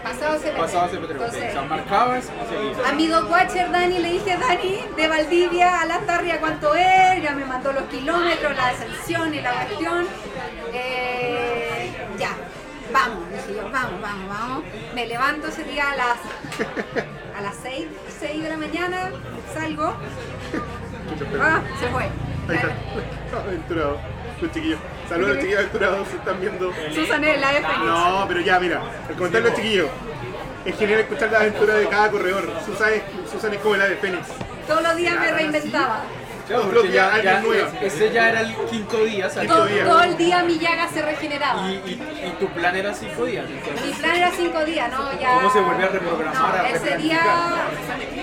Pasado 0.02 0.38
CTM. 0.38 0.56
Pasaba 0.56 0.88
CP3. 0.88 1.04
ok. 1.04 1.10
Entonces, 1.10 1.48
O 1.50 1.52
sea, 1.52 1.62
marcabas 1.62 2.24
y 2.24 2.54
seguías. 2.54 2.88
A 2.88 2.92
mi 2.92 3.10
watcher 3.10 3.70
Dani 3.70 3.98
le 3.98 4.12
dije, 4.12 4.36
Dani, 4.38 4.84
de 4.96 5.08
Valdivia 5.08 5.80
a 5.80 5.86
la 5.86 5.98
Tarria, 6.00 6.40
¿cuánto 6.40 6.74
es? 6.74 7.22
Ya 7.22 7.32
me 7.32 7.44
mandó 7.44 7.72
los 7.72 7.84
kilómetros, 7.84 8.56
la 8.56 8.68
ascensión 8.68 9.34
y 9.34 9.40
la 9.40 9.52
cuestión. 9.52 10.06
Eh, 10.72 11.90
ya, 12.18 12.30
vamos, 12.92 13.30
dije 13.30 13.54
yo, 13.56 13.70
vamos, 13.70 14.00
vamos, 14.00 14.28
vamos. 14.28 14.64
Me 14.94 15.06
levanto 15.06 15.48
ese 15.48 15.64
día 15.64 15.90
a 15.90 15.96
las, 15.96 16.18
a 17.36 17.40
las 17.40 17.56
6, 17.62 17.86
6 18.20 18.42
de 18.42 18.48
la 18.48 18.56
mañana, 18.56 19.10
salgo. 19.54 19.94
Ah, 21.40 21.60
se 21.80 21.88
fue. 21.88 22.04
Ahí 22.48 22.56
está. 22.56 23.38
Aventurado. 23.46 24.00
Los 24.40 24.52
chiquillos. 24.52 24.78
Saludos 25.08 25.30
a 25.30 25.34
los 25.34 25.42
chiquillos 25.42 25.60
aventurados, 25.60 26.08
se 26.08 26.16
están 26.16 26.40
viendo. 26.40 26.72
Susan 26.94 27.24
es 27.24 27.40
la 27.40 27.52
de 27.52 27.60
Fénix. 27.62 27.84
No, 27.84 28.24
pero 28.28 28.40
ya, 28.40 28.60
mira, 28.60 28.82
el 29.08 29.14
comentario 29.16 29.44
de 29.44 29.50
los 29.50 29.60
chiquillos. 29.60 29.88
Es 30.64 30.76
genial 30.76 31.00
escuchar 31.00 31.30
la 31.30 31.38
aventura 31.38 31.74
de 31.74 31.88
cada 31.88 32.10
corredor. 32.10 32.52
Susan 32.66 32.92
es, 32.92 33.02
Susan 33.30 33.54
es 33.54 33.60
como 33.60 33.76
la 33.76 33.86
de 33.86 33.96
Fénix. 33.96 34.26
Todos 34.66 34.82
los 34.82 34.96
días 34.96 35.18
me 35.18 35.30
reinventaba. 35.32 36.02
Claro, 36.46 36.70
porque 36.70 36.92
ya, 36.92 37.06
alguien 37.14 37.24
ya, 37.34 37.40
nuevo. 37.40 37.68
ese 37.82 38.12
ya 38.12 38.28
era 38.28 38.40
el 38.42 38.54
quinto 38.70 39.04
día, 39.04 39.28
¿sabes? 39.30 39.48
Todo, 39.48 39.66
día. 39.66 39.84
todo 39.84 40.02
el 40.02 40.16
día 40.16 40.42
mi 40.44 40.58
llaga 40.58 40.88
se 40.88 41.02
regeneraba. 41.02 41.68
Y, 41.68 41.74
y, 41.74 42.26
y 42.26 42.30
tu 42.38 42.46
plan 42.48 42.76
era 42.76 42.94
cinco 42.94 43.24
días. 43.24 43.44
entonces, 43.48 43.84
Mi 43.86 43.92
plan 43.94 44.16
era 44.16 44.30
cinco 44.30 44.64
días, 44.64 44.90
¿no? 44.92 45.20
Ya... 45.20 45.34
¿Cómo 45.34 45.50
se 45.52 45.60
vuelve 45.60 45.84
a 45.84 45.88
reprogramar, 45.88 46.34
No, 46.56 46.62
a 46.62 46.68
ese 46.70 46.96
día, 46.98 47.20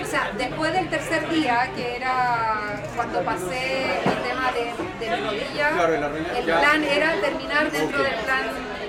o 0.02 0.06
sea, 0.06 0.30
después 0.38 0.72
del 0.72 0.88
tercer 0.88 1.28
día, 1.28 1.70
que 1.76 1.96
era 1.96 2.82
cuando 2.96 3.22
pasé 3.22 3.98
el 4.06 4.22
tema 4.28 4.52
de, 4.52 5.04
de 5.04 5.16
mi 5.16 5.24
rodilla, 5.26 5.70
Claro, 5.70 5.92
de 5.92 6.00
la 6.00 6.08
rodilla, 6.08 6.38
el 6.38 6.46
ya. 6.46 6.60
plan 6.60 6.84
era 6.84 7.12
terminar 7.20 7.70
dentro 7.70 8.02
del 8.02 8.14
plan 8.14 8.42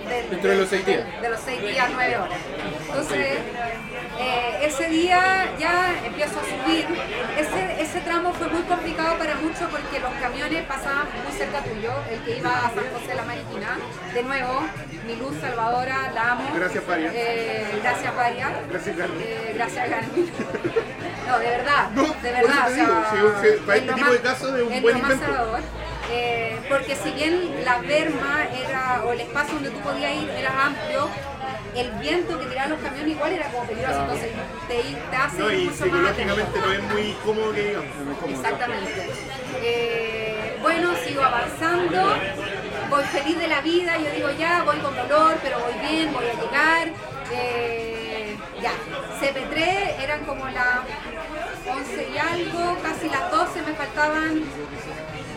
del- 0.07 0.29
Dentro 0.29 0.49
de 0.51 0.57
los 0.57 0.69
seis 0.69 0.85
días. 0.85 1.21
De, 1.21 1.29
los 1.29 1.39
seis 1.41 1.61
días, 1.61 1.89
nueve 1.93 2.15
horas. 2.17 2.37
Entonces, 2.87 3.37
eh, 4.19 4.59
ese 4.63 4.87
día 4.89 5.47
ya 5.59 5.93
empiezo 6.05 6.39
a 6.39 6.43
subir. 6.43 6.85
Ese, 7.37 7.81
ese 7.81 7.99
tramo 8.01 8.33
fue 8.33 8.47
muy 8.47 8.61
complicado 8.63 9.17
para 9.17 9.35
muchos 9.35 9.69
porque 9.69 9.99
los 9.99 10.11
camiones 10.21 10.63
pasaban 10.65 11.07
muy 11.23 11.37
cerca 11.37 11.59
tuyo, 11.61 11.91
el 12.11 12.19
que 12.21 12.37
iba 12.37 12.49
a 12.51 12.61
San 12.73 12.83
José 12.93 13.07
de 13.09 13.15
la 13.15 13.23
Mariquina. 13.23 13.77
De 14.13 14.23
nuevo, 14.23 14.61
mi 15.05 15.15
luz 15.15 15.35
salvadora, 15.41 16.11
la 16.13 16.31
amo. 16.31 16.49
Gracias, 16.55 16.85
Varia. 16.87 17.11
Eh, 17.13 17.79
gracias, 17.83 18.15
Varia. 18.15 18.49
Gracias, 18.69 18.97
Carmen. 18.97 19.17
Eh, 19.21 19.51
gracias. 19.55 19.89
No, 21.25 21.39
de 21.39 21.45
verdad, 21.49 21.89
No, 21.95 22.01
de 22.03 22.07
por 22.07 22.21
verdad. 22.21 22.69
eso 22.69 22.75
te 22.75 22.81
o 22.81 22.85
digo, 22.85 23.31
sea, 23.31 23.41
si- 23.41 23.57
si- 23.57 23.63
para 23.65 23.75
es 23.77 23.81
este 23.81 23.93
tipo 23.95 24.11
de 24.11 24.21
casos 24.21 24.59
es 24.59 24.61
un 24.61 24.81
buen 24.83 25.01
salvador. 25.19 25.59
Eh, 26.11 26.57
porque 26.69 26.95
si 26.95 27.11
bien 27.11 27.63
la 27.63 27.79
berma 27.79 28.45
era, 28.53 29.03
o 29.05 29.13
el 29.13 29.21
espacio 29.21 29.55
donde 29.55 29.71
tú 29.71 29.79
podías 29.79 30.13
ir 30.13 30.29
era 30.29 30.65
amplio, 30.65 31.09
el 31.75 31.91
viento 31.93 32.39
que 32.39 32.45
tiraban 32.45 32.71
los 32.71 32.79
camiones 32.79 33.11
igual 33.15 33.33
era 33.33 33.49
como 33.49 33.65
peligroso, 33.65 34.01
entonces 34.01 34.29
te, 34.67 34.81
te 35.09 35.15
hace 35.15 35.39
No, 35.39 35.51
y 35.51 35.65
mucho 35.65 35.71
más 35.71 35.77
psicológicamente 35.77 36.59
no 36.59 36.71
es 36.71 36.83
muy 36.83 37.17
cómodo 37.25 37.53
que 37.53 37.67
digamos. 37.67 37.89
Exactamente. 38.29 39.09
Eh, 39.61 40.57
bueno, 40.61 40.95
sigo 41.05 41.23
avanzando, 41.23 42.15
voy 42.89 43.03
feliz 43.05 43.37
de 43.39 43.47
la 43.47 43.61
vida, 43.61 43.97
yo 43.97 44.11
digo 44.11 44.29
ya, 44.37 44.63
voy 44.63 44.77
con 44.77 44.95
dolor, 44.95 45.37
pero 45.41 45.59
voy 45.59 45.87
bien, 45.87 46.13
voy 46.13 46.25
a 46.25 46.33
llegar. 46.33 46.87
Eh, 47.31 48.37
ya, 48.61 48.71
CP3 49.19 50.03
eran 50.03 50.23
como 50.25 50.47
las 50.47 50.79
11 51.67 52.09
y 52.13 52.17
algo, 52.17 52.77
casi 52.81 53.09
las 53.09 53.31
12, 53.31 53.61
me 53.63 53.73
faltaban 53.73 54.43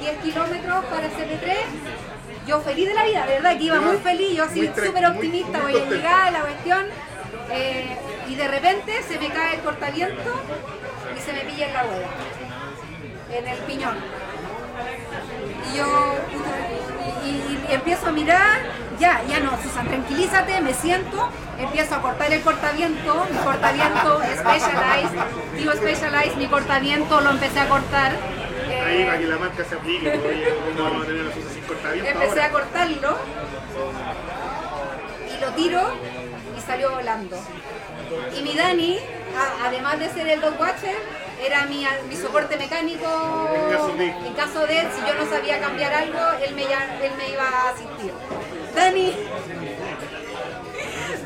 10 0.01 0.19
kilómetros 0.23 0.85
para 0.87 1.07
CP3. 1.09 1.57
Yo 2.47 2.61
feliz 2.61 2.89
de 2.89 2.95
la 2.95 3.05
vida, 3.05 3.27
de 3.27 3.35
verdad 3.35 3.59
que 3.59 3.65
iba 3.65 3.81
muy 3.81 3.97
feliz, 3.99 4.33
yo 4.37 4.45
así 4.45 4.67
súper 4.75 5.05
optimista, 5.07 5.59
muy 5.59 5.73
voy 5.73 5.83
a 5.83 5.85
llegar 5.91 6.29
a 6.29 6.31
la 6.31 6.41
cuestión. 6.41 6.87
eh, 7.51 7.97
y 8.29 8.35
de 8.35 8.49
repente 8.49 9.03
se 9.03 9.19
me 9.19 9.29
cae 9.29 9.57
el 9.57 9.61
cortaviento 9.63 10.31
y 11.17 11.21
se 11.21 11.33
me 11.33 11.41
pilla 11.41 11.67
en 11.69 11.73
la 11.75 11.83
rueda, 11.83 12.09
en 13.33 13.49
el 13.49 13.59
piñón. 13.61 13.97
Y 15.73 15.77
yo, 15.79 16.15
puta, 16.33 16.51
y, 17.25 17.29
y, 17.29 17.67
y 17.71 17.75
empiezo 17.75 18.07
a 18.09 18.13
mirar, 18.13 18.61
ya, 18.99 19.23
ya 19.29 19.41
no, 19.41 19.51
Susan, 19.63 19.87
tranquilízate, 19.87 20.61
me 20.61 20.73
siento, 20.75 21.29
empiezo 21.59 21.95
a 21.97 22.03
cortar 22.03 22.33
el 22.33 22.41
cortaviento, 22.43 23.27
mi 23.31 23.39
cortaviento 23.39 24.21
Specialized, 24.39 25.19
digo 25.57 25.73
Specialized, 25.73 26.37
mi 26.37 26.47
cortaviento 26.47 27.21
lo 27.21 27.31
empecé 27.31 27.61
a 27.61 27.69
cortar. 27.69 28.13
Ahí 28.89 29.05
para 29.05 29.19
que 29.19 29.27
la 29.27 29.39
marca 29.39 29.65
se 29.65 29.75
aplique, 29.75 30.11
porque 30.11 30.29
oye, 30.29 30.55
no 30.77 30.85
vamos 30.85 31.03
a 31.03 31.07
tener 31.07 31.25
las 31.25 31.35
cosas 31.35 31.53
sin 31.53 31.63
cortaviento 31.65 32.11
empecé 32.11 32.41
a 32.43 32.51
cortarlo 32.51 33.19
y 35.37 35.41
lo 35.41 35.49
tiro 35.53 35.83
y 36.57 36.61
salió 36.61 36.91
volando. 36.93 37.37
Y 38.37 38.43
mi 38.43 38.55
Dani, 38.55 38.99
además 39.65 39.99
de 39.99 40.09
ser 40.11 40.29
el 40.29 40.41
dog 40.41 40.59
watcher, 40.61 40.97
era 41.45 41.67
mi, 41.67 41.87
mi 42.09 42.17
soporte 42.17 42.57
mecánico. 42.57 43.49
En 43.55 43.71
caso 43.71 43.95
de. 43.97 44.07
en 44.07 44.35
caso 44.35 44.61
de, 44.67 44.75
si 44.95 45.01
yo 45.07 45.15
no 45.23 45.31
sabía 45.31 45.61
cambiar 45.61 45.93
algo, 45.95 46.19
él 46.45 46.55
me, 46.55 46.63
él 46.65 47.13
me 47.17 47.29
iba 47.31 47.45
a 47.47 47.71
asistir. 47.71 48.13
Dani, 48.75 49.13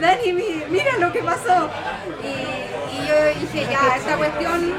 Dani, 0.00 0.32
mi- 0.32 0.64
mira 0.68 0.98
lo 0.98 1.12
que 1.12 1.22
pasó. 1.22 1.70
Y, 2.22 2.96
y 2.96 3.06
yo 3.06 3.14
dije, 3.40 3.66
ya, 3.70 3.96
esta 3.96 4.16
cuestión 4.16 4.74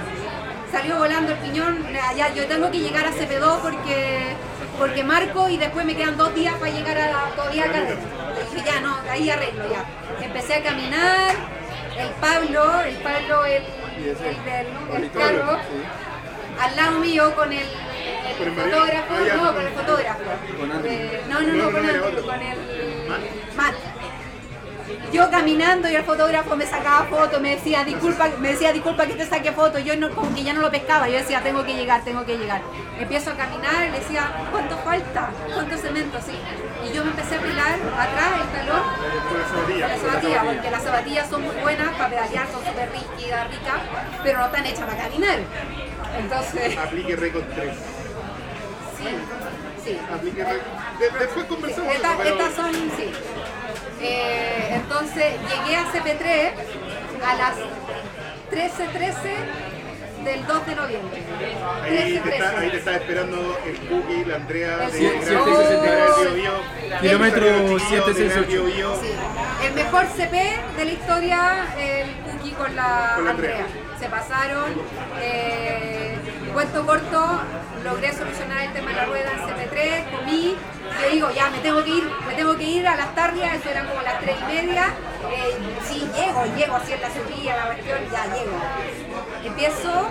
salió 0.73 0.97
volando 0.97 1.31
el 1.31 1.37
piñón, 1.37 1.85
ya, 2.17 2.33
yo 2.33 2.47
tengo 2.47 2.71
que 2.71 2.79
llegar 2.79 3.05
a 3.05 3.11
CP2 3.11 3.59
porque, 3.61 4.35
porque 4.79 5.03
marco 5.03 5.47
y 5.47 5.57
después 5.57 5.85
me 5.85 5.95
quedan 5.95 6.17
dos 6.17 6.33
días 6.33 6.55
para 6.55 6.71
llegar 6.71 6.97
a 6.97 7.11
la, 7.11 7.35
todavía 7.35 7.65
a 7.65 7.71
carrera. 7.71 7.95
Dije, 8.51 8.65
ya, 8.65 8.81
no, 8.81 8.97
ahí 9.07 9.29
arreglo, 9.29 9.65
ya. 9.69 9.85
Empecé 10.25 10.55
a 10.55 10.63
caminar, 10.63 11.29
el 11.95 12.09
Pablo, 12.19 12.81
el 12.81 12.95
Pablo, 12.95 13.45
el, 13.45 13.63
el 13.97 14.45
del 14.45 15.03
el 15.03 15.11
carro, 15.11 15.59
al 16.59 16.75
lado 16.75 16.99
mío 16.99 17.35
con 17.35 17.53
el, 17.53 17.67
¿Con 18.39 18.47
el 18.47 18.53
el 18.53 18.71
fotógrafo, 18.71 19.13
Ah, 19.13 19.35
no, 19.37 19.53
con 19.53 19.67
el 19.67 19.73
fotógrafo. 19.73 20.21
Eh, 20.85 21.21
no, 21.29 21.41
no, 21.41 21.53
no, 21.53 21.71
con 21.71 21.85
otro. 21.85 22.25
con 22.25 22.41
el 22.41 22.57
Matt. 23.55 23.75
Yo 25.11 25.29
caminando 25.29 25.89
y 25.89 25.95
el 25.95 26.03
fotógrafo 26.03 26.55
me 26.55 26.65
sacaba 26.65 27.05
fotos, 27.05 27.39
me 27.41 27.51
decía 27.51 27.83
disculpa, 27.83 28.29
me 28.39 28.49
decía 28.49 28.71
disculpa 28.73 29.05
que 29.05 29.13
te 29.13 29.25
saque 29.25 29.51
fotos, 29.51 29.83
yo 29.83 29.95
no, 29.97 30.09
como 30.11 30.33
que 30.33 30.43
ya 30.43 30.53
no 30.53 30.61
lo 30.61 30.71
pescaba, 30.71 31.07
yo 31.07 31.17
decía 31.17 31.41
tengo 31.41 31.63
que 31.63 31.73
llegar, 31.75 32.03
tengo 32.03 32.25
que 32.25 32.37
llegar. 32.37 32.61
Empiezo 32.99 33.31
a 33.31 33.33
caminar 33.35 33.87
y 33.87 33.91
le 33.91 33.99
decía, 33.99 34.31
¿cuánto 34.51 34.77
falta? 34.77 35.29
¿Cuánto 35.53 35.77
cemento? 35.77 36.17
Sí. 36.25 36.33
Y 36.87 36.93
yo 36.93 37.03
me 37.05 37.11
empecé 37.11 37.35
a 37.35 37.39
pilar 37.41 37.73
atrás 37.97 38.31
el 38.41 38.67
talón 38.67 38.81
Con 39.29 39.39
la 39.39 39.47
zapatilla. 39.47 39.87
la 39.87 39.97
zapatilla, 39.97 40.43
porque 40.43 40.71
las 40.71 40.83
zapatillas 40.83 41.29
son 41.29 41.41
muy 41.43 41.55
buenas 41.55 41.89
para 41.95 42.09
pedalear, 42.09 42.47
son 42.51 42.63
súper 42.65 42.89
rígidas, 42.91 43.47
ricas, 43.49 43.81
pero 44.23 44.39
no 44.39 44.45
están 44.45 44.65
hechas 44.65 44.85
para 44.85 44.97
caminar. 45.03 45.39
Entonces, 46.19 46.77
Aplique 46.83 47.15
récord 47.15 47.43
3. 47.55 47.73
sí, 48.97 49.07
sí. 49.83 49.99
Aplique 50.13 50.43
récord. 50.43 50.99
De- 50.99 51.19
después 51.19 51.45
conversamos 51.45 51.95
Esta-. 51.95 52.23
Estas 52.23 52.53
son, 52.53 52.71
sí. 52.73 53.11
Eh, 54.05 54.69
entonces 54.75 55.33
llegué 55.49 55.75
a 55.77 55.85
CP3 55.91 56.51
a 57.25 57.35
las 57.35 57.55
13.13 58.51 60.23
del 60.25 60.45
2 60.45 60.65
de 60.67 60.75
noviembre. 60.75 61.21
Ahí 61.83 62.19
te, 62.23 62.29
está, 62.35 62.51
13:13. 62.53 62.57
ahí 62.59 62.69
te 62.69 62.77
está 62.77 62.95
esperando 62.95 63.57
el 63.65 63.77
Cookie, 63.89 64.25
la 64.25 64.35
Andrea 64.35 64.83
El 64.85 64.91
de 64.91 64.97
siete- 64.97 65.25
Gran 65.25 65.43
siete 65.43 65.49
Bio 65.49 65.57
sesenta 65.57 66.31
y 66.31 66.35
Bio. 66.41 66.51
Kilómetro 67.01 67.45
Salieron 67.45 67.79
chiquillos 67.79 68.05
de 68.15 68.23
Gran 68.25 68.45
768. 68.45 68.47
Bio 68.47 68.63
Bio. 68.75 68.95
Sí. 69.01 69.07
El 69.67 69.73
mejor 69.73 70.05
CP 70.15 70.59
de 70.77 70.85
la 70.85 70.91
historia, 70.91 71.65
el 71.77 72.11
Cookie 72.31 72.51
con 72.51 72.75
la, 72.75 73.11
Con 73.15 73.25
la 73.25 73.31
Andrea. 73.31 73.65
Andrea. 73.65 73.99
Se 73.99 74.07
pasaron. 74.09 74.71
eh, 75.21 76.17
cuento 76.53 76.85
corto, 76.85 77.41
logré 77.83 78.13
solucionar 78.13 78.63
el 78.63 78.73
tema 78.73 78.89
de 78.91 78.95
la 78.95 79.05
rueda 79.05 79.31
en 79.31 79.39
CP3, 79.39 80.11
comí. 80.17 80.55
Yo 81.01 81.09
digo, 81.11 81.31
ya 81.31 81.49
me 81.49 81.57
tengo 81.59 81.83
que 81.83 81.89
ir, 81.89 82.03
me 82.27 82.33
tengo 82.35 82.55
que 82.55 82.63
ir 82.63 82.87
a 82.87 82.95
las 82.95 83.15
tarrias, 83.15 83.55
eso 83.55 83.69
eran 83.69 83.87
como 83.87 84.01
las 84.01 84.19
3 84.19 84.35
y 84.39 84.43
media. 84.53 84.85
Eh, 85.31 85.57
sí, 85.87 86.07
llego, 86.15 86.45
llego 86.55 86.75
así 86.75 86.93
en 86.93 87.01
la 87.01 87.09
subida, 87.09 87.57
la 87.57 87.65
cuestión, 87.65 87.97
ya 88.11 88.25
llego. 88.25 88.57
Empiezo, 89.43 90.07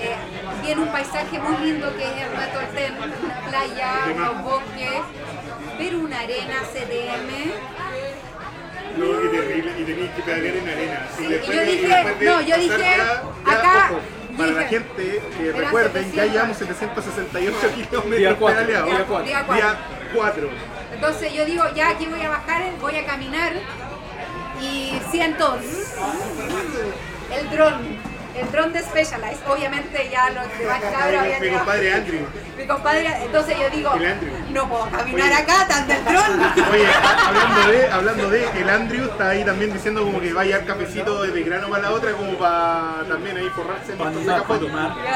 eh, 0.00 0.14
viene 0.62 0.82
un 0.82 0.88
paisaje 0.88 1.38
muy 1.38 1.56
lindo 1.66 1.92
que 1.96 2.04
es 2.04 2.10
el 2.22 2.36
Reto 2.36 2.58
Alten, 2.58 2.94
una 2.96 3.40
playa, 3.48 3.92
unos 4.14 4.42
bosques, 4.42 5.00
ver 5.78 5.96
una 5.96 6.20
arena 6.20 6.54
CDM. 6.72 7.52
No, 8.98 9.06
terrible. 9.30 9.72
Y 9.78 9.84
tenías 9.84 10.14
que 10.14 10.22
pedalear 10.22 10.56
en 10.56 10.68
arena. 10.68 11.06
Sí, 11.16 11.24
y 11.24 11.28
después 11.28 11.56
yo 11.56 11.62
y 11.62 11.66
dije- 11.76 12.14
de 12.18 12.24
no, 12.26 12.40
yo 12.40 12.56
dije, 12.56 12.94
acá, 13.44 13.90
para 14.36 14.52
la 14.52 14.64
gente 14.64 15.22
que 15.38 15.52
recuerden, 15.52 16.12
ya 16.12 16.22
700. 16.24 16.32
llevamos 16.32 16.56
768 16.58 17.56
Día 17.60 17.74
kilómetros 17.74 18.18
día 18.18 18.36
cuatro. 18.36 18.66
Día 18.66 19.04
cuatro. 19.06 19.54
Día 19.54 19.78
4. 20.14 20.50
Entonces 20.94 21.32
yo 21.32 21.44
digo, 21.44 21.64
ya 21.74 21.90
aquí 21.90 22.06
voy 22.06 22.22
a 22.22 22.28
bajar, 22.30 22.62
voy 22.80 22.96
a 22.96 23.04
caminar 23.04 23.52
y 24.60 24.92
siento 25.10 25.58
el 27.32 27.50
dron, 27.50 27.98
el 28.38 28.50
dron 28.52 28.72
de 28.72 28.80
Specialized. 28.80 29.46
Obviamente 29.48 30.08
ya 30.10 30.30
los 30.30 30.58
demás 30.58 30.80
cabros 30.80 31.20
habían 31.20 31.40
Mi 31.42 31.50
compadre 31.50 31.92
Andrew. 31.92 32.26
Mi 32.56 32.66
compadre, 32.66 33.06
entonces 33.22 33.56
yo 33.58 33.70
digo, 33.70 33.90
no 34.50 34.68
puedo 34.68 34.88
caminar 34.90 35.26
Oye. 35.30 35.34
acá, 35.42 35.66
tan 35.68 35.86
del 35.86 36.04
dron. 36.04 36.40
Oye, 36.72 36.86
hablando 37.26 37.68
de, 37.70 37.86
hablando 37.88 38.30
de, 38.30 38.60
el 38.60 38.70
Andrew 38.70 39.04
está 39.04 39.28
ahí 39.30 39.44
también 39.44 39.72
diciendo 39.72 40.02
como 40.02 40.20
que 40.20 40.32
va 40.32 40.42
a 40.42 40.44
llevar 40.44 40.64
cafecito 40.64 41.22
de 41.22 41.42
grano 41.42 41.68
para 41.68 41.82
la 41.82 41.90
otra, 41.92 42.12
como 42.12 42.32
para 42.38 43.04
también 43.08 43.36
ahí 43.36 43.48
forrarse. 43.50 43.92
Para 43.92 44.10
mientras 44.10 44.38
animar, 44.38 44.38
saca 44.40 44.46
fotos. 44.48 44.72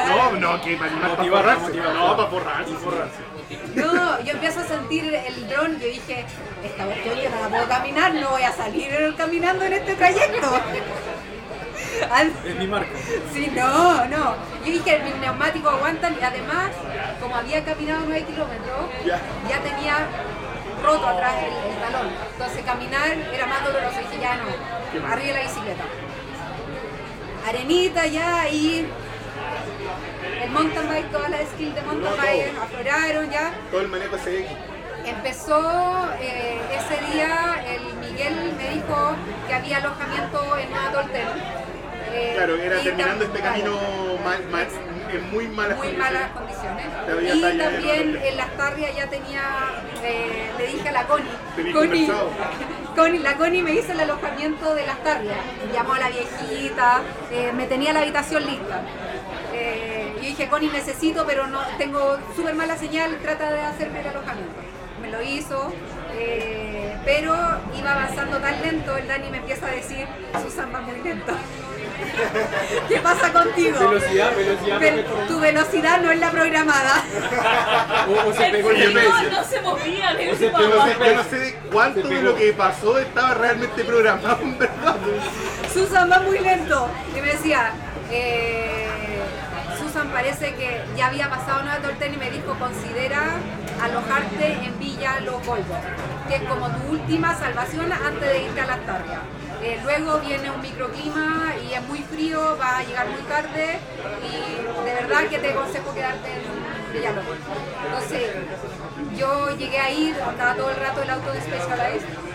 No, 0.07 0.31
no, 0.39 0.61
que 0.61 0.75
para 0.77 0.91
animar, 0.91 1.09
para 1.09 1.17
Motivar, 1.17 1.41
forrarse. 1.43 1.61
motivar. 1.65 1.93
No, 1.95 2.17
para 2.17 2.29
forrarse, 2.29 2.73
forrarse. 2.75 3.17
No, 3.75 4.21
yo 4.21 4.31
empiezo 4.33 4.59
a 4.61 4.63
sentir 4.65 5.13
el 5.13 5.49
dron, 5.49 5.79
yo 5.79 5.87
dije, 5.87 6.25
esta 6.63 6.85
cuestión 6.85 7.15
yo 7.19 7.29
no 7.31 7.41
la 7.41 7.47
puedo 7.49 7.67
caminar, 7.67 8.13
no 8.15 8.29
voy 8.29 8.43
a 8.43 8.51
salir 8.53 9.13
caminando 9.17 9.65
en 9.65 9.73
este 9.73 9.95
trayecto. 9.95 10.59
Es 12.45 12.55
mi 12.55 12.67
marca. 12.67 12.89
Sí, 13.33 13.51
no, 13.55 14.05
no. 14.07 14.35
Yo 14.65 14.71
dije, 14.71 14.99
mis 15.03 15.15
neumáticos 15.17 15.73
aguantan 15.73 16.15
y 16.19 16.23
además, 16.23 16.69
como 17.21 17.35
había 17.35 17.63
caminado 17.63 18.01
9 18.07 18.23
kilómetros, 18.25 18.79
Ya. 19.05 19.19
ya 19.49 19.59
tenía 19.61 19.95
roto 20.83 21.07
atrás 21.07 21.33
el, 21.39 21.71
el 21.71 21.79
talón. 21.79 22.11
Entonces 22.31 22.63
caminar 22.65 23.11
era 23.33 23.45
más 23.45 23.63
doloroso. 23.63 23.99
Y 23.99 24.03
dije, 24.07 24.21
ya 24.21 24.37
no, 24.37 25.07
arriba 25.07 25.27
de 25.27 25.33
la 25.33 25.41
bicicleta. 25.41 25.83
Arenita 27.47 28.05
ya 28.05 28.47
y 28.49 28.87
el 30.43 30.49
mountain 30.51 30.87
bike, 30.87 31.11
todas 31.11 31.29
las 31.29 31.41
skills 31.53 31.75
de 31.75 31.81
mountain 31.81 32.13
bike 32.21 32.53
afloraron 32.61 33.29
ya. 33.31 33.51
Todo 33.71 33.81
el 33.81 33.87
manejo 33.87 34.15
CX. 34.17 34.47
Empezó 35.05 36.09
eh, 36.19 36.61
ese 36.71 37.11
día, 37.11 37.63
el 37.67 37.95
Miguel 37.95 38.53
me 38.55 38.69
dijo 38.69 39.15
que 39.47 39.53
había 39.55 39.77
alojamiento 39.77 40.57
en 40.57 40.69
Nueva 40.69 40.91
Tolten. 40.91 41.27
Eh, 42.13 42.33
Claro, 42.35 42.55
era 42.55 42.81
terminando 42.81 43.25
este 43.25 43.39
camino 43.39 43.77
mal, 44.23 44.43
mal- 44.49 44.67
en 45.13 45.29
muy 45.31 45.47
malas 45.49 45.77
muy 45.77 45.87
condiciones. 45.87 46.13
malas 46.13 46.31
condiciones. 46.31 46.85
Y 47.35 47.57
también 47.57 48.19
en 48.23 48.37
las 48.37 48.49
tarrias 48.57 48.95
ya 48.95 49.07
tenía, 49.07 49.41
eh, 50.03 50.51
le 50.57 50.67
dije 50.67 50.89
a 50.89 50.91
la 50.93 51.03
Connie. 51.07 51.31
Connie, 52.95 53.19
la 53.19 53.35
Connie 53.37 53.61
me 53.61 53.73
hizo 53.73 53.91
el 53.93 53.99
alojamiento 54.01 54.73
de 54.75 54.85
las 54.85 55.01
tarrias. 55.03 55.37
Llamó 55.73 55.93
a 55.93 55.99
la 55.99 56.09
viejita, 56.09 57.01
eh, 57.31 57.51
me 57.53 57.65
tenía 57.67 57.93
la 57.93 58.01
habitación 58.01 58.45
lista. 58.45 58.81
Eh, 59.53 60.13
yo 60.15 60.21
dije, 60.21 60.47
Connie, 60.47 60.69
necesito, 60.71 61.25
pero 61.25 61.47
no 61.47 61.59
tengo 61.77 62.17
súper 62.35 62.55
mala 62.55 62.77
señal, 62.77 63.17
trata 63.21 63.51
de 63.51 63.61
hacerme 63.61 64.01
el 64.01 64.07
alojamiento. 64.07 64.53
Me 65.01 65.09
lo 65.09 65.21
hizo, 65.21 65.73
eh, 66.13 66.95
pero 67.05 67.33
iba 67.77 67.91
avanzando 67.93 68.37
tan 68.37 68.61
lento, 68.61 68.95
el 68.97 69.07
Dani 69.07 69.29
me 69.29 69.37
empieza 69.37 69.67
a 69.67 69.71
decir, 69.71 70.05
Susan 70.43 70.71
va 70.73 70.81
muy 70.81 70.99
lento. 71.01 71.33
¿Qué 72.87 72.97
pasa 72.99 73.31
contigo? 73.33 73.79
Velocidad, 73.79 74.35
velocidad. 74.35 74.79
Ve- 74.79 75.05
tu 75.27 75.39
velocidad 75.39 76.01
no 76.01 76.11
es 76.11 76.19
la 76.19 76.31
programada. 76.31 77.03
O, 78.07 78.29
o 78.29 78.33
se 78.33 78.45
El 78.47 78.51
pegó 78.51 78.71
el 78.71 78.77
GPS. 78.77 79.31
no 79.31 79.43
se 79.43 79.61
movía 79.61 80.11
se 80.17 80.25
Yo 80.25 80.51
no, 80.69 80.85
sé, 80.85 80.95
yo 80.99 81.15
no 81.15 81.23
sé 81.23 81.39
de 81.39 81.53
cuánto 81.71 82.07
de 82.07 82.21
lo 82.21 82.35
que 82.35 82.51
pasó 82.53 82.97
estaba 82.97 83.33
realmente 83.35 83.83
programado, 83.83 84.39
en 84.41 84.57
verdad. 84.57 84.95
Susan 85.73 86.11
va 86.11 86.19
muy 86.19 86.39
lento. 86.39 86.89
Y 87.15 87.21
me 87.21 87.27
decía, 87.27 87.71
eh, 88.11 88.87
Susan 89.79 90.09
parece 90.09 90.55
que 90.55 90.81
ya 90.97 91.07
había 91.07 91.29
pasado 91.29 91.61
Nueva 91.63 91.77
Torten 91.79 92.13
y 92.13 92.17
me 92.17 92.31
dijo, 92.31 92.55
considera 92.59 93.21
alojarte 93.81 94.53
en 94.53 94.79
Villa 94.79 95.19
Los 95.21 95.45
Golbos, 95.45 95.77
que 96.27 96.35
es 96.35 96.43
como 96.43 96.69
tu 96.69 96.91
última 96.91 97.35
salvación 97.35 97.91
antes 97.91 98.29
de 98.29 98.43
irte 98.43 98.61
a 98.61 98.67
las 98.67 98.85
tardes. 98.85 99.17
Eh, 99.63 99.79
luego 99.83 100.19
viene 100.19 100.49
un 100.49 100.61
microclima 100.61 101.53
y 101.63 101.73
es 101.73 101.81
muy 101.87 101.99
frío, 101.99 102.57
va 102.59 102.77
a 102.77 102.83
llegar 102.83 103.07
muy 103.09 103.21
tarde 103.21 103.79
y 104.23 104.85
de 104.85 104.93
verdad 104.93 105.27
que 105.29 105.39
te 105.39 105.51
aconsejo 105.51 105.93
quedarte 105.93 106.29
en 106.29 106.93
Villa 106.93 107.11
Los 107.11 107.25
Golbos. 107.25 107.47
Entonces, 107.85 108.31
yo 109.17 109.55
llegué 109.57 109.79
ahí, 109.79 110.09
estaba 110.09 110.55
todo 110.55 110.69
el 110.71 110.77
rato 110.77 111.01
el 111.01 111.09
auto 111.09 111.31
de 111.31 111.41
Specialized 111.41 112.30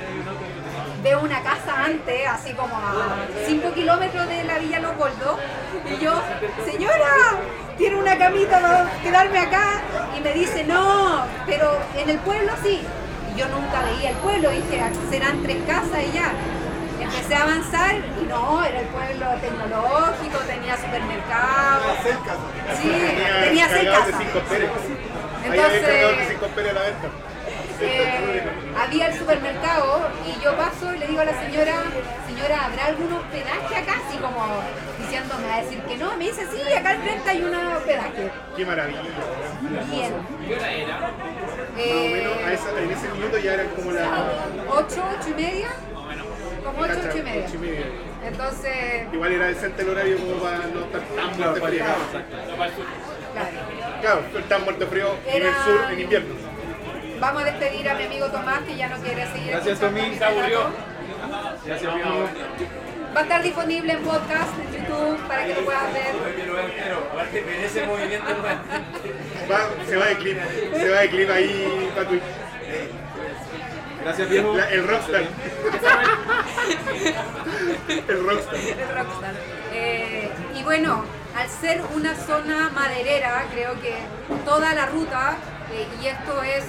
veo 1.02 1.20
una 1.20 1.42
casa 1.42 1.84
antes, 1.84 2.26
así 2.28 2.52
como 2.52 2.74
a 2.76 3.16
5 3.46 3.72
kilómetros 3.72 4.28
de 4.28 4.44
la 4.44 4.58
Villa 4.58 4.80
Los 4.80 4.96
Goldos, 4.96 5.38
y 5.90 6.02
yo, 6.02 6.12
señora, 6.64 7.12
tiene 7.76 7.96
una 7.96 8.16
camita 8.18 8.60
para 8.60 8.90
quedarme 9.02 9.38
acá, 9.38 9.80
y 10.16 10.20
me 10.20 10.32
dice, 10.32 10.64
no, 10.64 11.24
pero 11.46 11.78
en 11.96 12.10
el 12.10 12.18
pueblo 12.18 12.52
sí, 12.62 12.82
yo 13.36 13.46
nunca 13.48 13.82
veía 13.82 14.10
el 14.10 14.16
pueblo, 14.16 14.50
dije, 14.50 14.82
serán 15.10 15.42
tres 15.42 15.58
casas 15.66 16.02
y 16.08 16.12
ya. 16.12 16.32
Empecé 16.98 17.34
a 17.34 17.42
avanzar 17.42 17.94
y 17.94 18.24
no, 18.26 18.64
era 18.64 18.80
el 18.80 18.86
pueblo 18.86 19.26
tecnológico, 19.40 20.38
tenía 20.46 20.76
supermercado. 20.76 21.82
Sí, 22.80 22.90
tenía 23.44 23.68
seis 23.68 23.84
de 23.84 23.90
casas. 23.90 24.14
cinco 24.18 24.40
Pérez. 24.48 24.70
Ahí 25.44 25.58
había 25.60 25.78
Entonces- 25.78 26.38
Eh, 27.80 28.42
había 28.78 29.08
el 29.08 29.18
supermercado 29.18 30.08
y 30.26 30.42
yo 30.42 30.56
paso 30.56 30.94
y 30.94 30.98
le 30.98 31.06
digo 31.06 31.20
a 31.20 31.24
la 31.26 31.40
señora, 31.42 31.74
señora, 32.26 32.64
¿habrá 32.66 32.86
algún 32.86 33.12
hospedaje 33.12 33.76
acá? 33.76 34.00
Así 34.08 34.16
como 34.18 34.46
diciéndome 34.98 35.52
a 35.52 35.62
decir 35.62 35.80
que 35.82 35.96
no. 35.98 36.16
Me 36.16 36.24
dice, 36.24 36.46
sí, 36.50 36.72
acá 36.72 36.90
al 36.90 37.02
frente 37.02 37.30
hay 37.30 37.42
un 37.42 37.54
hospedaje. 37.54 38.30
Qué 38.56 38.64
maravilla. 38.66 39.00
Bien. 39.90 40.12
Más 40.12 41.10
o 41.76 41.78
Eh, 41.78 42.10
menos 42.14 42.36
a 42.46 42.52
esa- 42.52 42.80
en 42.80 42.90
ese 42.90 43.08
minuto 43.10 43.38
ya 43.38 43.54
eran 43.54 43.68
como 43.68 43.92
las 43.92 44.08
¿Ocho, 44.68 45.04
ocho 45.18 45.28
y 45.30 45.34
media? 45.42 45.68
Como 46.64 46.80
ocho, 46.80 46.92
ocho 47.08 47.18
y 47.18 47.22
media. 47.22 47.44
ocho 47.46 47.54
y 47.56 47.58
media. 47.58 47.86
Entonces, 48.24 48.72
Igual 49.12 49.32
era 49.32 49.46
decente 49.46 49.82
el 49.82 49.88
horario 49.90 50.16
como 50.18 50.34
para 50.42 50.58
no 50.58 50.80
estar 50.80 51.00
tan 51.00 51.38
muerto 51.38 51.66
frío. 51.66 51.84
claro. 51.84 52.00
Claro, 54.00 54.20
tan 54.48 54.64
muerto 54.64 54.84
de 54.84 54.90
frío 54.90 55.08
en 55.26 55.36
el 55.36 55.42
Era- 55.42 55.64
sur 55.64 55.92
en 55.92 56.00
invierno. 56.00 56.34
Vamos 57.20 57.42
a 57.42 57.44
despedir 57.46 57.88
a 57.88 57.94
mi 57.94 58.04
amigo 58.04 58.26
Tomás 58.26 58.60
que 58.60 58.76
ya 58.76 58.88
no 58.88 58.96
quiere 58.98 59.26
seguir. 59.32 59.50
Gracias, 59.50 59.80
Tommy. 59.80 60.02
mi 60.02 60.16
Se 60.16 60.24
aburrió. 60.24 60.60
Gracias, 61.64 61.92
amigo. 61.92 62.28
Va 63.14 63.20
a 63.20 63.22
estar 63.22 63.42
disponible 63.42 63.92
en 63.94 64.02
podcast, 64.02 64.50
en 64.60 64.72
YouTube, 64.72 65.18
para 65.26 65.46
que 65.46 65.54
lo 65.54 65.60
puedas 65.64 65.92
ver. 65.92 66.12
Aparte, 67.12 67.64
ese 67.64 67.86
movimiento, 67.86 68.26
se 69.88 69.96
va 69.96 70.06
de 70.06 70.16
clip, 70.16 70.38
se 70.76 70.88
va 70.90 70.98
de 71.00 71.08
clip 71.08 71.30
ahí 71.30 71.90
para 71.94 72.08
tu, 72.08 72.20
Gracias, 74.04 74.28
viejo. 74.28 74.54
la- 74.54 74.68
el 74.70 74.86
rockstar. 74.86 75.22
el 78.08 78.24
rockstar. 78.26 78.54
el 78.56 78.88
rockstar. 78.94 79.34
Eh, 79.72 80.30
y 80.54 80.62
bueno, 80.62 81.04
al 81.36 81.48
ser 81.48 81.80
una 81.94 82.14
zona 82.14 82.70
maderera, 82.74 83.44
creo 83.52 83.80
que 83.80 83.94
toda 84.44 84.74
la 84.74 84.86
ruta, 84.86 85.36
eh, 85.72 85.86
y 86.02 86.06
esto 86.06 86.42
es, 86.42 86.64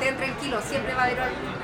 estén 0.00 0.16
tranquilos, 0.16 0.64
siempre 0.64 0.94
va 0.94 1.02
a 1.02 1.04
haber 1.04 1.18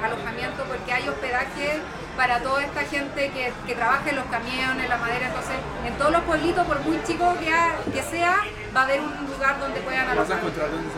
alojamiento 0.04 0.64
porque 0.64 0.92
hay 0.92 1.08
hospedaje 1.08 1.80
para 2.16 2.40
toda 2.40 2.62
esta 2.62 2.80
gente 2.82 3.30
que, 3.30 3.52
que 3.66 3.74
trabaja 3.74 4.08
en 4.08 4.16
los 4.16 4.24
camiones, 4.26 4.88
la 4.88 4.96
madera, 4.98 5.26
entonces 5.26 5.56
en 5.86 5.94
todos 5.98 6.12
los 6.12 6.22
pueblitos, 6.22 6.66
por 6.66 6.80
muy 6.80 7.02
chico 7.04 7.34
que, 7.40 7.52
ha- 7.52 7.76
que 7.92 8.02
sea, 8.02 8.36
va 8.74 8.80
a 8.80 8.84
haber 8.84 9.00
un 9.00 9.12
lugar 9.26 9.58
donde 9.60 9.80
puedan 9.80 10.06
alojar. 10.12 10.40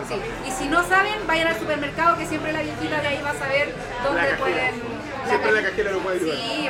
Sí. 0.09 0.15
Y 0.47 0.51
si 0.51 0.69
no 0.69 0.83
saben, 0.87 1.15
vayan 1.27 1.49
al 1.49 1.59
supermercado, 1.59 2.17
que 2.19 2.27
siempre 2.27 2.53
la 2.53 2.63
viejita 2.63 3.01
de 3.01 3.09
ahí 3.09 3.21
va 3.25 3.31
a 3.31 3.35
saber 3.35 3.75
dónde 4.05 4.23
pueden... 4.39 4.99
Siempre 5.29 5.53
la 5.53 5.63
ca- 5.63 5.69
cajera 5.71 5.91
lo 5.93 5.99
puede 6.01 6.17
ayudar. 6.17 6.37
Sí, 6.37 6.69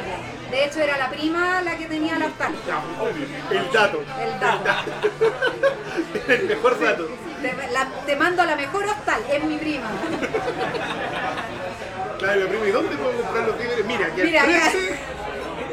de 0.51 0.65
hecho 0.65 0.81
era 0.81 0.97
la 0.99 1.11
prima 1.11 1.61
la 1.63 1.77
que 1.77 1.87
tenía 1.87 2.19
la 2.19 2.27
hostal. 2.27 2.55
El 3.51 3.73
dato. 3.73 4.03
El 4.21 4.41
dato. 4.41 4.91
El 6.29 6.43
mejor 6.47 6.81
dato. 6.81 7.09
Te, 7.43 7.55
la- 7.73 7.89
te 8.07 8.17
mando 8.17 8.43
a 8.43 8.47
la 8.47 8.57
mejor 8.57 8.85
hostal, 8.87 9.21
es 9.31 9.45
mi 9.45 9.57
prima. 9.59 9.89
Claro, 12.19 12.41
la 12.41 12.49
prima, 12.49 12.67
¿y 12.67 12.71
dónde 12.73 12.97
puedo 12.97 13.13
comprar 13.23 13.47
los 13.47 13.59
víveres? 13.59 13.85
Mira, 13.87 14.07
aquí 14.07 14.23
Mira, 14.23 14.43
al 14.43 14.51
acá. 14.55 14.71
13 14.73 14.99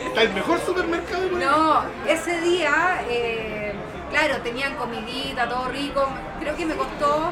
está 0.07 0.21
el 0.21 0.33
mejor 0.33 0.59
supermercado. 0.63 1.29
No, 1.31 1.83
ese 2.07 2.39
día, 2.41 3.01
eh, 3.09 3.73
claro, 4.11 4.37
tenían 4.43 4.75
comidita, 4.75 5.49
todo 5.49 5.69
rico. 5.69 6.07
Creo 6.39 6.55
que 6.55 6.65
me 6.67 6.75
costó 6.75 7.31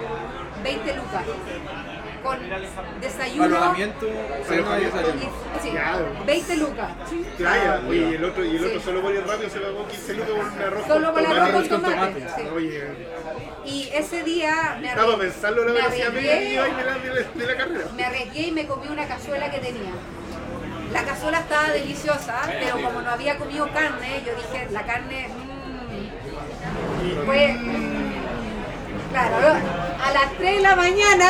20 0.64 0.96
lucas. 0.96 1.24
Con 2.24 2.40
desayuno. 3.02 3.44
Alojamiento, 3.44 4.08
cena 4.48 4.80
y 4.80 4.86
desayuno. 4.86 5.22
sí, 5.62 5.72
Ya. 5.74 6.00
20 6.26 6.56
lucas. 6.58 6.92
Playa, 7.38 7.82
oye, 7.88 7.98
y 8.12 8.14
el 8.16 8.24
otro, 8.24 8.46
y 8.46 8.56
el 8.56 8.66
otro 8.66 8.80
Sí. 8.80 8.86
solo 8.86 9.02
por 9.02 9.14
ir 9.14 9.28
rápido 9.28 9.50
se 9.50 9.60
pagó 9.60 9.88
15 9.88 10.14
lucas 10.14 10.30
por 10.30 10.46
un 10.46 10.62
arroz 10.62 10.88
Solo 10.88 11.14
con 11.14 11.26
con 11.26 11.38
arroz 11.38 11.68
con 11.68 11.82
con 11.82 11.92
tomate. 11.92 12.22
tomate. 12.22 12.42
sí. 12.42 12.48
Oye, 12.56 12.84
Y 13.66 13.90
ese 13.94 14.24
día 14.24 14.78
me 14.82 14.88
estaba 14.90 15.14
arre- 15.14 15.20
pensando 15.20 15.62
la 15.66 15.74
me 15.74 15.80
velocidad 15.82 16.12
media 16.14 16.32
arriesgué. 16.34 16.50
de 16.50 16.56
la, 16.56 16.64
de 16.98 17.10
la, 17.10 17.30
de 17.34 17.46
la 17.46 17.58
carrera. 17.58 17.86
me 17.96 18.04
arriesgué 18.06 18.42
y 18.42 18.52
me 18.52 18.66
comí 18.68 18.88
una 18.88 19.06
cazuela 19.06 19.52
que 19.52 19.60
tenía. 19.60 19.92
La 20.94 21.04
cazuela 21.04 21.40
estaba 21.40 21.70
deliciosa, 21.70 22.42
pero 22.48 22.76
como 22.82 23.02
no 23.02 23.10
había 23.10 23.38
comido 23.38 23.68
carne, 23.74 24.22
yo 24.26 24.32
dije, 24.36 24.68
la 24.72 24.86
carne... 24.86 25.28
mmm, 25.30 27.26
fue... 27.26 27.56
Claro, 29.12 29.36
a 30.04 30.12
las 30.12 30.34
3 30.38 30.56
de 30.56 30.62
la 30.62 30.76
mañana, 30.76 31.30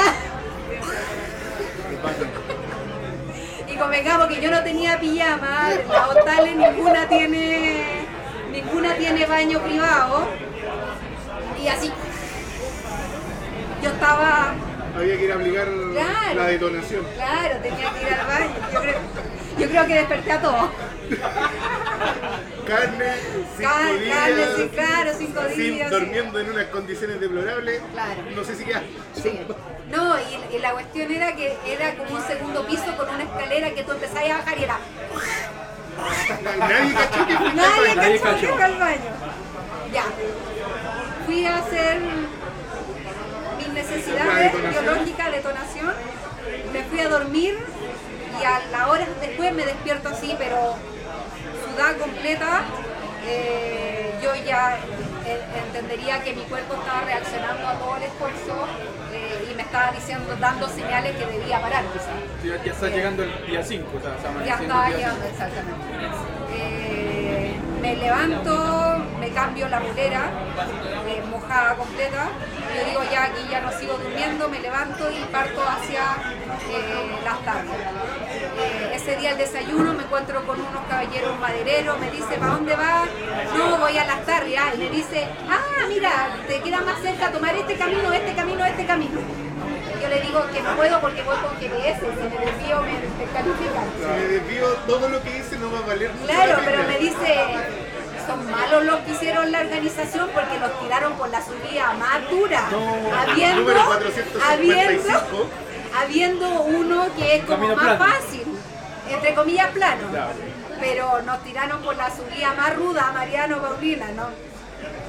y 3.74 3.78
convengamos 3.78 4.28
que 4.28 4.40
yo 4.40 4.52
no 4.52 4.64
tenía 4.64 5.00
pijama, 5.00 5.70
las 5.90 6.08
hostales 6.10 6.56
ninguna 6.56 7.08
tiene, 7.08 8.06
ninguna 8.52 8.94
tiene 8.96 9.26
baño 9.26 9.60
privado, 9.60 10.28
y 11.62 11.68
así... 11.68 11.92
Yo 13.82 13.90
estaba 13.90 14.54
había 14.96 15.18
que 15.18 15.26
ir 15.26 15.32
a 15.32 15.36
aplicar 15.36 15.68
Claro. 15.92 16.36
la 16.36 16.48
detonación. 16.48 17.06
Claro, 17.16 17.58
tenía 17.62 17.92
que 17.92 18.02
ir 18.02 18.14
al 18.14 18.28
baño. 18.28 18.54
Yo 18.72 18.80
creo, 18.82 19.00
yo 19.58 19.68
creo 19.70 19.88
que 19.88 19.94
desperté 19.96 20.32
a 20.32 20.42
todos. 20.42 20.70
Carne, 22.66 23.06
cinco 23.58 23.70
Car- 23.72 24.00
días. 24.00 24.18
carne, 24.18 24.44
sí, 24.56 24.70
claro, 24.74 25.12
cinco 25.18 25.42
sin- 25.50 25.58
días, 25.76 25.90
sí. 25.90 25.96
Durmiendo 25.96 26.40
en 26.40 26.50
unas 26.52 26.66
condiciones 26.68 27.20
deplorables. 27.20 27.82
Claro. 27.92 28.22
No 28.36 28.44
sé 28.44 28.56
si 28.56 28.64
queda. 28.66 28.84
Sí. 29.22 29.40
No, 29.90 30.16
y, 30.20 30.56
y 30.56 30.60
la 30.60 30.72
cuestión 30.74 31.12
era 31.12 31.36
que 31.36 31.58
era 31.68 31.96
como 31.96 32.16
un 32.16 32.26
segundo 32.26 32.66
piso 32.66 32.96
con 32.98 33.10
una 33.10 33.24
escalera 33.24 33.72
que 33.72 33.84
tú 33.84 33.92
empezabas 33.92 34.30
a 34.32 34.38
bajar 34.38 34.58
y 34.60 34.64
era. 34.64 34.78
Nadie 36.58 36.94
cachó 36.94 37.28
que 37.28 37.36
fue 37.38 37.54
Nadie 37.54 37.96
Nadie 37.96 38.20
cachó 38.20 38.58
que 38.58 38.64
al 38.64 38.76
baño. 38.80 39.12
Ya. 39.92 40.04
Fui 41.26 41.46
a 41.46 41.58
hacer 41.58 42.02
mis 43.58 43.68
necesidades 43.70 44.52
detonación. 44.54 44.84
biológicas, 44.86 45.32
detonación. 45.32 45.94
Me 46.72 46.84
fui 46.84 47.00
a 47.00 47.10
dormir 47.10 47.58
y 48.42 48.44
a 48.44 48.60
la 48.72 48.88
hora 48.88 49.08
después 49.22 49.54
me 49.54 49.66
despierto 49.66 50.10
así, 50.10 50.36
pero 50.38 50.76
completa. 51.98 52.62
Eh, 53.26 54.14
yo 54.22 54.36
ya 54.36 54.78
entendería 55.56 56.22
que 56.24 56.34
mi 56.34 56.44
cuerpo 56.44 56.74
estaba 56.76 57.02
reaccionando 57.02 57.68
a 57.68 57.74
todo 57.80 57.98
el 57.98 58.04
esfuerzo 58.04 58.68
eh, 59.14 59.50
y 59.52 59.56
me 59.56 59.64
estaba 59.64 59.92
diciendo, 59.92 60.36
dando 60.40 60.68
señales 60.68 61.16
que 61.16 61.26
debía 61.26 61.62
parar 61.62 61.84
quizás. 61.94 62.10
Ya, 62.44 62.64
ya 62.64 62.72
está 62.72 62.90
llegando 62.90 63.24
el 63.24 63.46
día 63.46 63.64
5, 63.64 63.88
o 63.98 64.02
sea, 64.02 64.16
está 64.16 64.46
Ya 64.46 64.58
día 64.60 64.98
llegando, 64.98 65.26
exactamente. 65.26 66.43
Me 67.84 67.98
levanto, 67.98 68.98
me 69.20 69.30
cambio 69.32 69.68
la 69.68 69.82
polera, 69.82 70.32
eh, 71.06 71.22
mojada 71.30 71.76
completa. 71.76 72.30
Yo 72.78 72.86
digo, 72.86 73.02
ya 73.12 73.26
aquí 73.26 73.42
ya 73.52 73.60
no 73.60 73.78
sigo 73.78 73.98
durmiendo, 73.98 74.48
me 74.48 74.62
levanto 74.62 75.12
y 75.12 75.20
parto 75.26 75.62
hacia 75.62 76.02
eh, 76.72 77.20
las 77.26 77.44
tardes. 77.44 77.74
Eh, 78.58 78.92
ese 78.94 79.18
día 79.18 79.32
el 79.32 79.38
desayuno 79.38 79.94
me 79.96 80.04
encuentro 80.04 80.48
con 80.48 80.62
unos 80.62 80.86
caballeros 80.88 81.38
madereros, 81.42 82.00
me 82.00 82.10
dice, 82.10 82.38
¿para 82.40 82.54
dónde 82.54 82.74
vas? 82.74 83.10
No, 83.58 83.78
voy 83.78 83.98
a 83.98 84.06
las 84.06 84.26
tarrias. 84.26 84.76
Y 84.76 84.78
me 84.78 84.90
dice, 84.90 85.28
ah, 85.50 85.86
mira, 85.90 86.38
te 86.48 86.62
queda 86.62 86.80
más 86.80 87.02
cerca 87.02 87.34
tomar 87.34 87.54
este 87.54 87.76
camino, 87.76 88.14
este 88.14 88.34
camino, 88.34 88.66
este 88.66 88.86
camino. 88.86 89.20
Yo 90.04 90.10
le 90.10 90.20
digo 90.20 90.46
que 90.52 90.62
no 90.62 90.76
puedo 90.76 91.00
porque 91.00 91.24
voy 91.24 91.38
con 91.38 91.58
GPS, 91.62 92.00
si 92.02 92.06
me 92.06 92.46
desvío 92.46 92.82
me 92.82 93.24
descalifican. 93.24 93.86
Si 93.98 94.06
me 94.06 94.28
desvío, 94.28 94.68
todo 94.86 95.08
lo 95.08 95.24
que 95.24 95.38
hice 95.38 95.58
no 95.58 95.72
va 95.72 95.80
a 95.80 95.82
valer. 95.84 96.12
Claro, 96.26 96.52
nada. 96.52 96.62
pero 96.66 96.84
me 96.84 96.98
dice, 96.98 97.46
son 98.28 98.52
malos 98.52 98.84
los 98.84 99.00
que 99.00 99.12
hicieron 99.12 99.50
la 99.50 99.62
organización 99.62 100.30
porque 100.34 100.60
los 100.60 100.78
tiraron 100.82 101.14
por 101.14 101.30
la 101.30 101.42
subida 101.42 101.94
más 101.94 102.30
dura. 102.30 102.68
habiendo, 103.18 103.62
número 103.62 103.86
455. 103.86 104.44
habiendo, 104.46 105.50
habiendo 105.98 106.50
uno 106.64 107.08
que 107.16 107.36
es 107.38 107.46
como 107.46 107.60
Camino 107.60 107.76
más 107.78 107.96
plano. 107.96 108.14
fácil, 108.14 108.44
entre 109.10 109.34
comillas 109.36 109.72
plano. 109.72 110.10
Claro. 110.12 110.34
Pero 110.82 111.22
nos 111.22 111.44
tiraron 111.46 111.82
por 111.82 111.96
la 111.96 112.14
subida 112.14 112.54
más 112.56 112.76
ruda, 112.76 113.10
Mariano, 113.14 113.62
Paulina, 113.62 114.10
¿no? 114.18 114.53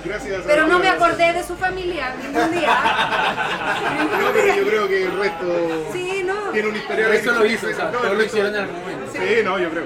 Gracias 0.05 0.40
a 0.40 0.46
Pero 0.46 0.66
no 0.66 0.78
me 0.78 0.88
acordé 0.88 1.32
de 1.32 1.42
su 1.42 1.56
familia 1.56 2.14
ningún 2.22 2.51
día. 2.51 2.76
No, 3.84 4.05
Ningún 4.05 4.32
pero 4.34 4.55
yo 4.56 4.66
creo 4.68 4.88
que 4.88 5.05
el 5.05 5.18
resto 5.18 5.90
Sí, 5.92 6.22
no. 6.24 6.51
tiene 6.52 6.68
un 6.68 6.76
historial. 6.76 7.12
Eso 7.12 7.32
lo 7.32 7.46
hizo, 7.46 7.66
que 7.66 7.72
o 7.72 7.76
sea, 7.76 7.90
no, 7.90 8.14
lo 8.14 8.22
hicieron 8.22 8.55
en 8.55 8.60
algún 8.62 8.80
momento. 8.80 9.12
Sí, 9.12 9.18
no, 9.44 9.59
yo 9.59 9.70
creo. 9.70 9.84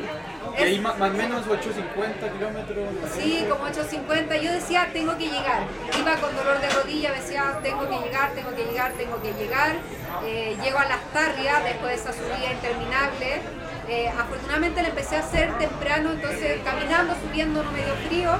Y 0.58 0.62
ahí 0.62 0.80
más, 0.80 0.98
más 0.98 1.10
o 1.10 1.14
menos 1.14 1.46
850 1.46 2.32
kilómetros. 2.32 2.88
Sí, 3.16 3.46
como 3.48 3.64
8.50. 3.66 4.40
Yo 4.40 4.50
decía, 4.52 4.88
tengo 4.92 5.16
que 5.16 5.26
llegar. 5.28 5.62
Iba 5.96 6.16
con 6.16 6.34
dolor 6.34 6.60
de 6.60 6.68
rodilla, 6.70 7.12
decía, 7.12 7.60
tengo 7.62 7.88
que 7.88 7.96
llegar, 8.00 8.32
tengo 8.32 8.50
que 8.56 8.64
llegar, 8.64 8.92
tengo 8.94 9.22
que 9.22 9.32
llegar. 9.34 9.76
Eh, 10.24 10.56
llego 10.60 10.78
a 10.80 10.86
las 10.86 11.00
tarrias 11.12 11.62
después 11.62 11.90
de 11.90 12.10
esa 12.10 12.12
subida 12.12 12.52
interminable. 12.52 13.40
Eh, 13.88 14.08
afortunadamente 14.18 14.82
la 14.82 14.88
empecé 14.88 15.16
a 15.16 15.20
hacer 15.20 15.56
temprano, 15.58 16.10
entonces 16.10 16.60
caminando, 16.64 17.14
subiendo, 17.24 17.62
no 17.62 17.70
me 17.70 17.84
dio 17.84 17.94
frío. 18.08 18.32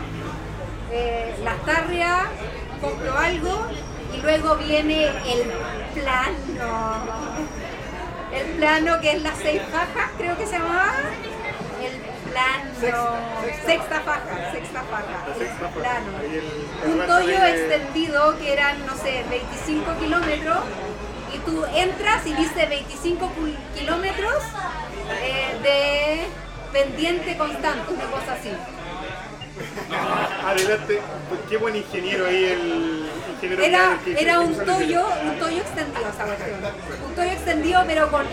Eh, 0.90 1.35
las 1.44 1.60
tarrias, 1.65 2.23
compro 2.81 3.16
algo 3.19 3.66
y 4.16 4.20
luego 4.23 4.56
viene 4.56 5.06
el 5.06 5.52
plano. 5.94 7.05
el 8.32 8.47
plano 8.56 9.01
que 9.01 9.12
es 9.12 9.23
las 9.23 9.36
seis 9.39 9.60
fajas, 9.70 10.10
creo 10.16 10.36
que 10.36 10.47
se 10.47 10.52
llamaba. 10.59 10.93
El 11.82 12.31
plano. 12.31 13.16
Sexta 13.65 14.01
faja, 14.01 14.51
sexta 14.52 14.82
faja. 14.82 15.27
Sexta. 15.39 15.69
Plano. 15.69 16.19
El- 16.23 16.90
el 16.93 17.01
Un 17.01 17.06
toyo 17.06 17.40
de- 17.40 17.51
extendido 17.51 18.39
que 18.39 18.52
eran, 18.52 18.85
no 18.86 18.94
sé, 18.97 19.24
25 19.31 19.93
kilómetros. 19.98 20.59
Y 21.35 21.39
tú 21.40 21.65
entras 21.74 22.27
y 22.27 22.32
viste 22.35 22.66
25 22.66 23.31
cul- 23.39 23.56
kilómetros 23.78 24.43
eh, 25.23 25.59
de 25.62 26.27
pendiente 26.73 27.36
constante, 27.36 27.93
una 27.93 28.05
cosa 28.05 28.32
así. 28.32 28.51
Adelante, 30.44 31.01
pues 31.28 31.40
qué 31.48 31.56
buen 31.56 31.76
ingeniero 31.76 32.26
ahí 32.26 32.44
el 32.44 33.09
ingeniero 33.35 33.62
Era, 33.64 33.98
que- 34.05 34.12
era 34.20 34.32
que 34.35 34.39
un 34.39 34.55
toyo, 34.64 35.06
un 35.24 35.39
toyo 35.39 35.56
extendido 35.59 36.09
esa 36.09 36.24
cuestión. 36.24 36.60
Un 37.09 37.14
toyo 37.14 37.30
extendido 37.32 37.82
pero 37.86 38.10
con 38.10 38.26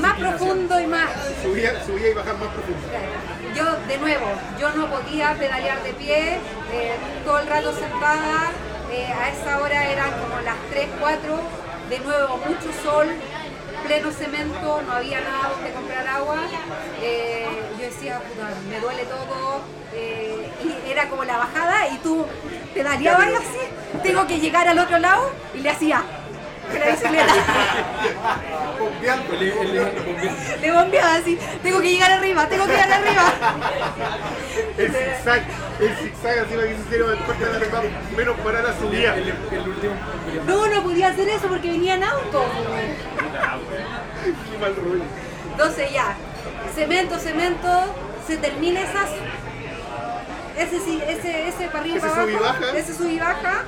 más 0.00 0.18
profundo 0.18 0.80
y 0.80 0.86
más. 0.86 1.10
Subía, 1.42 1.84
subía 1.84 2.10
y 2.10 2.14
bajaba 2.14 2.38
más 2.38 2.48
profundo. 2.48 2.78
Yo, 3.56 3.64
de 3.88 3.98
nuevo, 3.98 4.26
yo 4.60 4.70
no 4.70 4.86
podía 4.90 5.34
pedalear 5.34 5.82
de 5.82 5.92
pie, 5.94 6.38
eh, 6.72 6.92
todo 7.24 7.38
el 7.40 7.46
rato 7.48 7.72
sentada, 7.72 8.52
eh, 8.92 9.06
a 9.06 9.30
esa 9.30 9.58
hora 9.60 9.90
eran 9.90 10.10
como 10.12 10.40
las 10.40 10.56
3, 10.70 10.88
4, 11.00 11.40
de 11.88 11.98
nuevo 12.00 12.36
mucho 12.38 12.70
sol, 12.84 13.08
pleno 13.86 14.10
cemento, 14.12 14.82
no 14.86 14.92
había 14.92 15.20
nada 15.20 15.48
donde 15.54 15.70
comprar 15.72 16.06
agua. 16.08 16.36
eh, 17.02 17.46
yo 17.78 17.84
decía, 17.86 18.18
puta, 18.20 18.48
me 18.68 18.78
duele 18.80 19.04
todo, 19.04 19.60
eh, 19.94 20.50
y 20.64 20.90
era 20.90 21.08
como 21.08 21.24
la 21.24 21.38
bajada 21.38 21.88
y 21.88 21.96
tú 21.98 22.26
pedaleabas 22.74 23.28
y 23.30 23.34
así, 23.34 24.02
tengo 24.02 24.26
que 24.26 24.38
llegar 24.38 24.68
al 24.68 24.78
otro 24.78 24.98
lado 24.98 25.30
y 25.54 25.58
le 25.60 25.70
hacía 25.70 26.02
la 26.78 26.86
bicicleta. 26.86 27.34
Le 30.60 30.70
bombeaba 30.72 31.14
así, 31.16 31.38
tengo 31.62 31.80
que 31.80 31.90
llegar 31.90 32.12
arriba, 32.12 32.46
tengo 32.48 32.64
que 32.66 32.72
llegar 32.72 32.92
arriba. 32.92 33.32
El 34.78 34.92
zigzag, 34.92 35.42
el 35.80 35.96
zigzag 35.96 36.38
así 36.40 36.54
para 36.54 36.68
que 36.68 36.76
se 36.76 36.96
el 37.12 37.18
corte 37.24 37.44
de 37.46 37.52
la 37.52 37.58
menos 38.16 38.36
para 38.40 38.62
la 38.62 38.78
subida. 38.78 39.16
el- 39.16 39.28
el 39.52 39.68
último. 39.68 39.94
No, 40.46 40.66
no 40.68 40.82
podía 40.82 41.08
hacer 41.08 41.28
eso 41.28 41.48
porque 41.48 41.70
venían 41.70 42.02
autos. 42.04 42.44
Qué 43.32 44.58
mal 44.58 44.76
rollo. 44.76 45.02
Entonces 45.52 45.92
ya, 45.92 46.14
cemento, 46.74 47.18
cemento, 47.18 47.68
se 48.26 48.36
termina 48.36 48.80
esas. 48.80 49.10
Ese, 50.56 50.78
sí- 50.80 51.02
ese, 51.06 51.48
ese 51.48 51.66
para 51.68 51.80
arriba 51.80 51.94
y 51.94 51.98
Ese 51.98 52.08
para 52.08 52.22
abajo, 52.22 52.40
baja. 52.60 52.76
ese 52.78 52.94
sub 52.94 53.08
y 53.08 53.18
baja. 53.18 53.64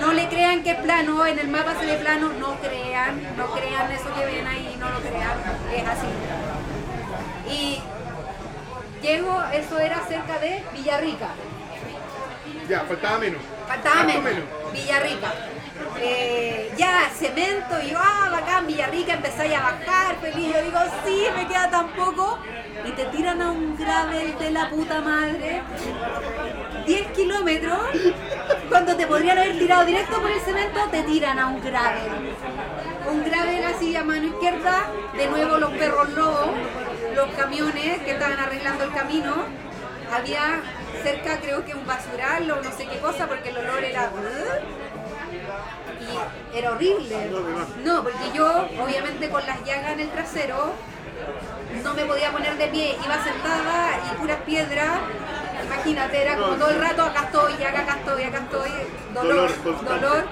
No 0.00 0.12
le 0.12 0.28
crean 0.28 0.62
que 0.62 0.70
es 0.72 0.76
plano, 0.76 1.26
en 1.26 1.38
el 1.38 1.48
mapa 1.48 1.74
se 1.80 1.86
ve 1.86 1.96
plano, 1.96 2.30
no 2.38 2.54
crean, 2.60 3.20
no 3.36 3.46
crean 3.52 3.90
eso 3.90 4.14
que 4.14 4.24
ven 4.26 4.46
ahí, 4.46 4.76
no 4.78 4.88
lo 4.90 5.00
crean, 5.00 5.38
es 5.74 5.88
así. 5.88 7.50
Y 7.50 7.80
llego, 9.02 9.42
eso 9.52 9.78
era 9.78 10.00
cerca 10.06 10.38
de 10.38 10.62
Villarrica. 10.74 11.28
Ya, 12.68 12.80
faltaba 12.82 13.18
menos. 13.18 13.40
Faltaba 13.66 14.04
menos. 14.04 14.44
Villarrica. 14.72 15.32
Eh, 16.00 16.72
ya, 16.76 17.10
cemento, 17.14 17.80
y 17.82 17.90
yo, 17.90 17.98
ah, 18.00 18.28
bacán, 18.30 18.66
Villarrica, 18.66 19.14
empezáis 19.14 19.54
a 19.54 19.60
bajar, 19.60 20.16
feliz. 20.20 20.54
Yo 20.54 20.62
digo, 20.62 20.78
sí, 21.04 21.26
me 21.36 21.46
queda 21.46 21.70
tan 21.70 21.88
poco. 21.88 22.38
Y 22.84 22.92
te 22.92 23.04
tiran 23.06 23.42
a 23.42 23.50
un 23.50 23.76
gravel 23.76 24.38
de 24.38 24.50
la 24.50 24.70
puta 24.70 25.00
madre. 25.00 25.62
10 26.86 27.06
kilómetros. 27.08 27.80
Cuando 28.68 28.96
te 28.96 29.06
podrían 29.06 29.38
haber 29.38 29.58
tirado 29.58 29.84
directo 29.84 30.20
por 30.20 30.30
el 30.30 30.40
cemento, 30.40 30.80
te 30.90 31.02
tiran 31.02 31.38
a 31.38 31.48
un 31.48 31.62
gravel. 31.62 32.34
Un 33.10 33.24
gravel 33.24 33.64
así 33.64 33.96
a 33.96 34.04
mano 34.04 34.26
izquierda. 34.26 34.86
De 35.16 35.26
nuevo 35.26 35.58
los 35.58 35.70
perros 35.72 36.08
lobos, 36.10 36.50
los 37.14 37.28
camiones 37.30 37.98
que 38.02 38.12
estaban 38.12 38.38
arreglando 38.38 38.84
el 38.84 38.92
camino. 38.92 39.34
Había 40.10 40.62
cerca 41.02 41.38
creo 41.40 41.64
que 41.64 41.74
un 41.74 41.86
basural 41.86 42.50
o 42.50 42.62
no 42.62 42.72
sé 42.72 42.86
qué 42.86 42.98
cosa 42.98 43.26
porque 43.26 43.50
el 43.50 43.58
olor 43.58 43.84
era... 43.84 44.10
Y 46.08 46.56
era 46.56 46.72
horrible. 46.72 47.30
No, 47.84 48.02
porque 48.02 48.32
yo 48.34 48.66
obviamente 48.82 49.28
con 49.28 49.44
las 49.46 49.64
llagas 49.64 49.92
en 49.92 50.00
el 50.00 50.10
trasero 50.10 50.72
no 51.82 51.94
me 51.94 52.04
podía 52.04 52.32
poner 52.32 52.56
de 52.56 52.68
pie, 52.68 52.96
iba 53.04 53.22
sentada 53.22 53.90
y 54.10 54.16
puras 54.16 54.38
piedras. 54.46 54.98
Imagínate, 55.64 56.22
era 56.22 56.36
como 56.36 56.54
todo 56.54 56.70
el 56.70 56.80
rato, 56.80 57.02
acá 57.02 57.24
estoy, 57.24 57.52
acá, 57.54 57.80
acá 57.80 57.96
estoy, 57.98 58.22
acá 58.22 58.38
estoy, 58.38 58.70
dolor, 59.12 59.50
dolor. 59.84 60.24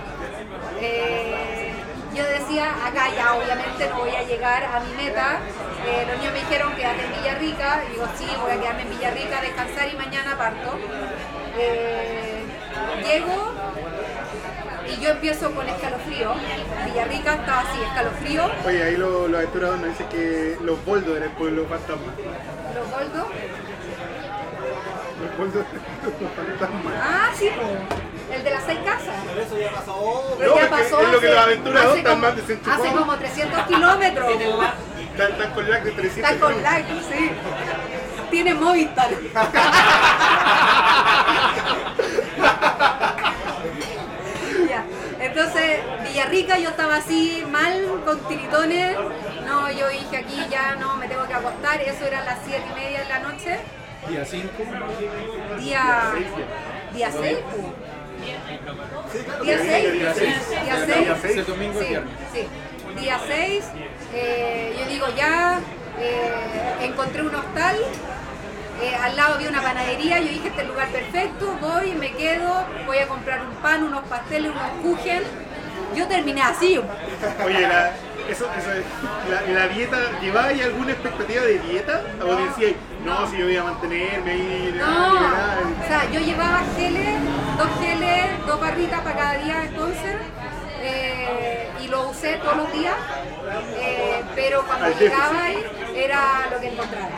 Eh, 0.80 1.72
yo 2.14 2.24
decía, 2.24 2.70
acá 2.86 3.08
ya 3.14 3.34
obviamente 3.34 3.88
no 3.90 3.98
voy 3.98 4.10
a 4.10 4.22
llegar 4.22 4.64
a 4.64 4.80
mi 4.80 4.92
meta. 4.94 5.40
Eh, 5.86 6.06
los 6.08 6.18
niños 6.18 6.32
me 6.32 6.40
dijeron 6.40 6.72
quédate 6.74 7.04
en 7.04 7.12
Villarrica. 7.20 7.82
Y 7.86 7.92
digo, 7.92 8.06
sí, 8.16 8.26
voy 8.40 8.52
a 8.52 8.60
quedarme 8.60 8.82
en 8.82 8.90
Villarrica, 8.90 9.40
descansar 9.42 9.88
y 9.92 9.96
mañana 9.96 10.38
parto. 10.38 10.78
Eh, 11.58 12.44
llego 13.04 13.52
y 14.88 15.00
yo 15.00 15.10
empiezo 15.10 15.50
con 15.52 15.68
escalofrío. 15.68 16.32
Villarrica 16.86 17.34
estaba 17.34 17.60
así, 17.60 17.78
escalofrío. 17.82 18.50
Oye, 18.66 18.82
ahí 18.82 18.96
los 18.96 19.28
lo 19.30 19.36
aventuradores 19.38 19.80
nos 19.82 19.90
dicen 19.90 20.08
que 20.08 20.56
los 20.62 20.84
boldos 20.84 21.16
eran 21.16 21.30
el 21.30 21.36
pueblo 21.36 21.66
fantasma. 21.66 22.12
Los 22.74 22.90
goldos. 22.90 23.26
Los 25.20 25.38
boldos 25.38 25.64
eran 25.72 26.14
los 26.20 26.32
fantasmas. 26.32 26.94
Ah, 27.02 27.30
sí, 27.36 27.48
el 28.32 28.44
de 28.44 28.50
las 28.50 28.64
seis 28.64 28.78
casas. 28.84 29.14
Eso 29.46 29.58
ya 29.58 29.70
pasó. 29.72 30.36
Pero 30.38 30.54
No, 30.54 30.60
ya 30.60 30.70
pasó 30.70 31.00
es 31.00 31.08
lo 31.12 31.20
que 31.20 31.26
hace- 31.26 31.34
los 31.34 31.44
aventuradores 31.44 31.88
hace 31.90 31.98
están 31.98 32.14
como- 32.14 32.26
más 32.26 32.36
desenchufados. 32.36 32.86
Hace 32.86 32.96
como 32.96 33.16
300 33.16 33.60
kilómetros. 33.66 34.30
Están, 34.30 35.32
están 35.32 35.50
con 35.52 35.70
lag 35.70 35.82
de 35.82 35.90
300 35.92 36.30
Está 36.30 36.46
con 36.46 36.62
lag, 36.62 36.84
sí. 37.10 37.30
Tiene 38.30 38.54
Movistar. 38.54 39.08
Ya. 44.68 44.84
Entonces, 45.36 45.80
Villarrica 46.02 46.58
yo 46.58 46.70
estaba 46.70 46.96
así 46.96 47.44
mal, 47.50 48.00
con 48.06 48.18
tiritones. 48.26 48.96
No, 49.44 49.70
yo 49.70 49.86
dije 49.90 50.16
aquí 50.16 50.46
ya 50.50 50.76
no, 50.76 50.96
me 50.96 51.08
tengo 51.08 51.26
que 51.28 51.34
acostar. 51.34 51.78
Eso 51.82 52.06
era 52.06 52.22
a 52.22 52.24
las 52.24 52.38
7 52.46 52.62
y 52.70 52.74
media 52.74 53.00
de 53.00 53.08
la 53.10 53.18
noche. 53.18 53.58
Día 54.08 54.24
5. 54.24 54.48
Día. 55.58 56.12
Día 56.94 57.10
6. 57.12 57.36
Día 58.22 58.38
6. 58.40 58.42
Día 59.42 59.58
seis. 59.62 59.92
Día 59.92 60.14
Día 60.64 60.86
6. 60.86 61.18
seis. 61.20 61.36
El 61.36 61.44
domingo 61.46 61.80
Sí, 61.80 61.86
viernes. 61.86 62.12
sí. 62.32 62.48
Día 62.98 63.20
6, 63.28 63.64
yo 64.78 64.86
digo 64.86 65.06
ya, 65.14 65.60
eh, 66.00 66.32
encontré 66.80 67.20
un 67.20 67.34
hostal, 67.34 67.76
eh, 68.82 68.94
al 68.94 69.16
lado 69.16 69.34
había 69.34 69.48
una 69.48 69.62
panadería, 69.62 70.18
yo 70.18 70.28
dije 70.28 70.48
este 70.48 70.50
es 70.50 70.58
el 70.58 70.68
lugar 70.68 70.88
perfecto, 70.88 71.56
voy, 71.60 71.92
me 71.94 72.12
quedo, 72.12 72.64
voy 72.86 72.98
a 72.98 73.06
comprar 73.08 73.40
un 73.42 73.54
pan, 73.56 73.82
unos 73.84 74.04
pasteles, 74.04 74.50
unos 74.50 74.70
kuchen. 74.82 75.22
Yo 75.94 76.06
terminé 76.08 76.42
así. 76.42 76.78
Oye, 77.44 77.60
la, 77.68 77.90
eso, 78.28 78.46
eso 78.58 78.72
es, 78.72 78.84
la, 79.30 79.60
la 79.60 79.68
dieta, 79.68 79.96
¿lleváis 80.20 80.62
alguna 80.62 80.92
expectativa 80.92 81.42
de 81.42 81.58
dieta? 81.60 82.02
¿O 82.22 82.26
No. 82.26 82.36
decíais, 82.36 82.76
no, 83.04 83.26
si 83.28 83.38
yo 83.38 83.46
voy 83.46 83.56
a 83.56 83.62
mantenerme 83.64 84.30
ahí, 84.32 84.74
No, 84.76 85.12
liberal"? 85.14 85.58
o 85.82 85.86
sea, 85.88 86.10
yo 86.10 86.20
llevaba 86.20 86.62
geles, 86.76 87.18
dos 87.56 87.68
geles, 87.80 88.46
dos 88.46 88.60
barritas 88.60 89.00
para 89.00 89.16
cada 89.16 89.34
día 89.38 89.58
de 89.60 89.68
sponsor. 89.68 90.20
eh, 90.82 91.68
y 91.82 91.88
lo 91.88 92.08
usé 92.10 92.34
todos 92.38 92.56
los 92.56 92.72
días, 92.72 92.94
eh, 93.80 94.22
pero 94.34 94.64
cuando 94.66 94.88
llegaba 94.98 95.42
ahí 95.44 95.64
era 95.94 96.48
lo 96.50 96.60
que 96.60 96.68
encontraba. 96.68 97.08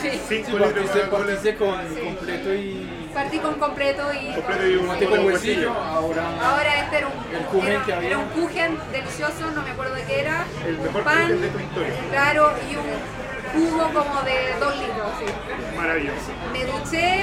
Sí. 0.00 0.10
Cinco 0.28 0.46
Sí, 0.46 0.52
litros 0.52 1.08
partiste, 1.10 1.54
con 1.56 1.72
completo 2.04 2.54
y. 2.54 3.08
Partí 3.14 3.38
con 3.38 3.54
completo 3.54 4.12
y 4.12 4.34
Completo 4.34 4.66
y 4.66 4.76
un 4.76 4.86
Mate 4.86 5.06
con 5.06 5.24
huesillo. 5.26 5.70
Ahora. 5.72 6.22
ahora 6.42 6.80
este 6.84 6.98
era 6.98 7.06
un, 7.08 7.36
El 7.36 7.42
kuchen 7.46 7.72
era, 7.72 7.84
que 7.84 7.92
había. 7.92 8.08
era 8.08 8.18
un 8.18 8.28
kuchen 8.30 8.78
delicioso, 8.90 9.50
no 9.54 9.62
me 9.62 9.70
acuerdo 9.70 9.94
de 9.94 10.04
qué 10.04 10.20
era. 10.20 10.44
El 10.66 10.78
mejor 10.78 10.96
un 11.00 11.04
pan, 11.04 11.40
de 11.40 11.48
tu 11.48 11.58
historia. 11.58 11.94
Claro, 12.10 12.52
y 12.70 12.76
un 12.76 13.62
jugo 13.70 13.82
como 13.92 14.22
de 14.22 14.54
dos 14.58 14.74
litros. 14.78 15.08
sí. 15.18 15.76
Maravilloso. 15.76 16.30
Me 16.52 16.64
duché, 16.64 17.20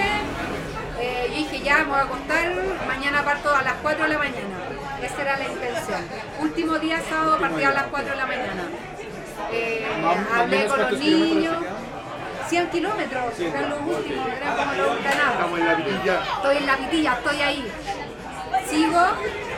eh, 0.99 1.27
yo 1.29 1.35
dije 1.37 1.59
ya 1.61 1.77
me 1.79 1.83
voy 1.85 1.99
a 1.99 2.01
acostar, 2.03 2.53
mañana 2.87 3.23
parto 3.23 3.53
a 3.55 3.61
las 3.63 3.73
4 3.81 4.03
de 4.03 4.09
la 4.09 4.17
mañana. 4.19 4.57
Esa 5.01 5.21
era 5.21 5.37
la 5.37 5.45
intención. 5.45 6.01
Último 6.41 6.77
día 6.77 7.01
sábado 7.09 7.37
partí 7.39 7.63
a 7.63 7.71
las 7.71 7.87
4 7.87 8.11
de 8.11 8.15
la 8.17 8.25
mañana. 8.27 8.63
Eh, 9.51 9.87
hablé 10.35 10.65
con 10.67 10.79
los 10.79 10.99
niños. 10.99 11.55
Te 12.49 12.55
quedan. 12.55 12.69
100 12.69 12.69
kilómetros, 12.69 13.39
eran 13.39 13.69
los 13.69 13.79
últimos, 13.81 14.27
eran 14.27 14.55
como 14.57 14.73
los 14.73 15.03
ganados. 15.03 15.33
Estamos 15.33 15.59
en 15.59 15.65
la 15.65 15.75
villa. 15.75 16.23
Estoy 16.35 16.57
en 16.57 16.65
la 16.65 16.77
pitilla, 16.77 17.13
estoy 17.13 17.41
ahí. 17.41 17.71
Sigo, 18.67 19.01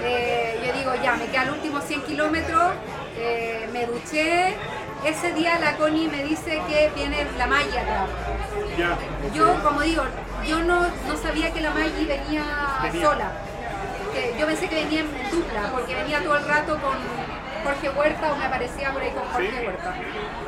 eh, 0.03 0.61
yo 0.65 0.73
digo 0.73 0.91
ya, 1.03 1.15
me 1.15 1.25
quedan 1.25 1.47
los 1.47 1.55
últimos 1.57 1.83
100 1.83 2.01
kilómetros, 2.03 2.71
eh, 3.17 3.69
me 3.73 3.85
duché. 3.85 4.55
Ese 5.03 5.33
día 5.33 5.57
la 5.59 5.77
Connie 5.77 6.07
me 6.07 6.23
dice 6.23 6.61
que 6.67 6.91
viene 6.95 7.25
la 7.37 7.47
malla 7.47 7.81
acá. 7.81 8.05
Ya. 8.77 8.97
Yo, 9.33 9.61
como 9.63 9.81
digo, 9.81 10.03
yo 10.47 10.59
no, 10.63 10.81
no 11.07 11.17
sabía 11.17 11.51
que 11.51 11.59
la 11.59 11.71
Maggi 11.71 12.05
venía, 12.05 12.43
Venía. 12.83 13.05
sola. 13.07 13.31
Que 14.13 14.35
yo 14.39 14.45
pensé 14.45 14.67
que 14.67 14.75
venía 14.75 14.99
en 14.99 15.07
dupla, 15.31 15.71
porque 15.71 15.95
venía 15.95 16.21
todo 16.21 16.37
el 16.37 16.45
rato 16.45 16.77
con, 16.79 16.97
Jorge 17.63 17.89
Huerta 17.89 18.31
o 18.31 18.35
me 18.35 18.45
aparecía 18.45 18.91
por 18.91 19.01
ahí 19.01 19.11
con 19.11 19.23
Jorge 19.31 19.49
Sí. 19.51 19.65
Huerta. 19.65 19.95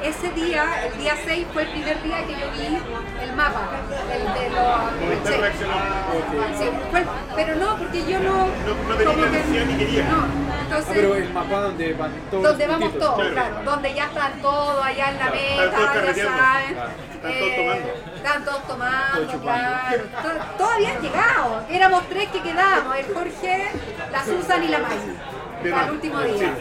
Ese 0.04 0.30
día, 0.32 0.86
el 0.86 0.98
día 0.98 1.16
6, 1.24 1.48
fue 1.54 1.62
el 1.64 1.70
primer 1.70 2.04
día 2.04 2.26
que 2.26 2.34
yo 2.34 2.52
vi 2.52 2.78
el 3.22 3.34
mapa, 3.36 3.70
el 4.14 4.22
de 4.34 4.50
los... 4.50 5.28
sí. 5.28 5.34
reaccionando. 5.40 6.58
Sí, 6.58 6.70
fue- 6.92 7.06
pero 7.36 7.56
no, 7.56 7.78
porque 7.78 8.04
yo 8.06 8.20
no... 8.20 8.48
no 8.88 8.96
tenía 8.96 9.14
como 9.14 9.24
que- 9.24 9.30
necesidad 9.32 9.66
ni 9.66 9.78
quería. 9.78 10.04
No, 10.06 10.44
Ah, 10.54 10.66
entonces... 10.80 10.94
pero 10.96 11.16
el 11.16 11.34
mapa 11.34 11.60
donde 11.62 11.94
van 11.94 12.12
todos 12.32 12.44
donde 12.44 12.68
vamos 12.68 12.90
puntitos. 12.90 13.16
todos, 13.16 13.32
claro. 13.32 13.50
claro, 13.52 13.72
donde 13.72 13.94
ya 13.94 14.04
están 14.06 14.42
todos 14.42 14.86
allá 14.86 15.10
en 15.12 15.20
la 15.20 15.28
Claro, 15.32 15.38
están 15.64 15.72
todos 15.72 15.96
meta, 15.96 16.14
ya 16.14 16.24
saben. 16.24 16.74
Claro. 16.74 16.92
Están 17.14 17.34
todos 17.40 17.56
tomando. 17.56 17.94
Están 18.16 18.46
todos 18.46 18.68
tomando, 18.68 19.42
claro. 19.42 20.04
To- 20.24 20.58
Todos 20.58 20.74
habían 20.74 21.02
llegado. 21.02 21.66
Éramos 21.70 22.04
tres 22.10 22.30
que 22.30 22.42
quedábamos, 22.42 22.96
el 22.98 23.14
Jorge, 23.14 23.68
la 24.12 24.24
Susan 24.26 24.64
y 24.64 24.68
la 24.68 24.80
Maggie. 24.80 25.72
Para 25.72 25.86
el 25.86 25.92
último 25.92 26.20
Sí. 26.22 26.32
día. 26.34 26.54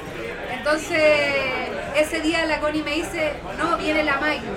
Entonces, 0.64 1.02
ese 1.96 2.20
día 2.20 2.46
la 2.46 2.60
Connie 2.60 2.84
me 2.84 2.92
dice, 2.92 3.32
no, 3.58 3.76
viene 3.78 4.04
la 4.04 4.18
Maggie. 4.18 4.48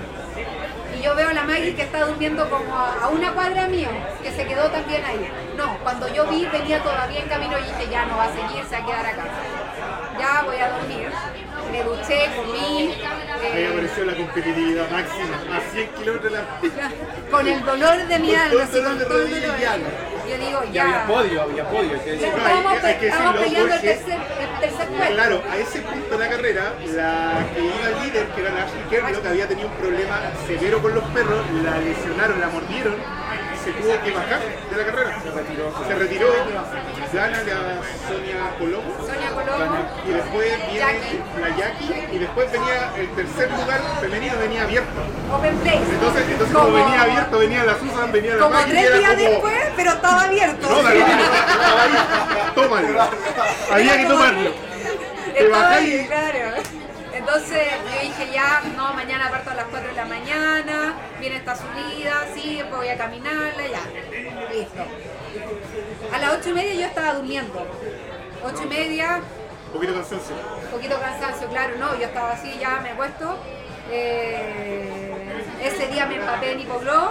Y 0.95 1.01
yo 1.01 1.15
veo 1.15 1.29
a 1.29 1.33
la 1.33 1.41
Maggie 1.41 1.73
que 1.73 1.81
está 1.81 2.05
durmiendo 2.05 2.47
como 2.47 2.77
a, 2.77 3.09
una 3.09 3.33
cuadra 3.33 3.67
mío, 3.67 3.89
que 4.21 4.31
se 4.31 4.45
quedó 4.45 4.69
también 4.69 5.03
ahí. 5.03 5.27
No, 5.57 5.79
cuando 5.79 6.07
yo 6.13 6.27
vi 6.27 6.45
venía 6.45 6.83
todavía 6.83 7.21
en 7.21 7.27
camino 7.27 7.57
y 7.57 7.63
dije, 7.63 7.89
ya 7.89 8.05
no 8.05 8.17
va 8.17 8.25
a 8.25 8.27
seguir, 8.27 8.63
se 8.65 8.75
va 8.75 8.83
a 8.83 8.85
quedar 8.85 9.05
acá. 9.07 9.23
Ya 10.19 10.43
voy 10.45 10.57
a 10.57 10.69
dormir. 10.69 11.09
Me 11.71 11.83
duché, 11.83 12.29
comí. 12.35 12.93
Ahí 13.51 13.63
eh, 13.63 13.69
apareció 13.71 14.05
la 14.05 14.15
competitividad 14.15 14.91
máxima, 14.91 15.57
a 15.57 15.71
100 15.71 15.89
kilómetros 15.89 16.31
de 16.31 16.37
la... 16.37 17.31
con 17.31 17.47
el 17.47 17.65
dolor 17.65 18.07
de 18.07 18.19
mi 18.19 18.27
Con 18.27 18.39
alma, 18.39 18.51
todo 18.51 18.61
así, 18.61 18.77
el 18.77 18.83
con 18.83 18.99
dolor 18.99 19.27
de 19.27 19.39
y 19.39 19.65
alma. 19.65 19.87
Yo 20.29 20.37
digo, 20.37 20.63
Y 20.71 20.77
había 20.77 21.05
podio, 21.07 21.41
había 21.43 21.63
podio. 21.69 21.93
hay 21.93 21.99
que 21.99 22.05
Ya 22.05 22.11
decir. 22.13 22.29
No, 22.31 22.37
Estábamos, 22.37 22.71
hay 22.73 22.79
que- 22.79 22.87
hay 22.87 22.93
que 22.95 22.99
pe- 22.99 23.07
estábamos 23.07 23.39
decirlo 23.41 23.65
peleando 23.65 23.75
el 23.75 23.79
porque- 23.79 23.87
tercer, 23.95 24.19
el 24.41 24.59
tercer 24.59 24.87
puesto. 24.87 25.13
Claro, 25.15 25.43
a 25.51 25.57
ese 25.57 25.79
punto 25.81 26.17
de 26.17 26.25
la 26.25 26.29
carrera, 26.29 26.73
la 26.95 27.45
que 27.53 27.61
iba 27.61 27.85
al 27.85 28.03
líder, 28.03 28.25
que 28.33 28.41
era 28.41 28.49
la 28.51 28.63
Ashley 28.65 28.83
Kerr, 28.89 29.21
que 29.21 29.27
había 29.27 29.47
tenido 29.47 29.67
un 29.67 29.73
problema 29.75 30.17
severo 30.47 30.81
con 30.81 30.95
los 30.95 31.03
perros, 31.05 31.39
la 31.63 31.77
lesionaron, 31.79 32.39
la 32.39 32.47
mordieron 32.49 32.95
y 32.95 33.57
se 33.63 33.71
tuvo 33.73 33.93
que 34.03 34.11
bajar 34.11 34.39
de 34.69 34.77
la 34.77 34.85
carrera. 34.85 35.21
Se 35.23 35.31
retiró. 35.31 35.73
Se 35.87 35.95
retiró, 35.95 36.29
gana 37.13 37.37
la 37.43 37.59
Sonia 38.07 38.37
Colombo 38.59 39.04
Y 40.07 40.11
después 40.11 40.71
viene 40.71 41.19
la 41.41 41.49
Jackie 41.57 42.07
y 42.13 42.17
después 42.19 42.51
venía 42.51 42.91
el 42.97 43.09
tercer 43.15 43.51
lugar 43.51 43.81
femenino, 43.99 44.33
venía 44.39 44.63
abierto. 44.63 45.01
Open 45.33 45.57
Place. 45.57 45.77
Entonces, 45.91 46.23
entonces 46.29 46.55
como, 46.55 46.71
venía 46.73 47.01
abierto, 47.01 47.39
venía 47.39 47.63
la 47.63 47.79
Susan, 47.79 48.11
venía 48.11 48.35
la 48.35 48.39
Como 48.43 48.53
Maggie, 48.55 48.73
y 48.73 48.77
tres 48.77 48.97
días 48.99 49.13
como- 49.13 49.29
después, 49.29 49.55
pero 49.75 49.91
estaba 49.91 50.21
abierto. 50.23 50.69
No, 50.69 50.77
estaba 50.77 50.89
ahí. 51.83 52.51
Tómalo. 52.55 53.09
Había 53.71 53.97
que 53.97 54.05
tomarlo. 54.05 54.51
Te 55.33 55.43
Estaba 55.43 55.63
bajáis 55.63 55.99
ahí, 55.99 56.05
claro. 56.07 56.55
Entonces 57.13 57.59
yo 57.93 58.01
dije 58.01 58.31
ya, 58.33 58.61
no, 58.75 58.93
mañana 58.93 59.29
parto 59.31 59.49
a 59.49 59.55
las 59.55 59.65
4 59.65 59.87
de 59.89 59.95
la 59.95 60.05
mañana, 60.05 60.93
viene 61.19 61.37
esta 61.37 61.55
subida, 61.55 62.25
sí, 62.35 62.55
después 62.57 62.75
voy 62.81 62.89
a 62.89 62.97
caminarla, 62.97 63.63
ya. 63.67 64.51
Listo. 64.53 64.85
A 66.13 66.17
las 66.19 66.33
8 66.33 66.49
y 66.49 66.53
media 66.53 66.73
yo 66.75 66.85
estaba 66.85 67.13
durmiendo. 67.13 67.67
8 68.45 68.61
y 68.63 68.67
media, 68.67 69.19
un 69.67 69.73
poquito 69.73 69.93
de 69.93 69.99
cansancio. 69.99 70.35
un 70.63 70.71
poquito 70.71 70.99
cansancio, 70.99 71.47
claro, 71.47 71.73
no, 71.79 71.95
yo 71.97 72.05
estaba 72.05 72.31
así, 72.31 72.55
ya 72.59 72.79
me 72.81 72.91
he 72.91 72.95
puesto. 72.95 73.37
ese 75.61 75.87
día 75.87 76.05
me 76.05 76.15
empapé 76.15 76.51
en 76.53 76.59
hipoglow. 76.61 77.09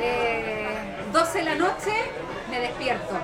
Eh, 0.00 0.68
12 1.12 1.38
de 1.38 1.44
la 1.44 1.54
noche 1.54 1.92
me 2.50 2.58
despierto. 2.60 3.14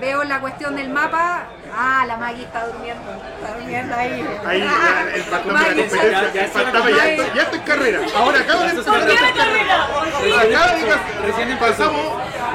Veo 0.00 0.24
la 0.24 0.40
cuestión 0.40 0.76
del 0.76 0.88
mapa. 0.90 1.44
Ah, 1.76 2.04
la 2.06 2.16
Maggie 2.16 2.44
está 2.44 2.66
durmiendo. 2.66 3.02
Está 3.40 3.54
durmiendo 3.58 3.94
ahí. 3.94 4.26
Ahí 4.46 4.62
Ah, 4.66 5.04
ya 5.08 5.14
el 5.14 5.22
patrón 5.30 5.46
de 5.46 5.52
la 5.52 5.68
competencia, 5.68 6.32
ya- 6.32 6.48
fantasma, 6.48 6.90
ya 6.90 7.08
estoy, 7.10 7.26
ya 7.34 7.42
estoy 7.42 7.58
en 7.58 7.64
carrera. 7.64 8.00
Ahora 8.16 8.40
acabo 8.40 8.62
de 8.64 8.70
empezar 8.70 8.98
¡Volvió 8.98 9.14
la 9.14 9.28
a 9.28 9.32
carrera! 9.32 9.86
Recién 10.22 10.54
Acaba 10.54 10.72
de 10.72 11.26
recién. 11.26 11.58
Pasamos 11.58 12.06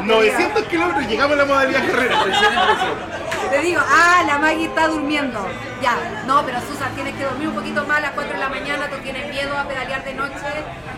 900 0.03 0.63
kilómetros 0.65 1.03
y 1.03 1.07
llegamos 1.07 1.33
a 1.33 1.35
la 1.37 1.45
modalidad 1.45 1.87
carrera. 1.87 2.23
Recién 2.23 2.51
empezó. 2.53 3.32
Le 3.51 3.61
digo, 3.61 3.81
ah, 3.85 4.23
la 4.25 4.39
Maggie 4.39 4.65
está 4.65 4.87
durmiendo. 4.87 5.45
Ya, 5.81 6.23
no, 6.25 6.43
pero 6.45 6.59
Susan, 6.61 6.93
tienes 6.95 7.15
que 7.15 7.23
dormir 7.23 7.47
un 7.49 7.55
poquito 7.55 7.85
más 7.85 7.97
a 7.97 8.01
las 8.01 8.11
4 8.11 8.33
de 8.33 8.39
la 8.39 8.49
mañana, 8.49 8.87
tú 8.89 8.97
tienes 8.97 9.29
miedo 9.29 9.57
a 9.57 9.67
pedalear 9.67 10.03
de 10.03 10.13
noche. 10.13 10.35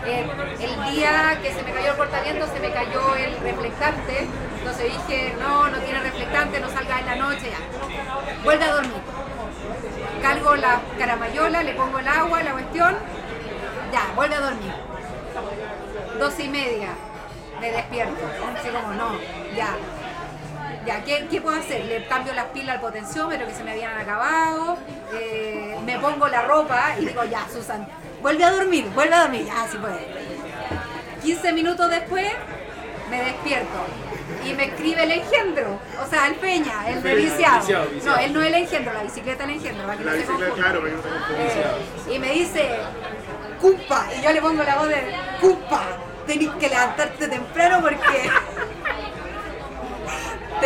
Eh, 0.06 0.26
el 0.60 0.94
día 0.94 1.38
que 1.42 1.52
se 1.52 1.62
me 1.62 1.72
cayó 1.72 1.90
el 1.90 1.96
cortaviento 1.96 2.46
se 2.46 2.60
me 2.60 2.70
cayó 2.72 3.14
el 3.16 3.36
reflectante. 3.40 4.28
Entonces 4.58 4.92
dije, 4.92 5.34
no, 5.40 5.68
no 5.68 5.78
tiene 5.78 6.00
reflectante, 6.00 6.60
no 6.60 6.68
salga 6.70 7.00
en 7.00 7.06
la 7.06 7.16
noche, 7.16 7.50
ya. 7.50 8.42
Vuelve 8.44 8.64
a 8.64 8.72
dormir. 8.72 9.02
Cargo 10.22 10.56
la 10.56 10.80
caramayola, 10.98 11.62
le 11.62 11.74
pongo 11.74 11.98
el 11.98 12.08
agua, 12.08 12.42
la 12.42 12.52
cuestión. 12.52 12.96
Ya, 13.92 14.12
vuelve 14.14 14.36
a 14.36 14.40
dormir. 14.40 14.72
12 16.18 16.42
y 16.42 16.48
media, 16.48 16.88
me 17.60 17.70
despierto. 17.70 18.24
Así 18.56 18.68
como, 18.68 18.94
no, 18.94 19.18
ya. 19.56 19.76
Ya, 20.86 21.02
¿qué, 21.02 21.26
qué 21.28 21.40
puedo 21.40 21.58
hacer? 21.58 21.84
Le 21.86 22.04
cambio 22.06 22.32
las 22.32 22.46
pilas 22.46 22.76
al 22.76 22.80
potenciómetro 22.80 23.46
que 23.46 23.54
se 23.54 23.64
me 23.64 23.72
habían 23.72 23.98
acabado, 23.98 24.78
eh, 25.14 25.76
me 25.84 25.98
pongo 25.98 26.28
la 26.28 26.42
ropa 26.42 26.94
y 27.00 27.06
digo, 27.06 27.24
ya, 27.24 27.44
Susan, 27.52 27.88
vuelve 28.22 28.44
a 28.44 28.52
dormir, 28.52 28.86
vuelve 28.94 29.14
a 29.14 29.22
dormir, 29.22 29.46
ya, 29.46 29.66
sí 29.68 29.78
puede. 29.78 30.06
15 31.22 31.52
minutos 31.54 31.90
después, 31.90 32.26
me 33.10 33.20
despierto 33.20 33.84
y 34.44 34.54
me 34.54 34.66
escribe 34.66 35.02
el 35.02 35.10
engendro, 35.10 35.80
o 36.04 36.08
sea, 36.08 36.28
el 36.28 36.36
Peña, 36.36 36.88
el 36.88 37.02
de 37.02 37.14
Peña, 37.14 37.30
viciado. 37.30 37.58
viciado, 37.60 37.86
viciado. 37.90 38.16
No, 38.16 38.22
él 38.22 38.32
no 38.32 38.40
es 38.42 38.46
el 38.46 38.54
engendro, 38.54 38.92
la 38.92 39.02
bicicleta 39.02 39.42
es 39.44 39.50
el 39.50 39.56
engendro, 39.56 39.86
para 39.86 39.98
que 39.98 40.04
La 40.04 40.12
no 40.12 40.18
se 40.18 40.24
claro, 40.24 40.80
para 40.80 40.90
que 40.90 40.96
no 40.96 41.02
se 41.02 41.08
confunda. 41.08 41.42
Eh, 41.42 42.14
y 42.14 42.18
me 42.20 42.30
dice, 42.30 42.70
Cumpa, 43.60 44.06
y 44.16 44.22
yo 44.22 44.32
le 44.32 44.40
pongo 44.40 44.62
la 44.62 44.76
voz 44.76 44.88
de 44.88 45.02
Cumpa, 45.40 45.82
tenés 46.28 46.50
que 46.50 46.68
levantarte 46.68 47.26
temprano 47.28 47.80
porque 47.80 48.30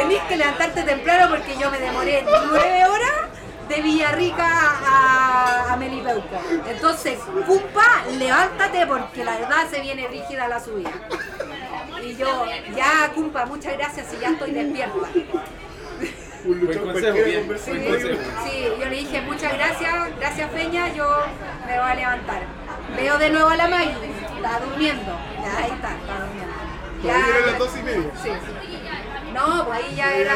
tenés 0.03 0.23
que 0.23 0.37
levantarte 0.37 0.83
temprano 0.83 1.29
porque 1.31 1.57
yo 1.59 1.71
me 1.71 1.79
demoré 1.79 2.25
nueve 2.49 2.85
horas 2.87 3.13
de 3.69 3.81
Villarrica 3.83 4.47
a, 4.49 5.73
a 5.73 5.77
Melipeuco. 5.77 6.41
Entonces, 6.69 7.19
Cumpa, 7.47 8.05
levántate 8.19 8.87
porque 8.87 9.25
la 9.25 9.39
verdad 9.39 9.69
se 9.71 9.81
viene 9.81 10.09
rígida 10.09 10.49
la 10.49 10.59
subida. 10.61 10.91
Y 12.03 12.17
yo, 12.17 12.47
ya, 12.75 13.11
Cumpa, 13.15 13.47
muchas 13.47 13.75
gracias 13.77 14.07
y 14.15 14.21
ya 14.21 14.31
estoy 14.31 14.53
despierta. 14.53 14.95
Un 16.43 16.59
Buen 16.59 16.61
luchón 16.61 16.85
consejo, 16.85 17.13
cualquiera 17.13 17.27
bien, 17.27 17.41
conversa 17.41 17.71
buen 17.71 17.83
con 17.85 17.93
consejo. 17.93 18.21
él. 18.21 18.51
Sí, 18.51 18.65
yo 18.81 18.87
le 18.87 18.97
dije 18.97 19.21
muchas 19.21 19.53
gracias, 19.53 20.17
gracias 20.19 20.51
Peña, 20.51 20.89
yo 20.95 21.07
me 21.67 21.79
voy 21.79 21.91
a 21.91 21.95
levantar. 21.95 22.43
Veo 22.97 23.19
de 23.19 23.31
nuevo 23.31 23.51
a 23.51 23.57
la 23.57 23.69
Maggie, 23.69 23.95
está 24.37 24.61
durmiendo. 24.61 25.13
Ya 25.43 25.59
ahí 25.59 25.71
está, 25.71 25.91
está 25.97 26.21
durmiendo. 26.25 26.55
Eran 27.05 27.47
las 27.47 27.59
12 27.59 27.79
y 27.79 27.83
media. 27.83 28.11
Sí. 28.23 28.31
No, 29.35 29.65
pues 29.67 29.85
ahí 29.85 29.95
ya 29.95 30.07
¿Ya 30.07 30.17
era 30.17 30.35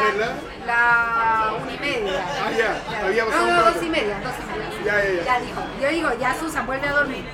la? 0.65 1.53
una 1.61 1.71
y 1.73 1.77
media. 1.79 2.25
Ah, 2.43 2.51
ya, 2.57 3.05
había 3.05 3.25
pasado 3.25 3.45
No, 3.47 3.53
no, 3.55 3.63
dos 3.71 3.83
y 3.83 3.89
media, 3.89 4.19
dos 4.23 4.33
y 4.39 4.45
media. 4.57 4.69
Ya, 4.85 5.03
ya, 5.03 5.13
ya. 5.13 5.23
Ya 5.25 5.39
dijo, 5.39 5.61
yo 5.81 5.89
digo, 5.89 6.09
ya 6.19 6.35
Susan, 6.39 6.65
vuelve 6.65 6.87
a 6.87 6.93
dormir. 6.93 7.25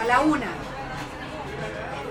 A 0.00 0.04
la 0.04 0.20
una. 0.20 0.46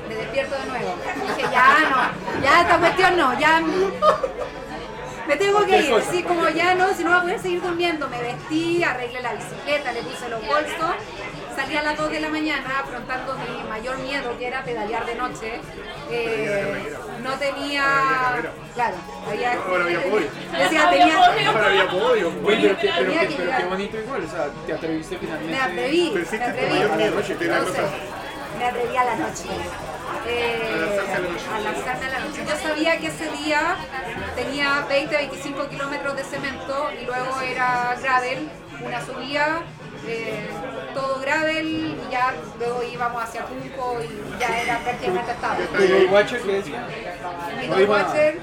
Me 0.08 0.16
despierto 0.16 0.56
de 0.56 0.66
nuevo. 0.66 0.96
Dije, 1.28 1.50
ya 1.52 1.78
no, 1.90 2.42
ya 2.42 2.62
esta 2.62 2.78
cuestión 2.78 3.18
no, 3.18 3.40
ya 3.40 3.62
me 5.28 5.36
tengo 5.36 5.66
que 5.66 5.82
ir. 5.82 5.94
Así 5.94 6.24
como 6.24 6.48
ya 6.50 6.76
no, 6.76 6.94
si 6.94 7.04
no 7.04 7.10
voy 7.10 7.20
a 7.20 7.22
poder 7.22 7.40
seguir 7.40 7.62
durmiendo. 7.62 8.08
Me 8.08 8.22
vestí, 8.22 8.84
arreglé 8.84 9.22
la 9.22 9.34
bicicleta, 9.34 9.92
le 9.92 10.04
puse 10.04 10.30
los 10.30 10.46
bolsos. 10.46 10.96
Salí 11.56 11.78
a 11.78 11.84
las 11.84 11.98
2 11.98 12.12
de 12.12 12.20
la 12.20 12.30
mañana 12.30 12.80
afrontando 12.80 13.36
mi 13.38 13.64
mayor 13.70 13.98
miedo, 14.00 14.38
que 14.38 14.48
era 14.48 14.64
pedalear 14.64 15.06
de 15.06 15.16
noche. 15.16 15.62
Eh, 16.12 16.94
no 17.24 17.34
tenía. 17.36 17.84
Claro, 18.74 18.96
había. 19.28 19.54
Ahora 19.54 19.84
había 19.86 20.04
podio. 20.04 20.28
Decía, 20.52 20.90
tenía. 20.90 21.26
Ahora 21.48 21.68
había 21.68 21.90
podio. 21.90 22.34
Oye, 22.44 22.78
pero, 22.82 23.58
qué, 23.58 23.66
bonito 23.70 23.98
igual, 23.98 24.24
o 24.24 24.30
sea, 24.30 24.50
te 24.66 24.74
atreviste 24.74 25.18
finalmente. 25.18 25.52
Me 25.52 25.62
atreví, 25.62 26.12
me 26.12 26.22
atreví. 26.22 26.80
me 28.58 28.66
atreví 28.66 28.98
a 28.98 29.06
la 29.06 29.16
noche. 29.16 29.46
Eh, 30.28 30.72
A 30.74 30.78
lanzarse 30.78 31.12
a 31.12 31.20
la 31.20 31.30
noche. 31.30 31.46
a 31.54 31.60
lanzarme 31.60 32.06
a 32.06 32.10
la 32.10 32.20
noche. 32.20 32.46
Yo 32.48 32.56
sabía 32.68 33.00
que 33.00 33.08
ese 33.08 33.30
día 33.44 33.76
tenía 34.36 34.86
20, 34.90 35.16
25 35.16 35.70
kilómetros 35.70 36.16
de 36.16 36.24
cemento 36.24 36.90
y 37.00 37.06
luego 37.06 37.42
era 37.42 37.96
gravel, 38.02 38.50
una 38.84 39.06
subida, 39.06 39.62
eh, 40.08 40.50
todo 40.94 41.20
gravel 41.20 41.68
y 41.68 42.12
ya 42.12 42.34
luego 42.60 42.84
íbamos 42.84 43.24
hacia 43.24 43.44
Junco 43.44 43.98
y 44.02 44.40
ya 44.40 44.62
era 44.62 44.80
prácticamente 44.80 45.32
estable. 45.32 45.66
¿Tu 45.66 45.94
Gold 45.94 46.12
Watcher 46.12 46.42
qué 46.42 46.52
decía? 46.54 46.88
Mi. 47.60 47.84
Watcher, 47.84 48.40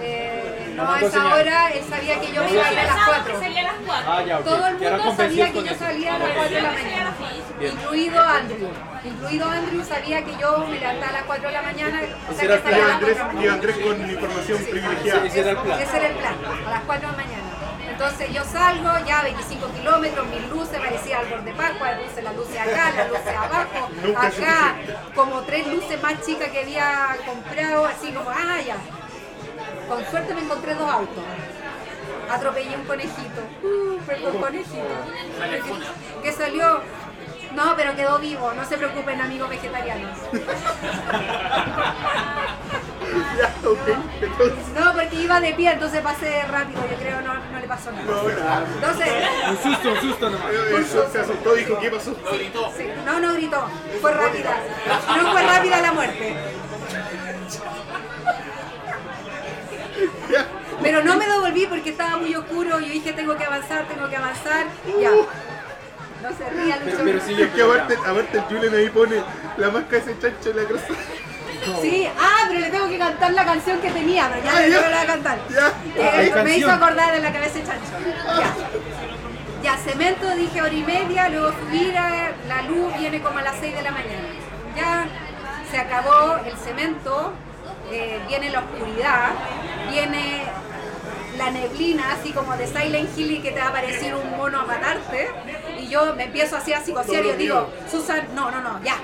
eh, 0.00 0.72
no 0.74 0.84
No 0.84 0.92
a 0.92 1.00
esa 1.00 1.34
hora, 1.34 1.70
él 1.70 1.84
sabía 1.88 2.20
que 2.20 2.32
yo 2.32 2.42
me 2.44 2.50
iba 2.52 2.66
a 2.66 2.72
ir 2.72 2.78
a 2.78 2.84
las 2.84 2.94
Pensábamos 2.96 3.22
4. 3.26 3.32
que 3.38 3.44
salía 3.44 3.60
a 3.60 3.64
las 3.64 3.74
4. 3.86 4.04
Ah, 4.12 4.24
ya, 4.26 4.38
ok. 4.38 4.44
Todo 4.44 4.66
el 4.66 4.74
mundo 4.74 5.14
sabía 5.16 5.52
que 5.52 5.62
yo 5.64 5.74
salía 5.74 6.14
a 6.14 6.18
las 6.18 6.28
4 6.30 6.54
de 6.56 6.62
la 6.62 6.72
mañana, 6.72 7.12
incluido 7.60 8.20
Andrew. 8.22 8.68
Incluido 9.04 9.50
Andrew 9.50 9.84
sabía 9.84 10.24
que 10.24 10.36
yo 10.40 10.58
me 10.68 10.78
levantaba 10.78 11.08
a 11.08 11.12
las 11.12 11.22
4 11.24 11.46
de 11.48 11.52
la 11.54 11.62
mañana, 11.62 12.00
o 12.28 12.32
sea 12.34 12.44
era 12.44 12.62
que 12.62 12.68
el 12.70 12.74
Y 12.74 12.80
salía 12.80 12.84
a 12.84 12.88
las 12.88 12.94
Andrés, 12.96 13.16
4 13.16 13.16
de 13.16 13.18
la 13.18 13.22
y 13.22 13.26
a 13.26 13.32
mañana. 13.34 13.52
Andrés 13.54 13.76
con 13.78 14.10
información 14.10 14.58
privilegiada. 14.64 15.26
Ese 15.26 15.40
era 15.40 15.50
el 15.50 15.56
plan. 15.58 15.80
Ese 15.80 15.96
era 15.96 16.06
el 16.06 16.14
plan, 16.16 16.34
a 16.66 16.70
las 16.70 16.82
4 16.82 17.00
de 17.10 17.16
la 17.16 17.22
mañana. 17.22 17.51
Entonces 17.92 18.32
yo 18.32 18.42
salgo, 18.44 18.88
ya 19.06 19.22
25 19.22 19.70
kilómetros, 19.74 20.26
mis 20.28 20.48
luces, 20.48 20.78
parecía 20.78 21.18
árbol 21.18 21.44
de 21.44 21.52
Pascua, 21.52 21.92
las 21.92 22.34
luces 22.34 22.58
acá, 22.58 22.90
las 22.96 23.10
luces 23.10 23.36
abajo, 23.36 23.90
acá, 24.16 24.76
como 25.14 25.42
tres 25.42 25.66
luces 25.66 26.02
más 26.02 26.18
chicas 26.24 26.48
que 26.48 26.60
había 26.60 27.14
comprado, 27.26 27.84
así 27.84 28.10
como, 28.12 28.30
ah, 28.30 28.62
ya. 28.66 28.76
Con 29.88 30.06
suerte 30.06 30.32
me 30.34 30.40
encontré 30.40 30.74
dos 30.74 30.90
autos. 30.90 31.22
Atropellé 32.30 32.76
un 32.76 32.84
conejito. 32.84 33.42
Uh, 33.62 33.98
perdón, 34.06 34.38
conejito. 34.38 34.88
Que, 35.38 35.62
que 36.22 36.32
salió. 36.32 36.80
No, 37.54 37.76
pero 37.76 37.94
quedó 37.94 38.18
vivo. 38.18 38.54
No 38.54 38.64
se 38.64 38.78
preocupen, 38.78 39.20
amigos 39.20 39.50
vegetarianos. 39.50 40.18
Ya, 43.38 43.54
ok. 43.68 43.88
Entonces, 44.22 44.58
No, 44.78 44.92
porque 44.92 45.16
iba 45.16 45.40
de 45.40 45.52
pie, 45.54 45.72
entonces 45.72 46.00
pasé 46.00 46.42
rápido. 46.48 46.80
Yo 46.90 46.96
creo 46.96 47.20
no, 47.22 47.34
no 47.34 47.60
le 47.60 47.66
pasó 47.66 47.90
nada. 47.92 48.04
no, 48.04 48.28
nada. 48.28 48.64
Entonces, 48.74 49.08
Un 49.50 49.56
susto, 49.62 49.92
un 49.92 50.00
susto 50.00 50.30
nomás. 50.30 50.52
Eso 50.78 51.08
se 51.12 51.18
asustó, 51.20 51.54
dijo, 51.54 51.78
¿qué 51.80 51.90
pasó? 51.90 52.14
sí, 52.76 52.88
no, 53.04 53.20
no 53.20 53.34
gritó. 53.34 53.66
Fue 54.00 54.12
rápida. 54.12 54.56
No 55.16 55.32
fue 55.32 55.42
rápida 55.42 55.80
la 55.80 55.92
muerte. 55.92 56.34
Pero 60.82 61.04
no 61.04 61.16
me 61.16 61.26
devolví 61.26 61.66
porque 61.66 61.90
estaba 61.90 62.16
muy 62.16 62.34
oscuro. 62.34 62.80
Yo 62.80 62.86
dije, 62.86 63.12
tengo 63.12 63.36
que 63.36 63.44
avanzar, 63.44 63.86
tengo 63.86 64.08
que 64.08 64.16
avanzar. 64.16 64.66
Ya. 65.00 65.10
No 65.10 66.28
se 66.36 66.50
ría, 66.50 66.78
Pero, 66.84 66.90
Lucho. 66.92 67.04
pero 67.04 67.20
sí, 67.20 67.34
yo 67.34 67.44
Es 67.46 67.50
que 67.52 67.62
aparte, 67.62 67.94
aparte 67.96 68.38
el 68.38 68.44
Julian 68.44 68.74
ahí 68.74 68.88
pone 68.90 69.16
la 69.56 69.70
máscara 69.70 70.04
de 70.04 70.12
ese 70.12 70.20
chancho 70.20 70.50
en 70.50 70.56
la 70.56 70.64
cruz. 70.64 70.80
Sí, 71.80 72.08
ah, 72.18 72.44
pero 72.48 72.60
le 72.60 72.70
tengo 72.70 72.88
que 72.88 72.98
cantar 72.98 73.32
la 73.32 73.44
canción 73.44 73.80
que 73.80 73.90
tenía, 73.90 74.28
pero 74.32 74.44
ya 74.44 74.50
Ah, 74.50 74.60
no 74.62 74.68
ya. 74.68 74.80
la 74.80 74.88
voy 74.88 74.96
a 74.96 75.06
cantar. 75.06 75.38
Ya. 75.48 75.72
Que 75.94 76.02
Ah, 76.02 76.12
hay 76.18 76.24
me 76.26 76.30
canción. 76.34 76.58
hizo 76.58 76.70
acordar 76.72 77.12
de 77.14 77.20
la 77.20 77.32
cabeza 77.32 77.58
de 77.58 77.64
chancho. 77.64 77.92
Ya. 78.40 78.54
Ya, 79.62 79.76
cemento, 79.76 80.28
dije 80.34 80.60
hora 80.60 80.74
y 80.74 80.82
media, 80.82 81.28
luego 81.28 81.52
subir, 81.52 81.96
a- 81.96 82.32
la 82.48 82.62
luz 82.62 82.92
viene 82.98 83.20
como 83.22 83.38
a 83.38 83.42
las 83.42 83.56
6 83.60 83.74
de 83.76 83.82
la 83.82 83.90
mañana. 83.92 84.28
Ya 84.76 85.06
se 85.70 85.78
acabó 85.78 86.36
el 86.44 86.56
cemento, 86.56 87.32
eh, 87.92 88.20
viene 88.26 88.50
la 88.50 88.58
oscuridad, 88.60 89.30
viene 89.90 90.42
la 91.38 91.50
neblina, 91.52 92.12
así 92.12 92.32
como 92.32 92.56
de 92.56 92.66
Silent 92.66 93.16
Hill 93.16 93.30
y 93.30 93.38
que 93.40 93.52
te 93.52 93.60
va 93.60 93.66
a 93.66 93.68
aparecer 93.68 94.14
un 94.16 94.36
mono 94.36 94.60
a 94.60 94.64
matarte. 94.64 95.30
Y 95.78 95.86
yo 95.88 96.12
me 96.16 96.24
empiezo 96.24 96.56
así 96.56 96.72
a 96.72 96.80
psicosear 96.80 97.24
y 97.24 97.32
digo, 97.34 97.70
Susan, 97.90 98.26
no, 98.34 98.50
no, 98.50 98.60
no, 98.60 98.82
ya, 98.82 98.96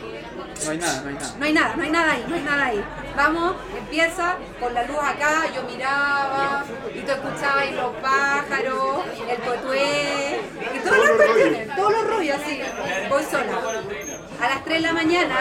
No 0.64 0.70
hay 0.72 0.78
nada, 0.78 1.01
no 1.02 1.09
hay 1.09 1.14
nada. 1.14 1.35
no 1.39 1.44
hay 1.44 1.52
nada, 1.52 1.76
no 1.76 1.82
hay 1.82 1.90
nada 1.90 2.12
ahí, 2.12 2.24
no 2.28 2.35
hay 2.35 2.43
nada 2.43 2.64
ahí. 2.66 2.85
Vamos, 3.16 3.56
empieza 3.76 4.36
con 4.60 4.74
la 4.74 4.82
luz 4.85 4.98
acá, 5.02 5.44
yo 5.55 5.62
miraba 5.64 6.64
y 6.94 7.01
tú 7.01 7.12
escuchabas 7.12 7.72
los 7.72 7.94
pájaros, 7.97 9.05
el 9.28 9.36
tuetué 9.39 10.40
y 10.74 10.78
todas 10.80 10.98
las 10.98 11.09
Todos 11.09 11.09
los 11.09 11.16
cuestiones, 11.16 11.76
todos 11.76 11.93
los 11.93 12.06
rollos 12.09 12.36
así. 12.36 12.60
Voy 13.09 13.24
sola. 13.24 13.59
A 14.40 14.48
las 14.48 14.64
3 14.64 14.82
de 14.82 14.86
la 14.86 14.93
mañana 14.93 15.36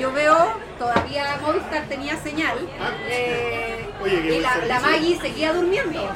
yo 0.00 0.12
veo, 0.12 0.54
todavía 0.78 1.38
Movistar 1.42 1.84
tenía 1.84 2.16
señal 2.16 2.58
eh, 3.06 3.88
Oye, 4.02 4.22
qué 4.22 4.36
y 4.36 4.40
la. 4.40 4.80
Maggie 4.80 5.20
seguía 5.20 5.52
durmiendo. 5.52 6.12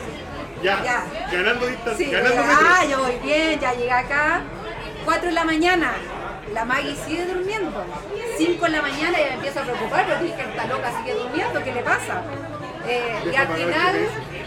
Ya. 0.63 0.83
Ya. 0.83 1.05
Ganando 1.31 1.67
distancia, 1.67 2.07
Sí, 2.07 2.11
ganando 2.11 2.43
ah, 2.43 2.79
metros. 2.81 2.91
yo 2.91 2.99
voy 3.05 3.19
bien, 3.23 3.61
ya 3.61 3.73
llegué 3.75 3.93
acá. 3.93 4.41
4 5.05 5.27
de 5.29 5.33
la 5.33 5.45
mañana, 5.45 5.93
la 6.55 6.65
Maggie 6.65 6.97
sigue 6.97 7.27
durmiendo. 7.27 7.85
5 8.39 8.65
de 8.65 8.71
la 8.71 8.83
mañana 8.83 9.19
ya 9.19 9.27
me 9.27 9.35
empiezo 9.35 9.61
a 9.61 9.63
preocupar 9.65 10.07
porque 10.07 10.25
dije, 10.25 10.43
esta 10.43 10.67
loca 10.67 10.93
sigue 10.99 11.15
durmiendo, 11.15 11.63
¿qué 11.63 11.73
le 11.73 11.83
pasa? 11.83 12.23
Eh, 12.87 13.31
y 13.33 13.35
al 13.35 13.49
final, 13.49 13.97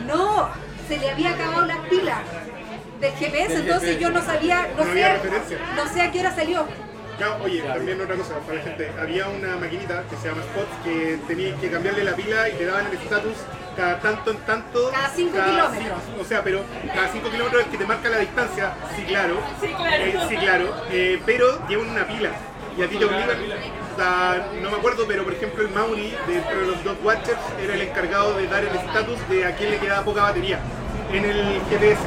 no, 0.08 0.50
se 0.88 0.98
le 0.98 1.10
había 1.12 1.32
acabado 1.32 1.66
las 1.66 1.80
pilas 1.90 2.20
del 3.02 3.12
GPS, 3.14 3.54
Del 3.54 3.62
entonces 3.64 3.90
GPS. 3.90 4.02
yo 4.02 4.10
no 4.12 4.22
sabía, 4.22 4.68
no, 4.78 4.84
sé, 4.84 5.58
no 5.76 5.94
sé 5.94 6.02
a 6.02 6.12
qué 6.12 6.20
hora 6.22 6.36
salió. 6.36 6.66
Oye, 7.44 7.62
también 7.62 8.00
otra 8.00 8.16
cosa 8.16 8.36
para 8.40 8.60
la 8.60 8.64
gente. 8.64 8.92
Había 9.00 9.28
una 9.28 9.56
maquinita 9.56 10.04
que 10.10 10.16
se 10.18 10.30
llama 10.30 10.42
Spot 10.42 10.84
que 10.84 11.20
tenías 11.28 11.60
que 11.60 11.72
cambiarle 11.72 12.04
la 12.04 12.16
pila 12.16 12.48
y 12.48 12.54
te 12.54 12.66
daban 12.66 12.86
el 12.86 12.94
estatus 12.94 13.38
cada 13.78 14.00
tanto 14.00 14.32
en 14.32 14.38
tanto. 14.38 14.90
Cada 14.92 15.10
cinco 15.10 15.38
kilómetros. 15.38 16.02
cinco- 16.06 16.22
o 16.22 16.26
sea, 16.26 16.44
pero 16.44 16.64
cada 16.94 17.08
5 17.10 17.30
kilómetros 17.30 17.62
es 17.64 17.68
que 17.70 17.78
te 17.78 17.86
marca 17.86 18.10
la 18.10 18.18
distancia. 18.18 18.74
Sí, 18.96 19.04
claro. 19.04 19.36
Sí, 19.62 19.68
claro. 19.68 20.04
Eh, 20.04 20.20
sí, 20.28 20.36
claro. 20.36 20.76
Eh, 20.92 21.22
pero 21.26 21.68
llevan 21.68 21.90
una 21.92 22.06
pila. 22.08 22.32
Y 22.78 22.84
a 22.84 22.88
ti 22.90 22.98
te 22.98 23.06
obligan. 23.06 23.30
sea, 23.98 24.48
no 24.62 24.70
me 24.70 24.78
acuerdo, 24.78 25.06
pero 25.08 25.24
por 25.24 25.34
ejemplo 25.34 25.64
el 25.64 25.70
Mauri, 25.70 26.14
dentro 26.28 26.60
de 26.60 26.68
los 26.68 26.84
dos 26.84 26.98
Watchers, 27.04 27.40
era 27.60 27.74
el 27.74 27.82
encargado 27.82 28.36
de 28.38 28.48
dar 28.48 28.64
el 28.64 28.76
estatus 28.76 29.18
de 29.30 29.46
a 29.46 29.56
quién 29.56 29.72
le 29.72 29.78
quedaba 29.80 30.04
poca 30.04 30.22
batería 30.24 30.60
en 31.12 31.26
el 31.26 31.62
GPS. 31.70 32.02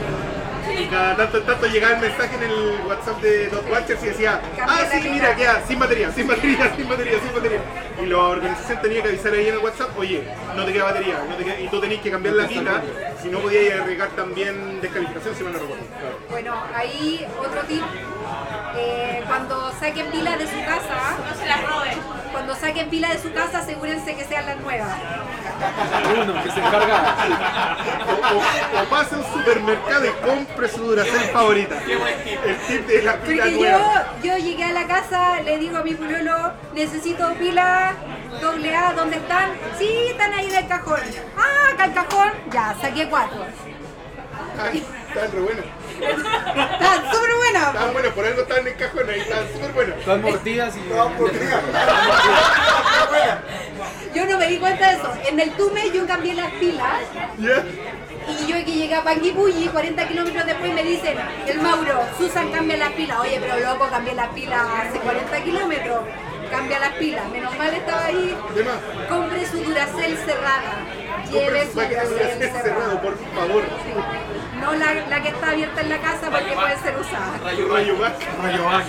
Y 0.81 0.86
cada 0.86 1.16
tanto 1.16 1.39
en 1.39 1.47
tanto 1.47 1.66
llegaba 1.66 1.94
el 1.94 2.01
mensaje 2.01 2.35
en 2.36 2.43
el 2.43 2.81
WhatsApp 2.86 3.20
de 3.20 3.48
Dot 3.48 3.70
Watchers 3.70 4.02
y 4.02 4.07
decía, 4.07 4.40
ah, 4.66 4.78
sí, 4.90 4.98
pila". 5.01 5.12
mira, 5.15 5.36
queda 5.36 5.62
sin 5.66 5.78
batería, 5.78 6.11
sin 6.12 6.27
batería, 6.27 6.73
sin 6.77 6.89
batería, 6.89 7.19
sin 7.20 7.35
batería. 7.35 7.61
Y 8.02 8.07
la 8.07 8.19
organización 8.19 8.81
tenía 8.81 9.02
que 9.02 9.09
avisar 9.09 9.32
ahí 9.35 9.48
en 9.48 9.55
el 9.55 9.59
WhatsApp, 9.61 9.90
oye, 9.98 10.24
no 10.57 10.65
te 10.65 10.73
queda 10.73 10.85
batería, 10.85 11.23
no 11.28 11.35
te 11.36 11.44
queda- 11.44 11.61
y 11.61 11.69
tú 11.69 11.81
tenías 11.81 12.01
que 12.02 12.11
cambiar 12.11 12.35
la 12.35 12.48
pila, 12.48 12.82
si 13.23 13.28
no 13.28 13.39
podías 13.40 13.81
arriesgar 13.81 14.09
también 14.11 14.81
descalificación, 14.81 15.35
si 15.35 15.44
mal 15.44 15.52
no 15.52 15.59
recuerdo. 15.59 15.85
Bueno, 16.31 16.55
ahí 16.74 17.27
otro 17.39 17.61
tip, 17.69 17.82
eh, 18.77 19.23
cuando 19.27 19.73
saquen 19.78 20.07
pilas 20.11 20.39
de 20.39 20.47
su 20.47 20.59
casa, 20.65 21.16
No 21.28 21.35
se 21.36 21.47
la 21.47 21.57
roben. 21.61 21.98
Cuando 22.32 22.55
saquen 22.55 22.89
pilas 22.90 23.12
de 23.12 23.19
su 23.28 23.32
casa, 23.32 23.59
asegúrense 23.59 24.15
que 24.15 24.24
sean 24.24 24.47
las 24.47 24.57
nuevas. 24.61 24.89
Uno 26.23 26.43
que 26.43 26.51
se 26.51 26.59
encarga. 26.61 27.16
O, 28.07 28.36
o- 28.36 28.82
o 28.82 28.85
pase 28.89 29.15
a 29.15 29.19
un 29.19 29.24
supermercado 29.24 30.07
y 30.07 30.11
compre 30.27 30.69
su 30.69 30.82
Duracell 30.85 31.31
favorita. 31.31 31.77
El 31.82 32.57
tip 32.66 32.86
de 32.86 33.02
la 33.02 33.16
pila 33.16 33.44
Porque 33.44 33.59
nueva. 33.59 34.07
yo, 34.23 34.28
yo 34.32 34.39
llegué 34.39 34.65
a 34.65 34.73
la 34.73 34.86
casa, 34.86 35.40
le 35.43 35.59
digo 35.59 35.78
a 35.78 35.82
mi 35.82 35.94
pololo, 35.94 36.52
necesito 36.74 37.32
pilas 37.35 37.94
doble 38.40 38.74
A, 38.74 38.93
¿dónde 38.94 39.16
están? 39.16 39.51
Sí, 39.78 39.90
están 40.11 40.32
ahí 40.32 40.48
del 40.48 40.66
cajón. 40.66 41.01
Ah, 41.36 41.73
acá 41.74 41.85
el 41.86 41.93
cajón, 41.94 42.31
ya, 42.51 42.74
saqué 42.81 43.09
cuatro. 43.09 43.44
Ay, 44.62 44.85
estaban 45.09 45.32
re 45.32 45.40
buenos. 45.40 45.65
Están 46.02 47.12
súper 47.12 47.35
buenas. 47.36 47.66
Estaban 47.68 47.93
buenos, 47.93 48.12
por 48.14 48.24
algo 48.24 48.43
estaban 48.43 48.66
en 48.66 48.72
el 48.72 48.78
cajón 48.78 49.10
ahí, 49.10 49.20
estaban 49.20 49.48
súper 49.52 49.72
buenos. 49.72 49.98
Están 49.98 50.22
mordidas 50.22 50.77
y. 50.77 50.81
Yo 54.14 54.27
no 54.27 54.39
me 54.39 54.47
di 54.48 54.59
cuenta 54.59 54.90
de 54.90 54.97
eso. 54.97 55.12
En 55.28 55.39
el 55.39 55.52
Tume 55.52 55.90
yo 55.93 56.05
cambié 56.06 56.35
las 56.35 56.51
pilas 56.55 56.94
y 58.28 58.47
yo 58.47 58.56
que 58.64 58.72
llegué 58.72 58.94
a 58.94 59.02
Panguipulli, 59.02 59.68
40 59.68 60.09
kilómetros 60.09 60.47
después 60.47 60.74
me 60.74 60.82
dicen, 60.82 61.16
el 61.47 61.60
Mauro, 61.60 62.01
Susan 62.18 62.51
cambia 62.51 62.77
las 62.77 62.93
pilas. 62.93 63.18
Oye, 63.20 63.39
pero 63.40 63.59
loco, 63.60 63.89
cambié 63.89 64.14
las 64.14 64.28
pilas 64.28 64.60
hace 64.82 64.98
40 64.98 65.44
kilómetros. 65.44 66.01
Cambia 66.51 66.78
las 66.81 66.93
pilas. 66.94 67.28
Menos 67.31 67.56
mal 67.56 67.72
estaba 67.74 68.05
ahí. 68.06 68.36
Compre 69.09 69.47
su 69.47 69.59
Duracell 69.62 70.16
cerrada. 70.18 70.72
Lleve 71.31 71.66
su 71.66 71.78
cerrada. 71.81 72.62
cerrado, 72.62 73.01
por 73.02 73.16
favor. 73.35 73.62
Sí. 73.62 73.93
No 74.60 74.74
la, 74.74 74.94
la 75.09 75.22
que 75.22 75.28
está 75.28 75.51
abierta 75.51 75.81
en 75.81 75.89
la 75.89 75.98
casa 75.98 76.31
porque 76.31 76.52
puede 76.52 76.77
ser 76.78 76.97
usada. 76.98 77.32
Rayo 77.44 77.68
Rayo 77.72 77.94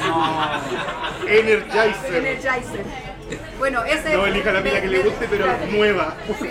no. 0.07 1.27
Energizer. 1.27 2.15
Energizer. 2.15 2.85
Bueno, 3.57 3.83
ese 3.85 4.13
No 4.13 4.25
elija 4.25 4.51
la 4.51 4.61
pila 4.61 4.81
que 4.81 4.87
le 4.87 4.99
guste, 5.03 5.27
pero 5.29 5.45
Claro. 5.45 5.65
nueva. 5.69 6.15
Sí. 6.39 6.49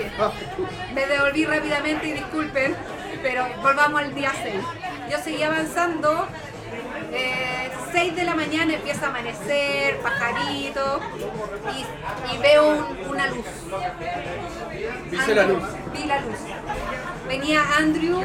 Me 0.95 1.07
devolví 1.07 1.45
rápidamente 1.45 2.07
y 2.07 2.13
disculpen, 2.13 2.75
pero 3.23 3.47
volvamos 3.63 4.01
al 4.01 4.15
día 4.15 4.33
6. 4.43 4.55
Yo 5.11 5.19
seguí 5.19 5.43
avanzando. 5.43 6.27
Eh, 7.13 7.71
6 7.93 8.17
de 8.17 8.25
la 8.25 8.35
mañana 8.35 8.75
empieza 8.75 9.07
a 9.07 9.09
amanecer, 9.09 9.99
pajarito, 9.99 11.01
y, 11.77 12.35
y 12.35 12.39
veo 12.39 12.69
un- 12.71 13.09
una 13.11 13.27
luz. 13.29 13.47
Viste 15.11 15.35
la 15.35 15.45
luz. 15.45 15.63
Vi 15.93 16.05
la 16.05 16.21
luz. 16.21 16.39
Venía 17.29 17.63
Andrew 17.79 18.23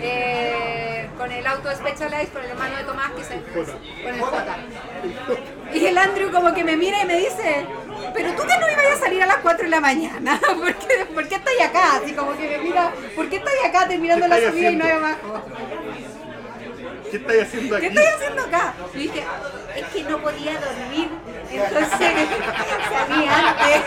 eh, 0.00 1.08
con 1.18 1.30
el 1.32 1.46
auto 1.46 1.68
de 1.68 1.76
Specialized, 1.76 2.28
con 2.32 2.42
el 2.44 2.50
hermano 2.50 2.76
de 2.76 2.84
Tomás, 2.84 3.10
que 3.12 3.24
se, 3.24 3.40
con 3.40 4.14
el 4.14 4.20
J. 4.20 4.56
Y 5.74 5.86
el 5.86 5.98
Andrew 5.98 6.30
como 6.32 6.52
que 6.54 6.62
me 6.64 6.76
mira 6.76 7.02
y 7.02 7.06
me 7.06 7.16
dice, 7.16 7.66
pero 8.14 8.30
tú 8.32 8.42
que 8.42 8.58
no 8.58 8.70
ibas 8.70 8.96
a 8.96 9.00
salir 9.00 9.22
a 9.22 9.26
las 9.26 9.36
4 9.38 9.64
de 9.64 9.70
la 9.70 9.80
mañana, 9.80 10.40
¿por 10.56 10.74
qué, 10.74 11.04
¿por 11.12 11.28
qué 11.28 11.34
estás 11.36 11.54
acá? 11.68 11.96
Así 12.02 12.12
como 12.12 12.36
que 12.36 12.48
me 12.48 12.58
mira, 12.58 12.92
¿por 13.16 13.28
qué 13.28 13.36
estás 13.36 13.54
acá 13.64 13.88
terminando 13.88 14.26
¿Qué 14.26 14.40
la 14.40 14.50
subida 14.50 14.70
y 14.70 14.76
no 14.76 14.84
hay 14.84 14.90
abajo? 14.92 15.42
¿Qué 17.14 17.20
estáis 17.20 17.42
haciendo 17.42 17.78
¿Qué 17.78 17.86
aquí? 17.86 17.96
estoy 17.96 18.12
haciendo 18.12 18.42
acá? 18.42 18.74
Y 18.92 18.98
dije, 18.98 19.24
es 19.76 19.84
que 19.86 20.02
no 20.02 20.18
podía 20.18 20.52
dormir, 20.58 21.08
entonces 21.48 21.88
salí 22.90 23.28
antes. 23.28 23.82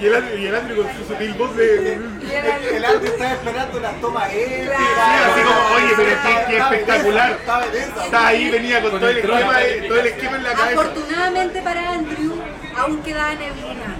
Y 0.00 0.06
el, 0.06 0.14
Andrew- 0.16 0.38
y 0.38 0.46
el 0.46 0.54
Andrew 0.56 0.82
con 0.84 0.96
su 0.96 1.04
sutil 1.12 1.34
voz 1.34 1.56
de... 1.56 1.94
El- 1.94 2.84
Andrew 2.84 3.12
estaba 3.12 3.32
esperando 3.34 3.80
las 3.80 4.00
tomas 4.00 4.32
él. 4.32 4.66
Claro. 4.68 5.32
así 5.32 5.40
como, 5.42 5.60
oye, 5.76 5.92
pero 5.96 6.10
qué, 6.22 6.44
qué 6.48 6.58
espectacular. 6.58 7.30
Estaba. 7.32 7.66
Está 7.66 8.26
ahí, 8.26 8.50
venía 8.50 8.80
con, 8.82 8.90
Con 8.90 9.00
todo, 9.00 9.10
el 9.10 9.18
esquema, 9.18 9.62
eh, 9.62 9.84
todo 9.88 10.00
el 10.00 10.06
esquema 10.08 10.36
en 10.38 10.42
la 10.42 10.52
cabeza. 10.54 10.80
Afortunadamente 10.80 11.62
para 11.62 11.90
Andrew, 11.90 12.42
aún 12.76 13.02
quedaba 13.02 13.34
neblina. 13.34 13.96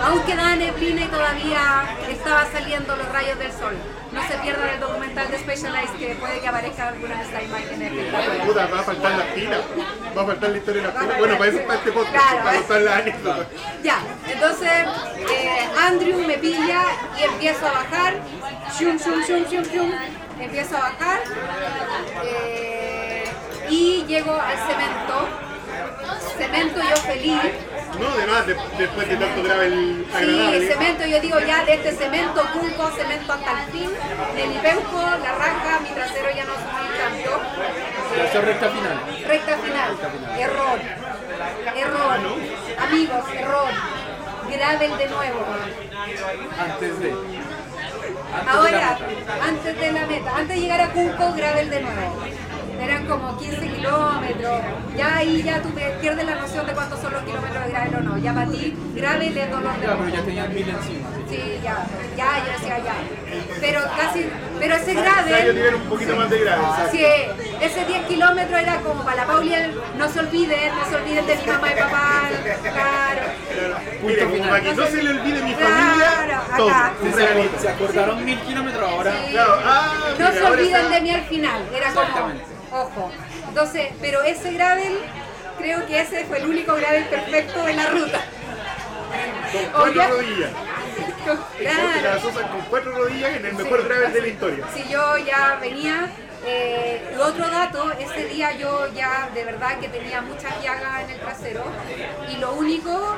Aún 0.00 0.20
quedaba 0.22 0.56
neblina 0.56 1.02
y 1.02 1.08
todavía 1.08 1.96
estaba 2.08 2.46
saliendo 2.50 2.96
los 2.96 3.08
rayos 3.10 3.38
del 3.38 3.52
sol. 3.52 3.74
No 4.12 4.20
se 4.26 4.34
pierdan 4.38 4.68
el 4.68 4.80
documental 4.80 5.30
de 5.30 5.38
Specialized 5.38 5.96
que 5.98 6.14
puede 6.16 6.40
que 6.40 6.48
aparezca 6.48 6.88
alguna 6.88 7.16
de 7.16 7.22
estas 7.22 7.42
imágenes. 7.44 7.92
Puta, 8.44 8.66
va 8.66 8.80
a 8.80 8.82
faltar 8.82 9.12
las 9.12 9.26
pilas. 9.28 9.60
Va 10.16 10.22
a 10.22 10.26
faltar 10.26 10.50
la 10.50 10.58
historia 10.58 10.82
de 10.82 10.88
las 10.88 10.96
pilas. 10.96 11.18
Bueno, 11.18 11.38
para 11.38 11.50
eso 11.50 11.60
está 11.60 11.74
este 11.76 11.92
podcast, 11.92 12.14
Claro, 12.28 12.44
para 12.44 12.58
contar 12.58 12.80
las 12.82 12.94
anécdotas. 13.00 13.46
Ya, 13.82 13.98
entonces 14.28 14.70
eh, 15.30 15.68
Andrew 15.80 16.18
me 16.26 16.38
pilla 16.38 16.82
y 17.18 17.22
empiezo 17.22 17.66
a 17.66 17.72
bajar. 17.72 18.14
Shum, 18.78 18.98
shum, 18.98 19.22
shum, 19.26 19.44
shum, 19.50 19.62
shum. 19.72 19.92
Empiezo 20.40 20.76
a 20.76 20.80
bajar. 20.80 21.20
eh, 22.24 23.24
y 23.70 24.04
llego 24.06 24.32
al 24.34 24.56
cemento. 24.58 25.28
Cemento 26.36 26.80
yo 26.82 26.96
feliz. 26.96 27.40
No, 28.00 28.08
además, 28.08 28.46
de- 28.46 28.56
después 28.78 29.08
de 29.08 29.16
tanto 29.16 29.42
gravel 29.42 30.06
Sí, 30.10 30.16
agradable. 30.16 30.68
cemento, 30.72 31.06
yo 31.06 31.20
digo 31.20 31.38
ya 31.40 31.64
de 31.64 31.74
este 31.74 31.92
cemento, 31.92 32.42
punco, 32.52 32.90
cemento 32.96 33.32
hasta 33.32 33.50
el 33.64 33.70
fin. 33.72 33.90
El 34.36 34.50
peuco, 34.60 35.00
la 35.22 35.32
raja, 35.32 35.80
mi 35.82 35.88
trasero 35.90 36.30
ya 36.34 36.44
no. 36.44 36.52
Ya 38.16 38.24
está 38.24 38.40
recta 38.40 38.68
final. 38.70 39.00
Recta 39.26 39.58
final. 39.58 39.90
Error. 40.38 40.80
Error. 41.76 42.18
Amigos, 42.78 43.24
error. 43.34 43.70
Gravel 44.50 44.98
de 44.98 45.06
nuevo. 45.08 45.46
Antes 46.58 46.98
de. 47.00 47.10
Antes 47.12 48.54
Ahora, 48.54 48.98
antes 49.42 49.78
de 49.80 49.92
la 49.92 50.06
meta, 50.06 50.30
antes 50.36 50.48
de 50.48 50.60
llegar 50.60 50.80
a 50.80 50.88
Cunco, 50.90 51.32
gravel 51.34 51.70
de 51.70 51.80
nuevo. 51.80 52.24
Eran 52.82 53.06
como 53.06 53.38
15 53.38 53.68
kilómetros. 53.68 54.60
Ya 54.96 55.16
ahí 55.16 55.42
ya 55.42 55.62
tú 55.62 55.68
te 55.70 55.80
pierdes 56.00 56.26
la 56.26 56.34
noción 56.34 56.66
de 56.66 56.72
cuántos 56.72 57.00
son 57.00 57.12
los 57.12 57.22
kilómetros 57.22 57.64
de 57.64 57.70
gravel 57.70 57.94
o 57.94 58.00
no. 58.00 58.18
Ya 58.18 58.34
para 58.34 58.46
ti, 58.50 58.76
gravel 58.94 59.38
es 59.38 59.50
dolor 59.50 59.74
de 59.80 59.86
Ya, 59.86 59.96
pero 59.96 60.08
ya 60.08 60.22
tenían 60.22 60.54
mil 60.54 60.68
encima. 60.68 61.08
sí. 61.28 61.58
Ya, 61.62 61.86
ya, 62.16 62.44
yo 62.44 62.52
decía 62.52 62.78
ya. 62.78 62.94
Pero 63.60 63.80
casi, 63.96 64.28
pero 64.58 64.74
ese 64.74 64.94
yo 64.94 65.00
gravel, 65.02 65.52
tienen 65.54 65.74
un 65.76 65.82
poquito 65.82 66.16
más 66.16 66.28
de 66.28 66.38
gravel. 66.40 66.66
sí, 66.90 67.04
ese 67.60 67.84
10 67.86 68.06
kilómetros 68.06 68.60
era 68.60 68.76
como 68.80 69.02
para 69.04 69.16
la 69.18 69.26
Pauli, 69.26 69.54
no 69.96 70.08
se 70.08 70.20
olviden, 70.20 70.72
no 70.76 70.84
se 70.90 70.96
olviden 70.96 71.26
de 71.26 71.36
mi 71.36 71.46
mamá 71.46 71.68
y 71.72 71.80
papá, 71.80 72.28
claro. 72.62 73.76
Mire, 74.02 74.24
como 74.24 74.48
para 74.50 74.60
que 74.62 74.74
no 74.74 74.86
se 74.86 75.02
le 75.02 75.10
olvide 75.10 75.42
mi 75.42 75.54
Claro, 75.54 75.74
familia, 75.74 76.42
todo. 76.56 76.68
acá. 76.70 76.92
Un 77.00 77.12
Se, 77.14 77.58
se 77.60 77.68
acordaron 77.68 78.24
mil 78.24 78.38
kilómetros 78.40 78.90
ahora. 78.90 79.12
Sí. 79.12 79.32
Claro, 79.32 79.58
ah, 79.64 79.92
No 80.08 80.12
mira, 80.18 80.32
se 80.32 80.38
ahora 80.40 80.50
olviden 80.50 80.76
está- 80.76 80.94
de 80.94 81.00
mí 81.00 81.10
al 81.10 81.24
final, 81.24 81.62
era 81.74 81.88
como, 81.94 82.00
Exactamente. 82.06 82.44
Ojo. 82.72 83.10
Entonces, 83.48 83.90
pero 84.00 84.22
ese 84.22 84.52
gravel, 84.52 84.98
creo 85.58 85.86
que 85.86 86.00
ese 86.00 86.24
fue 86.24 86.38
el 86.38 86.48
único 86.48 86.74
gravel 86.74 87.04
perfecto 87.04 87.64
de 87.64 87.74
la 87.74 87.86
ruta. 87.90 88.20
Con 89.72 89.92
cuatro 89.92 90.16
rodillas. 90.16 90.50
Claro. 91.58 92.20
Con 92.20 92.60
cuatro 92.70 92.92
rodillas 92.92 93.36
en 93.36 93.46
el 93.46 93.54
mejor 93.54 93.84
gravel 93.84 94.12
de 94.12 94.20
la 94.20 94.26
historia. 94.26 94.66
Si 94.74 94.88
yo 94.88 95.18
ya 95.18 95.58
venía, 95.60 96.10
eh, 96.44 97.16
otro 97.20 97.48
dato, 97.48 97.92
ese 97.92 98.26
día 98.26 98.52
yo 98.56 98.92
ya 98.92 99.30
de 99.32 99.44
verdad 99.44 99.78
que 99.78 99.88
tenía 99.88 100.22
muchas 100.22 100.60
llagas 100.62 101.04
en 101.04 101.10
el 101.10 101.20
trasero 101.20 101.64
y 102.32 102.36
lo 102.38 102.54
único 102.54 103.16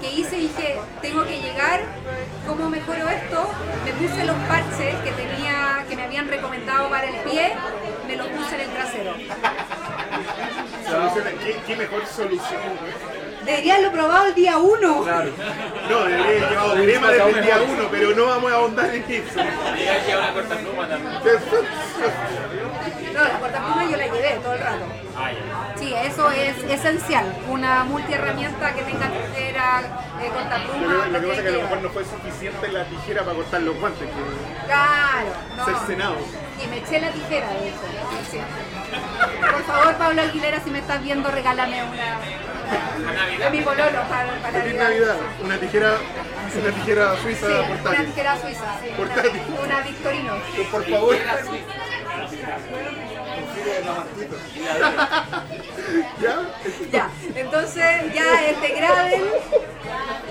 que 0.00 0.10
hice 0.10 0.36
dije, 0.36 0.80
tengo 1.02 1.24
que 1.24 1.40
llegar, 1.40 1.80
¿cómo 2.46 2.70
mejoro 2.70 3.08
esto? 3.08 3.50
Me 3.84 3.92
puse 3.92 4.24
los 4.24 4.36
parches 4.48 4.94
que 5.04 5.12
tenía, 5.12 5.84
que 5.88 5.96
me 5.96 6.04
habían 6.04 6.28
recomendado 6.28 6.88
para 6.88 7.04
el 7.04 7.16
pie, 7.16 7.52
me 8.06 8.16
los 8.16 8.26
puse 8.28 8.54
en 8.54 8.60
el 8.62 8.70
trasero. 8.70 9.14
¿Qué, 11.44 11.56
qué 11.66 11.76
mejor 11.76 12.06
solución? 12.06 12.60
Debería 13.44 13.74
haberlo 13.74 13.92
probado 13.92 14.26
el 14.26 14.34
día 14.34 14.58
uno. 14.58 15.02
Claro. 15.02 15.30
No, 15.88 16.04
debería 16.04 16.26
haber 16.26 16.50
llevado 16.50 16.74
crema 16.74 17.10
desde 17.10 17.30
el 17.30 17.44
día 17.44 17.58
uno, 17.62 17.88
pero 17.90 18.10
no 18.14 18.26
vamos 18.26 18.52
a 18.52 18.54
ahondar 18.56 18.94
en 18.94 19.04
eso. 19.04 19.36
Ya 19.36 20.06
lleva 20.06 20.22
una 20.22 20.32
corta 20.32 20.56
pluma 20.56 20.88
también. 20.88 21.20
No, 23.20 23.28
la 23.28 23.38
cortapluma 23.40 23.84
yo 23.90 23.96
la 23.96 24.06
llevé 24.06 24.30
todo 24.42 24.52
el 24.54 24.60
rato. 24.60 24.84
Ah. 25.16 25.30
Sí, 25.76 25.92
eso 25.94 26.30
es 26.30 26.56
esencial. 26.64 27.36
Una 27.48 27.84
multiherramienta 27.84 28.74
que 28.74 28.82
tenga 28.82 29.08
tijera, 29.08 29.80
eh, 30.20 30.26
Lo 30.28 30.32
cortapluma. 30.34 31.04
que, 31.04 31.10
lo 31.10 31.20
que 31.20 31.26
pasa 31.26 31.40
es 31.40 31.42
que 31.42 31.48
a 31.48 31.52
lo 31.52 31.62
mejor 31.62 31.82
no 31.82 31.88
fue 31.90 32.04
suficiente 32.04 32.68
la 32.68 32.84
tijera 32.84 33.22
para 33.22 33.36
cortar 33.36 33.60
los 33.62 33.78
guantes, 33.78 34.08
que 34.08 34.66
Claro, 34.66 35.32
no. 35.56 35.64
cercenados. 35.64 36.22
Y 36.62 36.66
me 36.68 36.78
eché 36.78 37.00
la 37.00 37.10
tijera, 37.10 37.48
de 37.48 37.68
hecho. 37.68 37.78
Sí. 38.30 38.38
Por 39.40 39.62
favor, 39.64 39.94
Pablo 39.96 40.22
Aguilera, 40.22 40.60
si 40.60 40.70
me 40.70 40.78
estás 40.78 41.02
viendo, 41.02 41.30
regálame 41.30 41.82
una 41.84 42.18
de 43.38 43.50
mi 43.50 43.62
pololo 43.62 44.02
para, 44.08 44.28
para 44.42 44.58
Navidad. 44.58 44.82
Navidad, 44.84 45.16
una 45.42 45.56
tijera, 45.58 45.92
una 46.62 46.70
tijera 46.72 47.16
suiza 47.22 47.46
Sí, 47.46 47.52
una 47.88 48.04
tijera 48.04 48.40
suiza, 48.40 48.64
sí. 48.82 48.90
Portátil. 48.96 49.42
Una, 49.48 49.60
una 49.64 49.80
Victorino. 49.80 50.32
Por 50.70 50.84
favor. 50.90 51.16
¿Ya? 56.92 57.10
Entonces 57.34 58.14
ya 58.14 58.46
este 58.46 58.68
gravel 58.74 59.22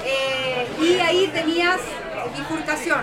eh, 0.05 0.67
y 0.79 0.99
ahí 0.99 1.27
tenías 1.27 1.79
bifurcación. 2.35 3.01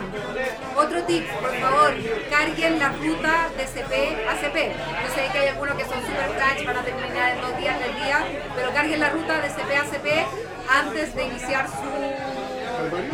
Otro 0.77 1.03
tip, 1.05 1.27
por 1.41 1.55
favor, 1.57 1.95
carguen 2.31 2.79
la 2.79 2.91
ruta 2.91 3.49
de 3.57 3.67
CP 3.67 4.27
a 4.29 4.37
CP. 4.37 4.73
Yo 5.03 5.15
sé 5.15 5.29
que 5.33 5.39
hay 5.39 5.49
algunos 5.49 5.77
que 5.77 5.85
son 5.85 6.01
super 6.01 6.31
flash, 6.37 6.65
van 6.65 6.77
a 6.77 6.83
terminar 6.83 7.33
en 7.33 7.41
dos 7.41 7.57
días 7.59 7.79
del 7.81 7.95
día, 7.95 8.25
pero 8.55 8.73
carguen 8.73 9.01
la 9.01 9.11
ruta 9.11 9.41
de 9.41 9.49
CP 9.51 9.77
a 9.77 9.85
CP 9.85 10.27
antes 10.69 11.15
de 11.15 11.25
iniciar 11.25 11.67
su, 11.69 11.75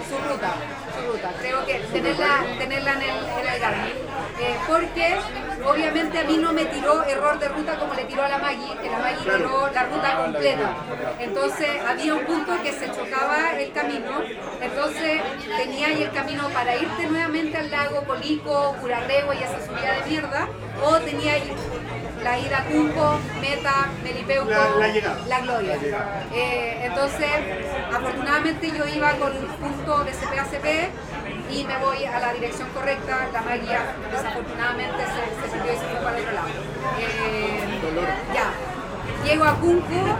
su 0.08 0.18
ruta. 0.28 0.54
Su 1.04 1.12
ruta. 1.12 1.30
Creo 1.40 1.66
que 1.66 1.74
tenerla, 1.92 2.44
tenerla 2.58 2.92
en 2.92 3.02
el, 3.02 3.10
en 3.10 3.52
el 3.54 3.60
Garmin. 3.60 3.92
Eh, 4.40 4.56
porque 4.66 5.14
obviamente 5.64 6.18
a 6.18 6.24
mí 6.24 6.36
no 6.38 6.52
me 6.52 6.64
tiró 6.66 7.04
error 7.04 7.38
de 7.38 7.48
ruta 7.48 7.78
como 7.78 7.94
le 7.94 8.04
tiró 8.04 8.22
a 8.24 8.28
la 8.28 8.38
Maggie, 8.38 8.76
que 8.82 8.90
la 8.90 8.98
Maggie 8.98 9.30
tiró 9.30 9.70
la 9.72 9.82
ruta 9.84 10.16
completa. 10.16 10.74
Entonces 11.20 11.68
había 11.86 12.14
un 12.14 12.24
punto 12.24 12.52
que 12.62 12.72
se 12.72 12.86
chocaba 12.88 13.52
el 13.58 13.72
camino, 13.72 14.20
entonces 14.60 15.20
tenía 15.56 15.86
ahí 15.88 16.02
el 16.02 16.10
camino 16.12 16.48
para 16.50 16.74
irte 16.76 17.06
nuevamente 17.06 17.56
al 17.58 17.70
lago 17.70 18.02
Colico, 18.04 18.74
Curarrego 18.80 19.32
y 19.34 19.38
esa 19.38 19.64
subida 19.64 19.92
de 20.02 20.10
mierda, 20.10 20.48
o 20.84 20.98
tenía 20.98 21.34
ahí 21.34 21.52
la 22.22 22.38
ida 22.38 22.58
a 22.58 22.64
Cumco, 22.64 23.18
Meta, 23.40 23.88
Melipeuco, 24.04 24.48
La- 24.50 24.70
la 24.78 24.88
llegada. 24.88 25.18
la 25.26 25.40
Gloria. 25.40 25.76
Eh, 26.32 26.80
entonces, 26.84 27.28
afortunadamente 27.92 28.70
yo 28.70 28.86
iba 28.86 29.10
con 29.14 29.32
el 29.36 29.44
punto 29.46 30.04
de 30.04 30.12
CP 30.12 30.38
a 30.38 30.44
CP 30.44 30.88
y 31.50 31.64
me 31.64 31.76
voy 31.78 32.04
a 32.04 32.18
la 32.20 32.32
dirección 32.32 32.68
correcta. 32.70 33.28
La 33.32 33.42
magia 33.42 33.80
desafortunadamente 34.10 34.98
se, 35.04 35.42
se 35.50 35.56
perdió 35.56 35.72
y 35.72 35.76
se 35.76 35.84
fue 35.86 36.00
para 36.00 36.16
el 36.18 36.22
otro 36.22 36.34
lado. 36.34 36.48
Eh, 36.98 37.60
ya, 38.34 38.50
llego 39.24 39.44
a 39.44 39.54
Cunco 39.56 40.18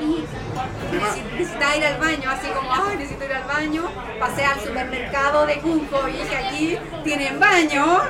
y 0.00 0.24
necesi- 0.94 1.24
necesitaba 1.38 1.76
ir 1.76 1.84
al 1.86 1.98
baño, 1.98 2.30
así 2.30 2.48
como, 2.48 2.70
ay, 2.72 2.96
necesito 2.98 3.24
ir 3.24 3.32
al 3.32 3.44
baño. 3.44 3.84
Pasé 4.20 4.44
al 4.44 4.60
supermercado 4.60 5.46
de 5.46 5.58
Cunco 5.60 6.08
y 6.08 6.12
dije, 6.12 6.36
aquí 6.36 6.78
tienen 7.04 7.40
baño. 7.40 8.02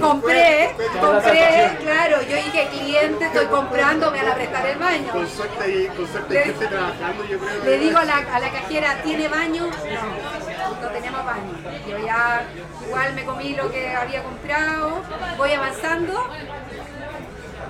Compré, 0.00 0.74
compré, 1.00 1.78
claro, 1.80 2.22
yo 2.22 2.36
dije, 2.36 2.68
cliente, 2.70 3.24
estoy 3.26 3.46
comprando, 3.46 4.10
me 4.10 4.22
van 4.22 4.32
a 4.32 4.34
prestar 4.34 4.66
el 4.66 4.78
baño. 4.78 5.12
Con 5.12 5.26
suerte 5.28 5.90
con 5.96 6.06
suerte 6.08 6.34
Le- 6.34 6.44
gente 6.44 6.66
trabajando, 6.66 7.24
yo 7.24 7.38
creo. 7.38 7.64
Le 7.64 7.78
digo 7.78 7.98
a 7.98 8.04
la, 8.04 8.16
a 8.16 8.40
la 8.40 8.50
cajera, 8.50 9.02
¿tiene 9.02 9.28
baño? 9.28 9.66
No, 9.66 10.82
no 10.82 10.88
tenemos 10.88 11.24
baño. 11.24 11.52
Yo 11.88 11.98
ya 12.06 12.44
igual 12.86 13.14
me 13.14 13.24
comí 13.24 13.54
lo 13.54 13.70
que 13.70 13.94
había 13.94 14.22
comprado, 14.22 15.02
voy 15.38 15.52
avanzando, 15.52 16.28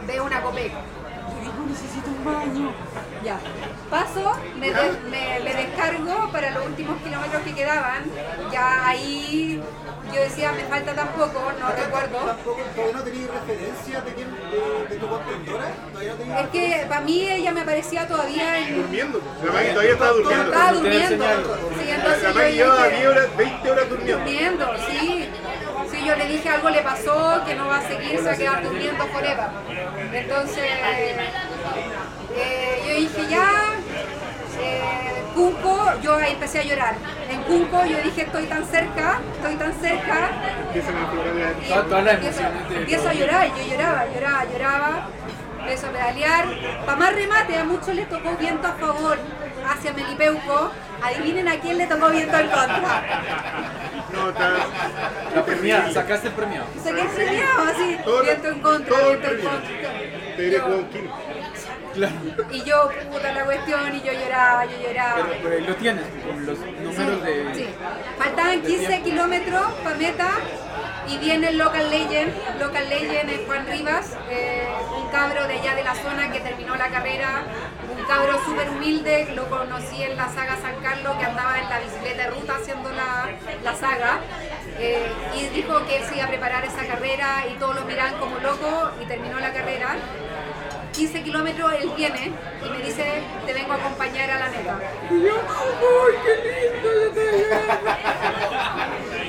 veo 0.06 0.24
una 0.24 0.42
copeca. 0.42 0.74
Yo 0.74 1.40
digo, 1.42 1.66
necesito 1.68 2.08
un 2.10 2.24
baño. 2.24 2.72
Ya, 3.26 3.40
paso, 3.90 4.38
me, 4.60 4.68
de- 4.70 4.92
me- 5.10 5.40
me 5.42 5.52
descargo 5.52 6.30
para 6.30 6.52
los 6.52 6.64
últimos 6.66 7.02
kilómetros 7.02 7.42
que 7.42 7.54
quedaban. 7.56 8.04
Ya 8.52 8.86
ahí 8.86 9.60
yo 10.14 10.20
decía, 10.20 10.52
me 10.52 10.62
falta 10.62 10.94
tan 10.94 11.08
poco, 11.08 11.42
no 11.58 11.68
recuerdo. 11.72 12.18
Tampoco, 12.18 12.60
todavía 12.76 12.96
no 12.96 13.02
tenéis 13.02 13.26
referencia 13.28 14.00
de, 14.02 14.12
quién, 14.14 14.28
de, 14.30 14.94
de 14.94 14.96
tu 15.00 15.08
contentora. 15.08 15.64
No 15.92 16.38
Es 16.38 16.48
que 16.50 16.86
para 16.88 17.00
mí 17.00 17.28
ella 17.28 17.50
me 17.50 17.62
aparecía 17.62 18.06
todavía 18.06 18.58
en... 18.60 18.76
Durmiendo. 18.82 19.20
La 19.44 19.52
Maggie 19.52 19.70
todavía 19.70 19.92
estaba 19.94 20.10
durmiendo. 20.12 20.44
Estaba 20.52 20.72
durmiendo. 20.72 21.24
Sí, 21.80 21.86
La 21.88 21.94
entonces 21.96 22.22
yo 22.28 22.34
Maggie 22.34 22.52
llevaba 22.54 22.84
dije- 22.86 22.96
10 22.96 23.08
horas, 23.08 23.36
20 23.36 23.70
horas 23.72 23.88
durmiendo. 23.88 24.18
durmiendo, 24.24 24.66
sí. 24.88 25.28
Sí, 25.90 26.04
yo 26.06 26.14
le 26.16 26.26
dije 26.28 26.48
algo 26.48 26.70
le 26.70 26.82
pasó, 26.82 27.42
que 27.44 27.54
no 27.56 27.66
va 27.66 27.78
a 27.78 27.88
seguir, 27.88 28.18
se 28.18 28.24
va 28.24 28.32
a 28.32 28.36
quedar 28.36 28.62
durmiendo 28.62 29.04
forever. 29.08 29.46
Entonces, 30.12 30.64
eh, 30.64 31.16
dije 32.96 33.26
ya, 33.28 33.48
eh, 34.60 35.12
Cunco, 35.34 35.92
yo 36.02 36.16
ahí 36.16 36.32
empecé 36.32 36.60
a 36.60 36.64
llorar. 36.64 36.94
En 37.30 37.42
Cunco 37.42 37.84
yo 37.84 37.98
dije 38.02 38.22
estoy 38.22 38.46
tan 38.46 38.64
cerca, 38.66 39.20
estoy 39.36 39.56
tan 39.56 39.72
cerca. 39.80 40.30
Y 40.74 41.72
empiezo, 42.10 42.40
empiezo 42.74 43.08
a 43.08 43.12
llorar, 43.14 43.48
yo 43.56 43.66
lloraba, 43.70 44.04
lloraba, 44.14 44.44
lloraba. 44.52 45.08
Empiezo 45.60 45.86
a 45.88 45.90
pedalear. 45.90 46.44
Para 46.86 46.96
más 46.98 47.14
remate, 47.14 47.56
a 47.58 47.64
muchos 47.64 47.94
les 47.94 48.08
tocó 48.08 48.36
viento 48.38 48.66
a 48.68 48.72
favor. 48.72 49.18
hacia 49.68 49.92
Melipeuco, 49.92 50.70
adivinen 51.02 51.48
a 51.48 51.58
quién 51.58 51.76
le 51.76 51.86
tocó 51.88 52.08
viento 52.08 52.36
en 52.38 52.46
contra. 52.46 53.02
No, 54.12 54.28
está. 54.28 54.50
La 55.34 55.44
premiada, 55.44 55.90
sacaste 55.92 56.28
el 56.28 56.34
premiado. 56.34 56.66
Saqué 56.84 57.00
el 57.00 57.08
premiado 57.08 57.62
así, 57.64 57.98
Todo- 58.04 58.22
viento 58.22 58.48
en 58.48 58.60
contra, 58.60 58.96
viento 58.96 59.28
en 59.28 59.40
contra. 59.40 59.90
Te 60.36 60.42
diré 60.42 60.60
kilo. 60.92 61.25
Claro. 61.96 62.14
Y 62.52 62.62
yo, 62.62 62.90
puta 63.10 63.32
la 63.32 63.44
cuestión, 63.44 63.94
y 63.96 64.00
yo 64.02 64.12
lloraba, 64.12 64.64
yo 64.66 64.76
lloraba. 64.86 65.14
Pero, 65.16 65.38
pero 65.42 65.54
ahí 65.56 65.64
lo 65.66 65.74
tienes, 65.76 66.04
con 66.26 66.46
los 66.46 66.58
números 66.58 67.22
de. 67.24 67.54
Sí. 67.54 67.66
Faltaban 68.18 68.60
15 68.62 69.02
kilómetros 69.02 69.62
para 69.82 69.96
meta 69.96 70.28
y 71.08 71.18
viene 71.18 71.48
el 71.48 71.58
Local 71.58 71.88
Legend. 71.90 72.32
Local 72.60 72.88
Legend 72.88 73.30
es 73.30 73.40
Juan 73.46 73.66
Rivas, 73.66 74.16
eh, 74.30 74.68
un 74.96 75.08
cabro 75.08 75.46
de 75.48 75.54
allá 75.58 75.74
de 75.74 75.84
la 75.84 75.94
zona 75.94 76.30
que 76.30 76.40
terminó 76.40 76.76
la 76.76 76.88
carrera, 76.88 77.42
un 77.96 78.04
cabro 78.04 78.38
súper 78.44 78.68
humilde, 78.70 79.28
lo 79.34 79.48
conocí 79.48 80.02
en 80.02 80.16
la 80.16 80.28
saga 80.28 80.56
San 80.60 80.76
Carlos 80.82 81.16
que 81.18 81.24
andaba 81.24 81.58
en 81.58 81.68
la 81.70 81.78
bicicleta 81.80 82.24
de 82.24 82.30
ruta 82.30 82.56
haciendo 82.60 82.90
la, 82.92 83.28
la 83.64 83.74
saga. 83.74 84.18
eh, 84.78 85.06
y 85.34 85.46
dijo 85.54 85.86
que 85.86 85.96
él 85.96 86.04
se 86.04 86.16
iba 86.16 86.26
a 86.26 86.28
preparar 86.28 86.62
esa 86.64 86.84
carrera 86.86 87.44
y 87.50 87.54
todos 87.54 87.74
lo 87.76 87.82
miraban 87.86 88.14
como 88.18 88.38
loco 88.40 88.90
y 89.02 89.06
terminó 89.06 89.38
la 89.40 89.52
carrera. 89.52 89.96
15 90.96 91.22
kilómetros 91.24 91.72
él 91.74 91.90
viene 91.94 92.32
y 92.64 92.70
me 92.70 92.78
dice, 92.78 93.04
te 93.44 93.52
vengo 93.52 93.72
a 93.72 93.76
acompañar 93.76 94.30
a 94.30 94.38
la 94.38 94.48
meta. 94.48 94.78
Y 95.10 95.22
yo, 95.22 95.34
¡ay, 95.36 96.14
qué 96.24 96.34
lindo! 96.72 96.88
Yo 97.04 97.10
te 97.12 97.20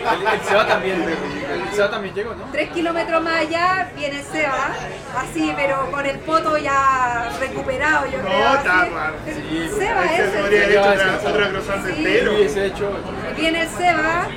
El, 0.08 0.26
el 0.26 0.42
Seba 0.42 0.66
también, 0.66 1.04
el 1.04 1.76
Seba 1.76 1.92
también 1.92 2.16
llegó, 2.16 2.34
¿no? 2.34 2.46
Tres 2.54 2.70
kilómetros 2.70 3.22
más 3.22 3.42
allá 3.42 3.92
viene 3.98 4.24
Seba, 4.24 4.70
así, 5.18 5.52
pero 5.58 5.92
con 5.92 6.06
el 6.06 6.20
poto 6.20 6.58
ya 6.58 7.30
recuperado, 7.42 8.06
yo 8.06 8.20
creo. 8.22 8.54
No, 8.54 8.92
mal. 8.94 9.14
Sí. 9.26 9.70
Seba 9.78 10.02
Ahí 10.04 10.16
se 10.16 10.24
ese. 10.28 10.38
podría 10.40 10.64
haber 10.64 10.72
hecho 10.72 11.28
otra, 11.28 11.60
otra 11.60 11.90
entero. 11.90 12.32
Sí, 12.38 12.42
ese 12.44 12.66
hecho. 12.68 12.92
Viene 13.36 13.62
el 13.64 13.68
Seba, 13.70 14.28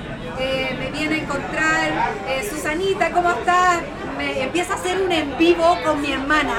eh, 0.41 0.77
me 0.79 0.91
viene 0.91 1.15
a 1.17 1.19
encontrar, 1.19 1.91
eh, 2.29 2.49
Susanita, 2.51 3.11
¿cómo 3.11 3.31
estás? 3.31 3.81
Me 4.17 4.43
empieza 4.43 4.75
a 4.75 4.77
hacer 4.77 5.01
un 5.01 5.11
en 5.13 5.37
vivo 5.39 5.79
con 5.85 6.01
mi 6.01 6.13
hermana. 6.13 6.55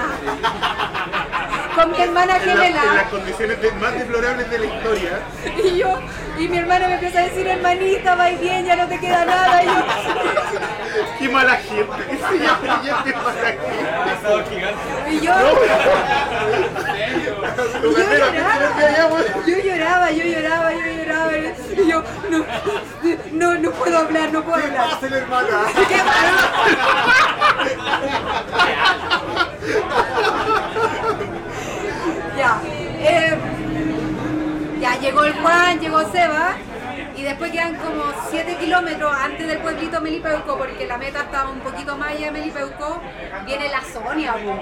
Con 1.75 1.91
mi 1.91 2.01
hermana 2.01 2.37
En, 2.37 2.57
la- 2.57 2.65
en 2.65 2.95
las 2.95 3.07
condiciones 3.09 3.61
de- 3.61 3.71
más 3.73 3.93
deplorables 3.93 4.49
de 4.49 4.59
la 4.59 4.65
historia. 4.65 5.19
Y 5.63 5.77
yo, 5.77 5.99
y 6.37 6.47
mi 6.47 6.57
hermana 6.57 6.87
me 6.87 6.93
empieza 6.95 7.19
a 7.19 7.23
decir, 7.23 7.47
hermanita, 7.47 8.15
va 8.15 8.29
bien, 8.29 8.65
ya 8.65 8.75
no 8.75 8.87
te 8.87 8.99
queda 8.99 9.25
nada. 9.25 9.63
Y 9.63 9.67
yo, 9.67 9.73
Qué 11.19 11.29
mala 11.29 11.55
gente 11.55 12.17
se 12.29 12.39
llama 12.39 12.59
mala 13.23 13.47
gente. 13.47 15.11
y 15.11 15.19
yo, 15.21 15.33
Yo 17.57 17.93
¿qué 17.95 18.17
lloraba. 18.17 19.31
Yo 19.45 19.57
lloraba, 19.57 20.11
yo 20.11 20.23
lloraba, 20.23 20.71
yo 20.73 20.85
lloraba. 20.97 21.31
Y 21.71 21.87
yo, 21.89 22.03
no, 22.29 22.45
no, 23.33 23.55
no 23.59 23.71
puedo 23.71 23.97
hablar, 23.97 24.31
no 24.31 24.43
puedo 24.43 24.63
hablar. 24.63 24.89
Pásale, 24.91 25.17
hermana. 25.17 25.47
¿Qué 25.87 25.97
pasó? 25.97 27.41
ya. 32.37 32.61
eh, 32.99 33.37
ya 34.79 34.99
llegó 34.99 35.23
el 35.23 35.33
Juan, 35.33 35.79
llegó 35.79 36.11
Seba. 36.11 36.55
Y 37.21 37.23
después 37.23 37.51
quedan 37.51 37.75
como 37.75 38.03
7 38.31 38.57
kilómetros 38.59 39.13
antes 39.15 39.47
del 39.47 39.59
pueblito 39.59 40.01
Melipeuco, 40.01 40.57
porque 40.57 40.87
la 40.87 40.97
meta 40.97 41.19
estaba 41.21 41.51
un 41.51 41.59
poquito 41.59 41.95
más 41.95 42.09
allá 42.13 42.25
de 42.25 42.31
Melipeuco. 42.31 42.99
Viene 43.45 43.69
la 43.69 43.81
Sonia, 43.83 44.33
bu. 44.43 44.59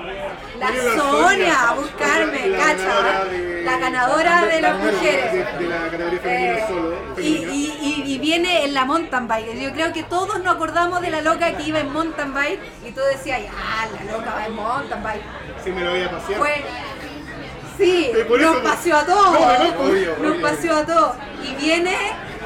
la 0.60 0.68
Sonia 0.68 0.94
Sonia. 0.98 1.70
a 1.70 1.74
buscarme, 1.76 2.48
La 2.50 2.58
cacha. 2.58 2.76
ganadora 2.84 3.24
de- 3.26 3.62
La 3.64 3.78
ganadora 3.78 4.42
de 4.46 4.62
las 4.62 4.78
De, 4.84 4.92
mujeres. 4.92 5.32
de 5.60 5.68
la 5.70 5.78
categoría 5.90 6.20
femenina 6.20 6.54
Eh, 6.58 6.66
solo. 6.68 6.96
y, 7.18 7.22
y- 7.22 7.78
y- 8.06 8.14
y 8.14 8.18
viene 8.20 8.66
en 8.66 8.74
la 8.74 8.84
mountain 8.84 9.28
bike. 9.30 9.58
Yo 9.58 9.72
creo 9.72 9.94
que 9.94 10.04
todos 10.04 10.44
nos 10.44 10.54
acordamos 10.56 11.00
de 11.00 11.12
la 11.12 11.22
loca 11.22 11.56
que 11.56 11.64
iba 11.64 11.80
en 11.80 11.94
mountain 11.94 12.34
bike 12.34 12.60
y 12.86 12.92
tú 12.92 13.00
decías, 13.10 13.40
ah, 13.58 13.86
la 14.06 14.12
loca 14.18 14.34
va 14.36 14.46
en 14.48 14.54
mountain 14.56 15.02
bike. 15.02 15.22
Sí, 15.64 15.72
me 15.72 15.82
lo 15.82 15.92
voy 15.92 16.02
a 16.04 16.12
pasear. 16.12 16.40
Fue, 16.40 16.64
sí, 17.78 18.12
Eh, 18.14 18.28
nos 18.42 18.58
paseó 18.58 18.98
a 18.98 19.06
todos. 19.06 19.32
No, 19.32 19.40
no, 19.40 19.74
pues. 19.76 19.90
Obvio, 19.92 20.16
Nos 20.22 20.32
obvio. 20.32 20.42
paseó 20.42 20.76
a 20.78 20.86
todos. 20.86 21.16
Y 21.42 21.56
viene 21.56 21.96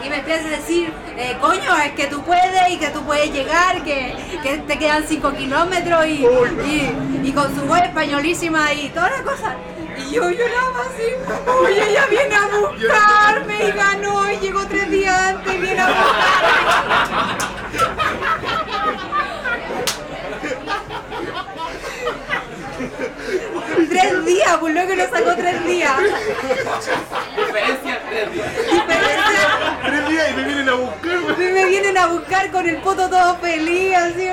y 0.06 0.10
me 0.10 0.18
empieza 0.18 0.48
a 0.48 0.52
decir, 0.52 0.92
eh, 1.18 1.38
coño, 1.40 1.78
es 1.86 1.92
que 1.94 2.08
tú 2.08 2.22
puedes 2.24 2.70
y 2.70 2.78
que 2.78 2.90
tú 2.90 3.02
puedes 3.04 3.32
llegar, 3.32 3.84
que, 3.84 4.16
que 4.44 4.58
te 4.58 4.78
quedan 4.78 5.06
5 5.08 5.34
kilómetros 5.34 6.06
y, 6.08 6.26
y, 6.66 7.22
y 7.24 7.32
con 7.32 7.54
su 7.56 7.62
voz 7.66 7.80
españolísima 7.82 8.74
y 8.74 8.90
todas 8.90 9.12
las 9.12 9.22
cosas. 9.22 9.56
Y 9.98 10.12
yo 10.16 10.30
lloraba 10.30 10.82
así, 10.82 11.64
uy, 11.64 11.74
ella 11.80 12.06
viene 12.10 12.36
a 12.36 12.48
buscarme 12.48 13.68
y 13.68 13.72
ganó 13.72 14.32
y 14.32 14.38
llegó 14.38 14.66
tres 14.68 14.90
días 14.90 15.20
antes 15.30 15.54
y 15.54 15.58
viene 15.58 15.82
a 15.82 15.88
buscarme. 15.88 17.53
Tres 23.94 24.26
días, 24.26 24.58
pues 24.60 24.74
lo 24.76 24.88
que 24.88 24.96
nos 24.96 25.10
sacó 25.10 25.36
tres 25.36 25.66
días. 25.66 25.94
Diferencia 27.38 28.02
tres 28.10 28.34
días. 28.34 28.48
Diferencia. 28.72 29.80
Tres 29.86 30.10
días 30.10 30.30
y 30.30 30.34
me 30.34 30.44
vienen 30.44 30.70
a 30.70 30.74
buscar. 30.76 31.12
Y 31.38 31.52
me 31.52 31.66
vienen 31.66 31.98
a 31.98 32.08
buscar 32.08 32.52
con 32.52 32.68
el 32.68 32.78
poto 32.78 33.10
todo 33.10 33.38
feliz, 33.38 33.96
así, 33.96 34.28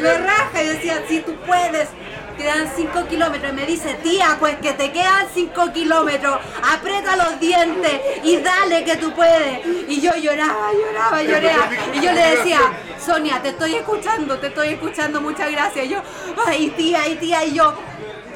me 0.00 0.18
raja 0.18 0.62
y 0.62 0.66
decía, 0.68 1.02
si 1.08 1.20
tú 1.20 1.34
puedes, 1.46 1.88
quedan 2.36 2.70
5 2.74 3.06
kilómetros. 3.08 3.52
Y 3.52 3.54
me 3.54 3.66
dice, 3.66 3.94
tía, 4.02 4.36
pues 4.38 4.56
que 4.56 4.72
te 4.72 4.92
quedan 4.92 5.26
5 5.32 5.72
kilómetros, 5.72 6.38
aprieta 6.72 7.16
los 7.16 7.40
dientes 7.40 8.00
y 8.22 8.38
dale 8.38 8.84
que 8.84 8.96
tú 8.96 9.12
puedes. 9.14 9.60
Y 9.88 10.00
yo 10.00 10.14
lloraba, 10.16 10.72
lloraba, 10.72 11.22
lloraba. 11.22 11.68
Y 11.94 12.00
yo 12.00 12.12
le 12.12 12.36
decía, 12.36 12.60
Sonia, 13.04 13.40
te 13.42 13.50
estoy 13.50 13.74
escuchando, 13.74 14.38
te 14.38 14.48
estoy 14.48 14.68
escuchando, 14.68 15.20
muchas 15.20 15.50
gracias. 15.50 15.86
Y 15.86 15.88
yo, 15.90 16.02
ay, 16.46 16.70
tía, 16.76 17.02
ay, 17.02 17.16
tía, 17.16 17.44
y 17.44 17.54
yo... 17.54 17.74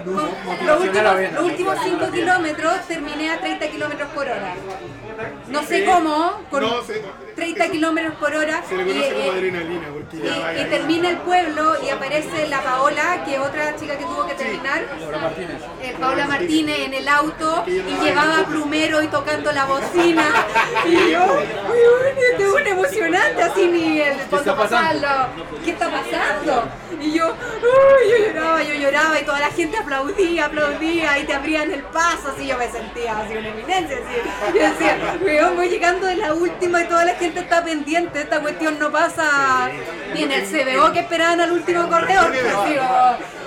Los 0.09 0.81
últimos, 0.81 1.33
los 1.33 1.45
últimos 1.45 1.77
5 1.83 2.11
kilómetros 2.11 2.87
terminé 2.87 3.31
a 3.31 3.41
30 3.41 3.69
kilómetros 3.69 4.09
por 4.11 4.27
hora. 4.27 4.55
No 5.49 5.63
sé 5.63 5.85
cómo, 5.85 6.41
con 6.51 6.63
No, 6.63 6.83
se, 6.83 7.03
30 7.39 7.69
kilómetros 7.71 8.15
por 8.17 8.35
hora 8.35 8.63
se 8.69 8.75
le 8.77 8.83
y, 8.83 8.87
como 9.13 9.25
eh, 9.25 9.31
adrenalina 9.31 9.89
porque 9.93 10.17
y- 10.17 10.23
ya 10.23 10.39
va 10.41 10.55
y 10.55 10.65
termina 10.65 11.09
el 11.11 11.17
pueblo 11.19 11.75
y 11.85 11.89
aparece 11.91 12.49
la 12.49 12.61
Paola, 12.63 13.23
que 13.25 13.35
es 13.35 13.41
otra 13.41 13.77
chica 13.77 13.97
que 13.97 14.05
tuvo 14.05 14.27
que 14.27 14.35
terminar, 14.35 14.83
Martínez. 15.23 15.63
eh, 15.83 15.95
Paola 16.01 16.27
Martínez 16.27 16.79
en 16.81 16.95
el 16.95 17.09
auto 17.09 17.65
y 17.67 18.05
llevaba 18.05 18.45
plumero 18.47 19.03
y 19.03 19.07
tocando 19.09 19.53
la 19.53 19.65
bocina. 19.67 20.25
Y 20.89 21.11
yo, 21.13 21.21
uy, 21.25 21.79
uy, 21.79 22.45
es 22.45 22.49
un 22.53 22.67
emocionante 22.67 23.43
así 23.43 23.67
ni 23.67 24.01
el 24.01 24.17
¿Qué 24.17 24.37
está 24.37 24.57
pasando? 24.57 25.07
pasarlo. 25.07 25.29
¿Qué 25.65 25.71
está 25.71 25.91
pasando? 25.91 26.69
Y 27.01 27.13
yo, 27.13 27.27
uy, 27.29 28.11
yo 28.11 28.27
lloraba, 28.27 28.63
yo 28.63 28.75
lloraba 28.75 29.21
y 29.21 29.25
toda 29.25 29.41
la 29.41 29.51
gente 29.51 29.77
aplaudía, 29.77 30.47
aplaudía 30.47 31.19
y 31.19 31.25
te 31.25 31.35
abrían 31.35 31.71
el 31.71 31.83
paso, 31.85 32.33
así 32.35 32.47
yo 32.47 32.57
me 32.59 32.69
sentía 32.71 33.19
así 33.19 33.37
una 33.37 33.49
eminencia, 33.49 33.97
así. 33.99 34.59
Yo 34.59 34.61
decía, 34.71 35.19
weón, 35.21 35.57
voy 35.57 35.69
llegando 35.69 36.07
de 36.07 36.17
la 36.17 36.35
última 36.35 36.83
y 36.83 36.87
toda 36.87 37.05
la 37.05 37.15
gente 37.15 37.28
está 37.37 37.65
pendiente, 37.65 38.21
esta 38.21 38.41
cuestión 38.41 38.79
no 38.79 38.91
pasa 38.91 39.69
ni 40.15 40.23
en 40.23 40.33
el 40.33 40.45
CBO 40.45 40.93
que 40.93 41.01
esperaban 41.01 41.41
al 41.41 41.53
último 41.53 41.89
pues, 41.89 42.07
digo, 42.09 42.83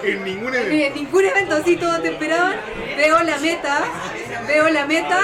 en 0.03 0.23
ningún 0.23 0.51
ni 0.51 0.57
evento. 0.57 0.85
en 0.85 0.93
ningún 0.95 1.25
evento 1.25 1.55
así 1.55 1.77
todos 1.77 2.01
te 2.01 2.09
esperaban. 2.09 2.55
Veo 2.97 3.21
la 3.23 3.37
meta, 3.37 3.79
veo 4.47 4.69
la 4.69 4.85
meta, 4.85 5.19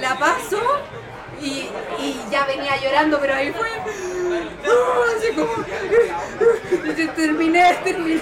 la 0.00 0.18
paso 0.18 0.60
y, 1.40 1.68
y 1.98 2.20
ya 2.30 2.44
venía 2.46 2.76
llorando, 2.80 3.18
pero 3.20 3.34
ahí 3.34 3.52
fue. 3.52 3.68
uh, 3.68 5.16
así 5.16 5.32
como. 5.34 5.52
terminé, 7.14 7.74
terminé. 7.84 8.20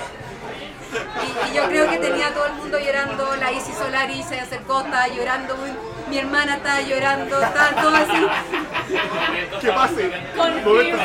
Y, 0.90 1.50
y 1.50 1.54
yo 1.54 1.64
creo 1.68 1.88
que 1.88 1.98
tenía 1.98 2.28
a 2.28 2.34
todo 2.34 2.46
el 2.46 2.52
mundo 2.54 2.78
llorando, 2.78 3.36
la 3.36 3.52
Isi 3.52 3.72
Solari 3.72 4.22
se 4.22 4.40
acercó, 4.40 4.80
estaba 4.80 5.06
llorando, 5.08 5.56
mi 6.10 6.18
hermana 6.18 6.56
estaba 6.56 6.80
llorando, 6.80 7.40
estaba 7.40 7.82
todo 7.82 7.96
así. 7.96 8.26
¿Qué 9.60 9.68
pase? 9.68 10.10
Momento 10.36 10.98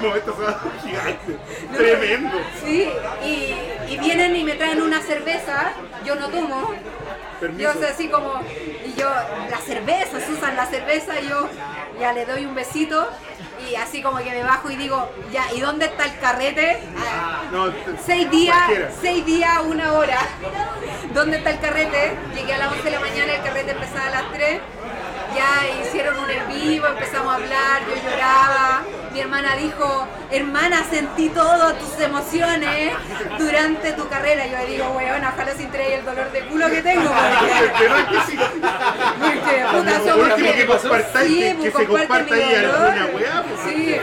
momento 0.00 0.36
gigante. 0.82 1.38
Tremendo. 1.76 2.30
Sí, 2.64 2.90
y, 3.24 3.92
y 3.92 3.98
vienen 3.98 4.34
y 4.34 4.44
me 4.44 4.54
traen 4.54 4.80
una 4.80 5.00
cerveza, 5.02 5.72
yo 6.04 6.14
no 6.16 6.28
tomo. 6.28 6.74
Permiso. 7.40 7.72
Yo 7.72 7.80
sé 7.80 7.86
así 7.88 8.08
como, 8.08 8.40
y 8.86 8.94
yo, 8.98 9.08
la 9.50 9.58
cerveza, 9.58 10.18
Susan, 10.26 10.56
la 10.56 10.66
cerveza, 10.66 11.20
y 11.20 11.28
yo 11.28 11.48
ya 12.00 12.12
le 12.12 12.24
doy 12.24 12.46
un 12.46 12.54
besito 12.54 13.08
y 13.70 13.76
así 13.76 14.02
como 14.02 14.18
que 14.18 14.30
me 14.30 14.42
bajo 14.42 14.70
y 14.70 14.76
digo, 14.76 15.10
ya, 15.32 15.52
¿y 15.52 15.60
dónde 15.60 15.86
está 15.86 16.04
el 16.06 16.18
carrete? 16.18 16.78
Ah, 16.98 17.42
No, 17.52 17.70
te- 17.70 17.96
Seis 18.04 18.30
días, 18.30 18.56
cualquiera. 18.56 18.90
seis 19.00 19.26
días, 19.26 19.58
una 19.66 19.92
hora. 19.92 20.18
¿Dónde 21.14 21.36
está 21.38 21.50
el 21.50 21.60
carrete? 21.60 22.16
Llegué 22.34 22.54
a 22.54 22.58
las 22.58 22.68
11 22.72 22.82
de 22.84 22.90
la 22.90 23.00
mañana, 23.00 23.34
el 23.34 23.42
carrete 23.42 23.70
empezaba 23.72 24.06
a 24.06 24.10
las 24.10 24.32
3. 24.32 24.60
Ya 25.34 25.82
hicieron 25.82 26.18
un 26.18 26.30
en 26.30 26.48
vivo, 26.48 26.86
empezamos 26.86 27.32
a 27.32 27.36
hablar, 27.36 27.82
yo 27.88 28.10
lloraba. 28.10 28.82
mi 29.12 29.20
hermana 29.20 29.56
dijo, 29.56 30.06
hermana, 30.30 30.84
sentí 30.90 31.28
todas 31.30 31.78
tus 31.78 31.98
emociones 32.00 32.94
durante 33.38 33.92
tu 33.92 34.08
carrera. 34.08 34.46
Yo 34.46 34.58
le 34.58 34.66
digo, 34.66 34.88
weón, 34.90 35.24
ojalá 35.24 35.54
sin 35.56 35.70
traer 35.70 36.00
el 36.00 36.04
dolor 36.04 36.30
de 36.32 36.40
culo 36.46 36.68
que 36.70 36.82
tengo. 36.82 37.10
Porque, 37.10 37.72
Pero 37.78 37.96
es 37.96 38.04
que 38.04 38.30
sí. 38.30 38.38
porque 39.20 39.64
puta, 39.72 40.00
somos 40.04 40.34
que 40.34 40.66
compartáis, 40.66 41.28
Sí, 41.28 41.40
que, 41.40 41.56
que 41.56 41.62
se 41.64 41.86
comparte 41.86 42.06
comparta 42.06 42.34
mi 42.34 42.42
ahí 42.42 42.54
dolor. 42.54 42.76
alguna 42.90 43.06
weá. 43.06 43.44
Sí. 43.64 43.96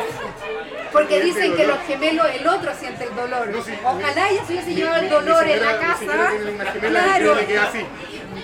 Porque 0.91 1.21
dicen 1.21 1.55
que 1.55 1.67
los 1.67 1.77
gemelos, 1.85 2.27
el 2.33 2.47
otro 2.47 2.71
siente 2.79 3.03
el 3.03 3.15
dolor. 3.15 3.49
Ojalá 3.83 4.29
ella 4.29 4.41
se 4.45 4.53
hubiese 4.53 4.73
llevado 4.73 4.97
el 4.97 5.09
dolor 5.09 5.47
en 5.47 5.61
la 5.65 5.77
casa. 5.77 6.31
Claro, 6.81 7.35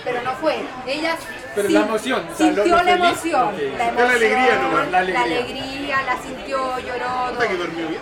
pero 0.04 0.22
no 0.22 0.32
fue. 0.36 0.56
Ella 0.86 1.16
Pero 1.56 1.68
la 1.70 1.80
emoción, 1.80 2.28
o 2.32 2.36
sea, 2.36 2.46
lo- 2.52 2.62
sintió 2.62 2.76
lo 2.76 2.82
la 2.84 2.92
emoción, 2.92 3.44
la 3.46 3.58
Sintió 3.58 3.78
la 3.78 3.88
emoción, 3.88 4.10
alegría 4.10 4.58
nomás, 4.62 4.90
la 4.90 4.98
alegría. 4.98 5.24
alegría, 5.24 6.02
la 6.02 6.22
sintió, 6.22 6.78
lloró, 6.78 7.08
Hasta 7.26 7.48
que 7.48 7.54
todo. 7.54 7.64
durmió 7.66 7.88
bien. 7.88 8.00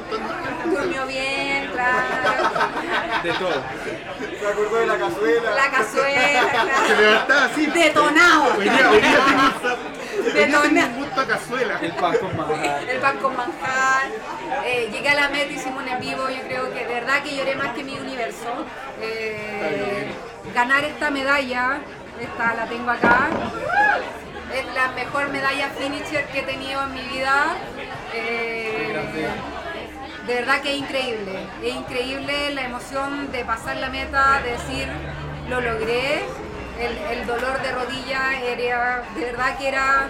durmió 0.74 1.06
bien, 1.06 1.70
De 3.22 3.32
todo. 3.32 3.52
Se 4.40 4.48
acordó 4.48 4.76
de 4.76 4.86
la 4.86 4.98
cazuela. 4.98 5.50
la 5.54 5.70
cazuela, 5.70 6.68
Se 6.86 6.96
levantaba 6.96 7.44
así. 7.44 7.66
detonado, 7.66 8.44
Hoy 8.58 8.64
día, 8.68 8.90
hoy 8.90 9.00
día 9.00 9.18
tengo 9.24 9.40
un 9.40 9.62
sa- 9.62 9.74
hoy 9.74 10.32
día 10.32 10.32
tengo 10.46 10.60
Detona. 10.62 10.86
un 10.86 10.96
gusto 10.96 11.20
a 11.20 11.26
cazuela. 11.26 11.78
El 11.80 11.92
pan 11.92 12.16
con 12.18 12.36
manjar. 12.36 12.82
el 12.90 12.98
pan 12.98 13.18
con 13.18 13.36
manjar. 13.36 14.02
Eh, 14.66 14.88
llegué 14.92 15.08
a 15.10 15.14
la 15.14 15.28
meta, 15.28 15.52
hicimos 15.52 15.82
un 15.82 15.88
en 15.88 16.00
vivo, 16.00 16.28
yo 16.28 16.42
creo 16.48 16.72
que 16.74 16.84
de 16.86 16.94
verdad 16.94 17.22
que 17.22 17.36
lloré 17.36 17.54
más 17.56 17.68
que 17.68 17.84
mi 17.84 17.94
universo. 17.98 18.48
Eh, 19.00 20.12
ganar 20.54 20.84
esta 20.84 21.10
medalla, 21.10 21.78
esta 22.20 22.54
la 22.54 22.66
tengo 22.66 22.90
acá, 22.90 23.28
es 24.54 24.74
la 24.74 24.88
mejor 24.92 25.28
medalla 25.30 25.68
finisher 25.70 26.26
que 26.26 26.40
he 26.40 26.42
tenido 26.42 26.82
en 26.82 26.94
mi 26.94 27.02
vida. 27.02 27.56
Eh, 28.12 28.96
de 30.26 30.34
verdad 30.34 30.60
que 30.62 30.72
es 30.72 30.78
increíble, 30.78 31.46
es 31.62 31.74
increíble 31.74 32.50
la 32.54 32.62
emoción 32.64 33.30
de 33.30 33.44
pasar 33.44 33.76
la 33.76 33.90
meta, 33.90 34.40
de 34.42 34.52
decir 34.52 34.88
lo 35.48 35.60
logré, 35.60 36.22
el, 36.80 37.18
el 37.18 37.26
dolor 37.26 37.60
de 37.62 37.72
rodilla 37.72 38.40
era, 38.40 39.02
de 39.14 39.24
verdad 39.24 39.58
que 39.58 39.68
era 39.68 40.08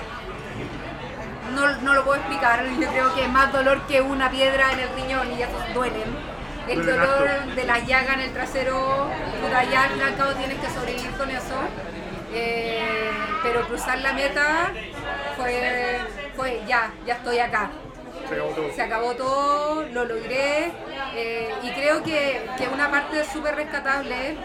no, 1.54 1.76
no 1.82 1.94
lo 1.94 2.04
puedo 2.04 2.18
explicar. 2.18 2.64
Yo 2.80 2.88
creo 2.88 3.14
que 3.14 3.24
es 3.24 3.30
más 3.30 3.52
dolor 3.52 3.82
que 3.86 4.00
una 4.00 4.30
piedra 4.30 4.72
en 4.72 4.80
el 4.80 4.88
riñón 4.90 5.32
y 5.32 5.36
ya 5.38 5.48
duelen. 5.72 6.34
El 6.68 6.76
Duelen 6.82 6.96
dolor 6.96 7.28
harto. 7.28 7.54
de 7.54 7.64
la 7.64 7.78
llaga 7.80 8.14
en 8.14 8.20
el 8.20 8.32
trasero, 8.32 9.10
puta, 9.42 9.64
ya 9.64 9.84
al 9.84 10.36
tienes 10.36 10.58
que 10.58 10.70
sobrevivir 10.70 11.10
con 11.12 11.30
eso. 11.30 11.56
Eh, 12.34 13.10
pero 13.42 13.66
cruzar 13.66 13.98
la 14.00 14.12
meta 14.12 14.72
fue, 15.36 15.98
fue 16.36 16.62
ya, 16.66 16.92
ya 17.06 17.14
estoy 17.14 17.38
acá. 17.38 17.70
Se 18.28 18.34
acabó 18.34 18.50
todo. 18.54 18.72
Se 18.74 18.82
acabó 18.82 19.14
todo, 19.14 19.82
lo 19.92 20.04
logré 20.04 20.72
eh, 21.14 21.54
y 21.62 21.70
creo 21.72 22.02
que, 22.02 22.40
que 22.56 22.68
una 22.68 22.90
parte 22.90 23.24
súper 23.24 23.54
rescatable 23.56 24.36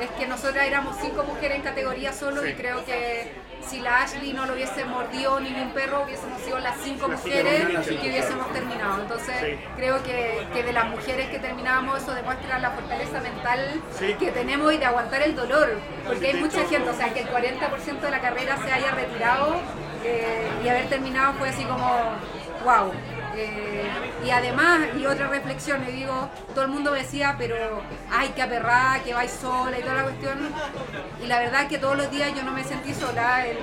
es 0.00 0.10
que 0.18 0.26
nosotras 0.26 0.66
éramos 0.66 0.96
cinco 1.00 1.22
mujeres 1.24 1.56
en 1.58 1.62
categoría 1.62 2.12
solo 2.12 2.42
Sí. 2.42 2.48
y 2.50 2.54
creo 2.54 2.84
que 2.84 3.32
si 3.68 3.80
la 3.80 4.02
Ashley 4.02 4.32
no 4.32 4.46
lo 4.46 4.54
hubiese 4.54 4.84
mordido 4.84 5.40
ni 5.40 5.50
un 5.60 5.70
perro 5.70 6.02
hubiésemos 6.04 6.40
sido 6.42 6.58
las 6.58 6.76
cinco 6.80 7.08
Las 7.08 7.20
cinco 7.22 7.36
mujeres 7.36 7.86
que 7.86 8.08
hubiésemos 8.08 8.52
terminado. 8.52 9.02
Entonces 9.02 9.34
Sí. 9.40 9.58
creo 9.76 10.02
que, 10.02 10.46
que 10.52 10.62
de 10.62 10.72
las 10.72 10.86
mujeres 10.88 11.28
que 11.30 11.38
terminábamos 11.38 12.02
eso 12.02 12.14
demuestra 12.14 12.58
la 12.58 12.70
fortaleza 12.70 13.20
mental 13.20 13.80
Sí. 13.98 14.14
que 14.14 14.30
tenemos 14.32 14.72
y 14.72 14.78
de 14.78 14.84
aguantar 14.86 15.22
el 15.22 15.34
dolor. 15.34 15.78
Porque 16.06 16.28
hay 16.28 16.34
mucha 16.34 16.64
gente, 16.66 16.88
o 16.90 16.94
sea, 16.94 17.12
que 17.12 17.20
el 17.20 17.28
40% 17.28 18.00
de 18.06 18.10
la 18.10 18.20
carrera 18.20 18.56
se 18.64 18.70
haya 18.72 18.90
retirado 18.92 19.56
eh, 20.04 20.48
y 20.64 20.68
haber 20.68 20.88
terminado 20.88 21.34
fue 21.34 21.48
así 21.48 21.64
como, 21.64 21.88
wow. 22.64 22.92
Eh, 23.38 23.82
y 24.24 24.30
además, 24.30 24.80
y 24.98 25.04
otra 25.06 25.26
reflexión, 25.28 25.84
y 25.88 25.92
digo, 25.92 26.30
todo 26.54 26.64
el 26.64 26.70
mundo 26.70 26.92
me 26.92 26.98
decía, 26.98 27.34
pero 27.38 27.54
ay, 28.10 28.32
qué 28.34 28.42
aperrada, 28.42 29.02
que 29.02 29.12
vais 29.12 29.30
sola 29.30 29.78
y 29.78 29.82
toda 29.82 29.94
la 29.94 30.02
cuestión. 30.04 30.38
Y 31.22 31.26
la 31.26 31.38
verdad 31.40 31.68
que 31.68 31.78
todos 31.78 31.96
los 31.96 32.10
días 32.10 32.32
yo 32.34 32.42
no 32.42 32.52
me 32.52 32.64
sentí 32.64 32.94
sola. 32.94 33.46
El- 33.46 33.58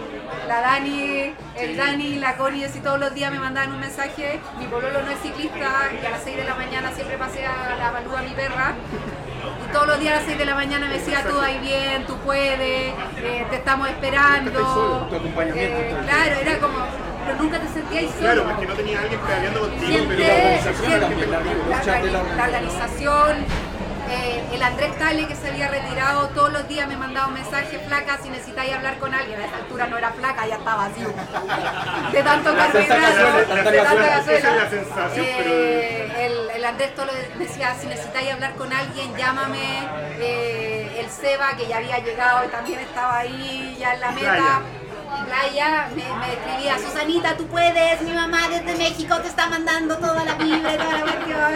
la 0.47 0.61
Dani, 0.61 1.33
el 1.55 1.77
Dani, 1.77 2.15
la 2.19 2.35
Connie, 2.37 2.65
así 2.65 2.79
todos 2.81 2.99
los 2.99 3.13
días 3.13 3.31
me 3.31 3.39
mandaban 3.39 3.71
un 3.71 3.79
mensaje. 3.79 4.39
Mi 4.59 4.65
pololo 4.67 5.01
no 5.01 5.09
es 5.11 5.19
ciclista 5.21 5.89
y 6.01 6.05
a 6.05 6.09
las 6.11 6.23
6 6.23 6.37
de 6.37 6.43
la 6.43 6.55
mañana 6.55 6.91
siempre 6.91 7.17
pasea 7.17 7.75
la 7.77 7.91
balúa 7.91 8.21
mi 8.21 8.31
perra. 8.31 8.73
Y 9.67 9.71
todos 9.73 9.87
los 9.87 9.99
días 9.99 10.13
a 10.13 10.15
las 10.17 10.25
6 10.25 10.37
de 10.37 10.45
la 10.45 10.55
mañana 10.55 10.87
me 10.87 10.93
decía, 10.93 11.23
tú 11.27 11.39
ahí 11.39 11.57
bien, 11.59 12.05
tú 12.05 12.15
puedes, 12.17 12.59
eh, 12.59 13.45
te 13.49 13.55
estamos 13.55 13.89
esperando. 13.89 14.51
solo, 14.59 15.07
tu 15.09 15.15
acompañamiento 15.15 15.77
Eh, 15.77 15.95
claro, 16.05 16.35
era 16.41 16.59
como, 16.59 16.77
pero 17.25 17.37
nunca 17.41 17.59
te 17.59 17.67
sentías 17.67 18.03
solo. 18.11 18.19
Claro, 18.19 18.43
porque 18.45 18.65
no 18.67 18.73
tenía 18.73 18.99
alguien 18.99 19.19
pedaleando 19.21 19.59
contigo, 19.61 19.87
Siente- 19.87 20.15
pero 20.15 20.27
la 20.27 21.77
organización 21.77 22.13
la- 22.37 22.43
organización, 22.43 23.45
eh, 24.09 24.43
el 24.53 24.61
Andrés 24.63 24.97
Tale 24.99 25.27
que 25.27 25.35
se 25.35 25.47
había 25.49 25.67
retirado, 25.69 26.27
todos 26.29 26.51
los 26.53 26.67
días 26.67 26.87
me 26.87 26.95
mandaba 26.97 27.27
un 27.27 27.33
mensaje, 27.35 27.79
flaca, 27.87 28.19
si 28.21 28.29
necesitáis 28.29 28.73
hablar 28.73 28.97
con 28.99 29.13
alguien. 29.13 29.39
A 29.39 29.45
esa 29.45 29.55
altura 29.57 29.87
no 29.87 29.97
era 29.97 30.11
flaca, 30.11 30.45
ya 30.45 30.55
estaba 30.55 30.85
así. 30.85 31.01
De 32.11 32.21
tanto 32.23 32.55
carbohidrato, 32.55 33.37
de 33.37 33.43
tanta 33.45 33.71
gasolina. 33.71 34.17
gasolina. 34.17 34.19
Esa 34.19 34.33
es 34.33 34.43
la 34.43 34.69
sensación, 34.69 35.25
Eh, 35.29 36.25
el, 36.25 36.49
el 36.57 36.65
Andrés 36.65 36.93
Tolo 36.95 37.11
decía, 37.39 37.75
si 37.79 37.87
necesitáis 37.87 38.31
hablar 38.33 38.53
con 38.55 38.71
alguien, 38.71 39.15
llámame. 39.17 39.87
Eh, 40.19 40.97
el 40.99 41.09
Seba, 41.09 41.55
que 41.57 41.67
ya 41.67 41.77
había 41.77 41.99
llegado 41.99 42.45
y 42.45 42.49
también 42.49 42.79
estaba 42.79 43.17
ahí, 43.19 43.75
ya 43.79 43.93
en 43.95 43.99
la 44.01 44.11
meta. 44.11 44.61
Playa, 45.25 45.89
me, 45.95 46.03
me 46.03 46.33
escribía, 46.33 46.77
Susanita, 46.77 47.37
tú 47.37 47.47
puedes, 47.47 48.01
mi 48.01 48.11
mamá 48.11 48.49
desde 48.49 48.75
México 48.75 49.17
te 49.21 49.27
está 49.27 49.47
mandando 49.47 49.97
toda 49.97 50.23
la 50.25 50.35
vibra 50.35 50.77
toda 50.77 50.91
la 50.91 51.01
cuestión. 51.01 51.53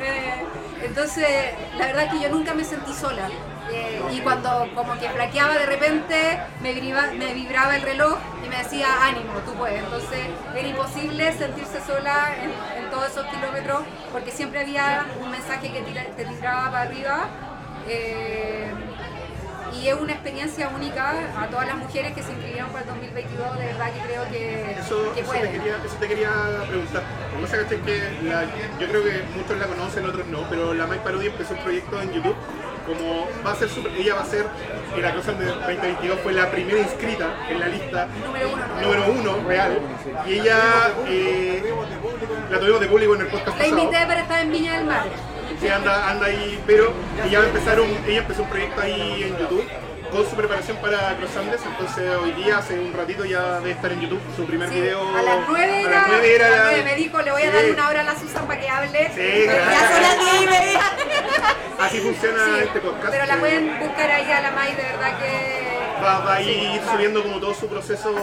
Eh, 0.00 0.44
entonces, 0.82 1.28
la 1.76 1.86
verdad 1.86 2.04
es 2.04 2.12
que 2.12 2.20
yo 2.20 2.28
nunca 2.28 2.54
me 2.54 2.64
sentí 2.64 2.92
sola. 2.92 3.28
Eh, 3.70 4.00
y 4.12 4.20
cuando 4.20 4.68
como 4.74 4.98
que 4.98 5.08
flaqueaba 5.10 5.54
de 5.54 5.66
repente, 5.66 6.40
me, 6.60 6.72
vibraba, 6.72 7.12
me 7.12 7.34
vibraba 7.34 7.76
el 7.76 7.82
reloj 7.82 8.18
y 8.44 8.48
me 8.48 8.56
decía, 8.56 8.86
ánimo, 9.02 9.32
tú 9.44 9.52
puedes. 9.54 9.82
Entonces, 9.82 10.20
era 10.56 10.68
imposible 10.68 11.32
sentirse 11.32 11.80
sola 11.84 12.34
en, 12.42 12.88
todos 12.90 13.08
esos 13.08 13.26
kilómetros 13.26 13.82
porque 14.10 14.30
siempre 14.30 14.60
había 14.60 15.04
un 15.20 15.30
mensaje 15.30 15.70
que 15.70 15.82
te 15.82 16.24
tiraba 16.24 16.70
para 16.70 16.82
arriba. 16.82 17.28
Eh, 17.86 18.72
y 19.74 19.88
es 19.88 19.94
una 19.94 20.12
experiencia 20.12 20.68
única 20.68 21.14
a 21.40 21.46
todas 21.48 21.66
las 21.66 21.76
mujeres 21.76 22.12
que 22.14 22.22
se 22.22 22.32
inscribieron 22.32 22.70
para 22.70 22.82
el 22.82 22.88
2022, 22.88 23.58
de 23.58 23.66
verdad 23.66 23.86
que 23.92 24.00
creo 24.00 24.28
que, 24.30 24.72
Eso, 24.78 25.14
que 25.14 25.20
eso, 25.20 25.32
te 25.32 25.50
quería, 25.50 25.76
eso 25.84 25.96
te 26.00 26.08
quería 26.08 26.30
preguntar. 26.68 27.02
Lo 27.40 27.46
que 27.46 27.74
es 27.74 27.80
que 27.82 28.28
la- 28.28 28.44
yo 28.78 28.86
creo 28.88 29.04
que 29.04 29.22
muchos 29.36 29.58
la 29.58 29.66
conocen, 29.66 30.04
otros 30.06 30.26
no, 30.26 30.42
pero 30.48 30.74
la 30.74 30.86
Mike 30.86 31.02
Parody 31.04 31.26
empezó 31.26 31.54
un 31.54 31.60
proyecto 31.60 32.00
en 32.02 32.12
YouTube. 32.12 32.36
Como 32.86 33.28
va 33.46 33.52
a 33.52 33.54
ser 33.54 33.68
super- 33.68 33.92
ella 33.92 34.14
va 34.14 34.22
a 34.22 34.24
ser, 34.24 34.46
en 34.96 35.02
la 35.02 35.14
cosa 35.14 35.32
del 35.32 35.48
2022 35.48 36.20
fue 36.20 36.32
la 36.32 36.50
primera 36.50 36.78
inscrita 36.78 37.26
en 37.50 37.60
la 37.60 37.66
lista 37.68 38.06
Número 38.24 38.48
uno. 38.50 38.64
número 38.80 39.12
uno 39.36 39.46
real. 39.48 39.78
Y 40.26 40.32
ella 40.38 40.56
eh, 41.06 41.62
la 42.50 42.58
tuvimos 42.58 42.80
de 42.80 42.86
público 42.86 43.14
en 43.14 43.20
el 43.20 43.26
podcast 43.26 43.48
La 43.48 43.64
pasado. 43.64 43.78
invité 43.78 44.06
para 44.06 44.20
estar 44.20 44.40
en 44.40 44.50
Viña 44.50 44.76
del 44.76 44.84
Mar. 44.86 45.02
Sí, 45.60 45.68
anda, 45.68 46.08
anda 46.10 46.26
ahí, 46.26 46.60
pero 46.66 46.92
ella 47.26 47.38
va 47.40 47.44
a 47.44 47.48
empezar 47.48 47.80
un, 47.80 47.90
ella 48.06 48.18
empezó 48.20 48.42
un 48.42 48.48
proyecto 48.48 48.80
ahí 48.80 49.22
en 49.24 49.36
YouTube 49.38 49.68
con 50.12 50.24
su 50.24 50.36
preparación 50.36 50.76
para 50.78 51.16
Cross 51.18 51.36
Andes, 51.36 51.60
entonces 51.66 52.10
hoy 52.16 52.32
día, 52.32 52.56
hace 52.58 52.78
un 52.78 52.94
ratito 52.94 53.24
ya 53.26 53.58
debe 53.58 53.72
estar 53.72 53.92
en 53.92 54.00
YouTube 54.00 54.20
su 54.36 54.46
primer 54.46 54.68
Sí, 54.70 54.76
video. 54.80 55.00
a 55.16 55.20
las 55.20 55.36
9 55.48 55.64
a 55.74 55.80
era, 56.24 56.48
las 56.48 56.76
la- 56.78 56.84
me 56.84 56.94
dijo, 56.94 57.20
le 57.20 57.30
voy 57.32 57.42
a 57.42 57.50
Sí, 57.50 57.56
dar 57.56 57.70
una 57.72 57.88
hora 57.88 58.00
a 58.00 58.04
la 58.04 58.18
Susan 58.18 58.46
para 58.46 58.58
que 58.60 58.68
hable. 58.70 59.10
Sí, 59.14 59.44
claro. 59.44 59.70
ya 59.70 59.90
son 59.92 60.02
las 60.02 60.18
10 60.32 60.42
y 60.42 60.46
media. 60.46 60.80
Así 61.78 61.98
funciona 62.00 62.44
Sí, 62.44 62.50
este 62.64 62.80
podcast. 62.80 63.10
pero 63.10 63.26
la 63.26 63.34
que 63.34 63.40
pueden 63.40 63.78
buscar 63.80 64.10
ahí 64.10 64.32
a 64.32 64.40
la 64.40 64.50
Mai, 64.52 64.74
de 64.74 64.82
verdad 64.82 65.18
que... 65.18 65.78
Va, 66.02 66.18
va 66.20 66.34
a 66.36 66.42
ir 66.42 66.80
subiendo 66.90 67.22
como 67.22 67.38
todo 67.40 67.52
su 67.54 67.68
proceso 67.68 68.14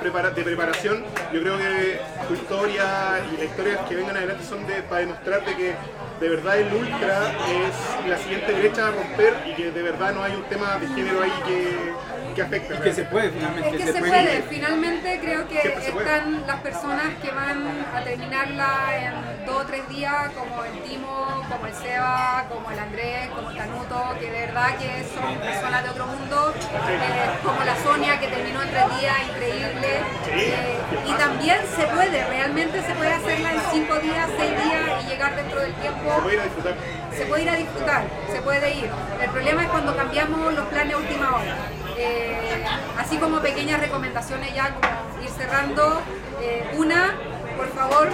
de 0.00 0.42
preparación. 0.44 1.04
Yo 1.32 1.40
creo 1.42 1.58
que 1.58 2.00
tu 2.28 2.34
historia 2.34 3.20
y 3.32 3.36
las 3.38 3.46
historias 3.46 3.80
que 3.88 3.96
vengan 3.96 4.16
adelante 4.16 4.44
son 4.44 4.66
de, 4.66 4.82
para 4.82 5.00
demostrarte 5.00 5.56
que 5.56 5.74
de 6.20 6.28
verdad 6.28 6.58
el 6.58 6.72
ultra 6.72 7.32
es 7.48 8.08
la 8.08 8.16
siguiente 8.18 8.52
brecha 8.52 8.88
a 8.88 8.90
romper 8.92 9.34
y 9.46 9.54
que 9.54 9.70
de 9.70 9.82
verdad 9.82 10.12
no 10.12 10.22
hay 10.22 10.34
un 10.34 10.44
tema 10.44 10.78
de 10.78 10.86
género 10.88 11.22
ahí 11.22 11.32
que, 11.46 12.34
que 12.34 12.42
afecte. 12.42 12.74
Y 12.74 12.78
que 12.78 12.92
se 12.92 13.04
puede 13.04 13.30
finalmente. 13.30 13.68
Es 13.70 13.84
que 13.84 13.92
se 13.92 13.98
puede, 13.98 14.42
finalmente 14.42 15.20
creo 15.20 15.48
que 15.48 15.58
están 15.58 16.46
las 16.46 16.60
personas 16.60 17.14
que 17.20 17.30
van 17.30 17.86
a 17.94 18.04
terminarla 18.04 18.68
en 18.98 19.46
dos 19.46 19.62
o 19.62 19.66
tres 19.66 19.88
días, 19.88 20.30
como 20.38 20.64
el 20.64 20.82
Timo, 20.82 21.42
como 21.50 21.66
el 21.66 21.74
Seba, 21.74 22.46
como 22.48 22.70
el 22.70 22.78
Andrés, 22.78 23.28
como 23.34 23.50
el 23.50 23.56
Canuto, 23.56 24.16
que 24.20 24.30
de 24.30 24.46
verdad 24.46 24.78
que 24.78 25.04
son 25.14 25.38
personas 25.38 25.82
de 25.84 25.90
otro 25.90 26.06
mundo, 26.06 26.54
eh, 26.54 27.30
como 27.44 27.64
la 27.64 27.76
Sonia 27.82 28.20
que 28.20 28.28
terminó 28.28 28.62
en 28.62 28.70
tres 28.70 29.00
días, 29.00 29.16
increíble. 29.28 29.88
Eh, 30.28 30.78
y 31.06 31.12
también 31.14 31.58
se 31.76 31.84
puede, 31.86 32.24
realmente 32.24 32.80
se 32.82 32.94
puede 32.94 33.12
hacerla 33.12 33.52
en 33.52 33.60
cinco 33.72 33.98
días, 33.98 34.28
seis 34.38 34.50
días 34.50 35.04
y 35.04 35.08
llegar 35.08 35.34
dentro 35.36 35.60
del 35.60 35.74
tiempo 35.74 36.11
Se 36.16 36.20
puede 36.22 36.34
ir 36.34 36.40
a 36.40 36.44
disfrutar. 36.44 36.74
se 37.16 37.24
puede 37.26 37.42
ir 37.42 37.48
a 37.50 37.56
disfrutar, 37.56 38.04
se 38.32 38.40
puede 38.42 38.74
ir. 38.74 38.90
El 39.22 39.30
problema 39.30 39.62
es 39.62 39.68
cuando 39.68 39.96
cambiamos 39.96 40.54
los 40.54 40.66
planes 40.66 40.94
a 40.94 40.98
última 40.98 41.30
hora. 41.36 41.56
Eh, 41.96 42.64
así 42.98 43.16
como 43.18 43.40
pequeñas 43.40 43.80
recomendaciones 43.80 44.54
ya, 44.54 44.74
como 44.74 45.22
ir 45.22 45.30
cerrando. 45.30 46.00
Eh, 46.40 46.70
una, 46.76 47.14
por 47.56 47.68
favor, 47.74 48.08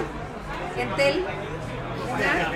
Entel. 0.77 1.25
¿ya? 2.19 2.53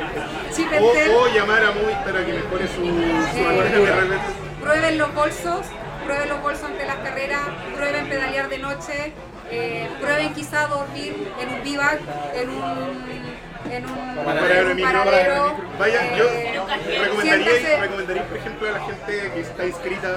Chip 0.54 0.68
O, 0.72 0.74
Entel. 0.74 1.10
o 1.10 1.26
llamar 1.34 1.64
a 1.64 1.70
Movistar 1.72 2.16
a 2.16 2.26
que 2.26 2.32
mejore 2.32 2.66
su, 2.68 2.84
su 2.84 2.90
Eh, 2.90 4.18
prueben 4.60 4.98
los 4.98 5.14
bolsos, 5.14 5.66
prueben 6.04 6.28
los 6.28 6.42
bolsos 6.42 6.64
ante 6.64 6.84
las 6.86 6.96
carreras, 6.96 7.40
prueben 7.76 8.08
pedalear 8.08 8.48
de 8.48 8.58
noche, 8.58 9.12
eh, 9.50 9.88
prueben 10.00 10.32
quizá 10.34 10.66
dormir 10.66 11.32
en 11.40 11.48
un 11.54 11.62
bivac, 11.62 12.00
en 12.34 12.48
un, 12.50 13.31
en 13.76 13.84
un, 13.86 14.24
Paradero 14.24 14.60
en 14.60 14.66
de 14.66 14.70
un 14.70 14.76
micro, 14.76 15.04
paradero. 15.04 15.56
Vaya, 15.78 16.16
yo 16.16 16.24
eh, 16.28 16.60
recomendaría, 17.00 17.46
siéntase- 17.46 17.80
recomendaría, 17.80 18.24
por 18.28 18.36
ejemplo, 18.36 18.68
a 18.68 18.72
la 18.72 18.80
gente 18.84 19.30
que 19.34 19.40
está 19.40 19.64
inscrita 19.66 20.08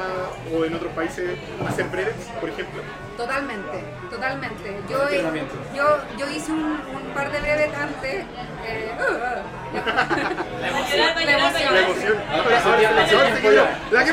o 0.53 0.65
en 0.65 0.75
otros 0.75 0.91
países 0.93 1.29
hacer 1.67 1.85
brevets, 1.85 2.25
por 2.39 2.49
ejemplo. 2.49 2.81
Totalmente, 3.17 3.83
totalmente. 4.09 4.77
Yo, 4.89 5.01
Entrenamiento. 5.03 5.55
yo, 5.73 5.97
yo 6.17 6.29
hice 6.29 6.51
un, 6.51 6.63
un 6.63 7.13
par 7.13 7.31
de 7.31 7.39
brevet 7.39 7.73
antes. 7.75 8.25
eh, 8.67 8.91
llorar, 8.99 9.43
va 9.77 9.87
a 9.87 10.61
La 10.61 10.67
emoción. 10.67 11.73
La 11.73 11.79
emoción. 11.79 12.17
La 13.91 14.03
que 14.03 14.11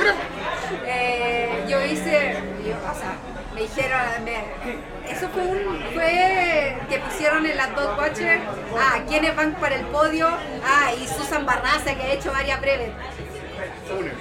eh, 0.87 1.65
yo 1.69 1.83
hice, 1.85 2.35
yo, 2.65 2.75
o 2.91 2.95
sea, 2.95 3.15
me 3.55 3.61
dijeron, 3.63 4.01
me- 4.25 4.92
eso 5.13 5.29
fue 5.31 5.43
un, 5.43 5.83
fue 5.95 6.77
que 6.89 6.99
pusieron 6.99 7.47
en 7.47 7.57
las 7.57 7.75
dos 7.75 7.97
watchers, 7.99 8.41
ah, 8.79 8.99
¿quiénes 9.09 9.35
van 9.37 9.55
para 9.55 9.77
el 9.77 9.83
podio? 9.87 10.29
Ah, 10.65 10.93
y 11.01 11.07
Susan 11.07 11.45
Barraza 11.47 11.95
que 11.95 12.03
ha 12.03 12.13
hecho 12.13 12.33
varias 12.33 12.61
breves. 12.61 12.91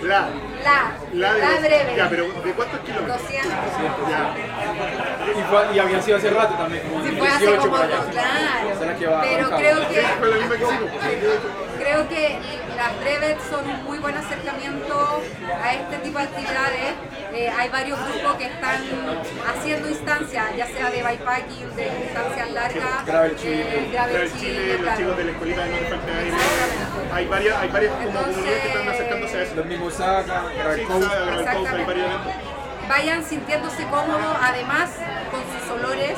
La. 0.04 0.28
La, 0.64 0.94
La 1.14 1.34
de 1.34 1.40
la 1.40 1.52
los- 1.52 1.62
breve. 1.62 1.96
Ya, 1.96 2.10
pero 2.10 2.28
¿de 2.28 2.52
cuántos 2.54 2.80
kilómetros? 2.82 3.22
200. 3.22 3.52
Ya. 4.10 4.36
Y, 5.40 5.44
fue- 5.50 5.76
y 5.76 5.80
había 5.80 6.02
sido 6.02 6.18
hace 6.18 6.30
rato 6.30 6.54
también, 6.56 6.84
como 6.88 7.04
Sí, 7.04 7.16
fue 7.18 7.28
hace 7.28 7.46
18 7.46 7.62
como 7.62 7.76
por 7.78 7.86
allá. 7.86 7.96
dos, 7.96 8.06
claro. 8.08 8.98
Que 9.00 9.08
va 9.08 9.22
Pero 9.22 9.50
creo 9.50 9.88
que. 9.90 10.06
Creo 11.80 12.08
que 12.10 12.40
las 12.82 13.00
brevets 13.00 13.44
son 13.48 13.70
un 13.70 13.84
muy 13.84 14.00
buen 14.00 14.18
acercamiento 14.18 15.22
a 15.64 15.74
este 15.74 15.98
tipo 15.98 16.18
de 16.18 16.24
actividades. 16.24 16.94
Eh, 17.32 17.48
hay 17.48 17.70
varios 17.70 18.00
grupos 18.10 18.36
que 18.38 18.46
están 18.46 18.82
haciendo 19.48 19.88
instancias, 19.88 20.46
ya 20.58 20.66
sea 20.66 20.90
de 20.90 21.04
bikepacking, 21.04 21.76
de 21.76 21.90
distancias 22.04 22.52
largas, 22.52 23.06
Gravel 23.06 23.36
Chile. 23.38 23.66
eh, 23.70 23.90
Gravel 23.94 24.22
los 24.24 24.32
claro. 24.82 24.98
chicos 24.98 25.18
de 25.18 25.24
la 25.26 25.32
escuelita 25.32 25.64
de 25.64 25.72
No. 25.72 27.16
Hay 27.16 27.26
varias, 27.28 27.58
hay 27.60 27.70
varias 27.70 27.92
como 27.94 28.08
Entonces- 28.08 28.34
comunidades 28.36 28.62
que 28.64 28.68
están 28.70 28.90
acercándose 28.90 29.38
a 29.38 29.42
eso. 29.44 29.56
Los 29.56 29.66
mismos 29.68 29.94
Saga, 29.94 30.44
Gran 30.58 30.86
Coast, 30.86 31.12
hay 31.14 31.40
Exactamente. 31.40 31.86
varios 31.86 32.06
eventos. 32.08 32.34
Vayan 32.90 33.24
sintiéndose 33.24 33.84
cómodos, 33.86 34.38
además 34.42 34.90
con 35.30 35.42
sus 35.54 35.70
olores, 35.72 36.18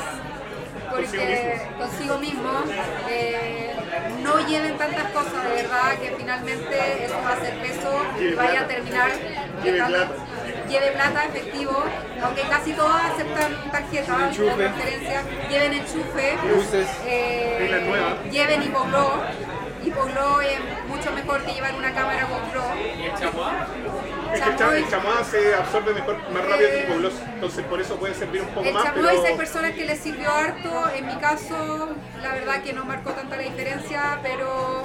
porque 0.94 1.60
consigo 1.78 2.18
mismo, 2.18 2.50
eh, 3.08 3.74
no 4.22 4.46
lleven 4.46 4.76
tantas 4.78 5.10
cosas 5.10 5.44
de 5.48 5.62
verdad 5.62 5.98
que 6.00 6.14
finalmente 6.16 7.04
eso 7.04 7.14
va 7.24 7.32
a 7.32 7.40
ser 7.40 7.54
peso 7.58 8.02
y 8.20 8.34
vaya 8.34 8.60
a 8.60 8.66
terminar 8.66 9.10
Lleve 9.62 9.78
plata. 9.78 10.08
lleve 10.68 10.90
plata 10.92 11.24
efectivo, 11.24 11.84
aunque 12.22 12.42
casi 12.42 12.72
todas 12.72 13.04
aceptan 13.12 13.70
tarjeta 13.70 14.30
transferencia, 14.30 15.22
lleven 15.50 15.72
enchufe, 15.74 16.36
Luces. 16.48 16.88
eh, 17.06 18.20
lleven 18.30 18.62
hipoglow, 18.62 19.10
hipoglow 19.84 20.40
es 20.40 20.58
mucho 20.88 21.10
mejor 21.12 21.42
que 21.44 21.52
llevar 21.54 21.74
una 21.74 21.92
cámara 21.92 22.26
GoPro. 22.30 22.64
¿Y 24.34 24.38
el? 24.38 24.40
Es 24.40 24.44
que 24.44 24.50
el 24.50 24.56
cha- 24.56 24.76
el 24.76 24.88
chamois 24.90 25.26
se 25.26 25.54
absorbe 25.54 25.94
mejor, 25.94 26.16
más 26.30 26.44
rápido 26.44 26.70
que 26.70 26.78
el 26.80 26.84
hipogloss, 26.84 27.14
entonces 27.34 27.64
por 27.66 27.80
eso 27.80 27.96
puede 27.96 28.14
servir 28.14 28.42
un 28.42 28.48
poco 28.48 28.66
El 28.66 28.74
más, 28.74 28.84
chamois 28.84 29.06
pero 29.06 29.24
hay 29.26 29.36
personas 29.36 29.70
que 29.72 29.84
les 29.84 29.98
sirvió 30.00 30.30
harto, 30.30 30.90
en 30.96 31.06
mi 31.06 31.14
caso 31.16 31.88
la 32.22 32.34
verdad 32.34 32.62
que 32.62 32.72
no 32.72 32.84
marcó 32.84 33.10
tanta 33.12 33.36
la 33.36 33.42
diferencia, 33.42 34.18
pero... 34.22 34.84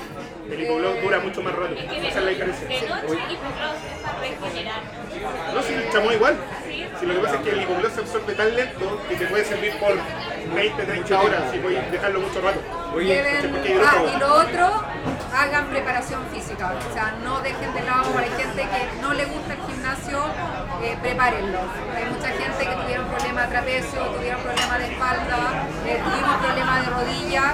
el 0.51 0.61
hipogloss 0.63 0.95
eh, 0.97 1.01
dura 1.01 1.19
mucho 1.19 1.41
más 1.41 1.55
rato. 1.55 1.73
Es 1.73 1.85
que 1.85 2.07
Esa 2.07 2.19
es 2.19 2.23
la 2.26 2.30
diferencia. 2.31 2.67
de 2.67 2.73
noche 2.89 3.17
es 3.31 3.99
para 4.01 4.19
regenerar. 4.19 4.81
No, 5.53 5.61
si 5.63 5.73
el 5.73 5.89
chamois 5.91 6.15
igual. 6.15 6.35
Si 6.99 7.06
lo 7.06 7.14
que 7.14 7.20
pasa 7.20 7.36
es 7.36 7.41
que 7.41 7.49
el 7.52 7.61
hipogloss 7.61 7.94
se 7.94 7.99
absorbe 8.02 8.34
tan 8.34 8.56
lento 8.56 9.02
que 9.07 9.16
te 9.16 9.26
puede 9.28 9.45
servir 9.45 9.74
por 9.80 9.95
20, 10.56 10.84
30 10.84 11.22
horas 11.22 11.56
y 11.56 11.60
puedes 11.60 11.91
dejarlo 11.91 12.20
mucho 12.22 12.41
rato. 12.41 12.60
Oye, 12.94 13.20
hay 13.20 13.82
ah, 13.86 14.16
y 14.16 14.20
lo 14.20 14.34
otro, 14.34 14.84
hagan 15.34 15.68
preparación 15.70 16.22
física, 16.34 16.74
o 16.74 16.94
sea, 16.94 17.16
no 17.24 17.40
dejen 17.41 17.74
de 17.74 17.82
lado, 17.84 18.18
hay 18.18 18.30
gente 18.30 18.61
que 18.61 19.02
no 19.02 19.14
le 19.14 19.26
gusta 19.26 19.53
el 19.53 19.60
gimnasio, 19.61 20.26
eh, 20.82 20.98
prepárenlo. 21.02 21.60
Hay 21.95 22.06
mucha 22.06 22.30
gente 22.30 22.66
que 22.66 22.76
tuvieron 22.82 23.07
problemas 23.07 23.45
de 23.45 23.56
trapecio, 23.56 24.02
tuvieron 24.07 24.41
problemas 24.41 24.80
de 24.80 24.91
espalda, 24.91 25.68
eh, 25.86 26.02
tuvimos 26.03 26.38
problemas 26.38 26.86
de 26.86 26.91
rodilla 26.91 27.53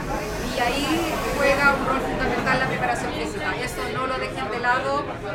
y 0.56 0.60
ahí 0.60 1.14
juega 1.38 1.76
un 1.76 1.86
rol 1.86 2.02
fundamental 2.02 2.60
la 2.60 2.68
preparación 2.68 3.14
física. 3.14 3.56
Eso 3.62 3.82
no 3.94 4.05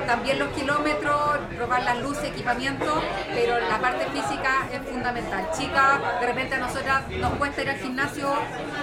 También 0.07 0.39
los 0.40 0.48
kilómetros, 0.51 1.39
probar 1.57 1.82
las 1.85 1.98
luces, 2.01 2.24
equipamiento, 2.24 3.01
pero 3.32 3.59
la 3.61 3.78
parte 3.78 4.07
física 4.07 4.66
es 4.73 4.81
fundamental. 4.90 5.48
Chicas, 5.57 6.01
de 6.20 6.27
repente 6.27 6.55
a 6.57 6.59
nosotras 6.59 7.09
nos 7.11 7.32
cuesta 7.35 7.62
ir 7.62 7.70
al 7.70 7.77
gimnasio, 7.78 8.28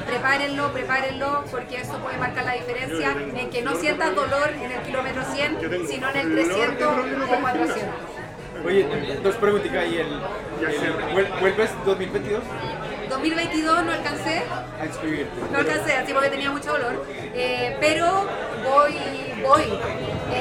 prepárenlo, 0.05 0.71
prepárenlo, 0.71 1.43
porque 1.51 1.81
eso 1.81 1.97
puede 1.97 2.17
marcar 2.17 2.45
la 2.45 2.53
diferencia 2.53 3.11
en 3.35 3.49
que 3.49 3.61
no 3.61 3.75
sientas 3.75 4.15
dolor 4.15 4.49
en 4.61 4.71
el 4.71 4.81
kilómetro 4.83 5.23
100, 5.33 5.59
Yo 5.59 5.69
tengo 5.69 5.87
sino 5.87 6.09
en 6.11 6.17
el 6.17 6.29
dolor 6.29 6.45
de 6.47 6.53
300 6.55 6.93
problema 6.93 7.25
o 7.25 7.27
con 7.27 7.35
el 7.35 7.41
400. 7.41 7.95
Oye, 8.65 9.19
dos 9.23 9.35
preguntitas 9.35 9.77
ahí. 9.77 9.97
El, 9.97 10.19
Ya 10.61 10.69
el- 10.69 10.79
sé. 10.79 10.91
¿vuel- 11.13 11.39
¿Vuelves 11.39 11.69
2022 11.85 12.41
2022 13.09 13.83
no 13.85 13.91
alcancé, 13.93 14.43
a 14.81 14.85
inscribirte? 14.85 15.31
no 15.51 15.59
alcancé, 15.59 15.93
así 15.95 16.13
porque 16.13 16.29
tenía 16.29 16.51
mucho 16.51 16.71
dolor, 16.71 17.05
eh, 17.33 17.77
pero 17.79 18.25
voy, 18.69 18.95
voy, 19.41 19.63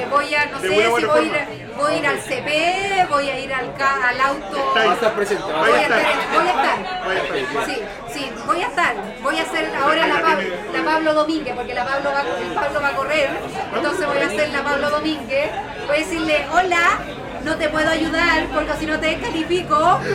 eh, 0.03 0.07
voy 0.11 0.35
a, 0.35 0.47
no 0.47 0.59
De 0.61 0.69
sé 0.69 0.75
si 0.75 0.81
voy 0.89 1.03
a, 1.03 1.23
ir, 1.23 1.69
voy 1.77 1.93
a 1.93 1.97
ir 1.99 2.07
al 2.07 2.21
CP, 2.21 3.07
voy 3.11 3.29
a 3.31 3.39
ir 3.41 3.53
al, 3.55 3.75
ca- 3.75 4.09
al 4.09 4.21
auto, 4.21 4.57
Está 4.57 4.85
Va 4.85 4.91
a 4.91 4.95
estar 4.95 5.13
presente. 5.15 5.45
voy 5.45 5.71
a 5.71 5.83
estar, 5.83 5.99
estar. 6.01 6.35
voy 6.35 6.47
a 6.47 7.23
estar. 7.23 7.67
Sí, 7.67 7.83
sí, 8.13 8.31
voy 8.47 8.63
a 8.63 8.67
estar. 8.67 8.95
Voy 9.23 9.39
a 9.39 9.43
hacer 9.43 9.73
ahora 9.75 10.07
la, 10.07 10.15
Pab- 10.23 10.73
la 10.75 10.85
Pablo 10.85 11.15
Domínguez, 11.15 11.55
porque 11.55 11.75
la 11.75 11.85
Pablo 11.85 12.11
va, 12.13 12.21
el 12.23 12.55
Pablo 12.55 12.81
va 12.83 12.89
a 12.89 12.93
correr. 12.93 13.29
Entonces 13.75 14.07
voy 14.07 14.19
a 14.19 14.27
hacer 14.27 14.49
la 14.51 14.63
Pablo 14.63 14.91
Domínguez. 14.91 15.51
Voy 15.87 15.97
a 15.97 15.99
decirle, 15.99 16.47
hola, 16.53 16.99
no 17.45 17.57
te 17.57 17.69
puedo 17.69 17.89
ayudar 17.89 18.47
porque 18.55 18.73
si 18.79 18.87
no 18.87 18.99
te 18.99 19.07
descalifico. 19.07 20.01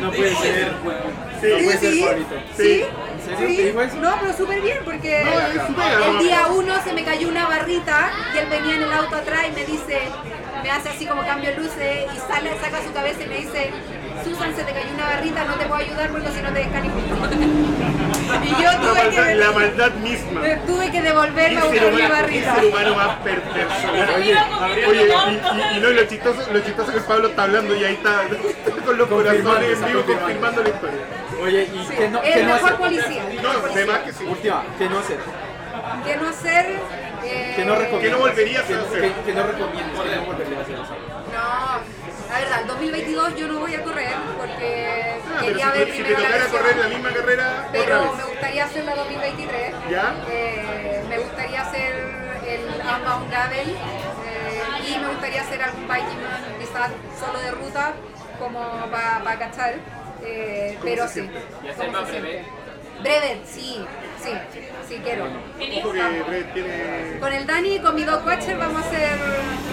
No 0.00 0.10
puede 0.10 0.34
ser. 0.36 0.72
Sí, 1.40 1.46
no 1.52 1.64
puede 1.64 1.78
ser 1.78 1.92
sí, 1.92 2.26
sí, 2.56 2.84
¿En 3.09 3.09
serio? 3.36 3.48
sí. 3.48 3.56
¿Te 3.56 3.64
dijo 3.66 3.80
eso? 3.82 3.96
No, 3.96 4.14
pero 4.20 4.32
súper 4.36 4.60
bien 4.60 4.78
porque 4.84 5.24
No, 5.24 5.30
es 5.40 6.08
el 6.08 6.18
día 6.18 6.46
uno 6.54 6.74
se 6.82 6.92
me 6.92 7.04
cayó 7.04 7.28
una 7.28 7.46
barrita 7.46 8.10
y 8.34 8.38
él 8.38 8.46
venía 8.48 8.74
en 8.76 8.82
el 8.82 8.92
auto 8.92 9.16
atrás 9.16 9.46
y 9.48 9.52
me 9.52 9.64
dice, 9.64 10.00
me 10.62 10.70
hace 10.70 10.88
así 10.90 11.06
como 11.06 11.22
cambio 11.22 11.50
de 11.50 11.56
luces 11.56 12.06
y 12.14 12.18
sale, 12.32 12.50
saca 12.60 12.82
su 12.84 12.92
cabeza 12.92 13.22
y 13.22 13.26
me 13.28 13.36
dice, 13.38 13.70
Susan, 14.24 14.54
se 14.56 14.62
te 14.64 14.72
cayó 14.72 14.92
una 14.94 15.04
barrita, 15.06 15.44
no 15.44 15.54
te 15.54 15.66
puedo 15.66 15.80
ayudar 15.80 16.10
porque 16.10 16.28
si 16.30 16.42
no 16.42 16.52
te 16.52 16.58
descalifico. 16.60 17.16
y 18.44 18.48
yo 18.62 18.70
La 18.72 18.80
tuve 18.80 18.94
maldad, 19.02 19.26
que, 19.26 19.34
la 19.34 19.50
maldad 19.52 19.90
misma. 19.94 20.40
tuve 20.66 20.90
que 20.90 21.02
devolverme 21.02 21.60
a 21.60 21.64
buscar 21.64 21.82
mi 21.82 21.88
humano, 21.88 21.98
qué 22.06 22.08
barrita. 22.12 22.54
ser 22.54 22.64
humano 22.66 22.94
más 22.96 23.16
perverso. 23.18 23.88
Oye, 24.16 24.36
Oye, 24.86 25.02
y, 25.02 25.74
y- 25.74 25.76
y 25.76 25.80
no, 25.80 25.88
lo 25.90 26.04
chistoso, 26.04 26.52
lo 26.52 26.60
chistoso 26.60 26.90
que 26.92 26.98
el 26.98 27.04
Pablo 27.04 27.28
está 27.28 27.42
hablando 27.44 27.74
y 27.76 27.84
ahí 27.84 27.94
está 27.94 28.22
con 28.84 28.98
los 28.98 29.08
corazones 29.08 29.78
en 29.78 29.84
vivo 29.86 30.02
confirmando. 30.02 30.62
la 30.62 30.68
historia. 30.68 31.00
Oye, 31.42 31.62
¿y 31.72 31.78
Sí, 31.88 31.94
qué 31.96 32.08
no, 32.08 32.22
el 32.22 32.46
no 32.46 32.54
mejor 32.54 32.68
hacer? 32.72 32.80
policía. 32.80 33.22
No, 33.42 33.50
además 33.72 33.98
que 34.00 34.12
sí. 34.12 34.24
Última, 34.24 34.62
¿qué 34.78 34.88
no 34.88 34.98
hacer? 34.98 35.18
¿Qué 36.04 36.16
no 36.16 36.28
hacer? 36.28 36.66
Eh, 37.24 37.52
¿Qué 37.56 37.64
no 37.64 37.74
recomiendas? 37.76 38.00
¿Qué 38.02 38.10
no 38.10 38.18
volverías 38.18 38.64
a 38.64 38.66
¿Qué- 38.66 38.74
hacer? 38.74 39.00
qué- 39.02 39.12
qué 39.26 39.32
no 39.34 39.42
recomiendas? 39.46 40.00
¿Qué 40.02 40.16
no 40.16 40.22
volverías 40.24 40.58
a 40.58 40.62
hacer? 40.62 40.76
No, 41.32 41.99
la 42.30 42.38
verdad, 42.38 42.60
el 42.62 42.66
2022 42.68 43.36
yo 43.36 43.48
no 43.48 43.58
voy 43.60 43.74
a 43.74 43.82
correr 43.82 44.08
porque 44.38 44.86
Ah, 45.26 45.38
pero 45.40 45.46
quería 45.46 45.72
si, 45.72 45.78
ver 45.78 45.86
te- 45.86 45.92
si 45.92 45.98
te 45.98 46.04
primero 46.04 46.20
la 46.20 46.26
tocara 46.28 46.44
lesión. 46.44 46.62
correr 46.62 46.76
la 46.76 46.88
misma 46.88 47.10
carrera 47.12 47.48
otra 47.68 47.70
Pero 47.72 48.00
vez. 48.02 48.14
me 48.16 48.24
gustaría 48.24 48.64
hacer 48.64 48.84
la 48.84 48.94
2023. 48.96 49.74
¿Ya? 49.90 50.14
Eh, 50.30 51.04
me 51.08 51.18
gustaría 51.18 51.60
hacer 51.62 51.94
el 52.46 52.60
Unbound 52.64 53.30
Gravel 53.30 53.68
eh, 53.70 54.62
y 54.88 54.98
me 54.98 55.08
gustaría 55.08 55.40
hacer 55.42 55.62
algún 55.62 55.88
biking 55.88 56.18
quizás 56.58 56.90
solo 57.18 57.38
de 57.40 57.50
ruta 57.52 57.92
como 58.38 58.60
para 58.90 59.38
cachar. 59.38 59.74
eh, 60.22 60.76
¿Cómo 60.78 60.84
pero 60.90 61.06
sí. 61.08 61.14
siente? 61.14 61.42
¿Y 61.64 61.68
hacer 61.68 61.86
¿Cómo 61.86 61.98
más 62.00 62.06
se 62.10 62.12
siente? 62.20 62.44
Brevet, 63.02 63.46
sí, 63.46 63.86
sí, 64.22 64.32
sí 64.88 65.00
quiero. 65.02 65.26
Con 67.20 67.32
el 67.32 67.46
Dani 67.46 67.76
y 67.76 67.80
con 67.80 67.94
mi 67.94 68.04
dog 68.04 68.24
watcher 68.26 68.56
vamos 68.58 68.82
a 68.82 68.86
hacer 68.88 69.08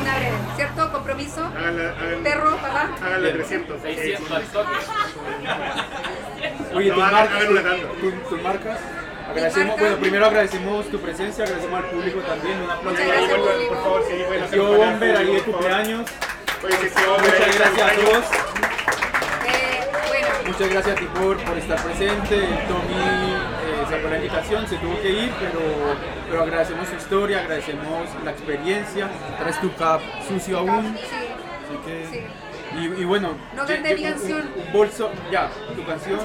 una 0.02 0.16
breve, 0.18 0.38
¿cierto? 0.56 0.92
Compromiso. 0.92 1.46
Háganla, 1.46 1.94
Perro, 2.24 2.56
papá. 2.58 2.90
háganla 3.04 3.32
300. 3.34 3.82
600 3.82 4.32
al 4.32 4.44
toque. 4.44 4.72
Oye, 6.74 6.90
No, 6.90 6.96
una 6.98 7.10
tanda. 7.12 7.88
tu- 8.00 8.12
tus 8.30 8.42
marcas. 8.42 8.80
Agradecemos, 9.30 9.68
marca. 9.68 9.82
bueno, 9.82 9.98
primero 9.98 10.26
agradecemos 10.26 10.88
tu 10.90 11.00
presencia, 11.00 11.44
agradecemos 11.44 11.84
al 11.84 11.90
público 11.90 12.20
también, 12.22 12.58
un 12.62 12.70
aplauso. 12.70 12.90
Muchas 12.90 13.08
gracias, 13.08 13.38
público. 13.40 13.74
por 13.74 13.84
favor, 13.84 14.02
hacer 14.02 14.50
Tío 14.52 14.72
un 14.72 14.78
Bomber 14.78 15.18
ahí 15.18 15.34
de 15.36 15.42
cumpleaños. 15.42 16.10
Oye, 16.64 16.76
Muchas 16.78 17.56
gracias 17.58 17.92
a 17.92 17.96
todos. 17.96 18.26
Eh, 19.48 19.88
bueno, 20.08 20.28
Muchas 20.46 20.70
gracias 20.70 20.96
a 20.96 21.00
ti 21.00 21.06
por, 21.20 21.38
por 21.44 21.58
estar 21.58 21.84
presente. 21.84 22.36
Tommy 22.68 23.57
sacó 23.90 24.08
la 24.10 24.16
invitación, 24.18 24.68
se 24.68 24.76
tuvo 24.78 25.00
que 25.02 25.10
ir, 25.10 25.32
pero, 25.40 25.60
pero 26.30 26.44
agradecemos 26.44 26.88
su 26.88 26.96
historia, 26.96 27.40
agradecemos 27.40 28.08
la 28.24 28.32
experiencia, 28.32 29.10
traes 29.40 29.60
tu 29.62 29.74
cap 29.76 30.02
sucio 30.28 30.60
aún, 30.60 30.96
Sí, 30.98 31.04
así 31.04 31.78
que... 31.86 32.48
Y, 32.78 33.02
y 33.02 33.06
bueno, 33.06 33.34
No 33.56 33.66
canté 33.66 33.96
mi 33.96 34.06
un- 34.06 34.12
canción. 34.12 34.52
Un, 34.56 34.62
un 34.68 34.74
bolso, 34.74 35.10
ya, 35.32 35.50
tu 35.76 35.86
canción. 35.86 36.20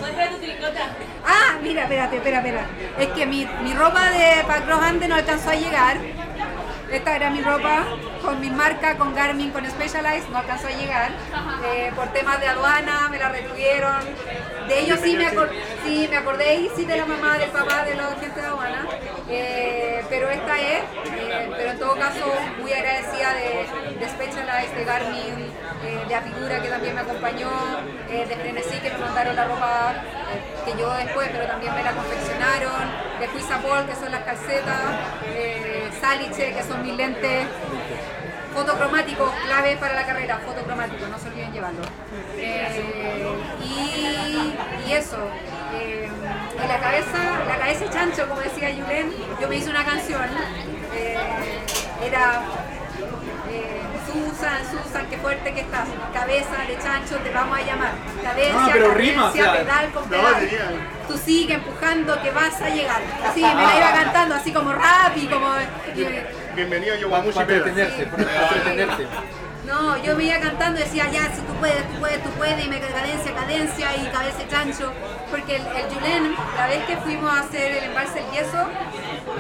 Ah, 1.25 1.57
mira, 1.63 1.83
espérate, 1.85 2.17
espera, 2.17 2.39
espera. 2.39 2.67
Es 2.99 3.09
que 3.09 3.27
mi, 3.27 3.47
mi 3.63 3.73
ropa 3.73 4.11
de 4.11 4.43
Pac 4.47 4.67
no 5.09 5.15
alcanzó 5.15 5.51
a 5.51 5.55
llegar. 5.55 5.97
Esta 6.93 7.17
era 7.17 7.31
mi 7.31 7.41
ropa 7.41 7.85
con 8.21 8.39
mi 8.41 8.51
marca, 8.51 8.97
con 8.97 9.15
Garmin, 9.15 9.51
con 9.51 9.65
Specialized, 9.69 10.29
no 10.31 10.39
alcanzó 10.39 10.69
a 10.69 10.71
llegar. 10.71 11.11
Eh, 11.65 11.91
por 11.97 12.09
temas 12.09 12.39
de 12.41 12.49
aduana 12.49 13.09
me 13.11 13.19
la 13.19 13.31
retuvieron. 13.31 13.97
De 14.69 14.79
ellos 14.81 15.01
sí 15.03 15.17
me, 15.17 15.27
acor- 15.27 15.51
sí, 15.85 16.07
me 16.11 16.17
acordé 16.19 16.55
y 16.57 16.71
sí 16.77 16.85
de 16.85 16.97
la 16.99 17.07
mamá, 17.07 17.39
del 17.39 17.51
papá, 17.51 17.85
de 17.85 17.95
la 17.95 18.09
gente 18.21 18.41
de 18.41 18.47
aduana. 18.47 18.87
Eh, 19.29 20.05
pero 20.11 20.29
esta 20.31 20.61
es, 20.61 20.83
eh, 21.17 21.51
pero 21.57 21.71
en 21.71 21.79
todo 21.79 21.97
caso 21.97 22.33
muy 22.61 22.73
agradecida 22.73 23.33
de, 23.35 23.99
de 23.99 24.09
Specialized, 24.09 24.75
de 24.77 24.85
Garmin, 24.85 25.53
eh, 25.85 26.05
de 26.07 26.15
Apigura 26.15 26.61
que 26.61 26.69
también 26.69 26.95
me 26.95 27.01
acompañó, 27.01 27.51
eh, 28.09 28.27
de 28.29 28.37
Frenesí 28.37 28.79
que 28.79 28.91
me 28.91 28.99
mandaron 28.99 29.35
la 29.35 29.45
ropa 29.47 29.95
eh, 30.33 30.65
que 30.65 30.81
yo 30.81 30.93
después, 30.95 31.29
pero 31.33 31.47
también 31.47 31.75
me 31.75 31.83
la 31.83 31.93
confeccionaron, 31.93 32.91
de 33.19 33.27
Juizapol 33.29 33.87
que 33.87 33.95
son 33.95 34.11
las 34.13 34.23
calcetas, 34.23 34.81
eh, 35.35 35.91
Saliche 36.01 36.53
que 36.55 36.63
son 36.63 36.83
mis 36.83 36.97
lentes 36.97 37.47
fotocromáticos, 38.55 39.33
clave 39.47 39.77
para 39.77 39.95
la 39.95 40.05
carrera, 40.05 40.39
fotocromáticos, 40.45 41.09
no 41.09 41.19
se 41.19 41.29
olviden 41.29 41.53
llevarlo. 41.53 41.83
Eh, 42.37 43.25
y, 43.65 44.89
y 44.89 44.93
eso, 44.93 45.17
en 45.73 46.69
la 46.69 46.79
cabeza, 46.79 47.19
la 47.49 47.59
cabeza 47.59 47.91
chancho, 47.91 48.29
como 48.29 48.41
decía 48.41 48.71
Yulen, 48.71 49.11
yo 49.41 49.49
me 49.49 49.57
hice 49.57 49.71
una 49.71 49.85
canción, 49.85 50.29
era 52.05 52.43
Susan, 54.13 54.59
Susan, 54.71 55.07
qué 55.09 55.17
fuerte 55.19 55.55
que 55.55 55.61
estás, 55.61 55.89
cabeza 56.13 56.57
de 56.69 56.79
chancho 56.79 57.17
te 57.19 57.31
vamos 57.31 57.59
a 57.59 57.63
llamar, 57.63 57.93
cadencia, 58.23 58.55
Ah, 58.59 58.69
pero 58.73 58.89
cadencia, 58.89 59.13
rima, 59.13 59.27
o 59.29 59.33
sea, 59.33 59.53
pedal 59.53 59.91
con 59.93 60.03
no, 60.05 60.11
pedal. 60.11 60.89
Tú 61.09 61.19
sigue 61.19 61.55
empujando 61.55 62.23
que 62.23 62.31
vas 62.31 62.61
a 62.61 62.69
llegar. 62.69 63.01
Así 63.27 63.41
me 63.41 63.55
la 63.55 63.77
iba 63.77 63.93
cantando, 63.93 64.35
así 64.35 64.53
como 64.53 64.73
rap 64.73 65.17
y 65.17 65.27
como... 65.27 65.49
y- 65.95 66.55
Bienvenido 66.55 66.95
a 66.95 67.23
Para 67.33 67.47
no, 69.67 69.97
yo 70.03 70.17
me 70.17 70.25
iba 70.25 70.39
cantando 70.41 70.81
y 70.81 70.83
decía, 70.83 71.09
ya, 71.11 71.33
si 71.33 71.41
tú 71.43 71.55
puedes, 71.55 71.89
tú 71.89 72.01
puedes, 72.01 72.23
tú 72.23 72.31
puedes, 72.31 72.65
y 72.65 72.69
me 72.69 72.81
cadencia, 72.81 73.33
cadencia 73.33 73.97
y 73.97 74.07
cabeza 74.09 74.39
de 74.39 74.49
chancho. 74.49 74.93
Porque 75.31 75.57
el, 75.57 75.63
el 75.63 75.95
Julen, 75.95 76.35
la 76.57 76.67
vez 76.67 76.85
que 76.85 76.97
fuimos 76.99 77.31
a 77.31 77.41
hacer 77.41 77.77
el 77.77 77.85
embalse 77.85 78.15
del 78.21 78.31
yeso, 78.33 78.67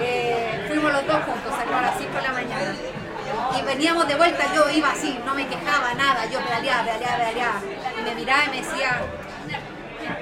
eh, 0.00 0.64
fuimos 0.68 0.92
los 0.92 1.06
dos 1.06 1.24
juntos, 1.24 1.52
a 1.52 1.80
las 1.82 1.98
5 1.98 2.14
de 2.16 2.22
la 2.22 2.32
mañana. 2.32 2.74
Y 3.58 3.62
veníamos 3.62 4.08
de 4.08 4.14
vuelta, 4.14 4.44
yo 4.54 4.70
iba 4.70 4.90
así, 4.90 5.18
no 5.24 5.34
me 5.34 5.46
quejaba 5.46 5.94
nada, 5.94 6.26
yo 6.26 6.40
pedaleaba, 6.40 6.84
pedaleaba, 6.84 7.16
pedaleaba. 7.16 7.60
Y 7.98 8.02
me 8.02 8.14
miraba 8.14 8.44
y 8.44 8.50
me 8.50 8.56
decía, 8.56 9.00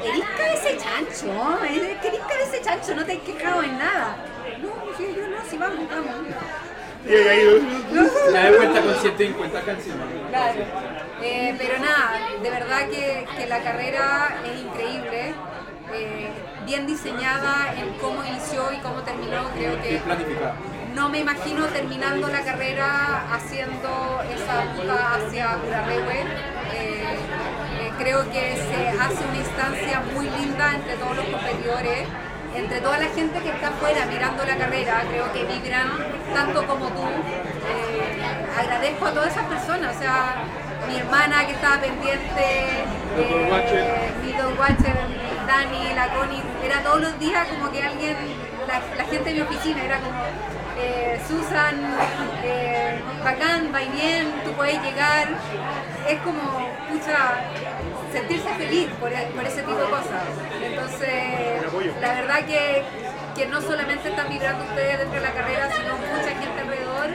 ¿eres 0.04 0.64
de 0.64 0.76
chancho? 0.76 1.58
¿Eres 1.64 2.20
cabeza 2.20 2.52
de 2.52 2.62
chancho? 2.62 2.94
No 2.94 3.04
te 3.04 3.12
has 3.12 3.18
quejado 3.18 3.62
en 3.62 3.78
nada. 3.78 4.16
No, 4.60 4.68
yo 4.98 5.28
no, 5.28 5.36
sí, 5.48 5.56
vamos, 5.56 5.78
vamos. 5.88 6.14
Y 7.06 7.14
ahí, 7.14 7.86
Se 8.26 8.32
da 8.32 8.56
cuenta 8.56 8.82
con 8.82 8.94
150 8.94 9.62
canciones. 9.62 10.04
Claro. 10.28 10.60
Eh, 11.22 11.54
pero 11.58 11.78
nada, 11.78 12.18
de 12.42 12.50
verdad 12.50 12.88
que, 12.88 13.26
que 13.36 13.46
la 13.46 13.62
carrera 13.62 14.36
es 14.44 14.60
increíble, 14.60 15.34
eh, 15.94 16.30
bien 16.66 16.86
diseñada 16.86 17.74
en 17.76 17.94
cómo 17.94 18.24
inició 18.24 18.72
y 18.72 18.78
cómo 18.78 19.00
terminó. 19.02 19.48
Creo 19.54 19.76
Bien 19.76 19.82
que 19.82 19.98
planificada. 19.98 20.54
No 20.94 21.08
me 21.08 21.20
imagino 21.20 21.66
terminando 21.66 22.28
la 22.28 22.40
carrera 22.42 23.24
haciendo 23.32 24.22
esa 24.34 24.64
ruta 24.74 25.14
hacia 25.14 25.56
Curarrehue. 25.56 26.20
Eh, 26.72 27.18
eh, 27.80 27.92
creo 27.98 28.30
que 28.30 28.56
se 28.56 28.88
hace 28.98 29.24
una 29.24 29.38
instancia 29.38 30.02
muy 30.14 30.28
linda 30.30 30.74
entre 30.74 30.96
todos 30.96 31.16
los 31.16 31.26
competidores, 31.26 32.08
entre 32.54 32.80
toda 32.80 32.98
la 32.98 33.06
gente 33.06 33.38
que 33.40 33.50
está 33.50 33.68
afuera 33.68 34.06
mirando 34.06 34.44
la 34.44 34.56
carrera. 34.56 35.02
Creo 35.08 35.32
que 35.32 35.44
vibran 35.44 35.88
tanto 36.34 36.66
como 36.66 36.88
tú. 36.88 37.02
Eh, 37.02 38.22
agradezco 38.58 39.06
a 39.06 39.12
todas 39.12 39.32
esas 39.32 39.46
personas, 39.46 39.96
o 39.96 39.98
sea, 39.98 40.42
mi 40.88 40.98
hermana 40.98 41.46
que 41.46 41.52
estaba 41.52 41.80
pendiente. 41.80 42.84
Watcher. 43.50 44.12
mi 44.24 44.32
Dog 44.32 44.58
Watcher, 44.58 44.96
Dani, 45.46 45.94
la 45.94 46.08
Connie, 46.14 46.42
era 46.64 46.82
todos 46.82 47.00
los 47.00 47.18
días 47.18 47.46
como 47.48 47.70
que 47.70 47.82
alguien, 47.82 48.16
la, 48.66 48.80
la 48.96 49.04
gente 49.04 49.30
de 49.30 49.34
mi 49.34 49.40
oficina 49.40 49.84
era 49.84 49.98
como, 49.98 50.20
eh, 50.80 51.20
Susan, 51.26 51.76
eh, 52.42 53.00
bacán, 53.22 53.72
va 53.74 53.78
bien, 53.80 54.32
tú 54.44 54.52
puedes 54.52 54.80
llegar, 54.82 55.28
es 56.08 56.18
como, 56.20 56.68
pucha, 56.88 57.44
sentirse 58.12 58.48
feliz 58.54 58.88
por, 58.98 59.12
ese 59.12 59.62
tipo 59.62 59.78
de 59.78 59.90
cosas. 59.90 60.24
Entonces, 60.62 62.00
la 62.00 62.14
verdad 62.14 62.44
que, 62.44 62.82
que 63.36 63.46
no 63.46 63.60
solamente 63.60 64.08
están 64.08 64.28
vibrando 64.28 64.64
ustedes 64.64 64.98
dentro 64.98 65.20
de 65.20 65.26
la 65.26 65.32
carrera, 65.32 65.68
sino 65.70 65.96
mucha 65.96 66.30
gente 66.30 66.60
alrededor. 66.60 67.10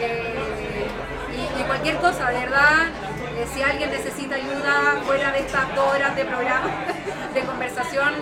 eh, 0.00 0.86
y, 1.32 1.60
y 1.60 1.64
cualquier 1.64 1.96
cosa, 1.96 2.28
de 2.28 2.40
verdad, 2.40 2.88
eh, 3.36 3.46
si 3.52 3.62
alguien 3.62 3.90
necesita 3.90 4.34
ayuda 4.36 5.02
fuera 5.04 5.32
de 5.32 5.40
estas 5.40 5.74
dos 5.74 5.94
horas 5.94 6.14
de 6.14 6.24
programa, 6.24 6.70
de 7.34 7.40
conversación, 7.42 8.12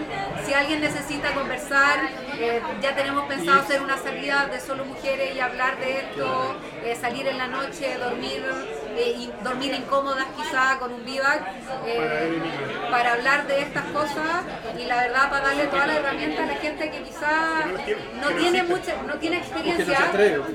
si 0.46 0.54
alguien 0.54 0.80
necesita 0.80 1.32
conversar, 1.32 1.98
eh, 2.38 2.62
ya 2.80 2.94
tenemos 2.94 3.24
pensado 3.24 3.60
hacer 3.60 3.82
una 3.82 3.98
salida 3.98 4.46
de 4.46 4.60
solo 4.60 4.84
mujeres 4.84 5.34
y 5.34 5.40
hablar 5.40 5.78
de 5.78 5.98
esto, 5.98 6.56
eh, 6.84 6.96
salir 7.00 7.26
en 7.26 7.38
la 7.38 7.48
noche, 7.48 7.96
dormir, 7.98 8.44
y 8.96 9.30
dormir 9.42 9.74
incómodas 9.74 10.26
quizá 10.36 10.78
con 10.78 10.92
un 10.92 11.04
vivac, 11.04 11.42
para 12.90 13.14
hablar 13.14 13.46
de 13.46 13.62
estas 13.62 13.84
cosas 13.86 14.44
y 14.78 14.84
la 14.84 14.96
verdad 14.96 15.30
para 15.30 15.48
darle 15.48 15.66
toda 15.68 15.86
la 15.86 15.96
herramienta 15.96 16.42
a 16.42 16.46
la 16.46 16.54
gente 16.54 16.90
que 16.90 17.02
quizá 17.02 17.66
no 18.20 18.28
tiene 18.30 18.62
mucha, 18.64 18.94
no 19.06 19.14
tiene 19.14 19.38
experiencia. 19.38 19.98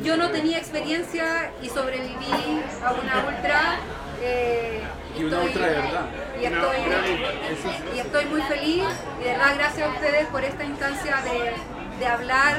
Yo 0.04 0.18
no 0.18 0.30
tenía 0.30 0.58
experiencia 0.58 1.52
y 1.62 1.70
sobreviví 1.70 2.62
a 2.84 2.92
una 2.94 3.26
ultra. 3.28 3.80
Eh, 4.22 4.82
Y 5.18 5.24
una 5.24 5.38
estoy- 5.38 5.48
ultra 5.48 5.68
de 5.68 5.74
verdad. 5.76 6.06
Y 6.42 6.46
estoy, 6.46 6.78
y 7.96 8.00
estoy 8.00 8.26
muy 8.26 8.42
feliz 8.42 8.84
y 9.20 9.24
de 9.24 9.32
verdad 9.32 9.54
gracias 9.58 9.88
a 9.88 9.92
ustedes 9.94 10.26
por 10.28 10.44
esta 10.44 10.64
instancia 10.66 11.18
de, 11.24 11.54
de 12.00 12.06
hablar, 12.08 12.58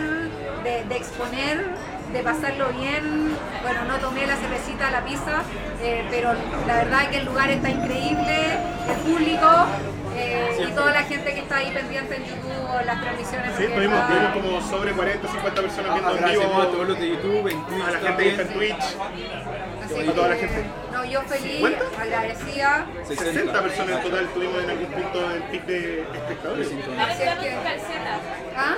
de, 0.64 0.84
de 0.84 0.96
exponer, 0.96 1.64
de 2.12 2.20
pasarlo 2.22 2.68
bien. 2.70 3.36
Bueno, 3.62 3.84
no 3.84 3.96
tomé 3.98 4.26
la 4.26 4.36
cervecita 4.36 4.88
a 4.88 4.90
la 4.92 5.04
pizza, 5.04 5.42
eh, 5.82 6.06
pero 6.10 6.32
la 6.66 6.76
verdad 6.76 7.02
es 7.02 7.08
que 7.10 7.16
el 7.18 7.26
lugar 7.26 7.50
está 7.50 7.68
increíble, 7.68 8.58
el 8.88 8.96
público 9.04 9.66
eh, 10.16 10.66
y 10.66 10.72
toda 10.72 10.92
la 10.92 11.02
gente 11.02 11.34
que 11.34 11.40
está 11.40 11.56
ahí 11.56 11.70
pendiente 11.72 12.16
en 12.16 12.24
YouTube 12.24 12.70
o 12.74 12.80
las 12.82 13.00
transmisiones. 13.02 13.56
Sí, 13.58 13.64
tuvimos, 13.66 13.98
está- 13.98 14.08
tuvimos 14.08 14.32
como 14.32 14.70
sobre 14.70 14.92
40, 14.92 15.28
50 15.28 15.60
personas 15.60 15.92
viendo 15.92 16.10
en 16.10 16.16
Agradecemos 16.16 16.56
vivo. 16.56 16.62
a 16.62 16.72
todos 16.72 16.88
los 16.88 16.98
de 16.98 17.08
YouTube, 17.10 17.48
en 17.48 17.66
Twitch 17.66 17.82
a 17.86 17.90
la 17.90 17.98
gente 17.98 18.22
que 18.22 18.28
está 18.30 18.42
en. 18.42 18.48
Twitch. 18.54 18.96
Así 19.86 20.00
y 20.00 20.12
toda 20.12 20.28
la 20.28 20.34
que, 20.34 20.48
gente. 20.48 20.64
No, 20.92 21.04
yo 21.04 21.22
feliz, 21.22 21.60
¿Cuánto? 21.60 21.84
agradecida. 22.00 22.86
60 23.06 23.62
personas 23.62 23.96
en 23.96 24.02
total 24.02 24.28
tuvimos 24.28 24.64
en 24.64 24.70
algún 24.70 24.86
punto 24.86 25.28
del 25.28 25.42
pic 25.44 25.66
de 25.66 26.00
espectadores. 26.02 26.70
Están 26.70 27.00
Así 27.00 27.22
es 27.22 27.34
que-. 27.38 27.56
¿Ah? 28.56 28.76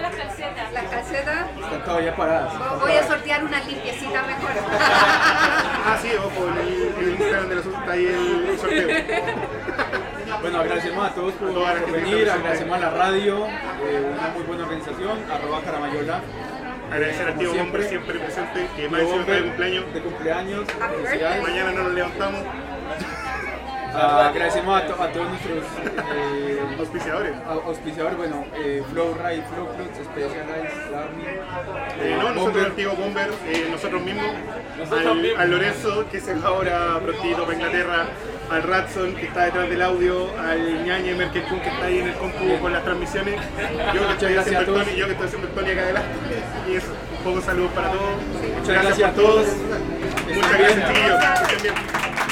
Las 0.00 0.14
calcetas. 0.14 0.72
Las 0.72 0.84
calcetas. 0.84 1.46
Están 1.60 1.84
todavía 1.84 2.16
paradas. 2.16 2.80
Voy 2.80 2.92
a 2.92 3.06
sortear 3.06 3.44
una 3.44 3.60
limpiecita 3.60 4.22
mejor. 4.22 4.50
Ah, 5.90 5.96
sí, 6.02 6.10
ojo, 6.18 6.48
en 6.48 7.02
el, 7.02 7.10
Instagram 7.12 7.48
de 7.48 7.54
la 7.54 7.60
está 7.62 7.92
ahí 7.92 8.06
el 8.06 8.58
sorteo. 8.58 8.88
Bueno, 10.42 10.60
agradecemos 10.60 11.10
a 11.10 11.14
todos 11.14 11.32
por, 11.34 11.50
la 11.50 11.80
por 11.80 11.92
venir, 11.92 12.30
agradecemos 12.30 12.76
a 12.76 12.80
la 12.80 12.90
radio, 12.90 13.46
eh, 13.46 14.12
una 14.12 14.28
muy 14.28 14.42
buena 14.42 14.64
organización, 14.64 15.18
arroba 15.30 15.62
caramayola. 15.62 16.20
Agradecer 16.90 17.28
al 17.28 17.38
tío 17.38 17.52
siempre. 17.52 17.62
Bomber 17.62 17.88
siempre 17.88 18.18
presente, 18.18 18.66
que 18.76 18.88
más 18.88 19.00
encima 19.02 19.20
está 19.20 19.32
de 19.32 19.42
cumpleaños. 19.42 19.94
De 19.94 20.00
cumpleaños, 20.00 20.64
felicidades. 20.66 21.42
Mañana 21.42 21.72
no 21.72 21.82
nos 21.84 21.92
levantamos. 21.94 22.40
Agradecemos 23.94 24.80
a, 24.82 24.86
to- 24.86 25.02
a 25.02 25.08
todos 25.08 25.28
nuestros 25.28 25.64
eh, 26.14 26.60
Auspiciadores. 26.78 27.32
au- 27.48 27.62
auspiciadores, 27.66 28.16
bueno, 28.18 28.44
eh, 28.54 28.82
Flow 28.92 29.14
Ride, 29.14 29.42
Flow 29.54 29.66
Clubs, 29.74 29.96
Specialized, 30.04 30.94
Army. 30.94 31.24
Eh, 32.00 32.16
no, 32.20 32.30
nosotros, 32.30 32.66
el 32.66 32.72
tío 32.74 32.94
Bomber, 32.94 33.30
eh, 33.46 33.68
nosotros 33.70 34.02
mismos, 34.02 34.26
al, 34.92 35.26
al 35.38 35.50
Lorenzo, 35.50 36.04
que 36.10 36.20
se 36.20 36.34
va 36.34 36.48
ahora 36.48 37.00
prontito 37.02 37.42
para 37.44 37.54
Inglaterra, 37.56 38.06
al 38.50 38.62
Ratson, 38.62 39.14
que 39.16 39.26
está 39.26 39.44
detrás 39.46 39.68
del 39.68 39.82
audio, 39.82 40.28
al 40.38 40.84
Ñañe 40.84 41.14
Merkel 41.14 41.44
que 41.44 41.56
está 41.68 41.84
ahí 41.86 41.98
en 41.98 42.08
el 42.08 42.14
compu 42.14 42.58
con 42.60 42.72
las 42.72 42.84
transmisiones, 42.84 43.34
yo 43.94 44.06
que 44.06 44.12
estoy 44.12 44.32
gracias 44.34 44.56
haciendo 44.56 44.78
el. 44.78 44.84
Tony, 44.84 44.96
yo 44.96 45.06
que 45.06 45.12
estoy 45.12 45.26
haciendo 45.26 45.48
el 45.48 45.54
Tony 45.54 45.70
acá 45.70 45.82
adelante, 45.82 46.08
y 46.68 46.74
eso, 46.76 46.86
un 47.18 47.24
poco 47.24 47.40
saludos 47.44 47.72
para 47.72 47.88
todos. 47.90 48.10
Muchas 48.60 48.82
gracias 48.84 49.10
a 49.10 49.12
todos. 49.14 49.46
Muchas 50.34 50.58
gracias. 50.58 52.27